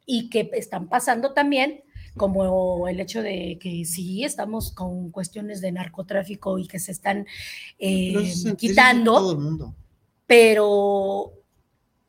y 0.08 0.32
que 0.32 0.50
están 0.54 0.90
pasando 0.90 1.34
también, 1.34 1.84
como 2.18 2.88
el 2.88 3.00
hecho 3.00 3.22
de 3.22 3.60
que 3.62 3.86
sí 3.86 4.24
estamos 4.24 4.72
con 4.72 5.12
cuestiones 5.12 5.62
de 5.62 5.72
narcotráfico 5.72 6.58
y 6.58 6.68
que 6.68 6.80
se 6.80 6.92
están 6.92 7.28
eh, 7.78 8.34
quitando, 8.58 9.76
pero 10.26 11.41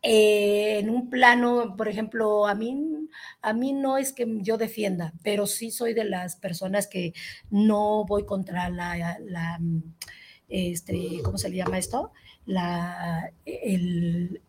eh, 0.02 0.78
en 0.80 0.90
un 0.90 1.08
plano, 1.10 1.76
por 1.76 1.88
ejemplo, 1.88 2.46
a 2.46 2.54
mí, 2.54 3.08
a 3.40 3.52
mí 3.52 3.72
no 3.72 3.98
es 3.98 4.12
que 4.12 4.26
yo 4.40 4.58
defienda, 4.58 5.12
pero 5.22 5.46
sí 5.46 5.70
soy 5.70 5.94
de 5.94 6.04
las 6.04 6.36
personas 6.36 6.88
que 6.88 7.14
no 7.50 8.04
voy 8.04 8.26
contra 8.26 8.68
la, 8.68 9.60
este, 10.48 11.20
¿cómo 11.24 11.38
se 11.38 11.50
le 11.50 11.56
llama 11.56 11.78
esto? 11.78 12.12
La, 12.46 13.30
el 13.44 14.40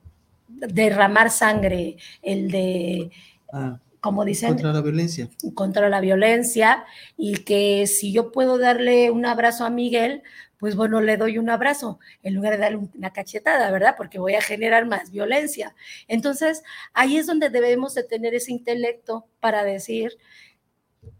derramar 0.47 1.29
sangre, 1.29 1.97
el 2.23 2.49
de, 2.49 3.11
ah, 3.51 3.79
como 4.03 4.25
dicen, 4.25 4.49
contra 4.49 4.73
la 4.73 4.81
violencia. 4.81 5.29
Contra 5.55 5.87
la 5.87 6.01
violencia 6.01 6.83
y 7.15 7.35
que 7.45 7.87
si 7.87 8.11
yo 8.11 8.33
puedo 8.33 8.57
darle 8.57 9.11
un 9.11 9.25
abrazo 9.25 9.63
a 9.63 9.69
Miguel, 9.69 10.23
pues 10.57 10.75
bueno, 10.75 10.99
le 10.99 11.15
doy 11.15 11.37
un 11.37 11.49
abrazo 11.49 11.99
en 12.21 12.35
lugar 12.35 12.51
de 12.51 12.57
darle 12.57 12.89
una 12.93 13.13
cachetada, 13.13 13.71
¿verdad? 13.71 13.95
Porque 13.95 14.19
voy 14.19 14.35
a 14.35 14.41
generar 14.41 14.85
más 14.85 15.09
violencia. 15.09 15.73
Entonces, 16.09 16.63
ahí 16.93 17.15
es 17.15 17.27
donde 17.27 17.49
debemos 17.49 17.93
de 17.93 18.03
tener 18.03 18.35
ese 18.35 18.51
intelecto 18.51 19.25
para 19.39 19.63
decir, 19.63 20.17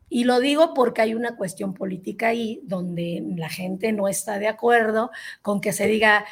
y 0.10 0.26
lo 0.26 0.42
digo 0.42 0.74
porque 0.74 1.04
hay 1.04 1.14
una 1.14 1.38
cuestión 1.38 1.74
política 1.74 2.28
ahí 2.28 2.60
donde 2.64 3.24
la 3.38 3.48
gente 3.48 3.94
no 3.94 4.10
está 4.10 4.40
de 4.40 4.50
acuerdo 4.50 5.10
con 5.42 5.62
que 5.62 5.72
se 5.72 5.88
diga 5.88 6.26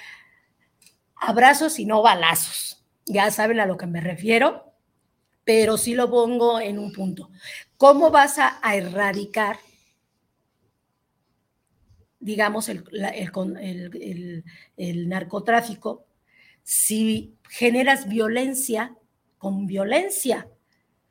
abrazos 1.16 1.80
y 1.80 1.86
no 1.86 2.02
balazos. 2.02 2.84
Ya 3.06 3.32
saben 3.32 3.62
a 3.62 3.66
lo 3.66 3.78
que 3.78 3.88
me 3.88 4.02
refiero, 4.02 4.71
pero 5.54 5.78
sí 5.78 5.96
lo 5.96 6.10
pongo 6.10 6.62
en 6.62 6.80
un 6.80 6.94
punto. 6.94 7.30
¿Cómo 7.76 8.10
vas 8.10 8.38
a, 8.40 8.58
erradicar 8.74 9.58
digamos, 12.22 12.70
el, 12.70 12.86
el, 14.78 15.10
narcotráfico, 15.10 16.06
si 16.64 17.36
generas 17.50 18.08
violencia 18.08 18.96
con 19.38 19.68
violencia, 19.68 20.48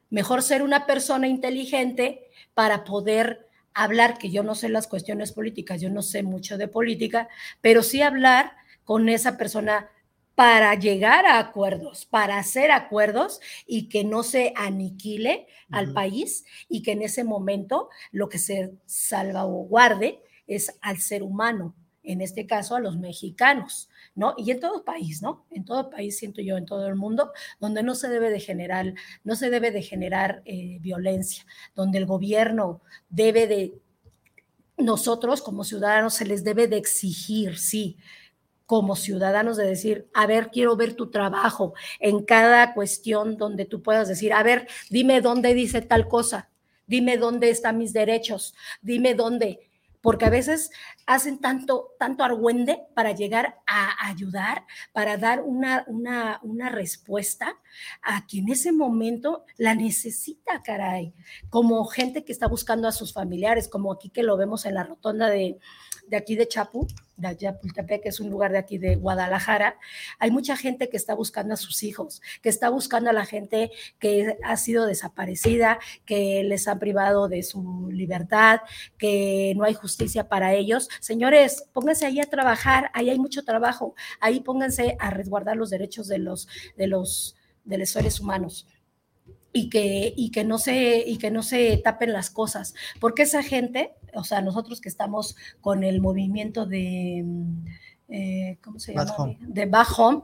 mejor 0.09 0.43
ser 0.43 0.63
una 0.63 0.87
persona 0.87 1.29
inteligente 1.29 2.31
para 2.55 2.85
poder 2.85 3.47
hablar, 3.75 4.17
que 4.17 4.31
yo 4.31 4.43
no 4.43 4.55
sé 4.55 4.71
las 4.71 4.87
cuestiones 4.87 5.33
políticas, 5.33 5.83
yo 5.83 5.91
no 5.91 6.01
sé 6.01 6.23
mucho 6.23 6.57
de 6.57 6.69
política, 6.69 7.29
pero 7.61 7.83
sí 7.83 8.01
hablar 8.01 8.53
con 8.85 9.11
esa 9.11 9.37
persona 9.37 9.91
para 10.41 10.75
llegar 10.75 11.27
a 11.27 11.39
acuerdos, 11.39 12.07
para 12.07 12.39
hacer 12.39 12.71
acuerdos 12.71 13.43
y 13.67 13.91
que 13.91 14.05
no 14.05 14.23
se 14.23 14.55
aniquile 14.57 15.47
al 15.71 15.93
país 15.93 16.47
y 16.67 16.81
que 16.81 16.93
en 16.93 17.03
ese 17.03 17.25
momento 17.25 17.91
lo 18.11 18.31
que 18.31 18.39
se 18.39 18.73
salvaguarde 18.87 20.23
es 20.47 20.79
al 20.81 20.97
ser 20.97 21.23
humano, 21.23 21.75
en 22.03 22.23
este 22.23 22.47
caso 22.47 22.75
a 22.75 22.81
los 22.81 22.97
mexicanos, 22.97 23.91
¿no? 24.15 24.33
Y 24.39 24.51
en 24.51 24.61
todo 24.61 24.83
país, 24.83 25.21
¿no? 25.21 25.45
En 25.51 25.67
todo 25.67 25.91
país, 25.91 26.17
siento 26.17 26.41
yo, 26.41 26.57
en 26.57 26.65
todo 26.65 26.87
el 26.87 26.97
mundo, 26.97 27.33
donde 27.59 27.83
no 27.83 27.95
se 27.95 28.09
debe 28.09 28.31
de 28.31 28.41
generar, 28.41 28.95
no 29.25 29.37
se 29.37 29.51
debe 29.51 29.71
de 29.71 29.83
generar 29.83 30.41
eh, 30.47 30.79
violencia, 30.81 31.45
donde 31.75 31.99
el 31.99 32.07
gobierno 32.07 32.81
debe 33.11 33.47
de, 33.47 33.79
nosotros 34.81 35.43
como 35.43 35.65
ciudadanos 35.65 36.15
se 36.15 36.25
les 36.25 36.45
debe 36.45 36.67
de 36.67 36.77
exigir, 36.77 37.59
sí, 37.59 37.99
como 38.71 38.95
ciudadanos 38.95 39.57
de 39.57 39.67
decir, 39.67 40.09
a 40.15 40.29
ver, 40.29 40.53
quiero 40.53 40.77
ver 40.77 40.95
tu 40.95 41.11
trabajo 41.11 41.75
en 41.99 42.25
cada 42.25 42.73
cuestión 42.73 43.37
donde 43.37 43.65
tú 43.65 43.83
puedas 43.83 44.07
decir, 44.07 44.33
a 44.33 44.45
ver, 44.45 44.69
dime 44.91 45.21
dónde 45.21 45.55
dice 45.55 45.83
tal 45.83 46.07
cosa, 46.07 46.51
dime 46.87 47.17
dónde 47.17 47.51
están 47.51 47.79
mis 47.79 47.93
derechos, 47.93 48.55
dime 48.81 49.17
dónde, 49.17 49.59
porque 50.01 50.27
a 50.27 50.31
veces 50.31 50.71
hacen 51.05 51.41
tanto, 51.41 51.97
tanto 51.99 52.23
argüende 52.23 52.79
para 52.95 53.11
llegar 53.11 53.59
a 53.67 54.09
ayudar, 54.09 54.65
para 54.93 55.17
dar 55.17 55.43
una, 55.43 55.83
una, 55.89 56.39
una 56.45 56.69
respuesta 56.69 57.57
a 58.03 58.25
quien 58.25 58.45
en 58.45 58.53
ese 58.53 58.71
momento 58.71 59.47
la 59.57 59.75
necesita, 59.75 60.63
caray, 60.63 61.13
como 61.49 61.85
gente 61.87 62.25
que 62.25 62.31
está 62.31 62.47
buscando 62.47 62.87
a 62.87 62.93
sus 62.93 63.13
familiares, 63.13 63.67
como 63.67 63.93
aquí 63.93 64.11
que 64.11 64.23
lo 64.23 64.37
vemos 64.37 64.65
en 64.65 64.75
la 64.75 64.85
rotonda 64.85 65.29
de, 65.29 65.59
de 66.11 66.17
aquí 66.17 66.35
de 66.35 66.49
Chapu, 66.49 66.89
de 67.17 67.37
Chapultepec, 67.37 68.03
que 68.03 68.09
es 68.09 68.19
un 68.19 68.31
lugar 68.31 68.51
de 68.51 68.59
aquí 68.59 68.79
de 68.79 68.97
Guadalajara, 68.97 69.79
hay 70.19 70.33
mucha 70.33 70.57
gente 70.57 70.89
que 70.89 70.97
está 70.97 71.15
buscando 71.15 71.55
a 71.55 71.57
sus 71.57 71.85
hijos, 71.85 72.21
que 72.43 72.49
está 72.49 72.69
buscando 72.69 73.11
a 73.11 73.13
la 73.13 73.25
gente 73.25 73.71
que 74.01 74.37
ha 74.43 74.57
sido 74.57 74.87
desaparecida, 74.87 75.79
que 76.05 76.43
les 76.43 76.67
han 76.67 76.81
privado 76.81 77.29
de 77.29 77.45
su 77.45 77.89
libertad, 77.93 78.61
que 78.99 79.55
no 79.57 79.65
hay 79.65 79.75
justicia 79.75 80.29
para 80.29 80.53
ellos. 80.55 80.89
Señores, 80.99 81.65
pónganse 81.73 82.07
ahí 82.07 82.19
a 82.19 82.29
trabajar, 82.29 82.91
ahí 82.93 83.09
hay 83.09 83.19
mucho 83.19 83.45
trabajo, 83.45 83.95
ahí 84.19 84.41
pónganse 84.41 84.97
a 84.99 85.11
resguardar 85.11 85.57
los 85.57 85.71
derechos 85.71 86.09
de 86.09 86.19
los, 86.19 86.49
de 86.77 86.89
los, 86.89 87.37
de 87.65 87.79
los 87.79 87.91
seres 87.91 88.19
humanos 88.19 88.67
y 89.53 89.69
que, 89.69 90.13
y 90.17 90.31
que, 90.31 90.45
no 90.45 90.59
se, 90.59 91.05
y 91.07 91.19
que 91.19 91.31
no 91.31 91.43
se 91.43 91.77
tapen 91.79 92.13
las 92.13 92.31
cosas, 92.31 92.75
porque 93.01 93.23
esa 93.23 93.43
gente, 93.43 93.93
o 94.15 94.25
sea, 94.25 94.41
nosotros 94.43 94.81
que 94.81 94.89
estamos 94.89 95.37
con 95.61 95.83
el 95.85 96.01
movimiento 96.01 96.67
de, 96.67 97.23
mm, 97.25 97.67
eh, 98.09 98.59
¿cómo 98.63 98.79
se 98.79 98.95
llama? 98.95 99.37
De 99.41 99.67
Back 99.67 99.99
Home, 99.99 100.23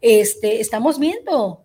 este, 0.00 0.60
estamos 0.60 0.98
viendo 0.98 1.64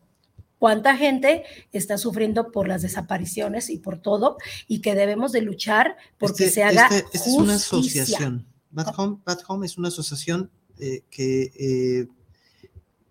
cuánta 0.60 0.95
gente 0.95 1.44
está 1.72 1.98
sufriendo 1.98 2.52
por 2.52 2.68
las 2.68 2.82
desapariciones 2.82 3.69
y 3.69 3.78
por 3.78 3.99
todo, 3.99 4.38
y 4.68 4.82
que 4.82 4.95
debemos 4.95 5.32
de 5.32 5.41
luchar 5.41 5.98
porque 6.18 6.45
este, 6.45 6.56
se 6.56 6.64
haga 6.64 6.88
este, 6.88 7.18
esta 7.18 7.30
es 7.30 7.36
una 7.36 7.56
asociación. 7.56 8.48
Bad 8.72 8.94
Home, 8.98 9.18
Bad 9.26 9.40
Home 9.48 9.65
es 9.65 9.78
una 9.78 9.88
asociación 9.88 10.52
eh, 10.80 11.03
que 11.10 11.52
eh, 11.60 12.07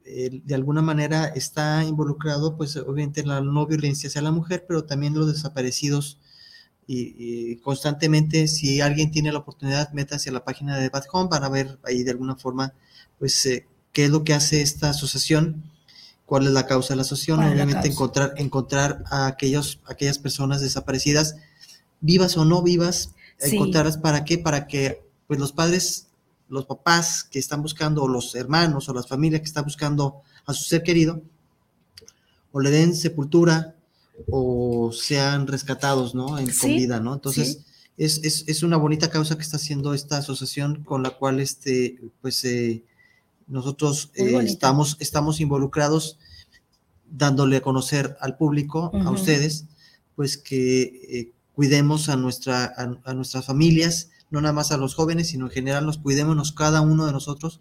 eh, 0.08 0.40
de 0.44 0.54
alguna 0.54 0.82
manera 0.82 1.26
está 1.26 1.82
involucrado, 1.82 2.56
pues 2.56 2.76
obviamente 2.76 3.24
la 3.26 3.40
no 3.40 3.66
violencia 3.66 4.08
hacia 4.08 4.22
la 4.22 4.30
mujer, 4.30 4.64
pero 4.66 4.84
también 4.84 5.14
los 5.14 5.32
desaparecidos. 5.32 6.18
Y, 6.88 7.56
constantemente, 7.56 8.46
si 8.46 8.80
alguien 8.80 9.10
tiene 9.10 9.32
la 9.32 9.40
oportunidad, 9.40 9.90
métase 9.92 10.30
a 10.30 10.32
la 10.32 10.44
página 10.44 10.78
de 10.78 10.88
Bad 10.88 11.02
Home 11.12 11.28
para 11.28 11.48
ver 11.48 11.80
ahí 11.82 12.04
de 12.04 12.12
alguna 12.12 12.36
forma, 12.36 12.72
pues, 13.18 13.44
eh, 13.46 13.66
qué 13.92 14.04
es 14.04 14.10
lo 14.10 14.22
que 14.22 14.34
hace 14.34 14.62
esta 14.62 14.90
asociación, 14.90 15.64
cuál 16.26 16.46
es 16.46 16.52
la 16.52 16.66
causa 16.66 16.90
de 16.90 16.96
la 16.96 17.02
asociación, 17.02 17.42
obviamente 17.42 17.88
encontrar, 17.88 18.34
encontrar 18.36 19.02
a 19.10 19.26
aquellos, 19.26 19.80
aquellas 19.86 20.18
personas 20.18 20.60
desaparecidas, 20.60 21.34
vivas 22.00 22.36
o 22.36 22.44
no 22.44 22.62
vivas, 22.62 23.14
encontrarlas 23.40 23.98
para 23.98 24.24
qué, 24.24 24.38
para 24.38 24.68
que 24.68 25.02
pues 25.26 25.40
los 25.40 25.52
padres 25.52 26.05
los 26.48 26.66
papás 26.66 27.24
que 27.24 27.39
están 27.39 27.62
buscando, 27.62 28.02
o 28.02 28.09
los 28.09 28.35
hermanos, 28.35 28.89
o 28.89 28.94
las 28.94 29.09
familias 29.09 29.40
que 29.40 29.47
están 29.47 29.64
buscando 29.64 30.23
a 30.44 30.52
su 30.52 30.64
ser 30.64 30.82
querido, 30.82 31.23
o 32.52 32.60
le 32.60 32.70
den 32.70 32.94
sepultura, 32.94 33.77
o 34.31 34.93
sean 34.93 35.47
rescatados, 35.47 36.14
¿no? 36.14 36.39
En 36.39 36.51
vida, 36.64 37.01
¿no? 37.01 37.14
Entonces, 37.14 37.64
es, 37.97 38.62
una 38.62 38.77
bonita 38.77 39.10
causa 39.10 39.36
que 39.36 39.43
está 39.43 39.56
haciendo 39.56 39.94
esta 39.94 40.18
asociación 40.18 40.85
con 40.85 41.02
la 41.02 41.10
cual, 41.10 41.40
este, 41.40 42.01
pues, 42.20 42.44
eh, 42.44 42.85
nosotros 43.47 44.10
eh, 44.14 44.39
estamos, 44.43 44.97
estamos 45.01 45.40
involucrados 45.40 46.18
dándole 47.09 47.59
a 47.59 47.62
conocer 47.62 48.16
al 48.20 48.36
público, 48.36 48.90
a 48.93 49.10
ustedes, 49.10 49.66
pues 50.16 50.36
que 50.36 50.82
eh, 50.82 51.32
cuidemos 51.55 52.09
a, 52.09 52.16
nuestra, 52.16 52.74
a 52.77 53.14
nuestras 53.14 53.44
familias, 53.44 54.10
no 54.30 54.40
nada 54.40 54.52
más 54.52 54.72
a 54.72 54.76
los 54.76 54.94
jóvenes, 54.94 55.28
sino 55.28 55.46
en 55.46 55.52
general 55.52 55.86
nos 55.86 55.98
cuidémonos 55.98 56.52
cada 56.52 56.80
uno 56.80 57.06
de 57.06 57.12
nosotros 57.12 57.60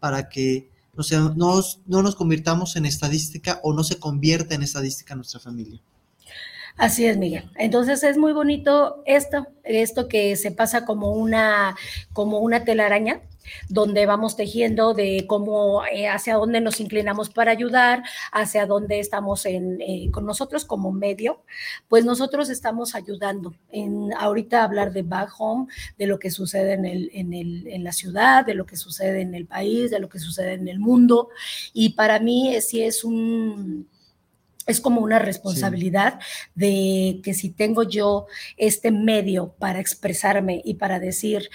para 0.00 0.28
que 0.28 0.70
no, 0.94 1.02
sea, 1.02 1.20
no, 1.36 1.62
nos 1.86 2.16
convirtamos 2.16 2.76
en 2.76 2.86
estadística 2.86 3.60
o 3.62 3.74
no 3.74 3.84
se 3.84 3.98
convierta 3.98 4.54
en 4.54 4.62
estadística 4.62 5.14
nuestra 5.14 5.40
familia. 5.40 5.80
Así 6.76 7.06
es, 7.06 7.16
Miguel. 7.16 7.50
Entonces 7.56 8.02
es 8.02 8.18
muy 8.18 8.32
bonito 8.32 9.02
esto, 9.06 9.46
esto 9.64 10.08
que 10.08 10.36
se 10.36 10.50
pasa 10.50 10.84
como 10.84 11.12
una, 11.12 11.76
como 12.12 12.38
una 12.40 12.64
telaraña, 12.64 13.20
donde 13.68 14.06
vamos 14.06 14.36
tejiendo 14.36 14.94
de 14.94 15.24
cómo, 15.26 15.84
eh, 15.86 16.08
hacia 16.08 16.34
dónde 16.34 16.60
nos 16.60 16.80
inclinamos 16.80 17.30
para 17.30 17.52
ayudar, 17.52 18.02
hacia 18.32 18.66
dónde 18.66 19.00
estamos 19.00 19.46
en, 19.46 19.80
eh, 19.80 20.10
con 20.10 20.26
nosotros 20.26 20.64
como 20.64 20.92
medio, 20.92 21.42
pues 21.88 22.04
nosotros 22.04 22.50
estamos 22.50 22.94
ayudando 22.94 23.54
en 23.70 24.12
ahorita 24.14 24.64
hablar 24.64 24.92
de 24.92 25.02
back 25.02 25.30
home, 25.38 25.66
de 25.98 26.06
lo 26.06 26.18
que 26.18 26.30
sucede 26.30 26.74
en, 26.74 26.84
el, 26.84 27.10
en, 27.12 27.32
el, 27.32 27.66
en 27.68 27.84
la 27.84 27.92
ciudad, 27.92 28.44
de 28.44 28.54
lo 28.54 28.66
que 28.66 28.76
sucede 28.76 29.20
en 29.20 29.34
el 29.34 29.46
país, 29.46 29.90
de 29.90 29.98
lo 29.98 30.08
que 30.08 30.18
sucede 30.18 30.54
en 30.54 30.68
el 30.68 30.78
mundo. 30.78 31.28
Y 31.72 31.90
para 31.90 32.18
mí 32.18 32.54
eh, 32.54 32.60
sí 32.60 32.82
es 32.82 33.04
un 33.04 33.88
es 34.66 34.80
como 34.80 35.00
una 35.00 35.18
responsabilidad 35.18 36.18
de 36.54 37.20
que 37.22 37.34
si 37.34 37.50
tengo 37.50 37.84
yo 37.84 38.26
este 38.56 38.90
medio 38.90 39.54
para 39.58 39.78
expresarme 39.78 40.60
y 40.64 40.74
para 40.74 40.98
decir, 40.98 41.50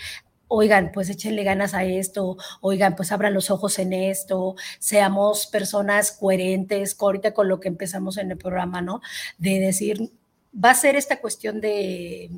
oigan, 0.53 0.91
pues 0.91 1.09
échenle 1.09 1.43
ganas 1.43 1.73
a 1.73 1.85
esto, 1.85 2.37
oigan, 2.59 2.95
pues 2.95 3.11
abran 3.13 3.33
los 3.33 3.49
ojos 3.49 3.79
en 3.79 3.93
esto, 3.93 4.55
seamos 4.79 5.47
personas 5.47 6.11
coherentes, 6.11 6.97
ahorita 6.99 7.33
con 7.33 7.47
lo 7.47 7.59
que 7.61 7.69
empezamos 7.69 8.17
en 8.17 8.31
el 8.31 8.37
programa, 8.37 8.81
¿no? 8.81 9.01
De 9.37 9.59
decir, 9.59 10.11
va 10.53 10.71
a 10.71 10.75
ser 10.75 10.97
esta 10.97 11.21
cuestión 11.21 11.61
de, 11.61 12.29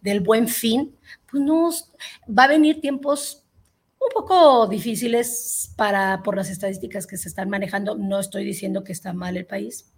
del 0.00 0.20
buen 0.20 0.48
fin, 0.48 0.96
pues 1.30 1.42
no, 1.42 1.70
va 2.26 2.44
a 2.44 2.48
venir 2.48 2.80
tiempos 2.80 3.44
un 4.00 4.08
poco 4.14 4.66
difíciles 4.66 5.72
para, 5.76 6.22
por 6.22 6.36
las 6.36 6.48
estadísticas 6.48 7.06
que 7.06 7.18
se 7.18 7.28
están 7.28 7.50
manejando. 7.50 7.96
No 7.96 8.18
estoy 8.18 8.44
diciendo 8.44 8.82
que 8.82 8.92
está 8.92 9.12
mal 9.12 9.36
el 9.36 9.44
país, 9.44 9.92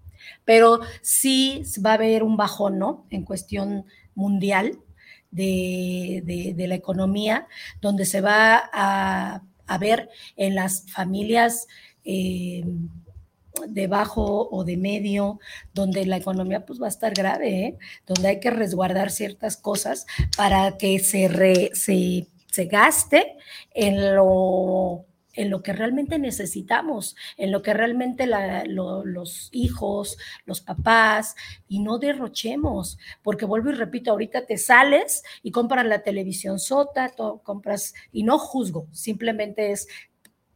pero 0.45 0.81
sí 1.03 1.63
va 1.85 1.93
a 1.93 1.95
haber 1.95 2.25
un 2.25 2.37
bajón, 2.37 2.79
¿no? 2.79 3.07
En 3.11 3.25
cuestión 3.25 3.85
mundial 4.15 4.81
de, 5.31 6.55
la 6.69 6.75
economía, 6.75 7.47
donde 7.81 8.05
se 8.07 8.21
va 8.21 8.71
a, 8.73 9.43
ver 9.79 10.11
en 10.37 10.57
las 10.57 10.91
familias 10.91 11.69
eh, 12.05 12.65
de 13.69 13.87
bajo 13.87 14.49
o 14.51 14.65
de 14.65 14.77
medio, 14.77 15.39
donde 15.75 16.05
la 16.07 16.17
economía 16.17 16.67
pues 16.67 16.81
va 16.81 16.87
a 16.87 16.91
estar 16.91 17.15
grave, 17.15 17.67
¿eh? 17.67 17.79
donde 18.07 18.29
hay 18.29 18.41
que 18.41 18.51
resguardar 18.51 19.11
ciertas 19.11 19.57
cosas 19.57 20.07
para 20.37 20.77
que 20.77 20.99
se, 20.99 21.71
se, 21.75 22.27
se 22.51 22.65
gaste 22.65 23.37
en 23.73 24.17
lo 24.17 25.05
en 25.41 25.49
lo 25.49 25.63
que 25.63 25.73
realmente 25.73 26.19
necesitamos, 26.19 27.17
en 27.39 27.51
lo 27.51 27.63
que 27.63 27.73
realmente 27.73 28.27
los 28.27 29.49
hijos, 29.53 30.19
los 30.45 30.61
papás, 30.61 31.35
y 31.67 31.79
no 31.79 31.99
derrochemos, 31.99 32.99
porque 33.23 33.47
vuelvo 33.47 33.71
y 33.71 33.75
repito, 33.75 34.11
ahorita 34.11 34.45
te 34.45 34.59
sales 34.59 35.23
y 35.43 35.51
compras 35.51 35.87
la 35.87 36.03
televisión 36.03 36.59
sota, 36.59 37.15
compras, 37.43 37.95
y 38.13 38.23
no 38.23 38.39
juzgo, 38.39 38.87
simplemente 38.93 39.73
es 39.73 39.89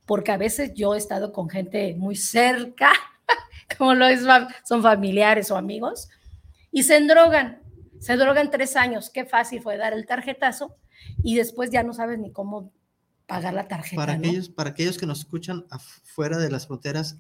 porque 0.04 0.32
a 0.32 0.36
veces 0.36 0.74
yo 0.74 0.94
he 0.94 0.98
estado 0.98 1.32
con 1.32 1.48
gente 1.48 1.94
muy 1.94 2.14
cerca, 2.14 2.92
como 3.78 3.94
lo 3.94 4.06
es, 4.06 4.20
son 4.68 4.82
familiares 4.82 5.50
o 5.50 5.56
amigos, 5.56 6.10
y 6.70 6.82
se 6.82 6.98
endrogan, 6.98 7.62
se 8.00 8.16
drogan 8.18 8.50
tres 8.50 8.76
años, 8.76 9.08
qué 9.08 9.24
fácil 9.24 9.62
fue 9.62 9.78
dar 9.78 9.94
el 9.94 10.04
tarjetazo, 10.04 10.76
y 11.22 11.36
después 11.36 11.70
ya 11.70 11.82
no 11.82 11.94
sabes 11.94 12.18
ni 12.18 12.32
cómo 12.32 12.70
pagar 13.26 13.54
la 13.54 13.68
tarjeta. 13.68 13.96
Para, 13.96 14.14
aquellos, 14.14 14.48
para 14.48 14.70
aquellos 14.70 14.98
que 14.98 15.06
nos 15.06 15.20
escuchan 15.20 15.66
afuera 15.70 16.38
de 16.38 16.50
las 16.50 16.66
fronteras, 16.66 17.18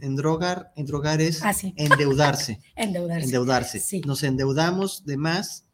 en 0.00 0.16
drogar, 0.16 0.72
en 0.76 0.86
drogar 0.86 1.20
es 1.20 1.42
ah, 1.44 1.52
endeudarse. 1.76 2.60
endeudarse. 2.76 3.24
Endeudarse. 3.24 4.00
Nos 4.06 4.22
endeudamos 4.22 5.04
de 5.04 5.16
más 5.16 5.66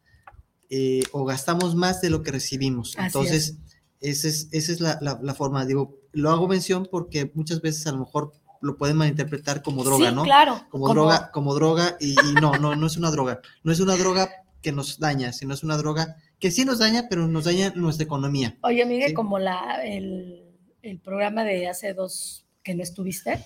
eh, 0.69 1.03
o 1.11 1.23
gastamos 1.25 1.75
más 1.75 2.01
de 2.01 2.09
lo 2.09 2.23
que 2.23 2.31
recibimos. 2.31 2.95
Entonces, 2.97 3.57
esa 4.01 4.27
es, 4.27 4.49
esa 4.51 4.71
es 4.71 4.81
la, 4.81 4.99
la, 5.01 5.33
forma. 5.33 5.65
Digo, 5.65 5.97
lo 6.11 6.29
hago 6.31 6.47
mención 6.47 6.87
porque 6.91 7.31
muchas 7.33 7.61
veces 7.61 7.87
a 7.87 7.91
lo 7.91 7.99
mejor 7.99 8.33
lo 8.61 8.75
pueden 8.75 8.97
malinterpretar 8.97 9.61
como 9.61 9.83
droga, 9.83 10.11
¿no? 10.11 10.23
Claro. 10.23 10.65
Como, 10.69 10.89
droga, 10.89 11.31
como 11.31 11.53
droga, 11.53 11.95
y, 11.99 12.11
y, 12.11 12.33
no, 12.41 12.57
no, 12.57 12.75
no 12.75 12.87
es 12.87 12.97
una 12.97 13.11
droga. 13.11 13.39
No 13.63 13.71
es 13.71 13.79
una 13.79 13.95
droga 13.95 14.29
que 14.61 14.71
nos 14.71 14.99
daña, 14.99 15.31
sino 15.31 15.53
es 15.53 15.63
una 15.63 15.77
droga 15.77 16.17
que 16.39 16.51
sí 16.51 16.65
nos 16.65 16.79
daña, 16.79 17.07
pero 17.09 17.27
nos 17.27 17.45
daña 17.45 17.71
nuestra 17.75 18.05
economía. 18.05 18.57
Oye, 18.61 18.85
Miguel, 18.85 19.13
como 19.13 19.39
la, 19.39 19.81
el, 19.83 20.43
el, 20.81 20.99
programa 20.99 21.43
de 21.43 21.67
hace 21.67 21.93
dos 21.93 22.45
que 22.63 22.75
no 22.75 22.83
estuviste, 22.83 23.39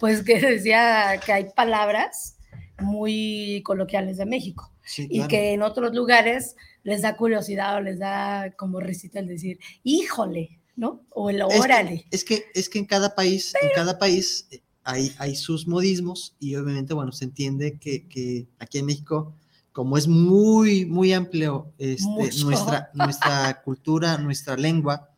pues 0.00 0.22
que 0.22 0.40
decía 0.40 1.20
que 1.24 1.32
hay 1.32 1.46
palabras 1.54 2.36
muy 2.80 3.62
coloquiales 3.64 4.18
de 4.18 4.26
México 4.26 4.72
y 4.96 5.26
que 5.26 5.52
en 5.52 5.62
otros 5.62 5.94
lugares 5.94 6.56
les 6.82 7.02
da 7.02 7.16
curiosidad 7.16 7.76
o 7.76 7.80
les 7.80 7.98
da 7.98 8.52
como 8.56 8.80
risita 8.80 9.18
el 9.18 9.26
decir, 9.26 9.58
híjole, 9.82 10.60
¿no? 10.76 11.04
O 11.10 11.28
el 11.28 11.42
órale. 11.42 12.06
Es 12.10 12.24
que, 12.24 12.44
es 12.54 12.68
que, 12.68 12.78
en 12.78 12.86
cada 12.86 13.14
país, 13.14 13.52
en 13.60 13.70
cada 13.74 13.98
país 13.98 14.46
eh, 14.50 14.62
hay, 14.84 15.12
hay 15.18 15.34
sus 15.34 15.66
modismos 15.66 16.36
y 16.38 16.54
obviamente, 16.54 16.94
bueno, 16.94 17.12
se 17.12 17.24
entiende 17.24 17.78
que, 17.78 18.08
que 18.08 18.46
aquí 18.58 18.78
en 18.78 18.86
México 18.86 19.34
como 19.78 19.96
es 19.96 20.08
muy, 20.08 20.86
muy 20.86 21.12
amplio 21.12 21.72
este, 21.78 22.42
nuestra, 22.42 22.90
nuestra 22.94 23.62
cultura, 23.64 24.18
nuestra 24.18 24.56
lengua 24.56 25.08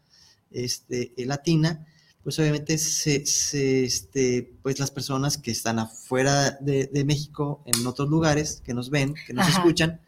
este, 0.51 1.15
eh, 1.17 1.25
latina, 1.25 1.87
pues 2.23 2.39
obviamente 2.39 2.77
se, 2.77 3.25
este, 3.85 4.53
pues 4.63 4.79
las 4.79 4.91
personas 4.91 5.39
que 5.39 5.51
están 5.51 5.79
afuera 5.79 6.59
de, 6.61 7.05
México, 7.07 7.63
en 7.65 7.87
otros 7.87 8.11
lugares, 8.11 8.61
que 8.63 8.75
nos 8.75 8.91
ven, 8.91 9.15
que 9.27 9.33
nos 9.33 9.49
escuchan, 9.49 9.99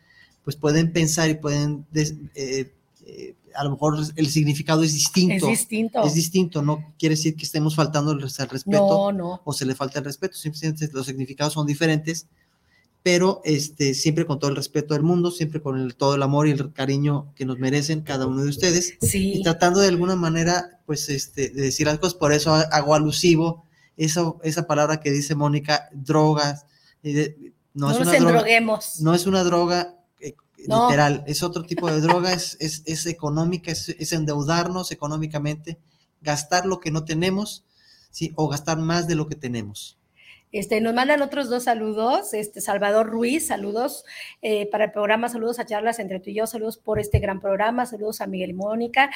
pues 0.45 0.57
pueden 0.57 0.93
pensar 0.93 1.31
y 1.31 1.37
pueden, 1.37 1.87
eh, 1.95 2.74
eh, 3.07 3.35
a 3.55 3.65
lo 3.65 3.70
mejor 3.70 4.05
el 4.16 4.27
significado 4.29 4.83
es 4.83 4.93
distinto. 4.93 5.47
Es 5.47 5.61
distinto. 5.61 6.03
Es 6.03 6.12
distinto, 6.12 6.61
no 6.61 6.93
quiere 6.99 7.15
decir 7.15 7.37
que 7.37 7.47
estemos 7.47 7.74
faltando 7.74 8.12
el, 8.12 8.20
respeto 8.20 9.41
o 9.45 9.53
se 9.55 9.65
le 9.65 9.74
falta 9.74 10.01
el 10.01 10.05
respeto, 10.05 10.37
simplemente 10.37 10.91
los 10.93 11.07
significados 11.07 11.55
son 11.55 11.66
diferentes 11.66 12.27
pero 13.03 13.41
este, 13.45 13.95
siempre 13.95 14.27
con 14.27 14.39
todo 14.39 14.51
el 14.51 14.57
respeto 14.57 14.95
del 14.95 15.03
mundo, 15.03 15.31
siempre 15.31 15.61
con 15.61 15.79
el, 15.79 15.97
todo 15.97 16.15
el 16.15 16.23
amor 16.23 16.47
y 16.47 16.53
el 16.53 16.73
cariño 16.73 17.33
que 17.35 17.45
nos 17.45 17.59
merecen 17.59 18.03
cada 18.03 18.27
uno 18.27 18.43
de 18.43 18.49
ustedes, 18.49 18.95
sí. 19.01 19.35
y 19.35 19.43
tratando 19.43 19.81
de 19.81 19.89
alguna 19.89 20.16
manera, 20.16 20.81
pues, 20.87 21.09
este, 21.09 21.51
de 21.51 21.62
decir 21.62 21.87
las 21.87 21.99
cosas, 21.99 22.15
por 22.15 22.33
eso 22.33 22.53
hago 22.55 22.95
alusivo 22.95 23.65
eso, 23.97 24.41
esa 24.43 24.66
palabra 24.66 25.01
que 25.01 25.11
dice 25.11 25.35
Mónica, 25.35 25.89
drogas, 25.93 26.66
no, 27.74 27.91
es 27.91 27.99
una 27.99 28.19
droga, 28.19 28.45
no 29.01 29.15
es 29.15 29.27
una 29.27 29.45
droga 29.45 29.97
eh, 30.20 30.35
literal, 30.57 31.24
es 31.27 31.43
otro 31.43 31.65
tipo 31.65 31.91
de 31.91 32.01
droga, 32.01 32.33
es, 32.33 32.57
es, 32.61 32.83
es 32.87 33.07
económica, 33.07 33.70
es, 33.70 33.91
es, 33.91 34.12
endeudarnos 34.12 34.93
económicamente, 34.93 35.79
gastar 36.20 36.66
lo 36.66 36.81
que 36.81 36.91
no 36.91 37.05
tenemos, 37.05 37.65
¿sí? 38.11 38.33
o 38.37 38.49
gastar 38.49 38.79
más 38.79 39.07
de 39.07 39.15
lo 39.15 39.27
que 39.27 39.37
tenemos. 39.37 39.99
Este, 40.53 40.81
nos 40.83 40.95
mandan 40.95 41.23
otros 41.23 41.49
dos 41.49 41.65
saludos. 41.65 42.35
Este, 42.35 42.61
Salvador 42.61 43.09
Ruiz, 43.09 43.47
saludos 43.47 44.05
eh, 44.43 44.69
para 44.70 44.85
el 44.85 44.93
programa, 44.93 45.29
saludos 45.31 45.59
a 45.59 45.66
charlas 45.66 45.99
entre 45.99 46.20
tú 46.20 46.31
y 46.31 46.35
yo, 46.35 46.47
saludos 46.47 46.77
por 46.77 47.01
este 47.01 47.19
gran 47.19 47.41
programa, 47.41 47.87
saludos 47.87 48.20
a 48.20 48.27
Miguel 48.27 48.51
y 48.51 48.55
Mónica. 48.55 49.11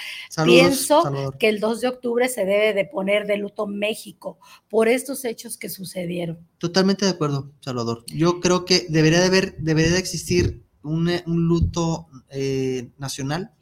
Pienso 0.45 1.35
que 1.39 1.49
el 1.49 1.61
2 1.61 1.83
de 1.83 1.89
octubre 1.89 2.29
se 2.29 2.47
debe 2.47 2.73
de 2.73 2.87
poner 2.87 3.27
de 3.27 3.37
luto 3.37 3.67
México 3.67 4.39
por 4.69 4.89
estos 4.89 5.25
hechos 5.25 5.59
que 5.59 5.69
sucedieron. 5.69 6.39
Totalmente 6.59 7.05
de 7.05 7.13
acuerdo, 7.13 7.53
Salvador. 7.61 8.05
Yo 8.07 8.41
creo 8.41 8.65
que 8.65 8.87
debería 8.89 9.21
de 9.21 9.27
haber, 9.27 9.57
debería 9.59 9.93
de 9.93 9.99
existir 9.99 10.63
un, 10.83 11.11
luto 11.27 12.07
eh, 12.31 12.89
nacional 12.99 13.53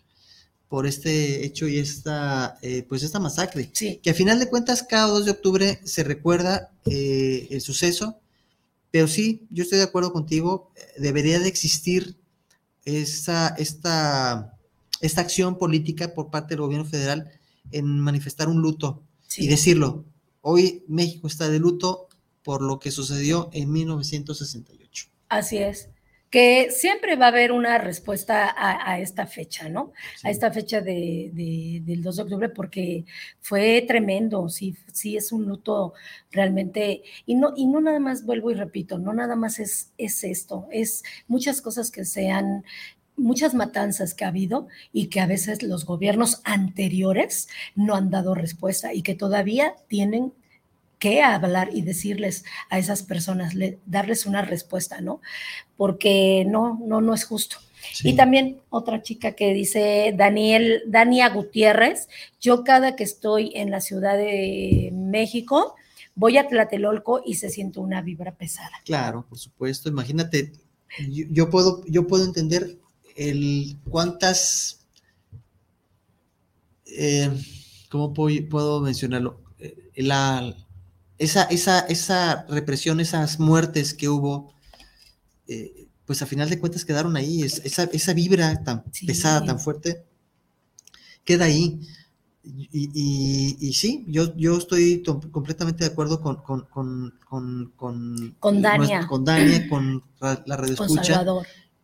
por 0.74 0.88
este 0.88 1.46
hecho 1.46 1.68
y 1.68 1.78
esta, 1.78 2.58
eh, 2.60 2.84
pues 2.88 3.04
esta 3.04 3.20
masacre. 3.20 3.70
Que 3.70 4.10
a 4.10 4.12
final 4.12 4.40
de 4.40 4.48
cuentas, 4.48 4.82
cada 4.82 5.06
2 5.06 5.24
de 5.24 5.30
octubre 5.30 5.80
se 5.84 6.02
recuerda 6.02 6.72
eh, 6.86 7.46
el 7.52 7.60
suceso, 7.60 8.18
pero 8.90 9.06
sí, 9.06 9.46
yo 9.50 9.62
estoy 9.62 9.78
de 9.78 9.84
acuerdo 9.84 10.12
contigo, 10.12 10.72
debería 10.98 11.38
de 11.38 11.46
existir 11.46 12.16
esta, 12.84 13.54
esta, 13.56 14.58
esta 15.00 15.20
acción 15.20 15.58
política 15.58 16.12
por 16.12 16.32
parte 16.32 16.54
del 16.56 16.62
gobierno 16.62 16.86
federal 16.86 17.30
en 17.70 18.00
manifestar 18.00 18.48
un 18.48 18.60
luto 18.60 19.04
y 19.36 19.46
decirlo. 19.46 20.04
Hoy 20.40 20.82
México 20.88 21.28
está 21.28 21.48
de 21.48 21.60
luto 21.60 22.08
por 22.42 22.62
lo 22.62 22.80
que 22.80 22.90
sucedió 22.90 23.48
en 23.52 23.70
1968. 23.70 25.06
Así 25.28 25.58
es 25.58 25.93
que 26.34 26.72
siempre 26.72 27.14
va 27.14 27.26
a 27.26 27.28
haber 27.28 27.52
una 27.52 27.78
respuesta 27.78 28.52
a, 28.58 28.98
esta 28.98 29.24
fecha, 29.24 29.68
¿no? 29.68 29.92
A 30.24 30.30
esta 30.30 30.50
fecha 30.50 30.80
de, 30.80 31.30
del 31.84 32.02
2 32.02 32.16
de 32.16 32.22
octubre, 32.24 32.48
porque 32.48 33.04
fue 33.40 33.84
tremendo, 33.86 34.48
sí, 34.48 34.76
sí 34.92 35.16
es 35.16 35.30
un 35.30 35.46
luto 35.46 35.92
realmente, 36.32 37.04
y 37.24 37.36
no, 37.36 37.52
y 37.54 37.66
no 37.68 37.80
nada 37.80 38.00
más, 38.00 38.26
vuelvo 38.26 38.50
y 38.50 38.54
repito, 38.54 38.98
no 38.98 39.12
nada 39.12 39.36
más 39.36 39.60
es, 39.60 39.92
es 39.96 40.24
esto, 40.24 40.66
es 40.72 41.04
muchas 41.28 41.62
cosas 41.62 41.92
que 41.92 42.04
se 42.04 42.32
han 42.32 42.64
muchas 43.16 43.54
matanzas 43.54 44.12
que 44.12 44.24
ha 44.24 44.28
habido 44.28 44.66
y 44.92 45.06
que 45.06 45.20
a 45.20 45.28
veces 45.28 45.62
los 45.62 45.86
gobiernos 45.86 46.40
anteriores 46.42 47.48
no 47.76 47.94
han 47.94 48.10
dado 48.10 48.34
respuesta 48.34 48.92
y 48.92 49.02
que 49.02 49.14
todavía 49.14 49.76
tienen 49.86 50.32
qué 51.04 51.20
hablar 51.20 51.68
y 51.70 51.82
decirles 51.82 52.46
a 52.70 52.78
esas 52.78 53.02
personas, 53.02 53.52
darles 53.84 54.24
una 54.24 54.40
respuesta, 54.40 55.02
¿no? 55.02 55.20
Porque 55.76 56.46
no, 56.48 56.80
no, 56.82 57.02
no 57.02 57.12
es 57.12 57.26
justo. 57.26 57.58
Y 58.02 58.16
también 58.16 58.62
otra 58.70 59.02
chica 59.02 59.32
que 59.32 59.52
dice, 59.52 60.14
Daniel, 60.16 60.82
Dania 60.86 61.28
Gutiérrez, 61.28 62.08
yo 62.40 62.64
cada 62.64 62.96
que 62.96 63.04
estoy 63.04 63.52
en 63.54 63.70
la 63.70 63.82
Ciudad 63.82 64.16
de 64.16 64.88
México, 64.94 65.74
voy 66.14 66.38
a 66.38 66.48
Tlatelolco 66.48 67.20
y 67.22 67.34
se 67.34 67.50
siente 67.50 67.80
una 67.80 68.00
vibra 68.00 68.32
pesada. 68.32 68.72
Claro, 68.86 69.26
por 69.28 69.38
supuesto. 69.38 69.90
Imagínate, 69.90 70.52
yo, 71.10 71.50
puedo, 71.50 71.84
yo 71.86 72.06
puedo 72.06 72.24
entender 72.24 72.78
el 73.14 73.76
cuántas, 73.90 74.86
eh, 76.86 77.30
¿cómo 77.90 78.14
puedo, 78.14 78.80
mencionarlo? 78.80 79.42
Eh, 79.58 79.90
la, 79.96 80.63
esa, 81.18 81.44
esa, 81.44 81.80
esa 81.80 82.44
represión, 82.48 83.00
esas 83.00 83.38
muertes 83.38 83.94
que 83.94 84.08
hubo, 84.08 84.52
eh, 85.46 85.88
pues 86.06 86.22
a 86.22 86.26
final 86.26 86.50
de 86.50 86.58
cuentas 86.58 86.84
quedaron 86.84 87.16
ahí, 87.16 87.42
esa, 87.42 87.84
esa 87.84 88.12
vibra 88.12 88.62
tan 88.64 88.84
pesada, 89.06 89.44
tan 89.44 89.60
fuerte, 89.60 90.04
queda 91.24 91.46
ahí. 91.46 91.80
Y, 92.46 93.56
y, 93.58 93.72
sí, 93.72 94.04
yo, 94.06 94.36
yo 94.36 94.58
estoy 94.58 95.02
completamente 95.02 95.82
de 95.84 95.90
acuerdo 95.90 96.20
con, 96.20 96.36
con, 96.42 96.66
con, 96.66 97.18
con, 97.26 98.34
con 98.38 98.60
Dania. 98.60 99.06
con 99.06 99.24
Dania, 99.24 99.66
con 99.66 100.02
la 100.20 100.56
red 100.56 100.72
escucha. 100.72 101.24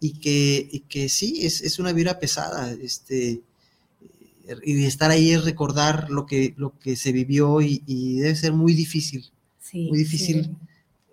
Y 0.00 0.20
que, 0.20 0.68
y 0.70 0.80
que 0.80 1.08
sí, 1.08 1.46
es, 1.46 1.62
es 1.62 1.78
una 1.78 1.92
vibra 1.92 2.18
pesada. 2.18 2.72
Este, 2.72 3.42
y 4.64 4.84
estar 4.84 5.10
ahí 5.10 5.30
es 5.30 5.44
recordar 5.44 6.10
lo 6.10 6.26
que, 6.26 6.54
lo 6.56 6.78
que 6.78 6.96
se 6.96 7.12
vivió 7.12 7.60
y, 7.60 8.18
debe 8.18 8.34
ser 8.34 8.52
muy 8.52 8.74
difícil, 8.74 9.30
muy 9.72 9.98
difícil 9.98 10.56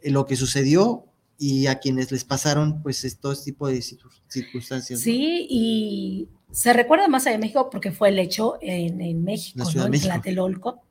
lo 0.03 0.25
que 0.25 0.35
sucedió 0.35 1.05
y 1.37 1.67
a 1.67 1.79
quienes 1.79 2.11
les 2.11 2.23
pasaron 2.23 2.81
pues 2.81 3.17
todo 3.19 3.31
este 3.31 3.51
tipo 3.51 3.67
de 3.67 3.81
circunstancias. 4.27 4.99
Sí, 4.99 5.45
y 5.49 6.27
se 6.51 6.73
recuerda 6.73 7.07
más 7.07 7.27
allá 7.27 7.33
de 7.33 7.41
México 7.41 7.69
porque 7.69 7.91
fue 7.91 8.09
el 8.09 8.19
hecho 8.19 8.57
en, 8.61 9.01
en 9.01 9.23
México, 9.23 9.69
¿no? 9.75 9.85
en 9.85 9.99
Tlatelolco 9.99 10.81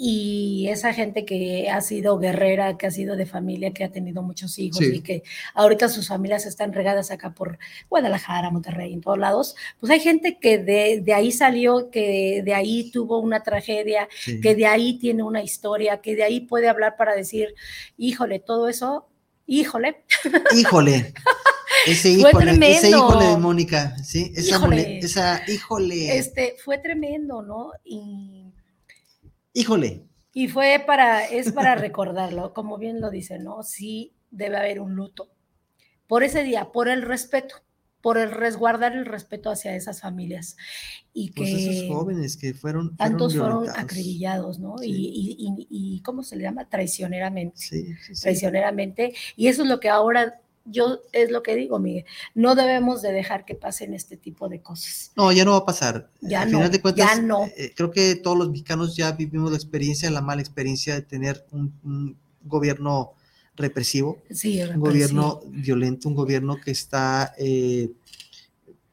y 0.00 0.68
esa 0.68 0.94
gente 0.94 1.24
que 1.24 1.68
ha 1.68 1.80
sido 1.80 2.20
guerrera, 2.20 2.78
que 2.78 2.86
ha 2.86 2.90
sido 2.92 3.16
de 3.16 3.26
familia, 3.26 3.72
que 3.72 3.82
ha 3.82 3.90
tenido 3.90 4.22
muchos 4.22 4.56
hijos 4.60 4.80
y 4.80 5.00
que 5.00 5.24
ahorita 5.54 5.88
sus 5.88 6.06
familias 6.06 6.46
están 6.46 6.72
regadas 6.72 7.10
acá 7.10 7.34
por 7.34 7.58
Guadalajara, 7.90 8.50
Monterrey, 8.50 8.92
en 8.92 9.00
todos 9.00 9.18
lados, 9.18 9.56
pues 9.80 9.90
hay 9.90 9.98
gente 9.98 10.38
que 10.38 10.58
de, 10.58 11.00
de 11.04 11.14
ahí 11.14 11.32
salió, 11.32 11.90
que 11.90 12.42
de 12.44 12.54
ahí 12.54 12.92
tuvo 12.92 13.18
una 13.18 13.42
tragedia, 13.42 14.08
que 14.40 14.54
de 14.54 14.66
ahí 14.66 15.00
tiene 15.00 15.24
una 15.24 15.42
historia, 15.42 16.00
que 16.00 16.14
de 16.14 16.22
ahí 16.22 16.38
puede 16.42 16.68
hablar 16.68 16.94
para 16.96 17.16
decir, 17.16 17.56
híjole, 17.96 18.38
todo 18.38 18.68
eso, 18.68 19.08
híjole. 19.48 20.04
Híjole. 20.56 21.12
Ese 21.86 22.10
híjole, 22.10 22.52
ese 22.70 22.90
híjole 22.90 23.26
de 23.26 23.36
Mónica, 23.36 23.96
sí, 24.04 24.32
esa 24.36 24.56
híjole. 24.56 24.98
esa 24.98 25.42
híjole. 25.48 26.18
Este, 26.18 26.56
fue 26.62 26.78
tremendo, 26.78 27.42
¿no? 27.42 27.72
Y 27.84 28.52
Híjole. 29.58 30.04
Y 30.32 30.46
fue 30.46 30.82
para, 30.86 31.26
es 31.26 31.50
para 31.50 31.74
recordarlo, 31.74 32.54
como 32.54 32.78
bien 32.78 33.00
lo 33.00 33.10
dice, 33.10 33.40
¿no? 33.40 33.64
Sí 33.64 34.14
debe 34.30 34.56
haber 34.56 34.80
un 34.80 34.94
luto 34.94 35.30
por 36.06 36.22
ese 36.22 36.44
día, 36.44 36.70
por 36.70 36.88
el 36.88 37.02
respeto, 37.02 37.56
por 38.00 38.18
el 38.18 38.30
resguardar 38.30 38.92
el 38.96 39.04
respeto 39.04 39.50
hacia 39.50 39.74
esas 39.74 40.00
familias. 40.00 40.56
Y 41.12 41.32
pues 41.32 41.50
que 41.50 41.78
esos 41.80 41.88
jóvenes 41.92 42.36
que 42.36 42.54
fueron. 42.54 42.96
tantos 42.96 43.36
fueron 43.36 43.68
acribillados, 43.70 44.60
¿no? 44.60 44.76
Y, 44.80 45.36
y, 45.68 46.00
¿cómo 46.02 46.22
se 46.22 46.36
le 46.36 46.44
llama? 46.44 46.68
Traicioneramente. 46.68 47.56
Sí, 47.56 47.94
Traicioneramente. 48.22 49.12
Y 49.36 49.48
eso 49.48 49.62
es 49.62 49.68
lo 49.68 49.80
que 49.80 49.88
ahora 49.88 50.40
yo 50.70 51.00
es 51.12 51.30
lo 51.30 51.42
que 51.42 51.56
digo, 51.56 51.78
Miguel, 51.78 52.04
no 52.34 52.54
debemos 52.54 53.02
de 53.02 53.12
dejar 53.12 53.44
que 53.44 53.54
pasen 53.54 53.94
este 53.94 54.16
tipo 54.16 54.48
de 54.48 54.60
cosas. 54.60 55.12
No, 55.16 55.32
ya 55.32 55.44
no 55.44 55.52
va 55.52 55.58
a 55.58 55.66
pasar. 55.66 56.10
Ya 56.20 56.42
Al 56.42 56.52
no, 56.52 56.58
final 56.58 56.72
de 56.72 56.80
cuentas, 56.80 57.06
ya 57.06 57.22
no. 57.22 57.46
Eh, 57.56 57.72
creo 57.76 57.90
que 57.90 58.16
todos 58.16 58.36
los 58.36 58.50
mexicanos 58.50 58.96
ya 58.96 59.12
vivimos 59.12 59.50
la 59.50 59.56
experiencia, 59.56 60.10
la 60.10 60.20
mala 60.20 60.40
experiencia 60.40 60.94
de 60.94 61.02
tener 61.02 61.46
un, 61.50 62.16
gobierno 62.44 63.12
represivo, 63.56 64.22
sí, 64.30 64.62
un 64.62 64.80
gobierno 64.80 65.40
violento, 65.48 66.08
un 66.08 66.14
gobierno 66.14 66.56
que 66.64 66.70
está, 66.70 67.34
eh, 67.36 67.90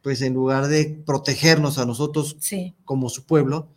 pues 0.02 0.22
en 0.22 0.34
lugar 0.34 0.68
de 0.68 1.02
protegernos 1.06 1.78
a 1.78 1.86
nosotros 1.86 2.36
como 2.84 3.10
su 3.10 3.26
pueblo, 3.26 3.70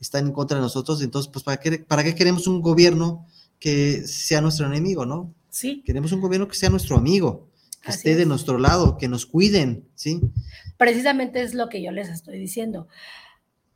está 0.00 0.18
en 0.18 0.32
contra 0.32 0.56
de 0.56 0.62
nosotros. 0.62 1.02
Entonces, 1.02 1.30
pues, 1.32 1.44
¿para 1.44 1.58
qué, 1.58 1.78
¿para 1.78 2.04
qué 2.04 2.14
queremos 2.14 2.46
un 2.46 2.62
gobierno 2.62 3.26
que 3.58 4.06
sea 4.06 4.40
nuestro 4.40 4.66
enemigo, 4.66 5.06
no? 5.06 5.34
Sí. 5.56 5.82
Queremos 5.86 6.12
un 6.12 6.20
gobierno 6.20 6.46
que 6.46 6.54
sea 6.54 6.68
nuestro 6.68 6.98
amigo, 6.98 7.48
que 7.80 7.90
esté 7.90 8.14
de 8.14 8.26
nuestro 8.26 8.58
lado, 8.58 8.98
que 8.98 9.08
nos 9.08 9.24
cuiden, 9.24 9.88
¿sí? 9.94 10.20
Precisamente 10.76 11.40
es 11.40 11.54
lo 11.54 11.70
que 11.70 11.80
yo 11.82 11.92
les 11.92 12.10
estoy 12.10 12.38
diciendo. 12.38 12.88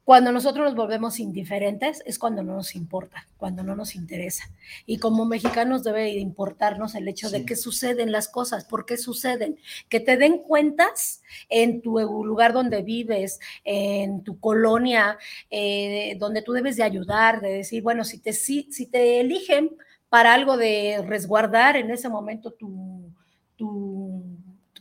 Cuando 0.04 0.30
nosotros 0.30 0.66
nos 0.66 0.74
volvemos 0.74 1.20
indiferentes 1.20 2.02
es 2.04 2.18
cuando 2.18 2.42
no 2.42 2.54
nos 2.54 2.74
importa, 2.74 3.28
cuando 3.38 3.62
no 3.62 3.74
nos 3.74 3.94
interesa. 3.94 4.44
Y 4.84 4.98
como 4.98 5.24
mexicanos 5.24 5.82
debe 5.82 6.10
importarnos 6.10 6.94
el 6.96 7.08
hecho 7.08 7.30
de 7.30 7.46
que 7.46 7.56
suceden 7.56 8.12
las 8.12 8.28
cosas, 8.28 8.66
por 8.66 8.84
qué 8.84 8.98
suceden, 8.98 9.58
que 9.88 10.00
te 10.00 10.18
den 10.18 10.36
cuentas 10.36 11.22
en 11.48 11.80
tu 11.80 11.98
lugar 11.98 12.52
donde 12.52 12.82
vives, 12.82 13.40
en 13.64 14.22
tu 14.22 14.38
colonia, 14.38 15.16
eh, 15.48 16.14
donde 16.18 16.42
tú 16.42 16.52
debes 16.52 16.76
de 16.76 16.82
ayudar, 16.82 17.40
de 17.40 17.52
decir, 17.52 17.82
bueno, 17.82 18.04
si 18.04 18.18
te, 18.18 18.34
si, 18.34 18.70
si 18.70 18.84
te 18.84 19.20
eligen, 19.20 19.70
para 20.10 20.34
algo 20.34 20.58
de 20.58 21.02
resguardar 21.06 21.76
en 21.76 21.90
ese 21.90 22.10
momento 22.10 22.50
tu, 22.50 23.10
tu 23.56 24.22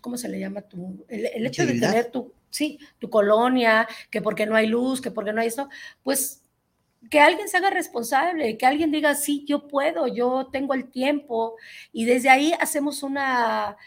¿cómo 0.02 0.18
se 0.18 0.28
le 0.28 0.40
llama? 0.40 0.62
Tu, 0.62 1.06
el, 1.08 1.46
hecho 1.46 1.66
de 1.66 1.80
tener 1.80 2.12
tu, 2.12 2.34
sí, 2.50 2.80
tu 2.98 3.10
colonia, 3.10 3.88
que 4.10 4.22
porque 4.22 4.46
no 4.46 4.56
hay 4.56 4.68
luz, 4.68 5.00
que 5.02 5.12
porque 5.12 5.32
no 5.32 5.40
hay 5.40 5.48
esto, 5.48 5.70
pues 6.04 6.44
que 7.10 7.20
alguien 7.20 7.48
se 7.48 7.58
haga 7.58 7.70
responsable, 7.70 8.58
que 8.58 8.66
alguien 8.66 8.92
diga, 8.92 9.16
sí, 9.16 9.46
yo 9.48 9.68
puedo, 9.68 10.08
yo 10.08 10.50
tengo 10.52 10.74
el 10.74 10.92
tiempo, 10.92 11.56
y 11.94 12.06
desde 12.06 12.30
ahí 12.30 12.54
hacemos 12.60 13.04
una, 13.04 13.78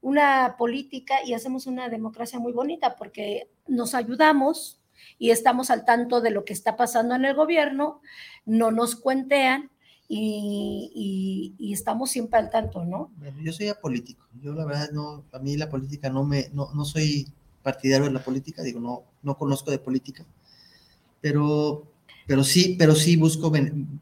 una 0.00 0.56
política 0.56 1.16
y 1.26 1.34
hacemos 1.34 1.66
una 1.66 1.88
democracia 1.88 2.38
muy 2.38 2.52
bonita, 2.52 2.96
porque 2.96 3.50
nos 3.66 3.94
ayudamos 3.94 4.80
y 5.18 5.30
estamos 5.30 5.70
al 5.70 5.84
tanto 5.84 6.20
de 6.20 6.30
lo 6.30 6.44
que 6.44 6.54
está 6.54 6.76
pasando 6.76 7.14
en 7.14 7.24
el 7.24 7.34
gobierno, 7.34 8.00
no 8.46 8.70
nos 8.70 8.96
cuentean, 8.96 9.70
y, 10.08 11.54
estamos 11.72 12.10
siempre 12.10 12.38
al 12.38 12.50
tanto, 12.50 12.84
¿no? 12.84 13.10
yo 13.42 13.52
soy 13.52 13.68
apolítico, 13.68 14.24
yo 14.42 14.54
la 14.54 14.64
verdad 14.64 14.90
no, 14.92 15.24
a 15.32 15.38
mí 15.38 15.56
la 15.56 15.68
política 15.68 16.08
no 16.08 16.24
me, 16.24 16.50
no, 16.52 16.72
no 16.72 16.84
soy 16.84 17.26
partidario 17.62 18.06
de 18.06 18.12
la 18.12 18.22
política, 18.22 18.62
digo, 18.62 18.80
no, 18.80 19.02
no 19.22 19.36
conozco 19.36 19.70
de 19.70 19.78
política, 19.78 20.24
pero, 21.20 21.86
pero 22.26 22.44
sí, 22.44 22.76
pero 22.78 22.94
sí 22.94 23.16
busco 23.16 23.50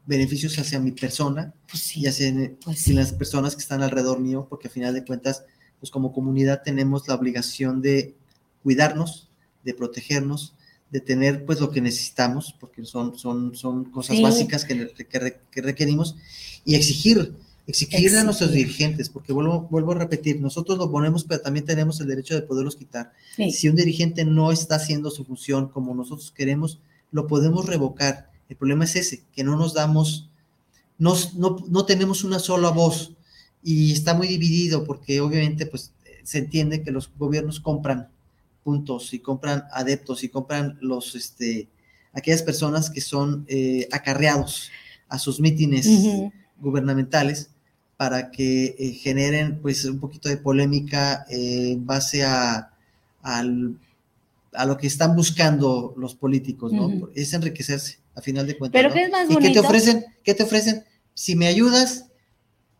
beneficios 0.05 0.59
hacia 0.59 0.79
mi 0.79 0.91
persona 0.91 1.53
pues 1.69 1.95
y 1.97 2.05
hacia 2.05 2.31
pues 2.63 2.87
las 2.89 3.13
personas 3.13 3.55
que 3.55 3.61
están 3.61 3.81
alrededor 3.81 4.19
mío, 4.19 4.45
porque 4.49 4.67
al 4.67 4.73
final 4.73 4.93
de 4.93 5.05
cuentas, 5.05 5.45
pues 5.79 5.89
como 5.89 6.13
comunidad 6.13 6.61
tenemos 6.63 7.07
la 7.07 7.15
obligación 7.15 7.81
de 7.81 8.13
cuidarnos, 8.61 9.29
de 9.63 9.73
protegernos, 9.73 10.53
de 10.93 11.01
tener 11.01 11.43
pues 11.43 11.59
lo 11.59 11.71
que 11.71 11.81
necesitamos, 11.81 12.55
porque 12.59 12.85
son, 12.85 13.17
son, 13.17 13.55
son 13.55 13.85
cosas 13.85 14.21
básicas 14.21 14.63
que, 14.63 14.93
que, 15.09 15.61
requerimos, 15.63 16.15
y 16.63 16.75
exigir, 16.75 17.33
exigir 17.65 18.15
a 18.15 18.23
nuestros 18.23 18.51
dirigentes, 18.51 19.09
porque 19.09 19.33
vuelvo, 19.33 19.61
vuelvo 19.71 19.93
a 19.93 19.95
repetir, 19.95 20.39
nosotros 20.39 20.77
lo 20.77 20.91
ponemos, 20.91 21.23
pero 21.23 21.41
también 21.41 21.65
tenemos 21.65 21.99
el 21.99 22.09
derecho 22.09 22.35
de 22.35 22.43
poderlos 22.43 22.75
quitar. 22.75 23.11
Si 23.51 23.67
un 23.67 23.75
dirigente 23.75 24.23
no 24.23 24.51
está 24.51 24.75
haciendo 24.75 25.09
su 25.09 25.25
función 25.25 25.67
como 25.69 25.95
nosotros 25.95 26.31
queremos, 26.31 26.77
lo 27.11 27.25
podemos 27.25 27.65
revocar. 27.65 28.29
El 28.47 28.55
problema 28.55 28.83
es 28.83 28.95
ese, 28.95 29.23
que 29.35 29.43
no 29.43 29.57
nos 29.57 29.73
damos, 29.73 30.29
no, 30.99 31.15
no 31.35 31.85
tenemos 31.87 32.23
una 32.23 32.37
sola 32.37 32.69
voz 32.69 33.13
y 33.63 33.93
está 33.93 34.13
muy 34.13 34.27
dividido 34.27 34.83
porque 34.83 35.21
obviamente 35.21 35.65
pues 35.65 35.91
se 36.23 36.37
entiende 36.37 36.83
que 36.83 36.91
los 36.91 37.09
gobiernos 37.17 37.59
compran 37.59 38.09
puntos 38.63 39.13
y 39.13 39.19
compran 39.19 39.65
adeptos 39.71 40.23
y 40.23 40.29
compran 40.29 40.77
los, 40.81 41.15
este, 41.15 41.67
aquellas 42.13 42.43
personas 42.43 42.89
que 42.89 43.01
son 43.01 43.45
eh, 43.47 43.87
acarreados 43.91 44.71
a 45.09 45.19
sus 45.19 45.39
mítines 45.39 45.87
gubernamentales 46.59 47.49
para 47.97 48.31
que 48.31 48.75
eh, 48.77 48.91
generen 48.93 49.59
pues 49.61 49.85
un 49.85 49.99
poquito 49.99 50.29
de 50.29 50.37
polémica 50.37 51.25
eh, 51.29 51.71
en 51.73 51.85
base 51.85 52.23
a, 52.23 52.71
a 53.21 53.43
lo 53.43 54.77
que 54.77 54.87
están 54.87 55.15
buscando 55.15 55.93
los 55.97 56.15
políticos, 56.15 56.71
¿no? 56.73 57.09
Es 57.15 57.33
enriquecerse, 57.33 57.99
a 58.15 58.21
final 58.21 58.47
de 58.47 58.57
cuentas. 58.57 58.81
Pero 58.81 58.93
¿qué 58.93 59.03
es 59.03 59.11
más 59.11 59.27
bonito? 59.27 59.41
¿Y 59.41 59.47
qué 59.47 59.53
te 59.53 59.59
ofrecen? 59.59 60.05
¿Qué 60.23 60.33
te 60.33 60.43
ofrecen? 60.43 60.83
Si 61.13 61.35
me 61.35 61.47
ayudas, 61.47 62.05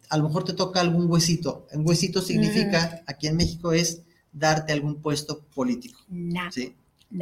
a 0.09 0.17
lo 0.17 0.23
mejor 0.23 0.43
te 0.43 0.53
toca 0.53 0.81
algún 0.81 1.09
huesito. 1.09 1.67
Un 1.71 1.87
huesito 1.87 2.21
significa, 2.21 3.03
aquí 3.07 3.27
en 3.27 3.35
México 3.35 3.73
es 3.73 4.01
darte 4.33 4.73
algún 4.73 5.01
puesto 5.01 5.41
político. 5.55 5.99
No, 6.09 6.51
¿sí? 6.51 6.75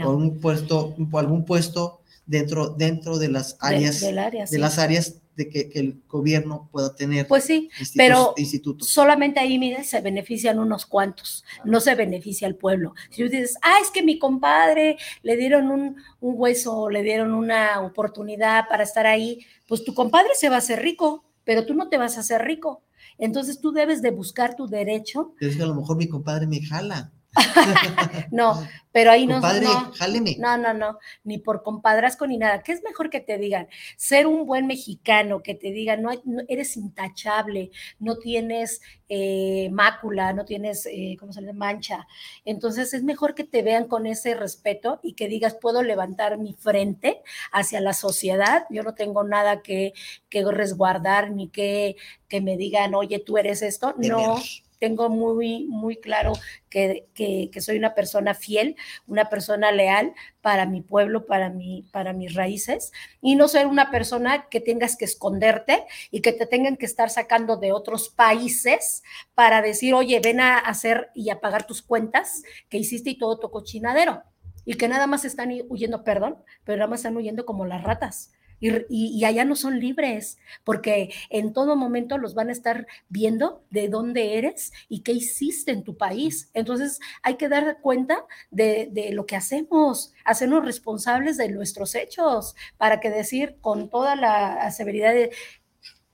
O 0.04 0.12
un 0.12 0.40
puesto, 0.40 0.96
algún 1.14 1.44
puesto 1.46 2.02
dentro, 2.26 2.70
dentro 2.70 3.18
de 3.18 3.28
las 3.30 3.58
áreas, 3.60 4.02
área, 4.04 4.42
de 4.42 4.48
sí. 4.48 4.58
las 4.58 4.80
áreas 4.80 5.18
de 5.36 5.50
que, 5.50 5.70
que 5.70 5.80
el 5.80 6.02
gobierno 6.08 6.70
pueda 6.72 6.96
tener 6.96 7.28
Pues 7.28 7.44
sí, 7.46 7.70
institutos- 7.80 7.94
pero 7.98 8.34
institutos. 8.38 8.88
solamente 8.90 9.40
ahí, 9.40 9.58
mire, 9.60 9.84
se 9.84 10.00
benefician 10.02 10.60
unos 10.60 10.86
cuantos, 10.86 11.44
no 11.66 11.80
se 11.82 11.96
beneficia 11.96 12.48
al 12.48 12.56
pueblo. 12.56 12.94
Si 13.10 13.24
tú 13.24 13.30
dices, 13.30 13.58
ah, 13.62 13.76
es 13.82 13.90
que 13.92 14.04
mi 14.04 14.18
compadre 14.20 14.98
le 15.24 15.36
dieron 15.38 15.72
un, 15.72 15.96
un 16.22 16.34
hueso, 16.38 16.90
le 16.90 17.02
dieron 17.04 17.34
una 17.34 17.82
oportunidad 17.82 18.68
para 18.70 18.84
estar 18.84 19.06
ahí, 19.08 19.40
pues 19.68 19.84
tu 19.84 19.94
compadre 19.94 20.30
se 20.38 20.50
va 20.50 20.56
a 20.56 20.60
hacer 20.60 20.82
rico, 20.82 21.24
pero 21.44 21.66
tú 21.66 21.74
no 21.74 21.90
te 21.90 21.98
vas 21.98 22.16
a 22.18 22.22
hacer 22.22 22.42
rico. 22.44 22.82
Entonces 23.22 23.62
tú 23.62 23.72
debes 23.72 24.02
de 24.02 24.10
buscar 24.10 24.56
tu 24.56 24.68
derecho. 24.68 25.36
Es 25.40 25.56
que 25.56 25.62
a 25.62 25.68
lo 25.68 25.76
mejor 25.76 25.96
mi 25.96 26.08
compadre 26.08 26.48
me 26.48 26.60
jala. 26.60 27.12
No, 28.32 28.68
pero 28.92 29.12
ahí 29.12 29.26
no, 29.26 29.36
compadre, 29.36 29.66
no. 29.66 29.92
No, 30.38 30.58
no, 30.58 30.74
no, 30.74 31.00
ni 31.24 31.38
por 31.38 31.64
compadrazgo 31.64 32.28
ni 32.28 32.38
nada. 32.38 32.62
¿Qué 32.62 32.72
es 32.74 32.84
mejor 32.84 33.10
que 33.10 33.20
te 33.22 33.38
digan? 33.38 33.68
Ser 33.98 34.28
un 34.28 34.46
buen 34.46 34.68
mexicano, 34.68 35.42
que 35.42 35.56
te 35.56 35.72
digan, 35.72 36.02
no, 36.02 36.12
eres 36.48 36.76
intachable, 36.78 37.72
no 38.00 38.18
tienes 38.18 38.82
eh, 39.08 39.70
mácula, 39.72 40.34
no 40.34 40.46
tienes, 40.46 40.86
eh, 40.86 41.16
¿cómo 41.20 41.32
se 41.32 41.42
llama? 41.42 41.54
Mancha. 41.72 42.08
Entonces 42.44 42.94
es 42.94 43.04
mejor 43.04 43.36
que 43.36 43.44
te 43.44 43.62
vean 43.62 43.88
con 43.88 44.06
ese 44.06 44.36
respeto 44.36 45.00
y 45.04 45.14
que 45.14 45.28
digas, 45.28 45.56
puedo 45.56 45.84
levantar 45.84 46.38
mi 46.38 46.54
frente 46.54 47.22
hacia 47.52 47.80
la 47.82 47.94
sociedad. 47.94 48.66
Yo 48.70 48.84
no 48.84 48.94
tengo 48.94 49.24
nada 49.24 49.62
que, 49.62 49.94
que 50.30 50.44
resguardar 50.44 51.32
ni 51.32 51.50
que, 51.50 51.96
que 52.28 52.42
me 52.42 52.58
digan, 52.58 52.94
oye, 52.96 53.20
tú 53.20 53.38
eres 53.38 53.62
esto. 53.62 53.94
No. 53.98 54.38
Tengo 54.82 55.08
muy, 55.10 55.68
muy 55.70 55.96
claro 55.98 56.34
que, 56.70 57.08
que- 57.14 57.50
que 57.54 57.62
soy 57.62 57.78
una 57.78 57.94
persona 57.94 58.34
fiel, 58.34 58.76
una 59.08 59.30
persona 59.30 59.72
leal 59.72 60.14
para 60.42 60.66
mi 60.66 60.82
pueblo, 60.82 61.26
para, 61.28 61.50
mi, 61.52 61.84
para 61.92 62.14
mis 62.14 62.34
raíces, 62.34 62.92
y 63.22 63.36
no 63.36 63.48
ser 63.48 63.68
una 63.68 63.92
persona 63.92 64.48
que 64.50 64.60
tengas 64.60 64.98
que 64.98 65.06
esconderte 65.06 65.86
y 66.10 66.22
que 66.22 66.34
te 66.34 66.48
tengan 66.48 66.78
que 66.78 66.88
estar 66.88 67.10
sacando 67.12 67.58
de 67.58 67.72
otros 67.72 68.10
países 68.10 69.04
para 69.36 69.62
decir, 69.62 69.94
oye, 69.94 70.20
ven 70.20 70.40
a 70.42 70.58
hacer 70.58 71.12
y 71.14 71.30
a 71.30 71.40
pagar 71.40 71.68
tus 71.68 71.82
cuentas 71.84 72.42
que 72.70 72.78
hiciste 72.80 73.12
y 73.12 73.18
todo 73.18 73.38
tu 73.40 73.52
cochinadero. 73.52 74.24
Y 74.66 74.76
que 74.76 74.88
nada 74.88 75.08
más 75.08 75.26
están 75.26 75.52
huyendo, 75.70 76.04
perdón, 76.04 76.38
pero 76.64 76.78
nada 76.78 76.90
más 76.90 77.00
están 77.02 77.18
huyendo 77.18 77.46
como 77.46 77.66
las 77.66 77.84
ratas. 77.84 78.32
Y, 78.62 78.70
y- 78.90 79.18
y 79.20 79.26
allá 79.26 79.44
no 79.44 79.56
son 79.58 79.80
libres, 79.80 80.38
porque 80.64 81.12
en 81.30 81.52
todo 81.52 81.76
momento 81.76 82.18
los 82.18 82.34
van 82.36 82.48
a 82.50 82.52
estar 82.54 82.88
viendo 83.10 83.64
de 83.72 83.90
dónde 83.90 84.38
eres 84.38 84.72
y 84.88 85.02
qué 85.02 85.12
hiciste 85.12 85.72
en 85.72 85.84
tu 85.84 85.98
país. 85.98 86.50
Entonces 86.54 87.00
hay 87.24 87.36
que 87.36 87.50
dar 87.50 87.80
cuenta 87.82 88.26
de, 88.52 88.88
de 88.92 89.12
lo 89.12 89.26
que 89.26 89.36
hacemos, 89.36 90.14
hacernos 90.24 90.64
responsables 90.64 91.36
de 91.38 91.50
nuestros 91.50 91.96
hechos, 91.96 92.56
para 92.78 93.00
que 93.00 93.10
decir 93.10 93.58
con 93.62 93.90
toda 93.90 94.16
la 94.16 94.70
severidad 94.72 95.14
de- 95.14 95.32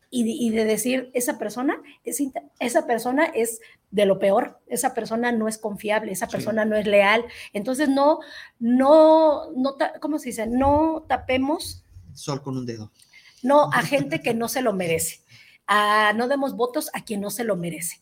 y, 0.09 0.23
de- 0.23 0.29
y 0.31 0.49
de 0.51 0.63
decir, 0.63 1.11
esa 1.13 1.37
persona, 1.37 1.81
es, 2.05 2.23
esa 2.61 2.87
persona 2.87 3.25
es 3.25 3.59
de 3.91 4.05
lo 4.05 4.19
peor, 4.19 4.59
esa 4.67 4.93
persona 4.93 5.33
no 5.33 5.49
es 5.49 5.57
confiable, 5.57 6.13
esa 6.13 6.27
Sí. 6.27 6.31
persona 6.31 6.63
no 6.63 6.77
es 6.77 6.87
leal. 6.87 7.25
Entonces 7.51 7.89
no, 7.89 8.19
no, 8.57 9.51
no, 9.51 9.75
¿cómo 9.99 10.17
se 10.19 10.29
dice? 10.29 10.47
No 10.47 11.05
tapemos 11.09 11.83
Sol 12.17 12.41
con 12.41 12.57
un 12.57 12.65
dedo. 12.65 12.91
no 13.43 13.69
a 13.71 13.81
gente 13.83 14.21
que 14.21 14.33
no 14.33 14.47
se 14.47 14.61
lo 14.61 14.73
merece. 14.73 15.21
A- 15.67 16.13
no 16.15 16.27
demos 16.27 16.55
votos 16.55 16.89
a 16.93 17.03
quien 17.03 17.21
no 17.21 17.29
se 17.29 17.43
lo 17.43 17.55
merece. 17.55 18.01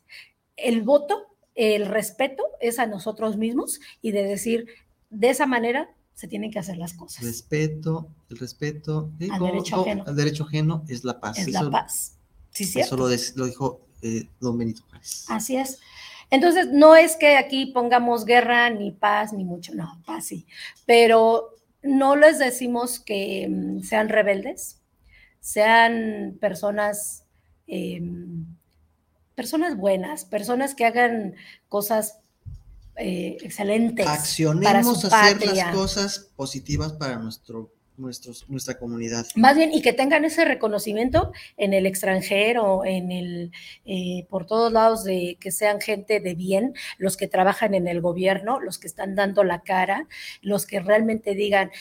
El 0.56 0.82
voto, 0.84 1.26
el 1.56 1.86
respeto 1.88 2.44
es 2.62 2.80
a 2.80 2.86
nosotros 2.88 3.38
mismos 3.38 3.80
y 4.02 4.12
de 4.12 4.24
decir, 4.24 4.68
de 5.10 5.30
esa 5.30 5.46
manera 5.46 5.90
se 6.14 6.28
tienen 6.28 6.52
que 6.52 6.60
hacer 6.60 6.78
las 6.78 6.94
cosas. 6.94 7.24
Respeto, 7.26 8.08
el 8.30 8.38
respeto 8.38 9.12
Al 9.30 9.40
como- 9.40 9.52
derecho 9.52 9.82
ajeno. 9.82 10.04
al 10.08 10.16
derecho 10.16 10.44
ajeno 10.46 10.84
es 10.88 11.04
la 11.04 11.20
paz. 11.20 11.38
es 11.40 11.48
Eso- 11.50 11.64
la 11.64 11.70
paz. 11.72 12.14
Sí, 12.52 12.64
Eso 12.80 12.96
lo, 12.96 13.10
lo 13.10 13.46
dijo 13.46 13.82
eh, 14.02 14.30
don 14.40 14.58
Benito 14.58 14.84
Juárez. 14.90 15.26
Así 15.28 15.58
es. 15.58 15.80
Entonces, 16.30 16.70
no 16.72 16.96
es 16.96 17.18
que 17.18 17.36
aquí 17.38 17.68
pongamos 17.68 18.24
guerra, 18.26 18.70
ni 18.70 18.92
paz, 18.92 19.34
ni 19.34 19.44
mucho, 19.44 19.74
no, 19.76 20.02
paz 20.06 20.28
sí. 20.28 20.46
Pero 20.86 21.55
no 21.86 22.16
les 22.16 22.40
decimos 22.40 23.00
que 23.00 23.48
mm, 23.50 23.82
sean 23.84 24.10
rebeldes, 24.10 24.82
sean 25.40 26.38
personas, 26.42 27.24
eh, 27.68 28.02
personas 29.36 29.78
buenas, 29.78 30.26
personas 30.26 30.76
que 30.76 30.86
hagan 30.86 31.36
cosas 31.70 32.20
eh, 32.98 33.38
excelentes. 33.42 34.06
para 34.06 34.20
Accionemos 34.20 35.02
su 35.02 35.08
a 35.08 35.22
hacer 35.22 35.40
patria. 35.40 35.66
las 35.68 35.76
cosas 35.76 36.32
positivas 36.36 36.94
para 36.94 37.18
nuestro, 37.18 37.72
nuestros, 37.98 38.50
nuestra 38.50 38.78
comunidad. 38.78 39.26
Más 39.36 39.56
bien, 39.56 39.72
y 39.74 39.82
que 39.82 39.94
tengan 39.94 40.26
ese 40.26 40.46
reconocimiento 40.46 41.32
en 41.58 41.74
el 41.74 41.86
extranjero, 41.86 42.86
en 42.86 43.12
el, 43.12 43.52
eh, 43.86 44.26
por 44.30 44.46
todos 44.46 44.72
lados, 44.72 45.04
de 45.04 45.38
que 45.40 45.52
sean 45.52 45.82
gente 45.82 46.20
de 46.20 46.36
bien, 46.36 46.74
los 46.98 47.18
que 47.18 47.28
trabajan 47.28 47.74
en 47.74 47.88
el 47.88 48.02
gobierno, 48.02 48.60
los 48.60 48.78
que 48.78 48.88
están 48.88 49.16
dando 49.16 49.44
la 49.44 49.62
cara, 49.62 50.08
los 50.42 50.66
que 50.66 50.80
realmente 50.80 51.36
digan, 51.36 51.72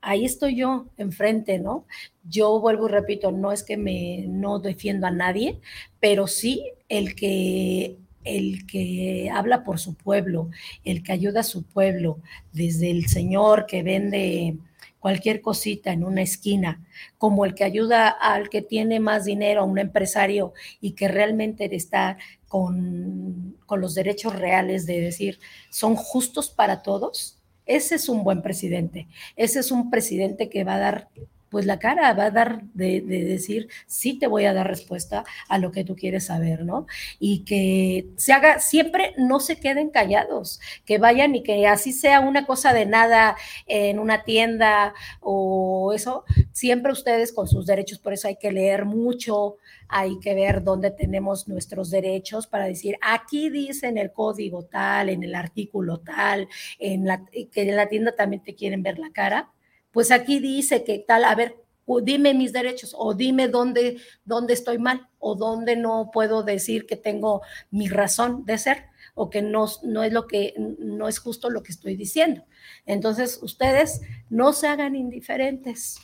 ahí 0.00 0.24
estoy 0.24 0.56
yo 0.56 0.86
enfrente, 0.98 1.58
¿no? 1.58 1.86
Yo 2.24 2.60
vuelvo 2.60 2.88
y 2.88 2.90
repito, 2.90 3.32
no 3.32 3.52
es 3.52 3.62
que 3.62 3.76
me 3.76 4.26
no 4.28 4.58
defiendo 4.58 5.06
a 5.06 5.10
nadie, 5.10 5.60
pero 6.00 6.26
sí 6.26 6.72
el 6.88 7.14
que 7.14 7.96
el 8.24 8.66
que 8.66 9.30
habla 9.32 9.64
por 9.64 9.80
su 9.80 9.94
pueblo, 9.94 10.48
el 10.84 11.02
que 11.02 11.12
ayuda 11.12 11.40
a 11.40 11.44
su 11.44 11.64
pueblo, 11.64 12.20
desde 12.52 12.90
el 12.90 13.06
señor 13.08 13.66
que 13.66 13.82
vende 13.82 14.58
cualquier 15.02 15.40
cosita 15.40 15.92
en 15.92 16.04
una 16.04 16.22
esquina, 16.22 16.80
como 17.18 17.44
el 17.44 17.56
que 17.56 17.64
ayuda 17.64 18.08
al 18.08 18.48
que 18.48 18.62
tiene 18.62 19.00
más 19.00 19.24
dinero, 19.24 19.62
a 19.62 19.64
un 19.64 19.80
empresario 19.80 20.52
y 20.80 20.92
que 20.92 21.08
realmente 21.08 21.68
está 21.74 22.18
con, 22.46 23.56
con 23.66 23.80
los 23.80 23.96
derechos 23.96 24.38
reales 24.38 24.86
de 24.86 25.00
decir, 25.00 25.40
son 25.70 25.96
justos 25.96 26.50
para 26.50 26.82
todos, 26.82 27.42
ese 27.66 27.96
es 27.96 28.08
un 28.08 28.22
buen 28.22 28.42
presidente. 28.42 29.08
Ese 29.34 29.58
es 29.58 29.72
un 29.72 29.90
presidente 29.90 30.48
que 30.48 30.62
va 30.62 30.76
a 30.76 30.78
dar 30.78 31.08
pues 31.52 31.66
la 31.66 31.78
cara, 31.78 32.14
va 32.14 32.24
a 32.24 32.30
dar 32.30 32.62
de, 32.72 33.02
de, 33.02 33.24
decir, 33.24 33.68
sí 33.86 34.18
te 34.18 34.26
voy 34.26 34.46
a 34.46 34.54
dar 34.54 34.66
respuesta 34.66 35.22
a 35.50 35.58
lo 35.58 35.70
que 35.70 35.84
tú 35.84 35.94
quieres 35.96 36.24
saber, 36.24 36.64
¿no? 36.64 36.86
Y 37.20 37.44
que 37.44 38.06
se 38.16 38.32
haga, 38.32 38.58
siempre 38.58 39.12
no 39.18 39.38
se 39.38 39.60
queden 39.60 39.90
callados, 39.90 40.60
que 40.86 40.96
vayan 40.96 41.34
y 41.34 41.42
que 41.42 41.66
así 41.66 41.92
sea 41.92 42.20
una 42.20 42.46
cosa 42.46 42.72
de 42.72 42.86
nada 42.86 43.36
en 43.66 43.98
una 43.98 44.24
tienda 44.24 44.94
o 45.20 45.92
eso, 45.94 46.24
siempre 46.52 46.90
ustedes 46.90 47.34
con 47.34 47.46
sus 47.46 47.66
derechos, 47.66 47.98
por 47.98 48.14
eso 48.14 48.28
hay 48.28 48.36
que 48.36 48.50
leer 48.50 48.86
mucho, 48.86 49.58
hay 49.88 50.18
que 50.20 50.34
ver 50.34 50.64
dónde 50.64 50.90
tenemos 50.90 51.48
nuestros 51.48 51.90
derechos 51.90 52.46
para 52.46 52.64
decir, 52.64 52.96
aquí 53.02 53.50
dice 53.50 53.88
en 53.88 53.98
el 53.98 54.10
código 54.10 54.64
tal, 54.64 55.10
en 55.10 55.22
el 55.22 55.34
artículo 55.34 56.00
tal, 56.00 56.48
en 56.78 57.06
la, 57.06 57.26
que 57.26 57.68
en 57.68 57.76
la 57.76 57.90
tienda 57.90 58.16
también 58.16 58.42
te 58.42 58.54
quieren 58.54 58.82
ver 58.82 58.98
la 58.98 59.10
cara 59.10 59.50
pues 59.92 60.10
aquí 60.10 60.40
dice 60.40 60.84
que 60.84 60.98
tal, 60.98 61.24
a 61.24 61.34
ver, 61.34 61.62
dime 62.02 62.34
mis 62.34 62.52
derechos 62.52 62.94
o 62.96 63.14
dime 63.14 63.48
dónde, 63.48 63.98
dónde 64.24 64.54
estoy 64.54 64.78
mal 64.78 65.08
o 65.18 65.34
dónde 65.34 65.76
no 65.76 66.10
puedo 66.12 66.42
decir 66.42 66.86
que 66.86 66.96
tengo 66.96 67.42
mi 67.70 67.88
razón 67.88 68.44
de 68.44 68.58
ser 68.58 68.86
o 69.14 69.28
que 69.30 69.42
no, 69.42 69.66
no 69.82 70.02
es 70.02 70.12
lo 70.12 70.26
que 70.26 70.54
no 70.56 71.08
es 71.08 71.18
justo 71.18 71.50
lo 71.50 71.62
que 71.62 71.72
estoy 71.72 71.96
diciendo. 71.96 72.44
Entonces, 72.86 73.38
ustedes 73.42 74.00
no 74.30 74.52
se 74.52 74.68
hagan 74.68 74.96
indiferentes. 74.96 75.98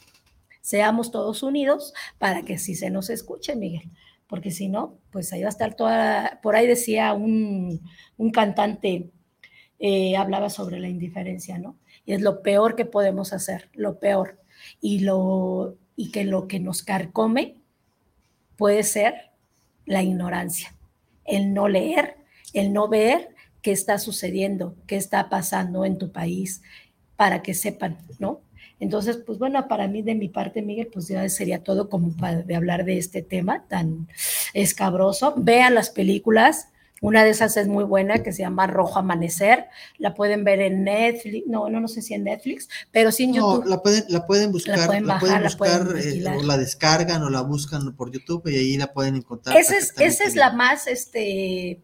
Seamos 0.60 1.10
todos 1.10 1.42
unidos 1.42 1.94
para 2.18 2.42
que 2.42 2.58
sí 2.58 2.74
se 2.74 2.90
nos 2.90 3.08
escuche, 3.08 3.56
Miguel. 3.56 3.90
Porque 4.26 4.50
si 4.50 4.68
no, 4.68 4.98
pues 5.10 5.32
ahí 5.32 5.40
va 5.40 5.46
a 5.46 5.50
estar 5.50 5.74
toda. 5.74 6.40
Por 6.42 6.54
ahí 6.54 6.66
decía 6.66 7.14
un, 7.14 7.80
un 8.18 8.30
cantante, 8.30 9.10
eh, 9.78 10.16
hablaba 10.16 10.50
sobre 10.50 10.78
la 10.78 10.88
indiferencia, 10.88 11.58
¿no? 11.58 11.78
Es 12.08 12.22
lo 12.22 12.42
peor 12.42 12.74
que 12.74 12.84
podemos 12.84 13.32
hacer, 13.32 13.68
lo 13.74 13.98
peor. 13.98 14.38
Y, 14.80 15.00
lo, 15.00 15.76
y 15.94 16.10
que 16.10 16.24
lo 16.24 16.48
que 16.48 16.58
nos 16.58 16.82
carcome 16.82 17.60
puede 18.56 18.82
ser 18.82 19.30
la 19.86 20.02
ignorancia, 20.02 20.74
el 21.24 21.54
no 21.54 21.68
leer, 21.68 22.16
el 22.52 22.72
no 22.72 22.88
ver 22.88 23.34
qué 23.62 23.72
está 23.72 23.98
sucediendo, 23.98 24.74
qué 24.86 24.96
está 24.96 25.28
pasando 25.28 25.84
en 25.84 25.98
tu 25.98 26.10
país, 26.10 26.62
para 27.16 27.42
que 27.42 27.54
sepan, 27.54 27.98
¿no? 28.18 28.40
Entonces, 28.80 29.18
pues 29.26 29.38
bueno, 29.38 29.66
para 29.66 29.88
mí 29.88 30.02
de 30.02 30.14
mi 30.14 30.28
parte, 30.28 30.62
Miguel, 30.62 30.86
pues 30.86 31.08
ya 31.08 31.28
sería 31.28 31.62
todo 31.62 31.88
como 31.88 32.16
para 32.16 32.42
de 32.42 32.54
hablar 32.54 32.84
de 32.84 32.96
este 32.96 33.22
tema 33.22 33.64
tan 33.68 34.08
escabroso. 34.54 35.34
Vean 35.36 35.74
las 35.74 35.90
películas, 35.90 36.68
una 37.00 37.22
de 37.24 37.30
esas 37.30 37.56
es 37.56 37.68
muy 37.68 37.84
buena 37.84 38.22
que 38.22 38.32
se 38.32 38.42
llama 38.42 38.66
Rojo 38.66 38.98
Amanecer. 38.98 39.66
La 39.98 40.14
pueden 40.14 40.44
ver 40.44 40.60
en 40.60 40.84
Netflix. 40.84 41.46
No, 41.46 41.68
no, 41.68 41.80
no 41.80 41.88
sé 41.88 42.02
si 42.02 42.14
en 42.14 42.24
Netflix, 42.24 42.68
pero 42.90 43.12
sí 43.12 43.24
en 43.24 43.34
YouTube. 43.34 43.64
No, 43.64 43.70
la 43.70 43.82
pueden, 43.82 44.04
la 44.08 44.26
pueden 44.26 44.52
buscar, 44.52 44.78
La 44.78 44.86
pueden 44.86 45.06
la 45.06 45.14
bajar, 45.14 45.42
la 45.42 45.50
pueden 45.50 45.84
buscar, 45.84 45.98
eh, 46.04 46.36
o 46.38 46.42
la 46.42 46.58
descargan 46.58 47.22
o 47.22 47.30
la 47.30 47.42
buscan 47.42 47.94
por 47.94 48.10
YouTube 48.10 48.48
y 48.48 48.56
ahí 48.56 48.76
la 48.76 48.92
pueden 48.92 49.16
encontrar. 49.16 49.56
Esa 49.56 49.76
es, 49.76 49.94
esa 49.98 50.24
es 50.24 50.34
la 50.34 50.52
más, 50.52 50.86
este, 50.88 51.82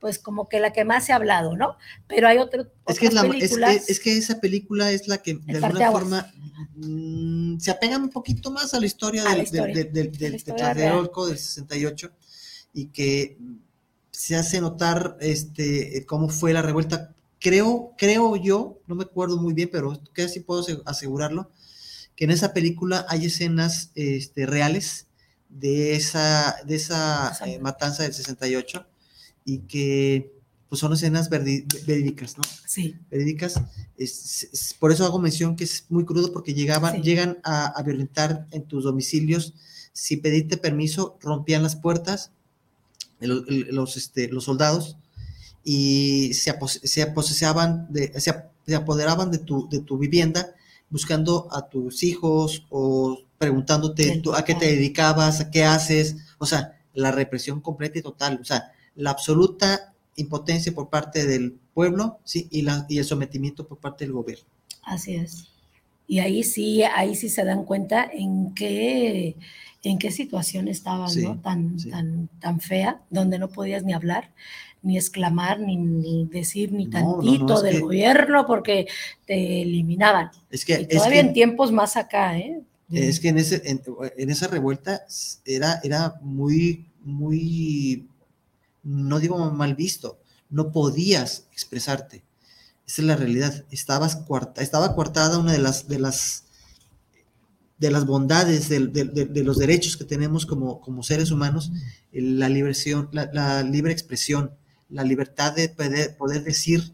pues 0.00 0.18
como 0.18 0.48
que 0.48 0.60
la 0.60 0.72
que 0.72 0.84
más 0.84 1.04
se 1.06 1.12
ha 1.12 1.16
hablado, 1.16 1.56
¿no? 1.56 1.76
Pero 2.06 2.28
hay 2.28 2.38
otro, 2.38 2.66
Es 2.86 2.98
que, 2.98 3.06
es, 3.06 3.12
otras 3.12 3.28
la- 3.28 3.34
es, 3.36 3.40
películas. 3.40 3.84
que, 3.86 3.92
es 3.92 4.00
que 4.00 4.16
esa 4.18 4.40
película 4.40 4.90
es 4.92 5.08
la 5.08 5.18
que 5.18 5.34
de 5.34 5.56
alguna 5.64 5.90
forma 5.90 6.32
mm, 6.76 7.58
se 7.58 7.70
apegan 7.70 8.02
un 8.02 8.10
poquito 8.10 8.50
más 8.50 8.74
a 8.74 8.80
la 8.80 8.86
historia 8.86 9.22
A 9.22 9.24
la 9.26 9.30
del, 9.36 9.44
historia, 9.44 9.74
del, 9.74 9.92
del, 9.92 10.12
del, 10.12 10.42
la 10.58 10.74
del 10.74 11.38
68 11.38 12.10
y 12.74 12.86
que 12.86 13.38
se 14.14 14.36
hace 14.36 14.60
notar 14.60 15.16
este, 15.20 16.04
cómo 16.06 16.28
fue 16.28 16.52
la 16.52 16.62
revuelta. 16.62 17.12
Creo, 17.40 17.92
creo 17.98 18.36
yo, 18.36 18.78
no 18.86 18.94
me 18.94 19.04
acuerdo 19.04 19.36
muy 19.36 19.52
bien, 19.54 19.68
pero 19.70 20.00
casi 20.12 20.40
puedo 20.40 20.60
ase- 20.60 20.80
asegurarlo, 20.86 21.50
que 22.16 22.24
en 22.24 22.30
esa 22.30 22.52
película 22.52 23.04
hay 23.08 23.26
escenas 23.26 23.90
este, 23.96 24.46
reales 24.46 25.06
de 25.48 25.94
esa, 25.96 26.56
de 26.66 26.76
esa 26.76 27.30
Esa- 27.32 27.46
eh, 27.48 27.58
matanza 27.58 28.04
del 28.04 28.14
68 28.14 28.86
y 29.44 29.58
que 29.60 30.32
pues 30.68 30.80
son 30.80 30.92
escenas 30.92 31.28
verídicas, 31.28 32.36
¿no? 32.38 32.42
Sí, 32.66 32.96
verídicas. 33.10 33.60
Es- 33.96 34.48
es- 34.52 34.74
por 34.78 34.90
eso 34.92 35.04
hago 35.04 35.18
mención 35.18 35.54
que 35.56 35.64
es 35.64 35.84
muy 35.88 36.04
crudo 36.04 36.32
porque 36.32 36.54
llegaban, 36.54 36.96
Sí. 36.96 37.02
llegan 37.02 37.38
a, 37.44 37.66
a 37.66 37.82
violentar 37.82 38.46
en 38.52 38.62
tus 38.64 38.84
domicilios. 38.84 39.54
Si 39.92 40.16
pediste 40.16 40.56
permiso, 40.56 41.16
rompían 41.20 41.62
las 41.62 41.76
puertas 41.76 42.30
el- 43.20 43.44
el- 43.48 43.74
los, 43.74 43.96
este, 43.96 44.28
los 44.28 44.44
soldados 44.44 44.96
y 45.64 46.32
se, 46.34 46.50
apos- 46.50 46.80
se 46.82 47.02
aposesaban 47.02 47.86
de, 47.90 48.12
se, 48.20 48.34
se 48.66 48.74
apoderaban 48.74 49.30
de 49.30 49.38
tu, 49.38 49.68
de 49.68 49.80
tu 49.80 49.98
vivienda 49.98 50.54
buscando 50.90 51.48
a 51.50 51.68
tus 51.68 52.02
hijos 52.02 52.64
o 52.70 53.18
preguntándote 53.38 54.20
tú, 54.22 54.34
a 54.34 54.44
qué 54.44 54.54
te 54.54 54.66
dedicabas, 54.66 55.40
a 55.40 55.50
qué 55.50 55.64
haces, 55.64 56.16
o 56.38 56.46
sea, 56.46 56.78
la 56.94 57.10
represión 57.10 57.60
completa 57.60 57.98
y 57.98 58.02
total, 58.02 58.38
o 58.40 58.44
sea, 58.44 58.72
la 58.94 59.10
absoluta 59.10 59.92
impotencia 60.16 60.72
por 60.72 60.88
parte 60.90 61.26
del 61.26 61.58
pueblo, 61.74 62.20
¿sí? 62.24 62.46
Y, 62.50 62.62
la, 62.62 62.86
y 62.88 62.98
el 62.98 63.04
sometimiento 63.04 63.66
por 63.66 63.78
parte 63.78 64.04
del 64.04 64.12
gobierno. 64.12 64.44
así 64.84 65.16
es. 65.16 65.48
Y 66.06 66.18
ahí 66.20 66.44
sí, 66.44 66.82
ahí 66.82 67.14
sí 67.14 67.28
se 67.30 67.44
dan 67.44 67.64
cuenta 67.64 68.04
en 68.12 68.54
qué, 68.54 69.36
en 69.90 69.98
qué 69.98 70.10
situación 70.10 70.68
estaban, 70.68 71.10
Sí, 71.10 71.22
¿no? 71.22 71.40
Tan, 71.40 71.78
sí. 71.78 71.90
tan, 71.90 72.28
tan 72.40 72.60
fea, 72.60 73.02
donde 73.10 73.38
no 73.38 73.48
podías 73.48 73.82
ni 73.84 73.92
hablar, 73.92 74.32
ni 74.82 74.96
exclamar, 74.96 75.60
ni, 75.60 75.76
ni 75.76 76.26
decir 76.26 76.72
ni 76.72 76.86
No, 76.86 77.00
no, 77.00 77.06
no, 77.08 77.12
tantito 77.22 77.62
del 77.62 77.74
que- 77.76 77.80
gobierno, 77.80 78.46
porque 78.46 78.86
te 79.26 79.62
eliminaban. 79.62 80.30
Es 80.50 80.64
que, 80.64 80.72
Y 80.80 80.82
es 80.84 80.88
todavía 80.88 81.22
que, 81.22 81.28
en 81.28 81.32
tiempos 81.34 81.72
más 81.72 81.96
acá, 81.96 82.38
¿eh? 82.38 82.60
Es 82.90 83.18
que 83.18 83.28
en, 83.28 83.38
ese, 83.38 83.62
en, 83.64 83.82
en 84.16 84.30
esa 84.30 84.46
revuelta 84.46 85.02
era, 85.44 85.80
era 85.82 86.14
muy, 86.22 86.86
muy, 87.02 88.06
no 88.82 89.18
digo 89.18 89.50
mal 89.50 89.74
visto, 89.74 90.18
no 90.50 90.70
podías 90.70 91.46
expresarte. 91.52 92.22
Esa 92.86 93.00
es 93.02 93.08
la 93.08 93.16
realidad. 93.16 93.64
Estabas 93.70 94.16
cuarta, 94.16 94.60
estaba 94.62 94.94
coartada 94.94 95.38
una 95.38 95.52
de 95.52 95.58
las, 95.58 95.88
de 95.88 95.98
las, 95.98 96.43
de 97.78 97.90
las 97.90 98.06
bondades 98.06 98.68
del- 98.68 98.92
de, 98.92 99.04
de 99.04 99.42
los 99.44 99.58
derechos 99.58 99.96
que 99.96 100.04
tenemos 100.04 100.46
como, 100.46 100.80
como 100.80 101.02
seres 101.02 101.30
humanos, 101.30 101.72
la, 102.12 102.48
liberación, 102.48 103.08
la, 103.12 103.28
la 103.32 103.62
libre 103.62 103.92
expresión, 103.92 104.52
la 104.90 105.02
libertad 105.02 105.54
de 105.54 105.68
poder, 105.68 106.16
poder 106.16 106.44
decir 106.44 106.92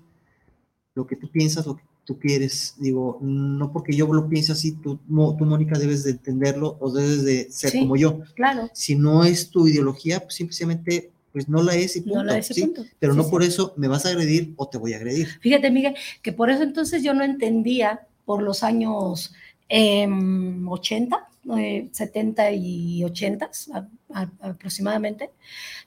lo 0.95 1.07
que 1.07 1.17
tú 1.17 1.31
piensas, 1.31 1.67
lo 1.67 1.77
que 1.77 1.83
tú 2.05 2.19
quieres. 2.19 2.75
Digo, 2.79 3.19
no 3.21 3.73
porque 3.73 3.95
yo 3.95 4.07
lo 4.13 4.29
piense 4.29 4.53
así, 4.53 4.73
tú, 4.73 4.97
tú, 5.07 5.45
Mónica, 5.45 5.79
debes 5.79 6.03
de 6.05 6.13
entenderlo 6.13 6.77
o 6.81 6.91
debes 6.93 7.25
de 7.25 7.49
ser 7.51 7.71
Sí. 7.71 7.81
como 7.81 7.97
yo. 7.97 8.21
Claro, 8.35 8.71
Si 8.73 8.95
no 8.97 9.25
es 9.25 9.51
tu 9.51 9.67
ideología, 9.69 10.21
pues 10.21 10.35
simplemente 10.35 11.11
pues 11.33 11.49
no 11.49 11.63
la 11.63 11.77
es 11.77 11.95
y 11.95 12.01
punto. 12.01 12.17
no 12.19 12.25
la 12.25 12.39
ese 12.39 12.55
¿sí? 12.55 12.63
punto. 12.63 12.85
Pero 12.99 13.13
Sí, 13.13 13.19
no 13.19 13.29
por 13.31 13.45
eso 13.45 13.73
me 13.77 13.87
vas 13.87 14.05
a 14.05 14.09
agredir 14.09 14.53
o 14.57 14.69
te 14.69 14.79
voy 14.79 14.95
a 14.95 14.97
agredir. 14.97 15.29
Fíjate, 15.41 15.71
Miguel, 15.71 15.95
que 16.23 16.33
por 16.33 16.51
eso 16.51 16.63
entonces 16.65 17.05
yo 17.05 17.15
no 17.15 17.23
entendía 17.23 18.01
por 18.25 18.43
los 18.43 18.65
años 18.65 19.33
em, 19.71 20.67
80, 20.69 21.27
eh, 21.59 21.89
70 21.93 22.51
y 22.53 23.03
80 23.05 23.51
a- 23.73 23.87
a- 24.15 24.31
aproximadamente, 24.51 25.31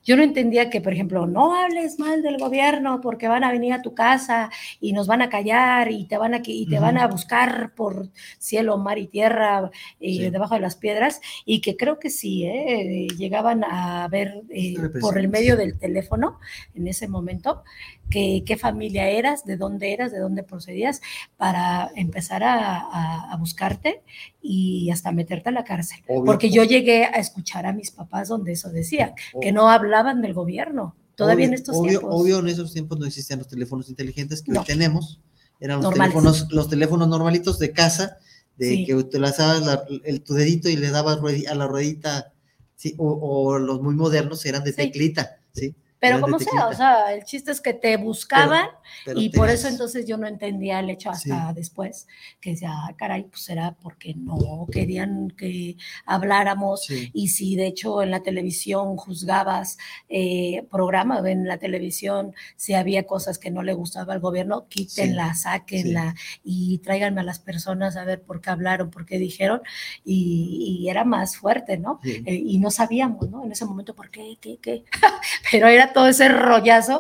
yo 0.04 0.18
no 0.18 0.24
entendía 0.24 0.70
que, 0.70 0.82
por 0.82 0.94
ejemplo, 0.94 1.26
no 1.28 1.56
hables 1.56 1.98
mal 2.00 2.22
del 2.22 2.38
gobierno 2.38 3.00
porque 3.02 3.28
van 3.28 3.44
a 3.44 3.52
venir 3.52 3.74
a 3.74 3.82
tu 3.82 3.94
casa 3.94 4.50
y 4.82 4.92
nos 4.94 5.08
van 5.08 5.22
a 5.22 5.30
callar 5.30 5.92
y 5.92 6.06
te 6.06 6.18
van 6.18 6.34
a, 6.34 6.42
y 6.46 6.66
te 6.68 6.80
van 6.80 6.98
a 6.98 7.08
buscar 7.08 7.74
por 7.74 8.10
cielo, 8.38 8.78
mar 8.78 8.98
y 8.98 9.08
tierra 9.08 9.72
y 10.00 10.18
Sí. 10.18 10.30
debajo 10.30 10.56
de 10.56 10.62
las 10.62 10.76
piedras 10.76 11.22
y 11.46 11.62
que 11.62 11.78
creo 11.78 12.00
que 12.00 12.10
sí, 12.10 12.46
¿eh? 12.46 13.08
llegaban 13.18 13.64
a 13.64 14.08
ver 14.10 14.42
eh, 14.50 14.76
por 15.00 15.18
el 15.18 15.30
medio 15.30 15.56
del 15.56 15.78
teléfono 15.80 16.40
en 16.76 16.88
ese 16.88 17.08
momento 17.08 17.64
que, 18.10 18.44
qué 18.46 18.58
familia 18.58 19.08
eras, 19.08 19.46
de 19.46 19.56
dónde 19.58 19.94
eras, 19.94 20.12
de 20.12 20.20
dónde 20.20 20.44
procedías, 20.44 21.02
para 21.38 21.90
empezar 21.96 22.44
a, 22.44 22.78
a- 22.78 23.32
a 23.32 23.38
buscarte 23.38 24.02
y 24.42 24.92
hasta 24.92 25.12
meterte 25.14 25.50
a 25.50 25.52
la 25.54 25.64
cárcel. 25.64 26.02
Obvio. 26.08 26.26
Porque 26.26 26.50
yo 26.50 26.64
llegué 26.66 27.06
a 27.06 27.12
escuchar 27.20 27.66
a 27.66 27.72
mis 27.72 27.92
papás 27.92 28.28
donde 28.28 28.52
eso 28.52 28.70
decía, 28.70 29.16
que 29.42 29.52
no 29.54 29.70
hablaban 29.70 29.93
del 30.22 30.34
gobierno. 30.34 30.96
Todavía 31.16 31.46
en 31.46 31.52
Obvio- 31.52 31.56
estos 31.60 31.76
obvio, 31.78 32.00
tiempos. 32.00 32.22
Obvio, 32.22 32.40
en 32.40 32.48
esos 32.48 32.74
tiempos 32.74 33.00
no 33.00 33.06
existían 33.06 33.40
los 33.40 33.48
teléfonos 33.48 33.90
inteligentes 33.90 34.42
que 34.42 34.52
No. 34.52 34.62
hoy 34.62 34.66
tenemos. 34.66 35.20
Eran 35.60 35.78
los 35.78 35.84
Normales. 35.84 36.14
teléfonos, 36.14 36.48
los 36.52 36.70
teléfonos 36.70 37.08
normalitos 37.08 37.60
de 37.60 37.72
casa, 37.72 38.18
de 38.58 38.70
Sí. 38.70 38.86
que 38.86 38.96
utilizabas 38.96 39.64
la- 39.66 39.84
el, 40.04 40.22
tu 40.22 40.34
dedito 40.34 40.70
y 40.70 40.76
le 40.76 40.90
dabas 40.90 41.20
a 41.48 41.56
la 41.56 41.68
ruedita, 41.68 42.34
¿sí? 42.76 42.96
o, 42.98 43.08
o 43.12 43.60
los 43.60 43.82
muy 43.82 43.94
modernos 43.96 44.44
eran 44.46 44.64
de 44.64 44.72
Sí. 44.72 44.78
teclita, 44.78 45.38
¿sí? 45.54 45.76
Pero 46.04 46.20
como 46.22 46.38
sea, 46.38 46.68
o 46.68 46.74
sea, 46.74 47.14
el 47.14 47.24
chiste 47.24 47.52
es 47.52 47.62
que 47.62 47.74
te 47.74 47.96
buscaban 47.96 48.68
Pero 49.06 49.20
y 49.22 49.30
por 49.30 49.50
eso 49.50 49.70
entonces 49.70 50.06
yo 50.06 50.18
no 50.18 50.28
entendía 50.28 50.80
el 50.82 50.90
hecho 50.90 51.10
hasta 51.10 51.54
después, 51.54 52.08
que 52.42 52.52
decía, 52.52 52.72
ah, 52.74 52.94
caray, 52.98 53.24
pues 53.24 53.50
era 53.50 53.72
porque 53.82 54.14
no 54.14 54.68
querían 54.72 55.30
que 55.32 55.78
habláramos 56.06 56.82
Sí. 56.84 57.10
y 57.14 57.30
si 57.30 57.56
de 57.56 57.68
hecho 57.68 58.02
en 58.02 58.12
la 58.12 58.22
televisión 58.22 58.98
juzgabas 58.98 59.78
eh, 60.10 60.66
programa 60.70 61.22
en 61.30 61.48
la 61.48 61.58
televisión, 61.58 62.34
si 62.58 62.74
había 62.74 63.04
cosas 63.08 63.40
que 63.40 63.50
no 63.52 63.64
le 63.64 63.74
gustaba 63.74 64.14
al 64.14 64.20
gobierno, 64.20 64.68
quítenla, 64.68 65.34
sáquenla 65.36 66.16
y 66.44 66.80
tráiganme 66.80 67.22
a 67.22 67.24
las 67.24 67.40
personas 67.40 67.96
a 67.96 68.04
ver 68.04 68.22
por 68.22 68.42
qué 68.42 68.50
hablaron, 68.50 68.90
por 68.92 69.06
qué 69.06 69.18
dijeron 69.20 69.62
y, 70.04 70.80
y 70.84 70.90
era 70.90 71.06
más 71.06 71.38
fuerte, 71.38 71.78
¿no? 71.78 72.00
Sí. 72.04 72.22
Eh, 72.26 72.36
y 72.46 72.58
no 72.58 72.72
sabíamos, 72.72 73.30
¿no? 73.30 73.46
En 73.46 73.52
ese 73.54 73.64
momento, 73.66 73.96
¿por 73.96 74.10
qué? 74.10 74.38
¿Qué? 74.42 74.58
¿Qué? 74.62 74.84
Pero 75.52 75.68
era 75.68 75.93
todo 75.94 76.08
ese 76.08 76.28
rollazo 76.30 77.00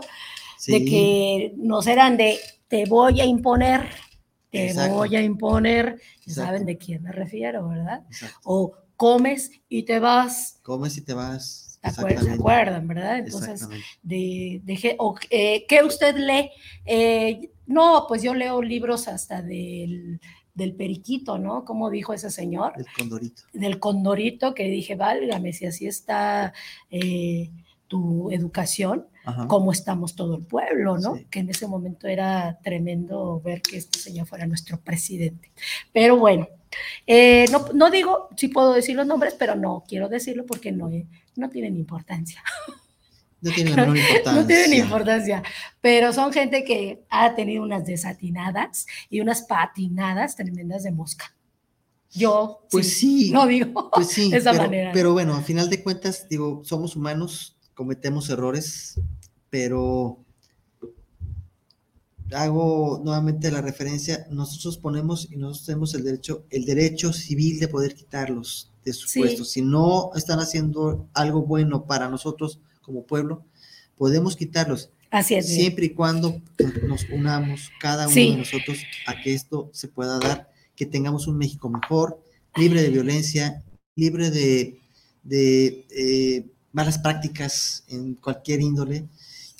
de 0.67 0.85
que 0.85 1.53
nos 1.57 1.87
eran 1.87 2.15
de 2.17 2.39
te 2.67 2.85
voy 2.85 3.19
a 3.19 3.25
imponer, 3.25 3.89
te 4.49 4.67
Exacto. 4.67 4.93
voy 4.95 5.15
a 5.15 5.21
imponer, 5.21 5.99
saben 6.25 6.65
de 6.65 6.77
quién 6.77 7.03
me 7.03 7.11
refiero, 7.11 7.67
¿verdad? 7.67 8.03
Exacto. 8.09 8.39
O 8.43 8.73
comes 8.95 9.51
y 9.67 9.83
te 9.83 9.99
vas, 9.99 10.59
Comes 10.61 10.95
y 10.97 11.01
te 11.01 11.13
vas. 11.13 11.79
¿te 11.81 11.89
acuer- 11.89 11.95
¿se 11.97 12.03
Exactamente. 12.13 12.31
acuerdan, 12.39 12.87
verdad? 12.87 13.17
Entonces, 13.17 13.67
de, 14.01 14.61
de 14.63 14.95
o, 14.99 15.15
eh, 15.29 15.65
¿qué 15.67 15.83
usted 15.83 16.15
lee? 16.15 16.49
Eh, 16.85 17.49
no, 17.65 18.05
pues 18.07 18.23
yo 18.23 18.33
leo 18.33 18.61
libros 18.61 19.07
hasta 19.09 19.41
del, 19.41 20.21
del 20.53 20.75
periquito, 20.75 21.37
¿no? 21.37 21.65
Como 21.65 21.89
dijo 21.89 22.13
ese 22.13 22.29
señor 22.29 22.73
El 22.77 22.85
condorito. 22.97 23.43
del 23.51 23.79
condorito 23.79 24.53
que 24.53 24.63
dije, 24.69 24.95
válgame, 24.95 25.51
si 25.51 25.65
así 25.65 25.87
está 25.87 26.53
eh, 26.89 27.49
tu 27.93 28.31
educación, 28.31 29.05
Ajá. 29.23 29.47
cómo 29.47 29.71
estamos 29.71 30.15
todo 30.15 30.35
el 30.37 30.43
pueblo, 30.43 30.97
¿no? 30.97 31.15
Sí. 31.15 31.27
Que 31.29 31.39
en 31.41 31.49
ese 31.51 31.67
momento 31.67 32.07
era 32.07 32.57
tremendo 32.63 33.39
ver 33.41 33.61
que 33.61 33.77
este 33.77 33.99
señor 33.99 34.25
fuera 34.25 34.47
nuestro 34.47 34.79
presidente. 34.81 35.51
Pero 35.91 36.17
bueno, 36.17 36.47
eh, 37.05 37.45
no, 37.51 37.67
no 37.75 37.91
digo, 37.91 38.29
sí 38.35 38.47
puedo 38.47 38.73
decir 38.73 38.95
los 38.95 39.05
nombres, 39.05 39.35
pero 39.37 39.53
no 39.55 39.83
quiero 39.87 40.09
decirlo 40.09 40.43
porque 40.47 40.71
no, 40.71 40.89
eh, 40.89 41.05
no 41.35 41.49
tienen 41.49 41.75
importancia. 41.77 42.41
No 43.41 43.51
tiene 43.51 43.69
la 43.69 43.75
menor 43.85 43.97
importancia. 43.97 44.41
No 44.41 44.47
tienen 44.47 44.73
importancia, 44.73 45.43
pero 45.79 46.13
son 46.13 46.33
gente 46.33 46.63
que 46.63 47.03
ha 47.11 47.35
tenido 47.35 47.61
unas 47.61 47.85
desatinadas 47.85 48.87
y 49.07 49.19
unas 49.21 49.43
patinadas 49.43 50.35
tremendas 50.35 50.81
de 50.81 50.91
mosca. 50.91 51.35
Yo, 52.15 52.65
Pues 52.69 52.97
sí. 52.99 53.31
no 53.31 53.47
digo 53.47 53.89
Pues 53.91 54.07
sí, 54.07 54.29
de 54.31 54.37
esa 54.37 54.51
pero, 54.69 54.91
pero 54.93 55.13
bueno, 55.13 55.33
a 55.35 55.41
final 55.41 55.69
de 55.69 55.83
cuentas, 55.83 56.27
digo, 56.29 56.61
somos 56.63 56.95
humanos, 56.95 57.55
cometemos 57.75 58.29
errores, 58.29 58.99
pero 59.49 60.19
hago 62.31 63.01
nuevamente 63.03 63.51
la 63.51 63.61
referencia, 63.61 64.25
nosotros 64.31 64.77
ponemos 64.77 65.27
y 65.31 65.35
nosotros 65.37 65.65
tenemos 65.65 65.93
el 65.93 66.03
derecho, 66.03 66.45
el 66.49 66.65
derecho 66.65 67.13
civil 67.13 67.59
de 67.59 67.67
poder 67.67 67.93
quitarlos 67.93 68.71
de 68.83 68.93
sus 68.93 69.11
Sí. 69.11 69.19
puestos. 69.19 69.51
Si 69.51 69.61
no 69.61 70.11
están 70.15 70.39
haciendo 70.39 71.07
algo 71.13 71.43
bueno 71.43 71.85
para 71.85 72.09
nosotros 72.09 72.59
como 72.81 73.03
pueblo, 73.05 73.45
podemos 73.97 74.35
quitarlos, 74.35 74.89
Así 75.11 75.35
es. 75.35 75.45
Siempre 75.47 75.85
y 75.85 75.89
cuando 75.91 76.41
nos 76.87 77.07
unamos 77.11 77.69
cada 77.79 78.05
uno 78.07 78.13
Sí. 78.15 78.31
de 78.31 78.37
nosotros 78.37 78.79
a 79.05 79.21
que 79.21 79.35
esto 79.35 79.69
se 79.71 79.87
pueda 79.87 80.17
dar, 80.17 80.49
que 80.75 80.87
tengamos 80.87 81.27
un 81.27 81.37
México 81.37 81.69
mejor, 81.69 82.19
libre 82.55 82.81
de 82.81 82.89
violencia, 82.89 83.63
libre 83.95 84.31
de, 84.31 84.79
de, 85.21 85.85
eh, 85.91 86.47
malas 86.73 86.97
prácticas 86.97 87.85
en 87.87 88.15
cualquier 88.15 88.59
índole 88.59 89.05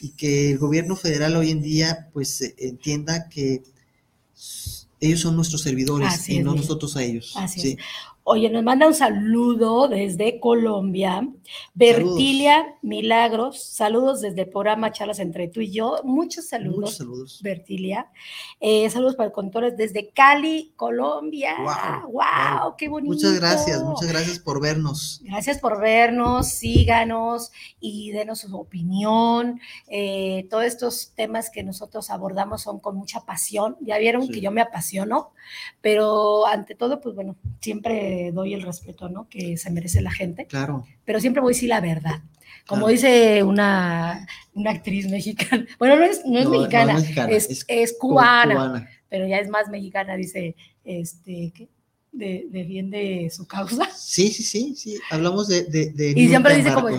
y 0.01 0.09
que 0.09 0.51
el 0.51 0.57
gobierno 0.57 0.97
federal 0.97 1.37
hoy 1.37 1.51
en 1.51 1.61
día 1.61 2.09
pues 2.11 2.41
eh, 2.41 2.55
entienda 2.57 3.29
que 3.29 3.63
ellos 4.99 5.21
son 5.21 5.35
nuestros 5.35 5.61
servidores 5.61 6.09
Así 6.09 6.35
y 6.35 6.39
no 6.39 6.55
nosotros 6.55 6.97
a 6.97 7.03
ellos. 7.03 7.33
Así 7.35 7.61
sí. 7.61 7.77
es. 7.79 7.85
Oye, 8.25 8.49
nos 8.49 8.63
manda 8.63 8.87
un 8.87 8.93
saludo 8.93 9.89
desde 9.89 10.39
Colombia. 10.39 11.27
Bertilia 11.73 12.77
Milagros, 12.81 13.61
saludos 13.61 14.21
desde 14.21 14.43
el 14.43 14.49
programa 14.49 14.93
Charlas 14.93 15.19
entre 15.19 15.49
tú 15.49 15.59
y 15.59 15.71
yo. 15.73 15.97
Muchos 16.05 16.47
saludos. 16.47 16.77
Muchos 16.79 16.95
saludos. 16.97 17.39
Bertilia. 17.43 18.07
Eh, 18.61 18.89
saludos 18.89 19.17
para 19.17 19.33
contores 19.33 19.75
desde 19.75 20.09
Cali, 20.11 20.71
Colombia. 20.77 21.57
Guau, 21.61 22.11
¡Wow! 22.13 22.75
¡Qué 22.77 22.87
bonito! 22.87 23.13
Muchas 23.13 23.37
gracias, 23.37 23.83
muchas 23.83 24.07
gracias 24.07 24.39
por 24.39 24.61
vernos. 24.61 25.19
Gracias 25.25 25.59
por 25.59 25.81
vernos, 25.81 26.47
síganos 26.47 27.51
y 27.81 28.11
denos 28.11 28.39
su 28.39 28.55
opinión. 28.55 29.59
Eh, 29.87 30.47
todos 30.49 30.63
estos 30.63 31.11
temas 31.13 31.49
que 31.49 31.61
nosotros 31.63 32.09
abordamos 32.09 32.61
son 32.61 32.79
con 32.79 32.95
mucha 32.95 33.19
pasión. 33.25 33.75
Ya 33.81 33.97
vieron 33.97 34.27
Sí. 34.27 34.31
que 34.31 34.39
yo 34.41 34.51
me 34.51 34.61
apasiono, 34.61 35.31
pero 35.81 36.45
ante 36.47 36.73
todo, 36.73 37.01
pues 37.01 37.15
bueno, 37.15 37.35
siempre 37.59 38.12
doy 38.33 38.53
el 38.53 38.61
respeto, 38.61 39.09
¿no? 39.09 39.27
Que 39.29 39.57
se 39.57 39.69
merece 39.71 40.01
la 40.01 40.11
gente, 40.11 40.45
Claro. 40.47 40.85
pero 41.05 41.19
siempre 41.19 41.41
voy 41.41 41.53
a 41.53 41.55
decir 41.55 41.69
la 41.69 41.81
verdad. 41.81 42.21
Como 42.67 42.85
Claro. 42.87 42.93
dice 42.93 43.43
una, 43.43 44.25
una 44.53 44.71
actriz 44.71 45.09
mexicana, 45.09 45.65
bueno, 45.79 45.95
no 45.97 46.03
es, 46.05 46.21
no 46.25 46.37
es 46.39 46.45
No, 46.45 46.51
no 46.51 46.55
es 46.55 46.61
mexicana, 46.61 47.29
es, 47.29 47.49
es 47.49 47.65
es 47.67 47.93
cu- 47.99 48.09
cubana, 48.09 48.53
cubana. 48.55 48.89
pero 49.09 49.27
ya 49.27 49.37
es 49.39 49.49
más 49.49 49.67
mexicana, 49.69 50.15
dice, 50.15 50.55
este, 50.83 51.51
¿qué? 51.55 51.69
De- 52.11 52.45
defiende 52.51 53.27
su 53.31 53.47
causa. 53.47 53.89
Sí, 53.95 54.29
sí, 54.29 54.43
sí, 54.43 54.75
sí. 54.75 54.99
Hablamos 55.09 55.47
de. 55.47 55.63
de, 55.63 55.91
de 55.93 56.13
Y 56.15 56.27
siempre 56.27 56.55
dice 56.55 56.71
como-. 56.73 56.89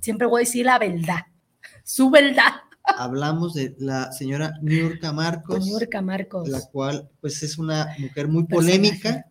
Siempre 0.00 0.26
voy 0.26 0.40
a 0.40 0.44
decir 0.46 0.64
la 0.64 0.78
verdad, 0.78 1.26
su 1.84 2.08
verdad. 2.10 2.54
Hablamos 2.84 3.52
de 3.54 3.76
la 3.78 4.10
señora 4.12 4.54
Niurka 4.62 5.12
Marcos. 5.12 5.64
Marcos. 6.02 6.48
la 6.48 6.62
cual 6.72 7.08
pues 7.20 7.42
es 7.42 7.58
una 7.58 7.94
mujer 7.98 8.26
muy 8.28 8.44
Personaje. 8.44 8.78
polémica, 8.78 9.26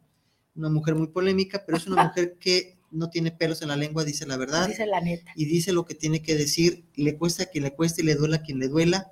una 0.55 0.69
mujer 0.69 0.95
muy 0.95 1.07
polémica, 1.07 1.63
pero 1.65 1.77
es 1.77 1.87
una 1.87 2.03
mujer 2.05 2.37
que 2.39 2.77
no 2.91 3.09
tiene 3.09 3.31
pelos 3.31 3.61
en 3.61 3.69
la 3.69 3.77
lengua, 3.77 4.03
dice 4.03 4.25
la 4.25 4.35
verdad 4.37 4.67
Dice 4.67 4.85
la 4.85 4.99
neta. 4.99 5.31
y 5.35 5.45
dice 5.45 5.71
lo 5.71 5.85
que 5.85 5.95
tiene 5.95 6.21
que 6.21 6.35
decir, 6.35 6.83
le 6.95 7.15
cuesta 7.17 7.43
a 7.43 7.45
quien 7.45 7.63
le 7.63 7.73
cueste 7.73 8.01
y 8.01 8.05
le 8.05 8.15
duela 8.15 8.37
a 8.37 8.41
quien 8.41 8.59
le 8.59 8.67
duela. 8.67 9.11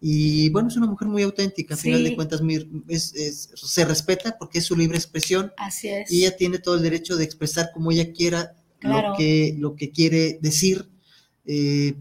Y 0.00 0.50
bueno, 0.50 0.68
es 0.68 0.76
una 0.76 0.86
mujer 0.86 1.08
muy 1.08 1.22
auténtica, 1.22 1.74
a 1.74 1.78
final 1.78 2.04
de 2.04 2.14
cuentas 2.14 2.42
muy- 2.42 2.68
es- 2.88 3.14
es- 3.14 3.48
se 3.54 3.84
respeta 3.86 4.36
porque 4.38 4.58
es 4.58 4.64
su 4.66 4.76
libre 4.76 4.98
expresión 4.98 5.52
Así 5.56 5.88
es. 5.88 6.10
y 6.12 6.18
ella 6.26 6.36
tiene 6.36 6.58
todo 6.58 6.74
el 6.74 6.82
derecho 6.82 7.16
de 7.16 7.24
expresar 7.24 7.70
como 7.72 7.90
ella 7.90 8.12
quiera 8.12 8.54
Claro. 8.80 9.10
lo, 9.10 9.16
que, 9.16 9.54
lo 9.58 9.74
que 9.76 9.90
quiere 9.90 10.38
decir. 10.42 10.88
eh, 11.46 11.94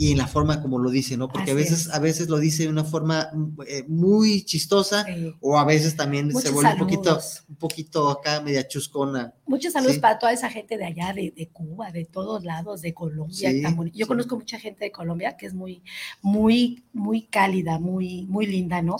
y 0.00 0.12
en 0.12 0.18
la 0.18 0.28
forma 0.28 0.62
como 0.62 0.78
lo 0.78 0.90
dice, 0.90 1.16
¿no? 1.16 1.26
Porque 1.28 1.50
a 1.50 1.54
veces, 1.54 1.86
es. 1.86 1.90
a 1.92 1.98
veces 1.98 2.28
lo 2.28 2.38
dice 2.38 2.62
de 2.62 2.68
una 2.68 2.84
forma 2.84 3.30
mm, 3.34 3.60
eh, 3.66 3.84
muy 3.88 4.42
chistosa, 4.44 5.04
Sí. 5.04 5.34
o 5.40 5.58
a 5.58 5.64
veces 5.64 5.96
también 5.96 6.32
se 6.34 6.50
vuelve 6.50 6.72
un 6.74 6.78
poquito, 6.78 7.18
un 7.48 7.56
poquito 7.56 8.08
acá 8.08 8.40
media 8.40 8.66
chuscona. 8.68 9.34
Muchos 9.44 9.72
saludos 9.72 9.94
Sí. 9.96 10.00
para 10.00 10.20
toda 10.20 10.32
esa 10.32 10.48
gente 10.50 10.78
de 10.78 10.84
allá, 10.84 11.12
de, 11.12 11.32
de 11.36 11.48
Cuba, 11.48 11.90
de 11.90 12.04
todos 12.04 12.44
lados, 12.44 12.80
de 12.80 12.94
Colombia. 12.94 13.50
Sí. 13.50 13.62
Yo 13.92 14.06
conozco 14.06 14.36
mucha 14.36 14.60
gente 14.60 14.84
de 14.84 14.92
Colombia 14.92 15.36
que 15.36 15.46
es 15.46 15.54
muy, 15.54 15.82
muy, 16.22 16.84
muy 16.92 17.22
cálida, 17.22 17.80
muy, 17.80 18.24
muy 18.28 18.46
linda, 18.46 18.80
¿no? 18.80 18.98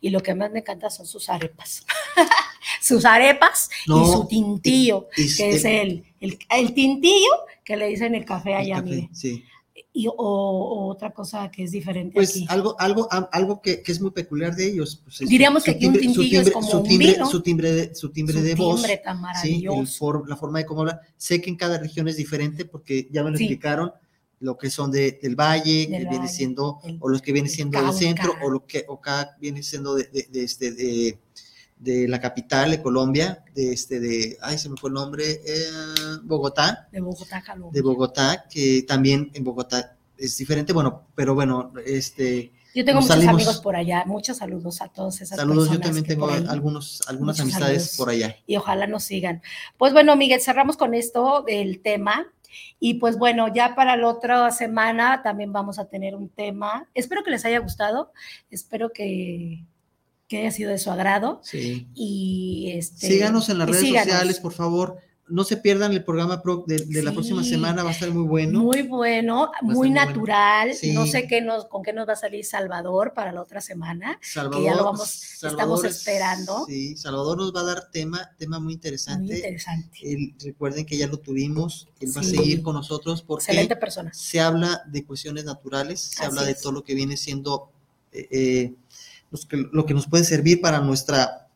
Y 0.00 0.08
lo 0.08 0.20
que 0.22 0.34
más 0.34 0.50
me 0.50 0.60
encanta 0.60 0.88
son 0.88 1.06
sus 1.06 1.28
arepas. 1.28 1.84
sus 2.80 3.04
arepas 3.04 3.68
No, 3.86 4.02
y 4.02 4.12
su 4.12 4.26
tintillo, 4.26 5.08
Y 5.14 5.34
que 5.36 5.50
es 5.50 5.64
el, 5.66 6.04
el, 6.20 6.38
el 6.48 6.72
tintillo 6.72 7.32
que 7.64 7.76
le 7.76 7.88
dicen 7.88 8.14
el 8.14 8.24
café 8.24 8.52
el 8.52 8.56
allá, 8.56 8.74
café, 8.76 8.88
mire. 8.88 9.08
sí. 9.12 9.44
Y, 10.00 10.06
o, 10.06 10.12
o 10.16 10.86
otra 10.86 11.10
cosa 11.12 11.50
que 11.50 11.64
es 11.64 11.72
diferente 11.72 12.14
Pues 12.14 12.30
aquí. 12.30 12.46
algo, 12.48 12.76
algo, 12.78 13.08
algo 13.32 13.60
que, 13.60 13.82
que 13.82 13.90
es 13.90 14.00
muy 14.00 14.12
peculiar 14.12 14.54
de 14.54 14.66
ellos. 14.68 15.00
pues, 15.02 15.20
es 15.22 15.28
Diríamos 15.28 15.64
que 15.64 15.72
aquí 15.72 15.86
un 15.86 15.94
su 15.94 16.00
tintillo 16.00 16.40
es 16.40 16.50
como 16.52 16.68
su 16.70 16.78
un 16.78 16.86
timbre, 16.86 17.12
vino. 17.14 17.26
su 17.28 17.42
timbre 17.42 17.72
de, 17.72 17.94
su 17.96 18.10
timbre 18.10 18.36
Su 18.38 18.42
de 18.44 18.54
voz. 18.54 18.76
timbre 18.76 18.98
tan 19.04 19.16
Sí, 19.16 19.18
el 19.18 19.22
maravilloso. 19.64 19.98
for- 19.98 20.28
la 20.28 20.36
forma 20.36 20.60
de 20.60 20.66
cómo 20.66 20.82
habla. 20.82 21.00
Sé 21.16 21.40
que 21.40 21.50
en 21.50 21.56
cada 21.56 21.78
región 21.78 22.06
es 22.06 22.16
diferente 22.16 22.64
porque 22.64 23.08
ya 23.10 23.24
me 23.24 23.32
lo 23.32 23.36
Sí. 23.38 23.44
explicaron 23.44 23.92
lo 24.40 24.56
que 24.56 24.70
son 24.70 24.92
de, 24.92 25.18
del 25.20 25.34
valle, 25.34 25.86
que 25.86 25.92
Del 25.94 26.02
viene 26.04 26.18
valle, 26.18 26.28
siendo, 26.32 26.78
el- 26.84 26.98
o 27.00 27.08
los 27.08 27.20
que 27.20 27.32
viene 27.32 27.48
siendo 27.48 27.82
del 27.82 27.92
centro, 27.92 28.34
o 28.44 28.50
lo 28.50 28.64
que 28.66 28.84
o 28.86 28.94
acá 28.98 29.36
viene 29.40 29.64
siendo 29.64 29.96
de, 29.96 30.04
de, 30.04 30.28
de 30.30 30.44
este, 30.44 30.70
de, 30.70 31.18
de 31.78 32.08
la 32.08 32.20
capital 32.20 32.70
de 32.72 32.82
Colombia, 32.82 33.44
de 33.54 33.72
este, 33.72 34.00
de, 34.00 34.36
ay, 34.42 34.58
se 34.58 34.68
me 34.68 34.76
fue 34.76 34.90
el 34.90 34.94
nombre, 34.94 35.40
eh, 35.46 35.66
Bogotá, 36.24 36.88
de 36.90 37.00
Bogotá, 37.00 37.42
Colombia. 37.44 37.70
de 37.72 37.82
Bogotá, 37.82 38.44
que 38.50 38.82
también 38.86 39.30
en 39.34 39.44
Bogotá 39.44 39.96
es 40.16 40.36
diferente, 40.36 40.72
bueno, 40.72 41.06
pero 41.14 41.34
bueno, 41.34 41.72
este, 41.86 42.52
Yo 42.74 42.84
tengo 42.84 43.00
muchos 43.00 43.14
salimos- 43.14 43.34
amigos 43.34 43.60
por 43.60 43.76
allá, 43.76 44.04
muchos 44.06 44.38
saludos 44.38 44.80
a 44.82 44.88
todas 44.88 45.20
esas 45.20 45.36
saludos, 45.38 45.66
yo 45.66 45.78
personas 45.78 45.86
también 45.86 46.04
tengo 46.06 46.50
algunos, 46.50 47.02
algunas 47.06 47.38
amistades 47.40 47.82
saludos. 47.82 47.96
por 47.96 48.10
allá. 48.10 48.36
y 48.46 48.56
ojalá 48.56 48.86
nos 48.88 49.04
sigan. 49.04 49.42
Pues 49.76 49.92
bueno, 49.92 50.16
Miguel, 50.16 50.40
cerramos 50.40 50.76
con 50.76 50.94
esto 50.94 51.44
el 51.46 51.80
tema. 51.80 52.26
Y 52.80 52.94
pues 52.94 53.18
bueno, 53.18 53.52
ya 53.52 53.74
para 53.74 53.94
la 53.96 54.08
otra 54.08 54.50
semana 54.50 55.20
también 55.22 55.52
vamos 55.52 55.78
a 55.78 55.84
tener 55.84 56.14
un 56.16 56.30
tema. 56.30 56.88
Espero 56.94 57.22
que 57.22 57.30
les 57.30 57.44
haya 57.44 57.58
gustado, 57.58 58.10
espero 58.50 58.90
que, 58.90 59.64
que 60.28 60.38
haya 60.38 60.50
sido 60.50 60.70
de 60.70 60.78
su 60.78 60.90
agrado. 60.90 61.40
Sí. 61.42 61.88
Y 61.94 62.70
este, 62.74 63.08
Síganos 63.08 63.48
en 63.48 63.58
las 63.58 63.68
redes 63.68 63.82
síganos. 63.82 64.08
sociales, 64.12 64.40
por 64.40 64.52
favor. 64.52 64.98
No 65.30 65.44
se 65.44 65.58
pierdan 65.58 65.92
el 65.92 66.02
programa 66.04 66.40
pro- 66.40 66.64
de, 66.66 67.02
la 67.02 67.12
próxima 67.12 67.44
semana, 67.44 67.82
va 67.82 67.90
a 67.90 67.92
estar 67.92 68.10
muy 68.10 68.22
bueno. 68.22 68.60
Muy 68.60 68.80
bueno, 68.80 69.50
muy 69.60 69.74
muy 69.74 69.88
bueno. 69.90 70.06
natural. 70.06 70.72
Sí. 70.72 70.94
No 70.94 71.06
sé 71.06 71.26
qué 71.26 71.42
nos, 71.42 71.66
con 71.66 71.82
qué 71.82 71.92
nos 71.92 72.08
va 72.08 72.14
a 72.14 72.16
salir 72.16 72.46
Salvador 72.46 73.12
para 73.14 73.30
la 73.32 73.42
otra 73.42 73.60
semana. 73.60 74.18
Salvador, 74.22 74.64
ya 74.64 74.74
lo 74.74 74.84
vamos- 74.84 75.34
estamos 75.42 75.84
es- 75.84 75.96
esperando. 75.98 76.64
Sí, 76.66 76.96
Salvador 76.96 77.36
nos 77.36 77.54
va 77.54 77.60
a 77.60 77.64
dar 77.64 77.90
tema, 77.90 78.30
tema 78.38 78.58
muy 78.58 78.64
Muy 78.68 78.72
interesante. 78.74 79.34
interesante. 79.36 79.98
Él- 80.02 80.34
recuerden 80.42 80.86
que 80.86 80.96
ya 80.96 81.06
lo 81.08 81.18
tuvimos, 81.18 81.88
él 82.00 82.10
va 82.16 82.22
a 82.22 82.24
seguir 82.24 82.62
con 82.62 82.74
nosotros 82.74 83.20
porque 83.20 83.44
Excelente 83.44 83.76
persona. 83.76 84.10
se 84.14 84.40
habla 84.40 84.80
de 84.86 85.04
cuestiones 85.04 85.44
naturales, 85.44 86.00
se 86.00 86.20
Así 86.20 86.24
habla 86.24 86.44
de 86.44 86.52
es. 86.52 86.60
todo 86.62 86.72
lo 86.72 86.82
que 86.84 86.94
viene 86.94 87.18
siendo 87.18 87.70
eh, 88.10 88.26
eh, 88.30 88.72
los 89.30 89.46
que- 89.46 89.68
lo 89.72 89.84
que 89.86 89.94
nos 89.94 90.06
puede 90.06 90.24
servir 90.24 90.60
para 90.60 90.80
nuestra, 90.80 91.48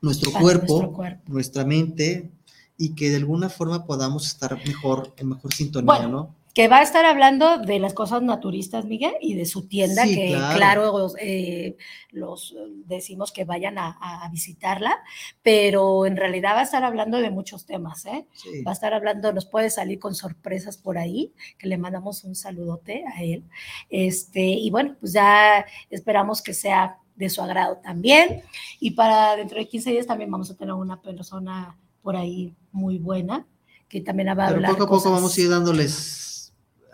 nuestro, 0.00 0.30
Para 0.32 0.42
cuerpo, 0.42 0.66
nuestro 0.74 0.92
cuerpo. 0.92 1.22
nuestra 1.32 1.64
mente 1.64 2.30
y 2.78 2.90
que 2.94 3.10
de 3.10 3.16
alguna 3.16 3.48
forma 3.48 3.84
podamos 3.86 4.26
estar 4.26 4.58
mejor, 4.66 5.12
en 5.16 5.28
mejor 5.30 5.52
sintonía, 5.54 5.86
Bueno, 5.94 6.08
¿no? 6.08 6.34
Que 6.54 6.68
va 6.68 6.78
a 6.78 6.82
estar 6.82 7.04
hablando 7.04 7.58
de 7.58 7.80
las 7.80 7.94
cosas 7.94 8.22
naturistas, 8.22 8.84
Miguel, 8.84 9.14
y 9.20 9.34
de 9.34 9.44
su 9.44 9.66
tienda, 9.66 10.04
Sí, 10.04 10.14
que 10.14 10.28
claro. 10.28 10.56
claro, 10.56 11.12
eh, 11.20 11.76
los 12.12 12.54
decimos 12.86 13.32
que 13.32 13.44
vayan 13.44 13.76
a, 13.76 13.98
a 14.00 14.28
visitarla, 14.30 14.96
pero 15.42 16.06
en 16.06 16.16
realidad 16.16 16.54
va 16.54 16.60
a 16.60 16.62
estar 16.62 16.84
hablando 16.84 17.18
de 17.18 17.30
muchos 17.30 17.66
temas, 17.66 18.06
¿eh? 18.06 18.26
Sí. 18.34 18.62
Va 18.62 18.70
a 18.70 18.74
estar 18.74 18.94
hablando, 18.94 19.32
nos 19.32 19.46
puede 19.46 19.68
salir 19.68 19.98
con 19.98 20.14
sorpresas 20.14 20.76
por 20.78 20.96
ahí, 20.96 21.32
que 21.58 21.66
le 21.66 21.76
mandamos 21.76 22.22
un 22.22 22.36
saludote 22.36 23.04
a 23.14 23.20
él. 23.22 23.42
Este, 23.90 24.40
y 24.42 24.70
bueno, 24.70 24.94
pues 25.00 25.12
ya 25.12 25.66
esperamos 25.90 26.40
que 26.40 26.54
sea 26.54 26.98
de 27.16 27.30
su 27.30 27.42
agrado 27.42 27.78
también. 27.78 28.42
Y 28.80 28.92
para 28.92 29.34
dentro 29.36 29.58
de 29.58 29.66
15 29.68 29.90
días 29.90 30.06
también 30.06 30.30
vamos 30.30 30.50
a 30.50 30.56
tener 30.56 30.74
una 30.74 31.00
persona 31.02 31.76
por 32.02 32.14
ahí 32.16 32.54
muy 32.70 32.98
buena, 32.98 33.44
que 33.88 34.00
también 34.00 34.28
va 34.28 34.32
a 34.32 34.36
Pero 34.36 34.56
hablar 34.56 34.70
poco 34.72 34.82
a 34.84 34.86
poco 34.86 34.96
cosas- 34.98 35.12
vamos 35.12 35.36
a 35.36 35.40
ir 35.40 35.50
dándoles 35.50 36.20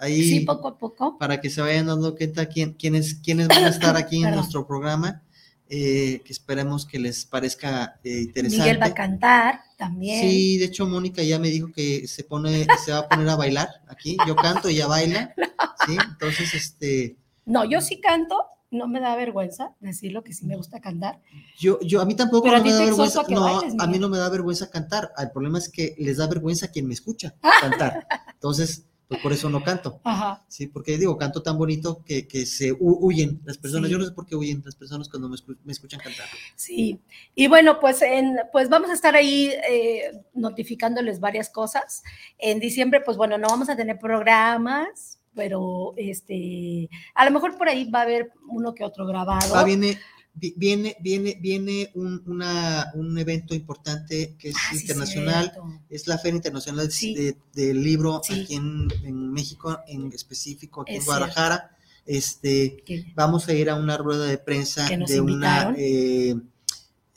ahí 0.00 0.22
Sí, 0.22 0.40
poco 0.40 0.68
a 0.68 0.78
poco. 0.78 1.18
para 1.18 1.40
que 1.40 1.50
se 1.50 1.60
vayan 1.60 1.86
dando 1.86 2.16
cuenta 2.16 2.46
quién, 2.46 2.72
quiénes, 2.74 3.14
quiénes 3.14 3.48
van 3.48 3.64
a 3.64 3.68
estar 3.68 3.96
aquí 3.96 4.24
en 4.24 4.30
nuestro 4.34 4.66
programa, 4.66 5.22
eh, 5.68 6.20
que 6.24 6.32
esperemos 6.32 6.84
que 6.84 6.98
les 6.98 7.24
parezca 7.24 8.00
eh, 8.02 8.22
interesante. 8.22 8.64
Miguel 8.64 8.82
va 8.82 8.86
a 8.86 8.94
cantar 8.94 9.60
también. 9.78 10.20
Sí, 10.28 10.58
de 10.58 10.64
hecho 10.64 10.86
Mónica 10.86 11.22
ya 11.22 11.38
me 11.38 11.48
dijo 11.48 11.70
que 11.72 12.08
se 12.08 12.24
pone, 12.24 12.66
se 12.84 12.90
va 12.92 12.98
a 12.98 13.08
poner 13.08 13.28
a 13.28 13.36
bailar 13.36 13.68
aquí. 13.88 14.16
Yo 14.26 14.34
canto 14.34 14.68
y 14.68 14.74
ella 14.74 14.86
baila. 14.88 15.34
Sí, 15.86 15.96
entonces 16.10 16.52
este, 16.54 17.16
No, 17.46 17.64
yo 17.64 17.80
sí 17.80 18.00
canto, 18.00 18.36
no 18.70 18.86
me 18.86 19.00
da 19.00 19.16
vergüenza 19.16 19.74
decirlo 19.80 20.22
que 20.24 20.32
sí 20.34 20.44
me 20.44 20.56
gusta 20.56 20.80
cantar. 20.80 21.20
yo, 21.58 21.78
yo 21.80 22.00
a 22.02 22.04
mí 22.04 22.14
tampoco 22.14 22.44
Pero 22.44 22.56
a 22.56 22.58
no 22.58 22.64
ti 22.64 22.70
me 22.70 22.74
da 22.76 22.84
vergüenza. 22.84 23.20
a 23.20 23.28
No, 23.28 23.40
bailes, 23.42 23.74
a 23.78 23.86
mí 23.86 23.98
no 23.98 24.08
me 24.08 24.18
da 24.18 24.28
vergüenza 24.28 24.70
cantar. 24.70 25.12
El 25.16 25.30
problema 25.30 25.58
es 25.58 25.68
que 25.70 25.94
les 25.98 26.18
da 26.18 26.26
vergüenza 26.26 26.66
a 26.66 26.68
quien 26.70 26.86
me 26.86 26.94
escucha 26.94 27.34
cantar. 27.60 28.06
Entonces, 28.34 28.84
pues 29.10 29.20
por 29.20 29.32
eso 29.32 29.50
no 29.50 29.62
canto. 29.64 30.00
Ajá. 30.04 30.44
Sí, 30.48 30.68
porque 30.68 30.96
digo, 30.96 31.18
canto 31.18 31.42
tan 31.42 31.58
bonito 31.58 32.02
que, 32.06 32.26
que 32.28 32.46
se 32.46 32.72
hu- 32.72 32.98
huyen 33.00 33.40
las 33.44 33.58
personas. 33.58 33.88
Sí. 33.88 33.92
Yo 33.92 33.98
no 33.98 34.04
sé 34.06 34.12
por 34.12 34.24
qué 34.24 34.36
huyen 34.36 34.62
las 34.64 34.76
personas 34.76 35.08
cuando 35.08 35.28
me, 35.28 35.34
escu- 35.36 35.58
me 35.64 35.72
escuchan 35.72 35.98
cantar. 36.00 36.26
Sí, 36.54 37.00
y 37.34 37.48
bueno, 37.48 37.80
pues, 37.80 38.00
en, 38.02 38.36
pues 38.52 38.68
vamos 38.68 38.88
a 38.88 38.94
estar 38.94 39.16
ahí 39.16 39.52
eh, 39.68 40.12
notificándoles 40.32 41.18
varias 41.20 41.50
cosas. 41.50 42.02
En 42.38 42.60
diciembre, 42.60 43.00
pues 43.00 43.16
bueno, 43.16 43.36
no 43.36 43.48
vamos 43.48 43.68
a 43.68 43.76
tener 43.76 43.98
programas, 43.98 45.18
pero 45.34 45.92
este, 45.96 46.88
a 47.14 47.24
lo 47.24 47.30
mejor 47.32 47.56
por 47.58 47.68
ahí 47.68 47.90
va 47.90 48.00
a 48.00 48.02
haber 48.02 48.30
uno 48.48 48.74
que 48.74 48.84
otro 48.84 49.06
grabado. 49.06 49.54
Ah, 49.56 49.64
viene, 49.64 49.88
vi- 49.88 49.98
viene, 50.34 50.96
viene, 51.00 51.36
viene 51.40 51.90
un, 51.94 52.22
una- 52.26 52.90
un 52.94 53.16
evento 53.18 53.54
importante 53.54 54.36
que 54.38 54.50
es 54.50 54.54
Ah, 54.56 54.68
sí, 54.72 54.80
internacional. 54.80 55.50
cierto. 55.52 55.80
Es 55.90 56.06
la 56.06 56.18
Feria 56.18 56.36
Internacional 56.36 56.90
Sí. 56.90 57.14
de- 57.14 57.36
del 57.52 57.82
Libro 57.82 58.20
Sí. 58.24 58.40
aquí 58.42 58.54
en, 58.54 58.88
en 59.04 59.32
México, 59.32 59.78
en 59.86 60.12
específico 60.12 60.82
aquí 60.82 60.94
Es 60.94 61.00
en 61.00 61.04
Guadalajara. 61.06 61.76
Este, 62.06 62.82
Que- 62.86 63.12
vamos 63.14 63.46
a 63.48 63.52
ir 63.52 63.68
a 63.70 63.74
una 63.76 63.96
rueda 63.96 64.24
de 64.26 64.38
prensa 64.38 64.88
de 64.88 65.20
una 65.20 65.74
eh, 65.76 66.34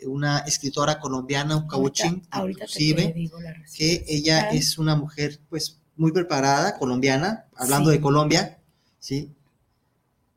una 0.06 0.40
escritora 0.40 0.99
colombiana, 0.99 1.56
un 1.56 1.65
cauchín, 1.68 2.23
inclusive, 2.49 3.14
digo 3.15 3.40
la 3.40 3.53
receta. 3.53 3.77
que 3.77 4.03
ella 4.10 4.49
Ah. 4.52 4.53
es 4.53 4.77
una 4.77 4.98
mujer 4.98 5.40
pues 5.49 5.80
muy 5.95 6.11
preparada, 6.11 6.77
colombiana, 6.77 7.45
hablando 7.56 7.90
Sí. 7.90 7.95
de 7.98 8.02
Colombia, 8.02 8.60
¿sí? 8.99 9.30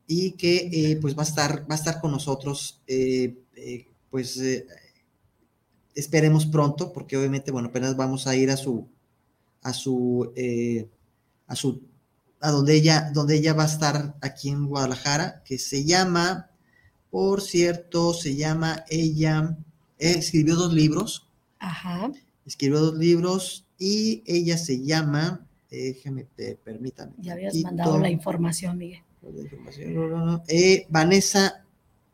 Y 0.07 0.31
que 0.31 0.69
eh, 0.71 0.97
pues 1.01 1.17
va 1.17 1.23
a 1.23 1.25
estar, 1.25 1.69
va 1.69 1.75
a 1.75 1.77
estar 1.77 1.99
con 1.99 2.11
nosotros, 2.11 2.81
eh, 2.87 3.37
eh, 3.55 3.87
pues 4.09 4.39
esperemos 5.97 6.45
pronto, 6.45 6.93
porque 6.93 7.17
obviamente, 7.17 7.51
bueno, 7.51 7.69
apenas 7.69 7.97
vamos 7.97 8.27
a 8.27 8.35
ir 8.35 8.51
a 8.51 8.57
su, 8.57 8.87
a 9.63 9.73
su, 9.73 10.31
eh, 10.35 10.87
a 11.47 11.55
su, 11.55 11.81
a 12.39 12.51
donde 12.51 12.75
ella, 12.75 13.09
donde 13.13 13.35
ella 13.35 13.53
va 13.53 13.63
a 13.63 13.67
estar 13.67 14.15
aquí 14.21 14.49
en 14.49 14.67
Guadalajara, 14.67 15.41
que 15.43 15.57
se 15.57 15.85
llama, 15.85 16.51
por 17.09 17.41
cierto, 17.41 18.13
se 18.13 18.35
llama 18.35 18.85
ella, 18.89 19.57
escribió 19.97 20.55
dos 20.55 20.71
libros, 20.71 21.27
Ajá. 21.57 22.11
escribió 22.45 22.79
dos 22.79 22.97
libros 22.97 23.65
y 23.79 24.23
ella 24.27 24.59
se 24.59 24.83
llama, 24.83 25.47
déjeme, 25.71 26.27
permítame. 26.63 27.13
Ya 27.17 27.33
habías 27.33 27.55
mandado 27.55 27.97
la 27.97 28.11
información, 28.11 28.77
Miguel. 28.77 29.01
Eh, 30.47 30.85
Vanessa 30.89 31.63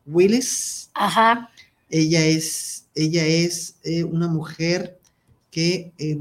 Willis, 0.06 0.90
Ajá. 0.94 1.50
ella 1.90 2.24
es, 2.24 2.86
ella 2.94 3.24
es 3.26 3.76
eh, 3.84 4.04
una 4.04 4.28
mujer 4.28 4.98
que 5.50 5.92
eh, 5.98 6.16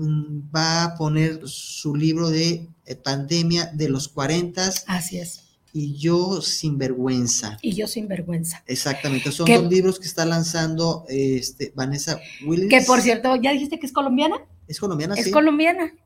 va 0.56 0.84
a 0.84 0.96
poner 0.96 1.42
su 1.48 1.96
libro 1.96 2.30
de 2.30 2.68
pandemia 3.04 3.72
de 3.74 3.90
los 3.90 4.08
40 4.08 4.72
Así 4.88 5.18
es. 5.18 5.42
y 5.74 5.96
yo 5.96 6.42
sin 6.42 6.78
vergüenza. 6.78 7.58
Y 7.62 7.74
yo 7.74 7.88
sin 7.88 8.08
vergüenza. 8.08 8.64
Exactamente, 8.68 9.32
son 9.32 9.48
Que- 9.48 9.58
dos 9.58 9.72
libros 9.72 10.00
que 10.00 10.06
está 10.06 10.26
lanzando 10.26 11.04
este, 11.10 11.72
Vanessa 11.76 12.20
Willis. 12.46 12.70
Que 12.70 12.82
por 12.82 13.02
cierto, 13.02 13.36
¿ya 13.38 13.52
dijiste 13.52 13.80
que 13.80 13.86
es 13.88 13.92
colombiana? 13.94 14.38
Es 14.68 14.80
colombiana, 14.80 15.16
Es 15.16 15.26
sí. 15.26 15.32
colombiana. 15.32 15.86
es 15.86 15.90
colombiana. 15.90 16.03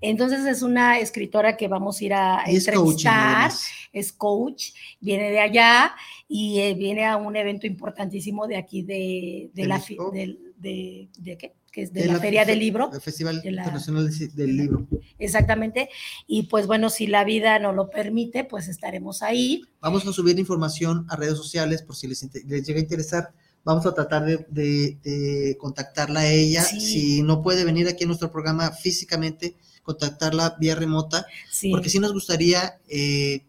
Entonces 0.00 0.44
es 0.46 0.62
una 0.62 0.98
escritora 0.98 1.56
que 1.56 1.68
vamos 1.68 2.00
a 2.00 2.04
ir 2.04 2.14
a 2.14 2.42
Y 2.46 2.56
es 2.56 2.66
entrevistar. 2.68 3.14
además. 3.36 3.68
es 3.92 4.12
coach, 4.12 4.70
viene 5.00 5.30
de 5.30 5.40
allá 5.40 5.94
y 6.28 6.60
eh, 6.60 6.74
viene 6.74 7.06
a 7.06 7.16
un 7.16 7.36
evento 7.36 7.66
importantísimo 7.66 8.46
de 8.46 8.56
aquí 8.56 8.82
de, 8.82 9.50
de 9.54 9.62
¿De 9.62 9.68
la 9.68 9.82
del- 10.12 10.38
de, 10.58 11.08
de 11.18 11.38
qué? 11.38 11.54
Que 11.72 11.82
es 11.82 11.92
de, 11.92 12.02
De 12.02 12.08
la, 12.08 12.18
Feria 12.18 12.44
fe- 12.44 12.50
del 12.50 12.58
Libro, 12.58 12.90
el 12.92 13.00
Festival 13.00 13.40
de 13.42 13.52
la- 13.52 13.62
Internacional 13.62 14.04
de 14.10 14.12
Ci- 14.12 14.32
del 14.32 14.56
Libro. 14.56 14.86
exactamente. 15.18 15.88
Y 16.26 16.44
pues 16.44 16.66
bueno, 16.66 16.90
si 16.90 17.06
la 17.06 17.22
vida 17.24 17.58
nos 17.60 17.74
lo 17.76 17.90
permite, 17.90 18.44
pues 18.44 18.66
estaremos 18.68 19.22
ahí. 19.22 19.62
Vamos 19.80 20.04
a 20.06 20.12
subir 20.12 20.38
información 20.38 21.06
a 21.08 21.16
redes 21.16 21.36
sociales 21.36 21.82
por 21.82 21.94
si 21.96 22.08
les, 22.08 22.28
les 22.46 22.66
llega 22.66 22.78
a 22.80 22.82
interesar. 22.82 23.32
Vamos 23.64 23.84
a 23.86 23.94
tratar 23.94 24.24
de, 24.24 24.46
de- 24.50 24.98
de 25.02 25.56
contactarla 25.58 26.20
a 26.20 26.30
ella. 26.32 26.64
Sí. 26.64 26.80
Si 26.80 27.22
no 27.22 27.42
puede 27.42 27.64
venir 27.64 27.88
aquí 27.88 28.04
a 28.04 28.06
nuestro 28.06 28.30
programa 28.32 28.70
físicamente, 28.72 29.54
contactarla 29.82 30.56
vía 30.60 30.74
remota, 30.74 31.26
Sí, 31.50 31.70
porque 31.70 31.90
sí 31.90 31.98
nos 31.98 32.12
gustaría 32.12 32.78
eh, 32.88 33.44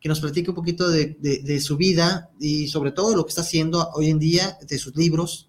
que 0.00 0.08
nos 0.08 0.20
platique 0.20 0.50
un 0.50 0.56
poquito 0.56 0.88
de, 0.88 1.60
su 1.60 1.76
vida 1.76 2.30
y 2.38 2.68
sobre 2.68 2.92
todo 2.92 3.16
lo 3.16 3.24
que 3.24 3.30
está 3.30 3.40
haciendo 3.40 3.90
hoy 3.94 4.10
en 4.10 4.18
día, 4.18 4.58
de 4.68 4.78
sus 4.78 4.94
libros, 4.94 5.48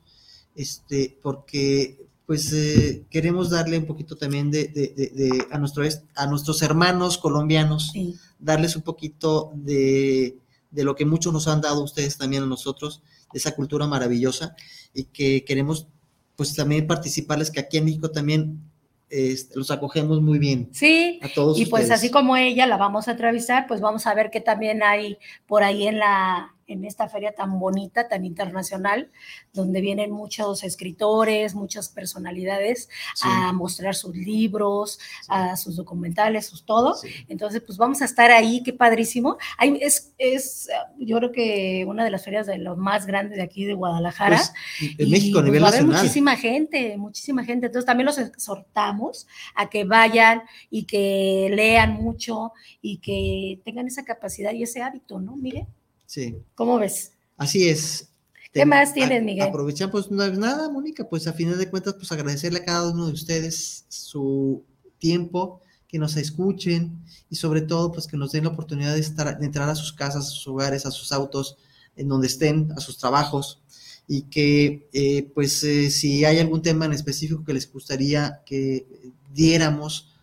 este, 0.56 1.18
porque 1.22 2.00
pues 2.26 2.52
eh, 2.54 3.06
queremos 3.10 3.50
darle 3.52 3.78
un 3.78 3.86
poquito 3.86 4.16
también 4.18 4.52
de, 4.52 4.66
de- 4.68 4.94
de- 4.98 5.10
de- 5.16 5.48
a, 5.52 5.58
nuestro, 5.60 5.84
est- 5.84 6.04
a 6.16 6.28
nuestros 6.28 6.62
hermanos 6.62 7.18
colombianos 7.18 7.92
sí, 7.94 8.16
darles 8.40 8.76
un 8.76 8.82
poquito 8.82 9.52
de, 9.56 10.38
de 10.72 10.84
lo 10.84 10.96
que 10.96 11.06
muchos 11.06 11.32
nos 11.32 11.48
han 11.48 11.62
dado 11.62 11.84
ustedes 11.84 12.18
también 12.18 12.44
a 12.44 12.48
nosotros, 12.48 13.02
esa 13.34 13.56
cultura 13.56 13.88
maravillosa, 13.88 14.56
y 14.94 15.06
que 15.06 15.44
queremos 15.44 15.88
pues 16.36 16.56
también 16.56 16.88
participarles, 16.88 17.52
que 17.52 17.60
aquí 17.60 17.78
en 17.78 17.86
México 17.86 18.12
también 18.12 18.62
este, 19.10 19.56
los 19.56 19.72
acogemos 19.72 20.22
muy 20.22 20.38
bien 20.38 20.70
sí. 20.74 21.20
a 21.24 21.30
todos 21.30 21.58
Y 21.60 21.66
pues 21.66 21.90
así 21.92 22.12
como 22.12 22.36
ella 22.36 22.68
la 22.68 22.78
vamos 22.78 23.08
a 23.08 23.12
entrevistar, 23.12 23.66
pues 23.68 23.82
vamos 23.82 24.06
a 24.06 24.14
ver 24.14 24.30
qué 24.30 24.42
también 24.42 24.84
hay 24.84 25.18
por 25.46 25.64
ahí 25.64 25.88
en 25.88 26.00
la 26.00 26.54
en 26.68 26.84
esta 26.86 27.08
feria 27.08 27.34
tan 27.34 27.60
bonita, 27.60 28.08
tan 28.10 28.26
internacional, 28.26 29.10
donde 29.54 29.80
vienen 29.82 30.12
muchos 30.12 30.64
escritores, 30.64 31.56
muchas 31.56 31.90
personalidades 31.90 32.90
Sí, 33.16 33.24
a 33.30 33.54
mostrar 33.54 33.96
sus 33.96 34.16
libros, 34.16 35.00
a 35.30 35.56
sus 35.58 35.78
documentales, 35.78 36.46
sus 36.46 36.66
todo. 36.66 36.96
sí. 36.96 37.10
Entonces, 37.30 37.62
pues 37.66 37.78
vamos 37.78 38.02
a 38.02 38.06
estar 38.06 38.32
ahí, 38.32 38.62
qué 38.64 38.74
padrísimo. 38.74 39.38
Hay- 39.58 39.78
es, 39.82 40.14
es, 40.18 40.70
yo 41.00 41.18
creo 41.18 41.32
que 41.32 41.86
una 41.88 42.04
de 42.04 42.12
las 42.12 42.24
ferias 42.26 42.46
de 42.48 42.58
los 42.58 42.78
más 42.78 43.06
grandes 43.06 43.38
de 43.38 43.44
aquí 43.44 43.66
de 43.66 43.74
Guadalajara. 43.74 44.38
Pues, 44.38 44.54
en 45.00 45.08
Y, 45.08 45.12
México 45.12 45.40
a 45.40 45.42
pues, 45.42 45.46
nivel 45.46 45.64
va 45.64 45.68
a 45.68 45.70
haber 45.70 45.82
nacional. 45.84 46.02
muchísima 46.04 46.36
gente, 46.36 46.98
muchísima 46.98 47.44
gente. 47.46 47.68
Entonces 47.68 47.86
también 47.86 48.06
los 48.06 48.18
exhortamos 48.18 49.26
a 49.56 49.70
que 49.70 49.84
vayan 49.86 50.44
y 50.70 50.84
que 50.84 51.50
lean 51.54 51.94
mucho 51.94 52.52
y 52.82 52.98
que 52.98 53.62
tengan 53.64 53.88
esa 53.88 54.04
capacidad 54.04 54.52
y 54.54 54.64
ese 54.64 54.82
hábito, 54.82 55.20
¿no, 55.20 55.36
Miguel? 55.38 55.66
Sí, 56.08 56.36
¿Cómo 56.56 56.80
ves? 56.80 57.12
así 57.38 57.70
es. 57.70 58.10
¿Qué 58.52 58.66
más 58.66 58.94
tienes, 58.94 59.22
Miguel? 59.24 59.50
Aprovechan, 59.50 59.92
pues 59.92 60.10
no 60.10 60.24
es 60.24 60.40
nada, 60.40 60.68
Mónica, 60.70 61.08
pues 61.08 61.28
a 61.28 61.34
final 61.34 61.60
de 61.60 61.70
cuentas, 61.70 61.94
pues 61.94 62.12
agradecerle 62.12 62.60
a 62.60 62.66
cada 62.66 62.90
uno 62.90 63.06
de 63.06 63.14
ustedes 63.14 63.86
su 63.90 64.64
tiempo, 64.98 65.62
que 65.88 66.00
nos 66.00 66.18
escuchen 66.18 67.04
y 67.30 67.36
sobre 67.36 67.62
todo, 67.62 67.92
pues 67.92 68.08
que 68.08 68.18
nos 68.18 68.32
den 68.32 68.46
la 68.46 68.50
oportunidad 68.50 68.96
de, 68.96 69.02
estar, 69.02 69.38
de 69.38 69.46
entrar 69.46 69.70
a 69.70 69.76
sus 69.76 69.94
casas, 69.94 70.26
a 70.26 70.30
sus 70.30 70.48
hogares, 70.48 70.88
a 70.88 70.92
sus 70.92 71.12
autos, 71.12 71.58
en 71.96 72.08
donde 72.08 72.28
estén, 72.28 72.72
a 72.76 72.80
sus 72.80 72.98
trabajos 72.98 73.62
y 74.08 74.24
que, 74.24 74.88
eh, 74.94 75.30
pues, 75.36 75.64
eh, 75.64 75.92
si 75.92 76.24
hay 76.24 76.40
algún 76.40 76.62
tema 76.62 76.86
en 76.86 76.94
específico 76.94 77.44
que 77.44 77.54
les 77.54 77.72
gustaría 77.72 78.42
que 78.46 78.88
diéramos, 79.34 80.16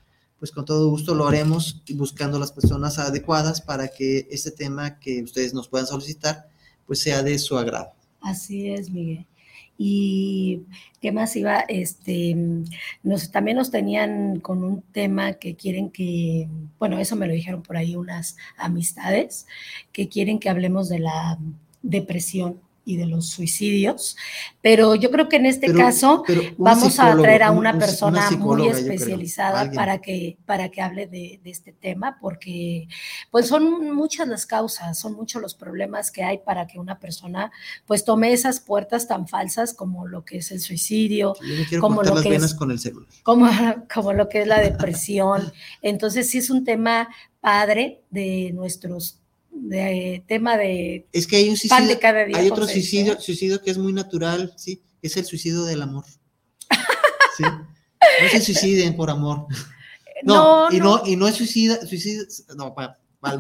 pues 0.45 0.53
con 0.53 0.67
todo 0.67 0.91
gusto 0.91 1.15
lo 1.15 1.27
haremos 1.27 1.83
buscando 1.95 2.39
las 2.39 2.53
personas 2.53 2.99
adecuadas 2.99 3.63
para 3.63 3.89
que 3.89 4.29
este 4.31 4.51
tema 4.51 4.99
que 4.99 5.23
ustedes 5.23 5.55
nos 5.55 5.69
puedan 5.69 5.87
solicitar, 5.87 6.51
pues 6.87 7.01
sea 7.01 7.23
de 7.23 7.39
su 7.39 7.57
agrado. 7.57 7.95
Así 8.21 8.69
es, 8.69 8.91
Miguel. 8.91 9.25
Y 9.79 10.61
qué 11.01 11.13
más 11.13 11.35
iba, 11.37 11.61
este, 11.61 12.37
nos, 13.03 13.31
también 13.31 13.57
nos 13.57 13.71
tenían 13.71 14.39
con 14.41 14.63
un 14.63 14.83
tema 14.83 15.33
que 15.33 15.57
quieren 15.57 15.89
que, 15.89 16.47
bueno, 16.79 16.99
eso 16.99 17.17
me 17.17 17.27
lo 17.27 17.33
dijeron 17.33 17.63
por 17.63 17.79
ahí 17.79 17.97
unas 17.97 18.37
amistades, 18.59 19.47
que 19.93 20.11
quieren 20.11 20.39
que 20.39 20.51
hablemos 20.51 20.91
de 20.91 20.99
la 20.99 21.39
depresión 21.81 22.61
y 22.87 22.97
de 22.97 23.07
los 23.07 23.29
suicidios, 23.31 24.17
pero 24.61 24.95
yo 24.95 25.11
creo 25.11 25.29
que 25.29 25.37
en 25.37 25.47
este 25.47 25.69
Pero- 25.69 25.79
caso 25.79 26.23
pero 26.27 26.43
vamos 26.59 26.99
a 27.01 27.17
traer 27.17 27.43
a 27.43 27.51
un- 27.51 27.59
una 27.59 27.73
un- 27.73 27.79
persona 27.79 28.31
muy 28.33 28.63
creo, 28.63 28.73
especializada 28.77 29.71
para 29.73 30.01
que, 30.01 30.37
para 30.45 30.69
que 30.69 30.83
hable 30.83 31.07
de, 31.07 31.41
de 31.43 31.51
este 31.51 31.73
tema, 31.73 32.19
porque 32.21 32.87
pues 33.31 33.47
son 33.49 33.95
muchas 33.95 34.29
las 34.29 34.45
causas, 34.47 34.99
son 34.99 35.15
muchos 35.15 35.41
los 35.41 35.55
problemas 35.55 36.11
que 36.11 36.23
hay 36.23 36.39
para 36.39 36.67
que 36.67 36.79
una 36.79 36.99
persona 36.99 37.51
pues 37.87 38.05
tome 38.05 38.33
esas 38.33 38.61
puertas 38.61 39.09
tan 39.09 39.27
falsas 39.29 39.73
como 39.75 40.07
lo 40.07 40.25
que 40.25 40.39
es 40.39 40.51
el 40.53 40.61
suicidio, 40.61 41.35
Yo 41.71 41.81
como 41.81 42.03
lo 42.03 42.21
que 42.23 42.35
es- 42.35 42.55
con 42.55 42.71
el 42.71 42.79
como, 43.23 43.49
como 43.93 44.13
lo 44.13 44.29
que 44.29 44.43
es 44.43 44.47
la 44.47 44.61
depresión. 44.61 45.53
Entonces 45.83 46.29
sí 46.29 46.39
es 46.39 46.51
un 46.51 46.65
tema 46.65 47.09
padre 47.41 48.03
de 48.11 48.51
nuestros, 48.55 49.21
de 49.55 50.25
tema 50.29 50.57
de 50.57 51.07
Es 51.13 51.27
que 51.27 51.37
hay 51.37 51.45
un 51.49 51.57
pan 51.57 51.59
suicidio, 51.59 51.89
de 51.89 51.99
cada 51.99 52.25
día. 52.25 52.37
hay 52.37 52.49
otro 52.51 52.67
suicidio, 52.67 53.21
suicidio 53.21 53.63
que 53.63 53.71
es 53.71 53.79
muy 53.79 53.93
natural, 53.93 54.53
sí, 54.57 54.83
es 55.03 55.17
el 55.17 55.25
suicidio 55.25 55.65
del 55.65 55.83
amor. 55.83 56.05
Sí. 57.37 57.43
No 57.45 58.29
se 58.31 58.41
suiciden 58.41 58.95
por 58.97 59.11
amor. 59.11 59.47
No, 60.23 60.71
No, 60.71 60.75
y 60.75 60.79
no, 60.79 60.99
no, 60.99 61.07
y 61.07 61.17
no 61.17 61.29
es 61.29 61.35
suicida, 61.35 61.85
suicida, 61.87 62.23
no, 62.57 62.75
pa- 62.75 62.97
pa- 63.21 63.37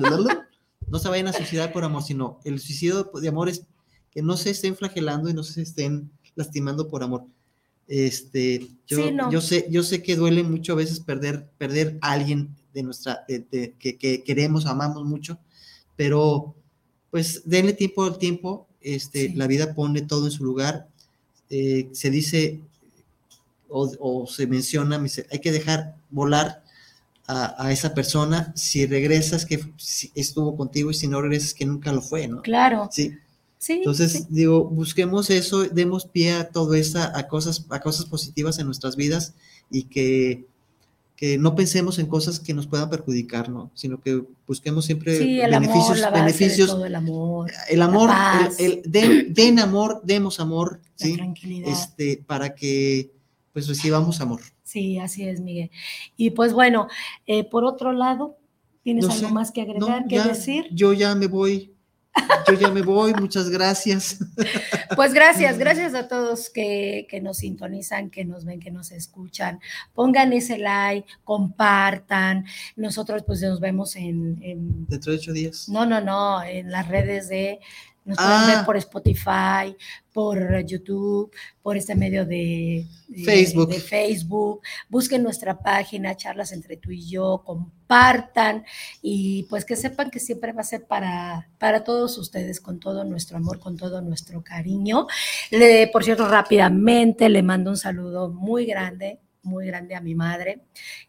no 0.88 0.98
se 0.98 1.08
vayan 1.08 1.28
a 1.28 1.32
suicidar 1.32 1.72
por 1.72 1.82
amor, 1.84 2.02
sino 2.02 2.40
el 2.44 2.60
suicidio 2.60 3.04
de 3.04 3.28
amor 3.28 3.48
es 3.48 3.62
que 4.10 4.20
no 4.20 4.36
se 4.36 4.50
estén 4.50 4.76
flagelando 4.76 5.30
y 5.30 5.34
no 5.34 5.42
se 5.44 5.62
estén 5.62 6.10
lastimando 6.34 6.88
por 6.88 7.02
amor. 7.02 7.24
Este, 7.86 8.66
yo, 8.86 8.96
Sí, 8.98 9.12
no. 9.12 9.30
yo 9.30 9.40
sé, 9.40 9.66
yo 9.70 9.82
sé 9.82 10.02
que 10.02 10.16
duele 10.16 10.42
mucho 10.42 10.72
a 10.72 10.76
veces 10.76 11.00
perder, 11.00 11.48
perder 11.56 11.96
a 12.02 12.12
alguien 12.12 12.54
de 12.74 12.82
nuestra, 12.82 13.24
de- 13.28 13.46
de- 13.50 13.74
que, 13.78 13.96
que 13.96 14.22
queremos, 14.22 14.66
amamos 14.66 15.04
mucho, 15.04 15.38
pero 15.96 16.54
pues 17.10 17.42
denle 17.44 17.72
tiempo 17.72 18.04
al 18.04 18.18
tiempo, 18.18 18.66
este, 18.80 19.28
Sí. 19.28 19.34
la 19.34 19.46
vida 19.46 19.74
pone 19.74 20.02
todo 20.02 20.26
en 20.26 20.32
su 20.32 20.44
lugar, 20.44 20.88
eh, 21.50 21.88
se 21.92 22.10
dice 22.10 22.60
o, 23.68 23.90
o 23.98 24.26
se 24.26 24.46
menciona, 24.46 25.02
hay 25.30 25.38
que 25.40 25.52
dejar 25.52 25.96
volar 26.10 26.62
a, 27.26 27.64
a 27.66 27.72
esa 27.72 27.94
persona, 27.94 28.52
si 28.56 28.86
regresas 28.86 29.46
que 29.46 29.64
estuvo 30.14 30.56
contigo 30.56 30.90
y 30.90 30.94
si 30.94 31.08
no 31.08 31.20
regresas 31.22 31.54
que 31.54 31.64
nunca 31.66 31.92
lo 31.92 32.02
fue, 32.02 32.28
¿no? 32.28 32.42
claro, 32.42 32.88
Sí, 32.92 33.16
sí. 33.58 33.72
entonces 33.74 34.12
sí. 34.12 34.26
digo, 34.28 34.64
busquemos 34.64 35.30
eso, 35.30 35.64
demos 35.64 36.04
pie 36.06 36.32
a 36.32 36.48
todo 36.50 36.74
eso, 36.74 36.98
a 37.00 37.26
cosas, 37.26 37.64
a 37.70 37.80
cosas 37.80 38.04
positivas 38.06 38.58
en 38.58 38.66
nuestras 38.66 38.96
vidas 38.96 39.34
y 39.70 39.84
que 39.84 40.46
que 41.16 41.38
no 41.38 41.54
pensemos 41.54 41.98
en 42.00 42.06
cosas 42.06 42.40
que 42.40 42.54
nos 42.54 42.66
puedan 42.66 42.90
perjudicar, 42.90 43.48
¿no? 43.48 43.70
Sino 43.74 44.00
que 44.00 44.22
busquemos 44.46 44.84
siempre 44.84 45.16
Sí, 45.16 45.40
el 45.40 45.50
beneficios, 45.52 46.02
amor, 46.02 46.18
beneficios. 46.20 46.68
todo 46.70 46.84
el 46.86 46.94
amor, 46.94 47.52
El 47.68 47.82
amor, 47.82 48.10
el, 48.58 48.66
el- 48.66 48.82
den, 48.84 49.32
den 49.32 49.58
amor, 49.60 50.00
demos 50.04 50.40
amor, 50.40 50.80
la 50.98 51.06
¿sí? 51.06 51.14
tranquilidad. 51.14 51.68
Este, 51.70 52.22
para 52.26 52.54
que 52.54 53.10
pues 53.52 53.68
recibamos 53.68 54.20
amor. 54.20 54.40
Sí, 54.64 54.98
así 54.98 55.28
es, 55.28 55.40
Miguel. 55.40 55.70
Y 56.16 56.30
pues 56.30 56.52
bueno, 56.52 56.88
eh, 57.26 57.44
por 57.44 57.64
otro 57.64 57.92
lado, 57.92 58.36
¿tienes 58.82 59.06
No 59.06 59.12
algo 59.12 59.28
sé, 59.28 59.32
más 59.32 59.52
que 59.52 59.60
agregar, 59.60 60.02
No, 60.02 60.08
que 60.08 60.16
ya, 60.16 60.26
decir? 60.26 60.66
Yo 60.72 60.92
ya 60.92 61.14
me 61.14 61.28
voy. 61.28 61.73
Yo 62.46 62.54
ya 62.54 62.70
me 62.70 62.82
voy, 62.82 63.12
muchas 63.14 63.48
gracias. 63.50 64.18
Pues 64.96 65.12
gracias, 65.14 65.58
gracias 65.58 65.94
a 65.94 66.06
todos 66.08 66.50
que, 66.50 67.06
que 67.08 67.20
nos 67.20 67.38
sintonizan, 67.38 68.10
que 68.10 68.24
nos 68.24 68.44
ven, 68.44 68.60
que 68.60 68.70
nos 68.70 68.92
escuchan. 68.92 69.60
Pongan 69.94 70.32
ese 70.32 70.58
like, 70.58 71.08
compartan. 71.24 72.44
Nosotros 72.76 73.22
pues 73.26 73.40
nos 73.42 73.60
vemos 73.60 73.96
en, 73.96 74.38
en- 74.42 74.86
Dentro 74.86 75.12
de 75.12 75.18
ocho 75.18 75.32
días. 75.32 75.68
no, 75.68 75.86
no, 75.86 76.00
no, 76.00 76.42
en 76.42 76.70
las 76.70 76.86
redes 76.88 77.28
de, 77.28 77.60
nos 78.05 78.18
Ah. 78.18 78.43
pueden 78.43 78.56
ver 78.59 78.66
por 78.66 78.76
Spotify, 78.76 79.76
por 80.12 80.64
YouTube, 80.64 81.32
por 81.62 81.76
este 81.76 81.94
medio 81.94 82.24
de, 82.26 82.86
de- 83.09 83.24
Facebook. 83.24 83.68
de 83.70 83.81
Facebook. 83.81 84.60
Busquen 84.89 85.22
nuestra 85.22 85.59
página, 85.59 86.16
charlas 86.16 86.52
entre 86.52 86.76
tú 86.76 86.90
y 86.90 87.09
yo, 87.09 87.43
compartan 87.44 88.64
y 89.02 89.44
pues 89.44 89.64
que 89.64 89.76
sepan 89.76 90.10
que 90.10 90.20
siempre 90.20 90.52
va 90.52 90.60
a 90.60 90.64
ser 90.64 90.85
para, 90.86 91.48
para 91.59 91.82
todos 91.85 92.16
ustedes, 92.18 92.60
con 92.60 92.78
todo 92.81 93.05
nuestro 93.05 93.36
amor, 93.39 93.59
con 93.59 93.76
todo 93.76 94.01
nuestro 94.02 94.43
cariño. 94.43 95.06
Le, 95.51 95.89
por 95.89 96.05
cierto, 96.05 96.28
rápidamente 96.28 97.28
le 97.28 97.43
mando 97.43 97.70
un 97.70 97.76
saludo 97.76 98.28
muy 98.31 98.66
grande, 98.66 99.18
muy 99.43 99.66
grande 99.66 99.94
a 99.94 100.01
mi 100.01 100.14
madre. 100.14 100.60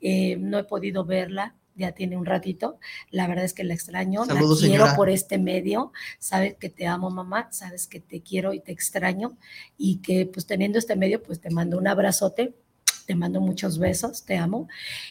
Eh, 0.01 0.35
no 0.39 0.57
he 0.57 0.63
podido 0.63 1.05
verla, 1.05 1.55
ya 1.75 1.91
tiene 1.91 2.17
un 2.17 2.25
ratito. 2.25 2.79
La 3.11 3.27
verdad 3.27 3.45
es 3.45 3.53
que 3.53 3.63
la 3.63 3.73
extraño, 3.73 4.25
Saludos, 4.25 4.61
la 4.61 4.67
quiero 4.67 4.83
señora. 4.85 4.95
por 4.95 5.09
este 5.09 5.37
medio. 5.37 5.91
Sabes 6.19 6.55
que 6.55 6.69
te 6.69 6.87
amo, 6.87 7.09
mamá, 7.09 7.47
sabes 7.51 7.87
que 7.87 7.99
te 7.99 8.21
quiero 8.21 8.53
y 8.53 8.59
te 8.59 8.71
extraño 8.71 9.37
y 9.77 9.97
que 9.97 10.25
pues 10.25 10.45
teniendo 10.45 10.79
este 10.79 10.95
medio, 10.95 11.21
pues 11.21 11.39
te 11.39 11.49
mando 11.49 11.77
un 11.77 11.87
abrazote. 11.87 12.55
Te 13.05 13.15
mando 13.15 13.41
muchos 13.41 13.77
besos, 13.79 14.23
te 14.23 14.37
amo 14.37 14.67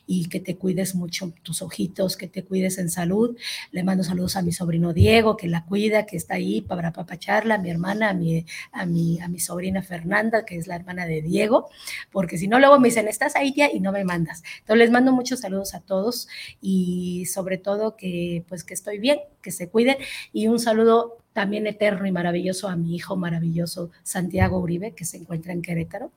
y 0.06 0.28
que 0.28 0.40
te 0.40 0.56
cuides 0.56 0.94
mucho 0.94 1.32
tus 1.42 1.62
ojitos, 1.62 2.16
que 2.16 2.26
te 2.26 2.44
cuides 2.44 2.78
en 2.78 2.90
salud. 2.90 3.36
Le 3.70 3.84
mando 3.84 4.04
saludos 4.04 4.36
a 4.36 4.42
mi 4.42 4.52
sobrino 4.52 4.92
Diego, 4.92 5.36
que 5.36 5.48
la 5.48 5.64
cuida, 5.64 6.06
que 6.06 6.16
está 6.16 6.34
ahí 6.34 6.60
para 6.60 6.92
papacharla, 6.92 7.56
a 7.56 7.58
mi 7.58 7.70
hermana, 7.70 8.10
a 8.10 8.14
mi, 8.14 8.44
a 8.72 8.86
mi, 8.86 9.20
a 9.20 9.28
mi 9.28 9.40
sobrina 9.40 9.82
Fernanda, 9.82 10.44
que 10.44 10.56
es 10.56 10.66
la 10.66 10.76
hermana 10.76 11.06
de 11.06 11.22
Diego, 11.22 11.68
porque 12.10 12.38
si 12.38 12.48
no, 12.48 12.58
luego 12.58 12.78
me 12.78 12.88
dicen, 12.88 13.08
estás 13.08 13.36
ahí, 13.36 13.52
tía, 13.52 13.72
y 13.72 13.80
no 13.80 13.92
me 13.92 14.04
mandas. 14.04 14.42
Entonces 14.60 14.78
les 14.78 14.90
mando 14.90 15.12
muchos 15.12 15.40
saludos 15.40 15.74
a 15.74 15.80
todos 15.80 16.28
y 16.60 17.26
sobre 17.26 17.58
todo 17.58 17.96
que 17.96 18.44
pues 18.48 18.64
que 18.64 18.74
estoy 18.74 18.98
bien, 18.98 19.18
que 19.42 19.50
se 19.50 19.68
cuiden 19.68 19.96
y 20.32 20.48
un 20.48 20.58
saludo 20.58 21.18
también 21.32 21.66
eterno 21.66 22.06
y 22.06 22.12
maravilloso 22.12 22.68
a 22.68 22.76
mi 22.76 22.94
hijo 22.94 23.16
maravilloso 23.16 23.90
Santiago 24.02 24.58
Uribe, 24.58 24.92
que 24.92 25.04
se 25.04 25.18
encuentra 25.18 25.52
en 25.52 25.62
Querétaro. 25.62 26.12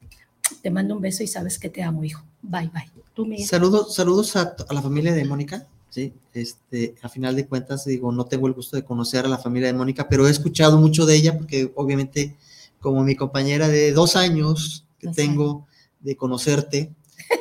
Te 0.62 0.72
mando 0.72 0.96
un 0.96 1.02
beso 1.02 1.24
y 1.24 1.28
sabes 1.28 1.60
que 1.60 1.70
te 1.70 1.84
amo, 1.84 2.04
hijo. 2.04 2.24
Bye, 2.42 2.72
bye. 2.74 2.90
Tú. 3.14 3.28
Saludos, 3.46 3.96
saludos 3.96 4.36
a, 4.36 4.56
a 4.68 4.74
la 4.74 4.82
familia 4.82 5.14
de 5.14 5.26
Mónica. 5.26 5.68
Sí, 5.90 6.14
este, 6.34 6.96
a 7.02 7.10
final 7.10 7.36
de 7.36 7.48
cuentas, 7.48 7.86
digo, 7.86 8.12
no 8.12 8.26
tengo 8.26 8.48
el 8.48 8.54
gusto 8.54 8.76
de 8.76 8.84
conocer 8.84 9.26
a 9.26 9.30
la 9.30 9.38
familia 9.38 9.68
de 9.68 9.74
Mónica, 9.74 10.08
pero 10.08 10.28
he 10.28 10.32
escuchado 10.32 10.78
mucho 10.78 11.06
de 11.06 11.16
ella 11.16 11.38
porque 11.38 11.72
obviamente 11.76 12.36
como 12.80 13.04
mi 13.04 13.16
compañera 13.16 13.68
de 13.68 13.92
dos 13.94 14.16
años 14.16 14.86
que 15.00 15.08
Dos 15.08 15.16
tengo 15.16 15.68
de 16.00 16.16
conocerte, 16.16 16.94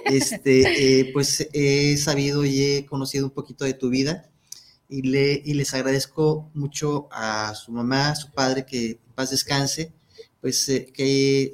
este, 0.05 0.61
eh, 1.01 1.11
pues 1.13 1.49
he 1.53 1.97
sabido 1.97 2.45
y 2.45 2.63
he 2.63 2.87
conocido 2.87 3.27
un 3.27 3.33
poquito 3.33 3.65
de 3.65 3.75
tu 3.75 3.91
vida 3.91 4.31
y, 4.89 5.03
le, 5.03 5.43
y 5.45 5.55
les 5.55 5.75
agradezco 5.75 6.49
mucho 6.55 7.09
a 7.11 7.55
su 7.55 7.73
mamá, 7.73 8.11
a 8.11 8.17
su 8.17 8.31
padre, 8.31 8.65
que 8.65 8.91
en 8.93 9.13
paz 9.15 9.31
descanse, 9.31 9.93
pues 10.41 10.69
eh, 10.69 10.87
que 10.95 11.53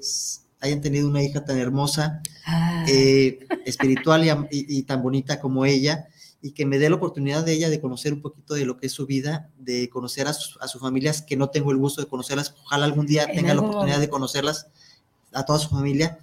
hayan 0.62 0.80
tenido 0.80 1.06
una 1.08 1.22
hija 1.22 1.44
tan 1.44 1.58
hermosa, 1.58 2.22
Ah, 2.46 2.84
eh, 2.88 3.38
espiritual 3.66 4.24
y, 4.24 4.30
am- 4.30 4.48
y- 4.50 4.78
y 4.78 4.82
tan 4.84 5.02
bonita 5.02 5.38
como 5.40 5.64
ella, 5.66 6.08
y 6.40 6.52
que 6.52 6.66
me 6.66 6.78
dé 6.78 6.88
la 6.90 6.96
oportunidad 6.96 7.44
de 7.44 7.52
ella 7.52 7.68
de 7.70 7.80
conocer 7.80 8.12
un 8.12 8.20
poquito 8.22 8.54
de 8.54 8.64
lo 8.64 8.76
que 8.76 8.86
es 8.86 8.92
su 8.92 9.06
vida, 9.06 9.48
de 9.58 9.88
conocer 9.90 10.26
a, 10.26 10.32
sus- 10.32 10.58
a 10.60 10.66
sus 10.68 10.80
familias, 10.80 11.22
que 11.22 11.36
no 11.36 11.50
tengo 11.50 11.70
el 11.70 11.76
gusto 11.76 12.00
de 12.00 12.08
conocerlas, 12.08 12.54
ojalá 12.64 12.84
algún 12.86 13.06
día 13.06 13.24
En 13.24 13.36
tenga 13.36 13.54
la 13.54 13.60
oportunidad 13.60 14.00
de 14.00 14.08
conocerlas, 14.08 14.66
a 15.32 15.44
toda 15.44 15.58
su 15.58 15.68
familia. 15.68 16.18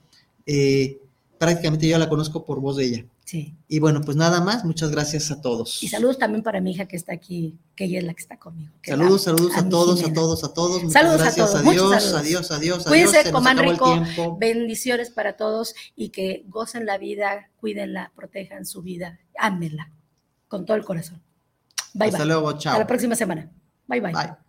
Eh, 0.45 0.99
prácticamente 1.37 1.87
yo 1.87 1.97
la 1.97 2.09
conozco 2.09 2.43
por 2.45 2.59
voz 2.59 2.75
de 2.77 2.85
ella. 2.85 3.05
Sí. 3.29 3.55
Y 3.67 3.77
bueno, 3.79 4.01
pues 4.01 4.17
nada 4.17 4.41
más, 4.41 4.65
muchas 4.65 4.89
gracias 4.89 5.29
a 5.29 5.39
todos. 5.39 5.83
Y 5.83 5.87
saludos 5.87 6.17
también 6.17 6.41
para 6.41 6.59
mi 6.61 6.71
hija 6.71 6.87
que 6.87 6.95
está 6.95 7.13
aquí, 7.13 7.59
que 7.75 7.85
ella 7.85 7.99
es 7.99 8.03
la 8.05 8.13
que 8.15 8.21
está 8.21 8.37
conmigo. 8.39 8.71
que 8.81 8.89
Saludos, 8.91 9.21
saludos 9.23 9.55
a, 9.55 9.69
todos, 9.69 10.03
a 10.03 10.11
todos, 10.13 10.43
a 10.43 10.53
todos. 10.53 10.83
Muchas 10.83 10.93
Saludos 10.93 11.21
a 11.21 11.35
todos, 11.35 11.55
Adiós, 11.55 11.75
saludos. 12.03 12.13
adiós, 12.15 12.51
adiós, 12.51 12.83
Cuídense, 12.85 13.17
adiós. 13.17 13.25
se 13.27 13.31
nos 13.31 13.41
coman 13.41 13.57
rico, 13.59 14.37
bendiciones 14.39 15.11
para 15.11 15.37
todos 15.37 15.75
y 15.95 16.09
que 16.09 16.43
gocen 16.47 16.85
la 16.87 16.97
vida, 16.97 17.49
cuídenla, 17.59 18.11
protejan 18.15 18.65
su 18.65 18.81
vida, 18.81 19.19
ámenla 19.37 19.91
con 20.47 20.65
todo 20.65 20.75
el 20.75 20.83
corazón. 20.83 21.21
Bye, 21.93 22.07
Hasta 22.07 22.17
bye. 22.19 22.27
luego, 22.27 22.49
Hasta 22.49 22.59
chao. 22.61 22.79
la 22.79 22.87
próxima 22.87 23.15
semana. 23.15 23.51
Bye, 23.87 24.01
bye. 24.01 24.11
Bye. 24.13 24.48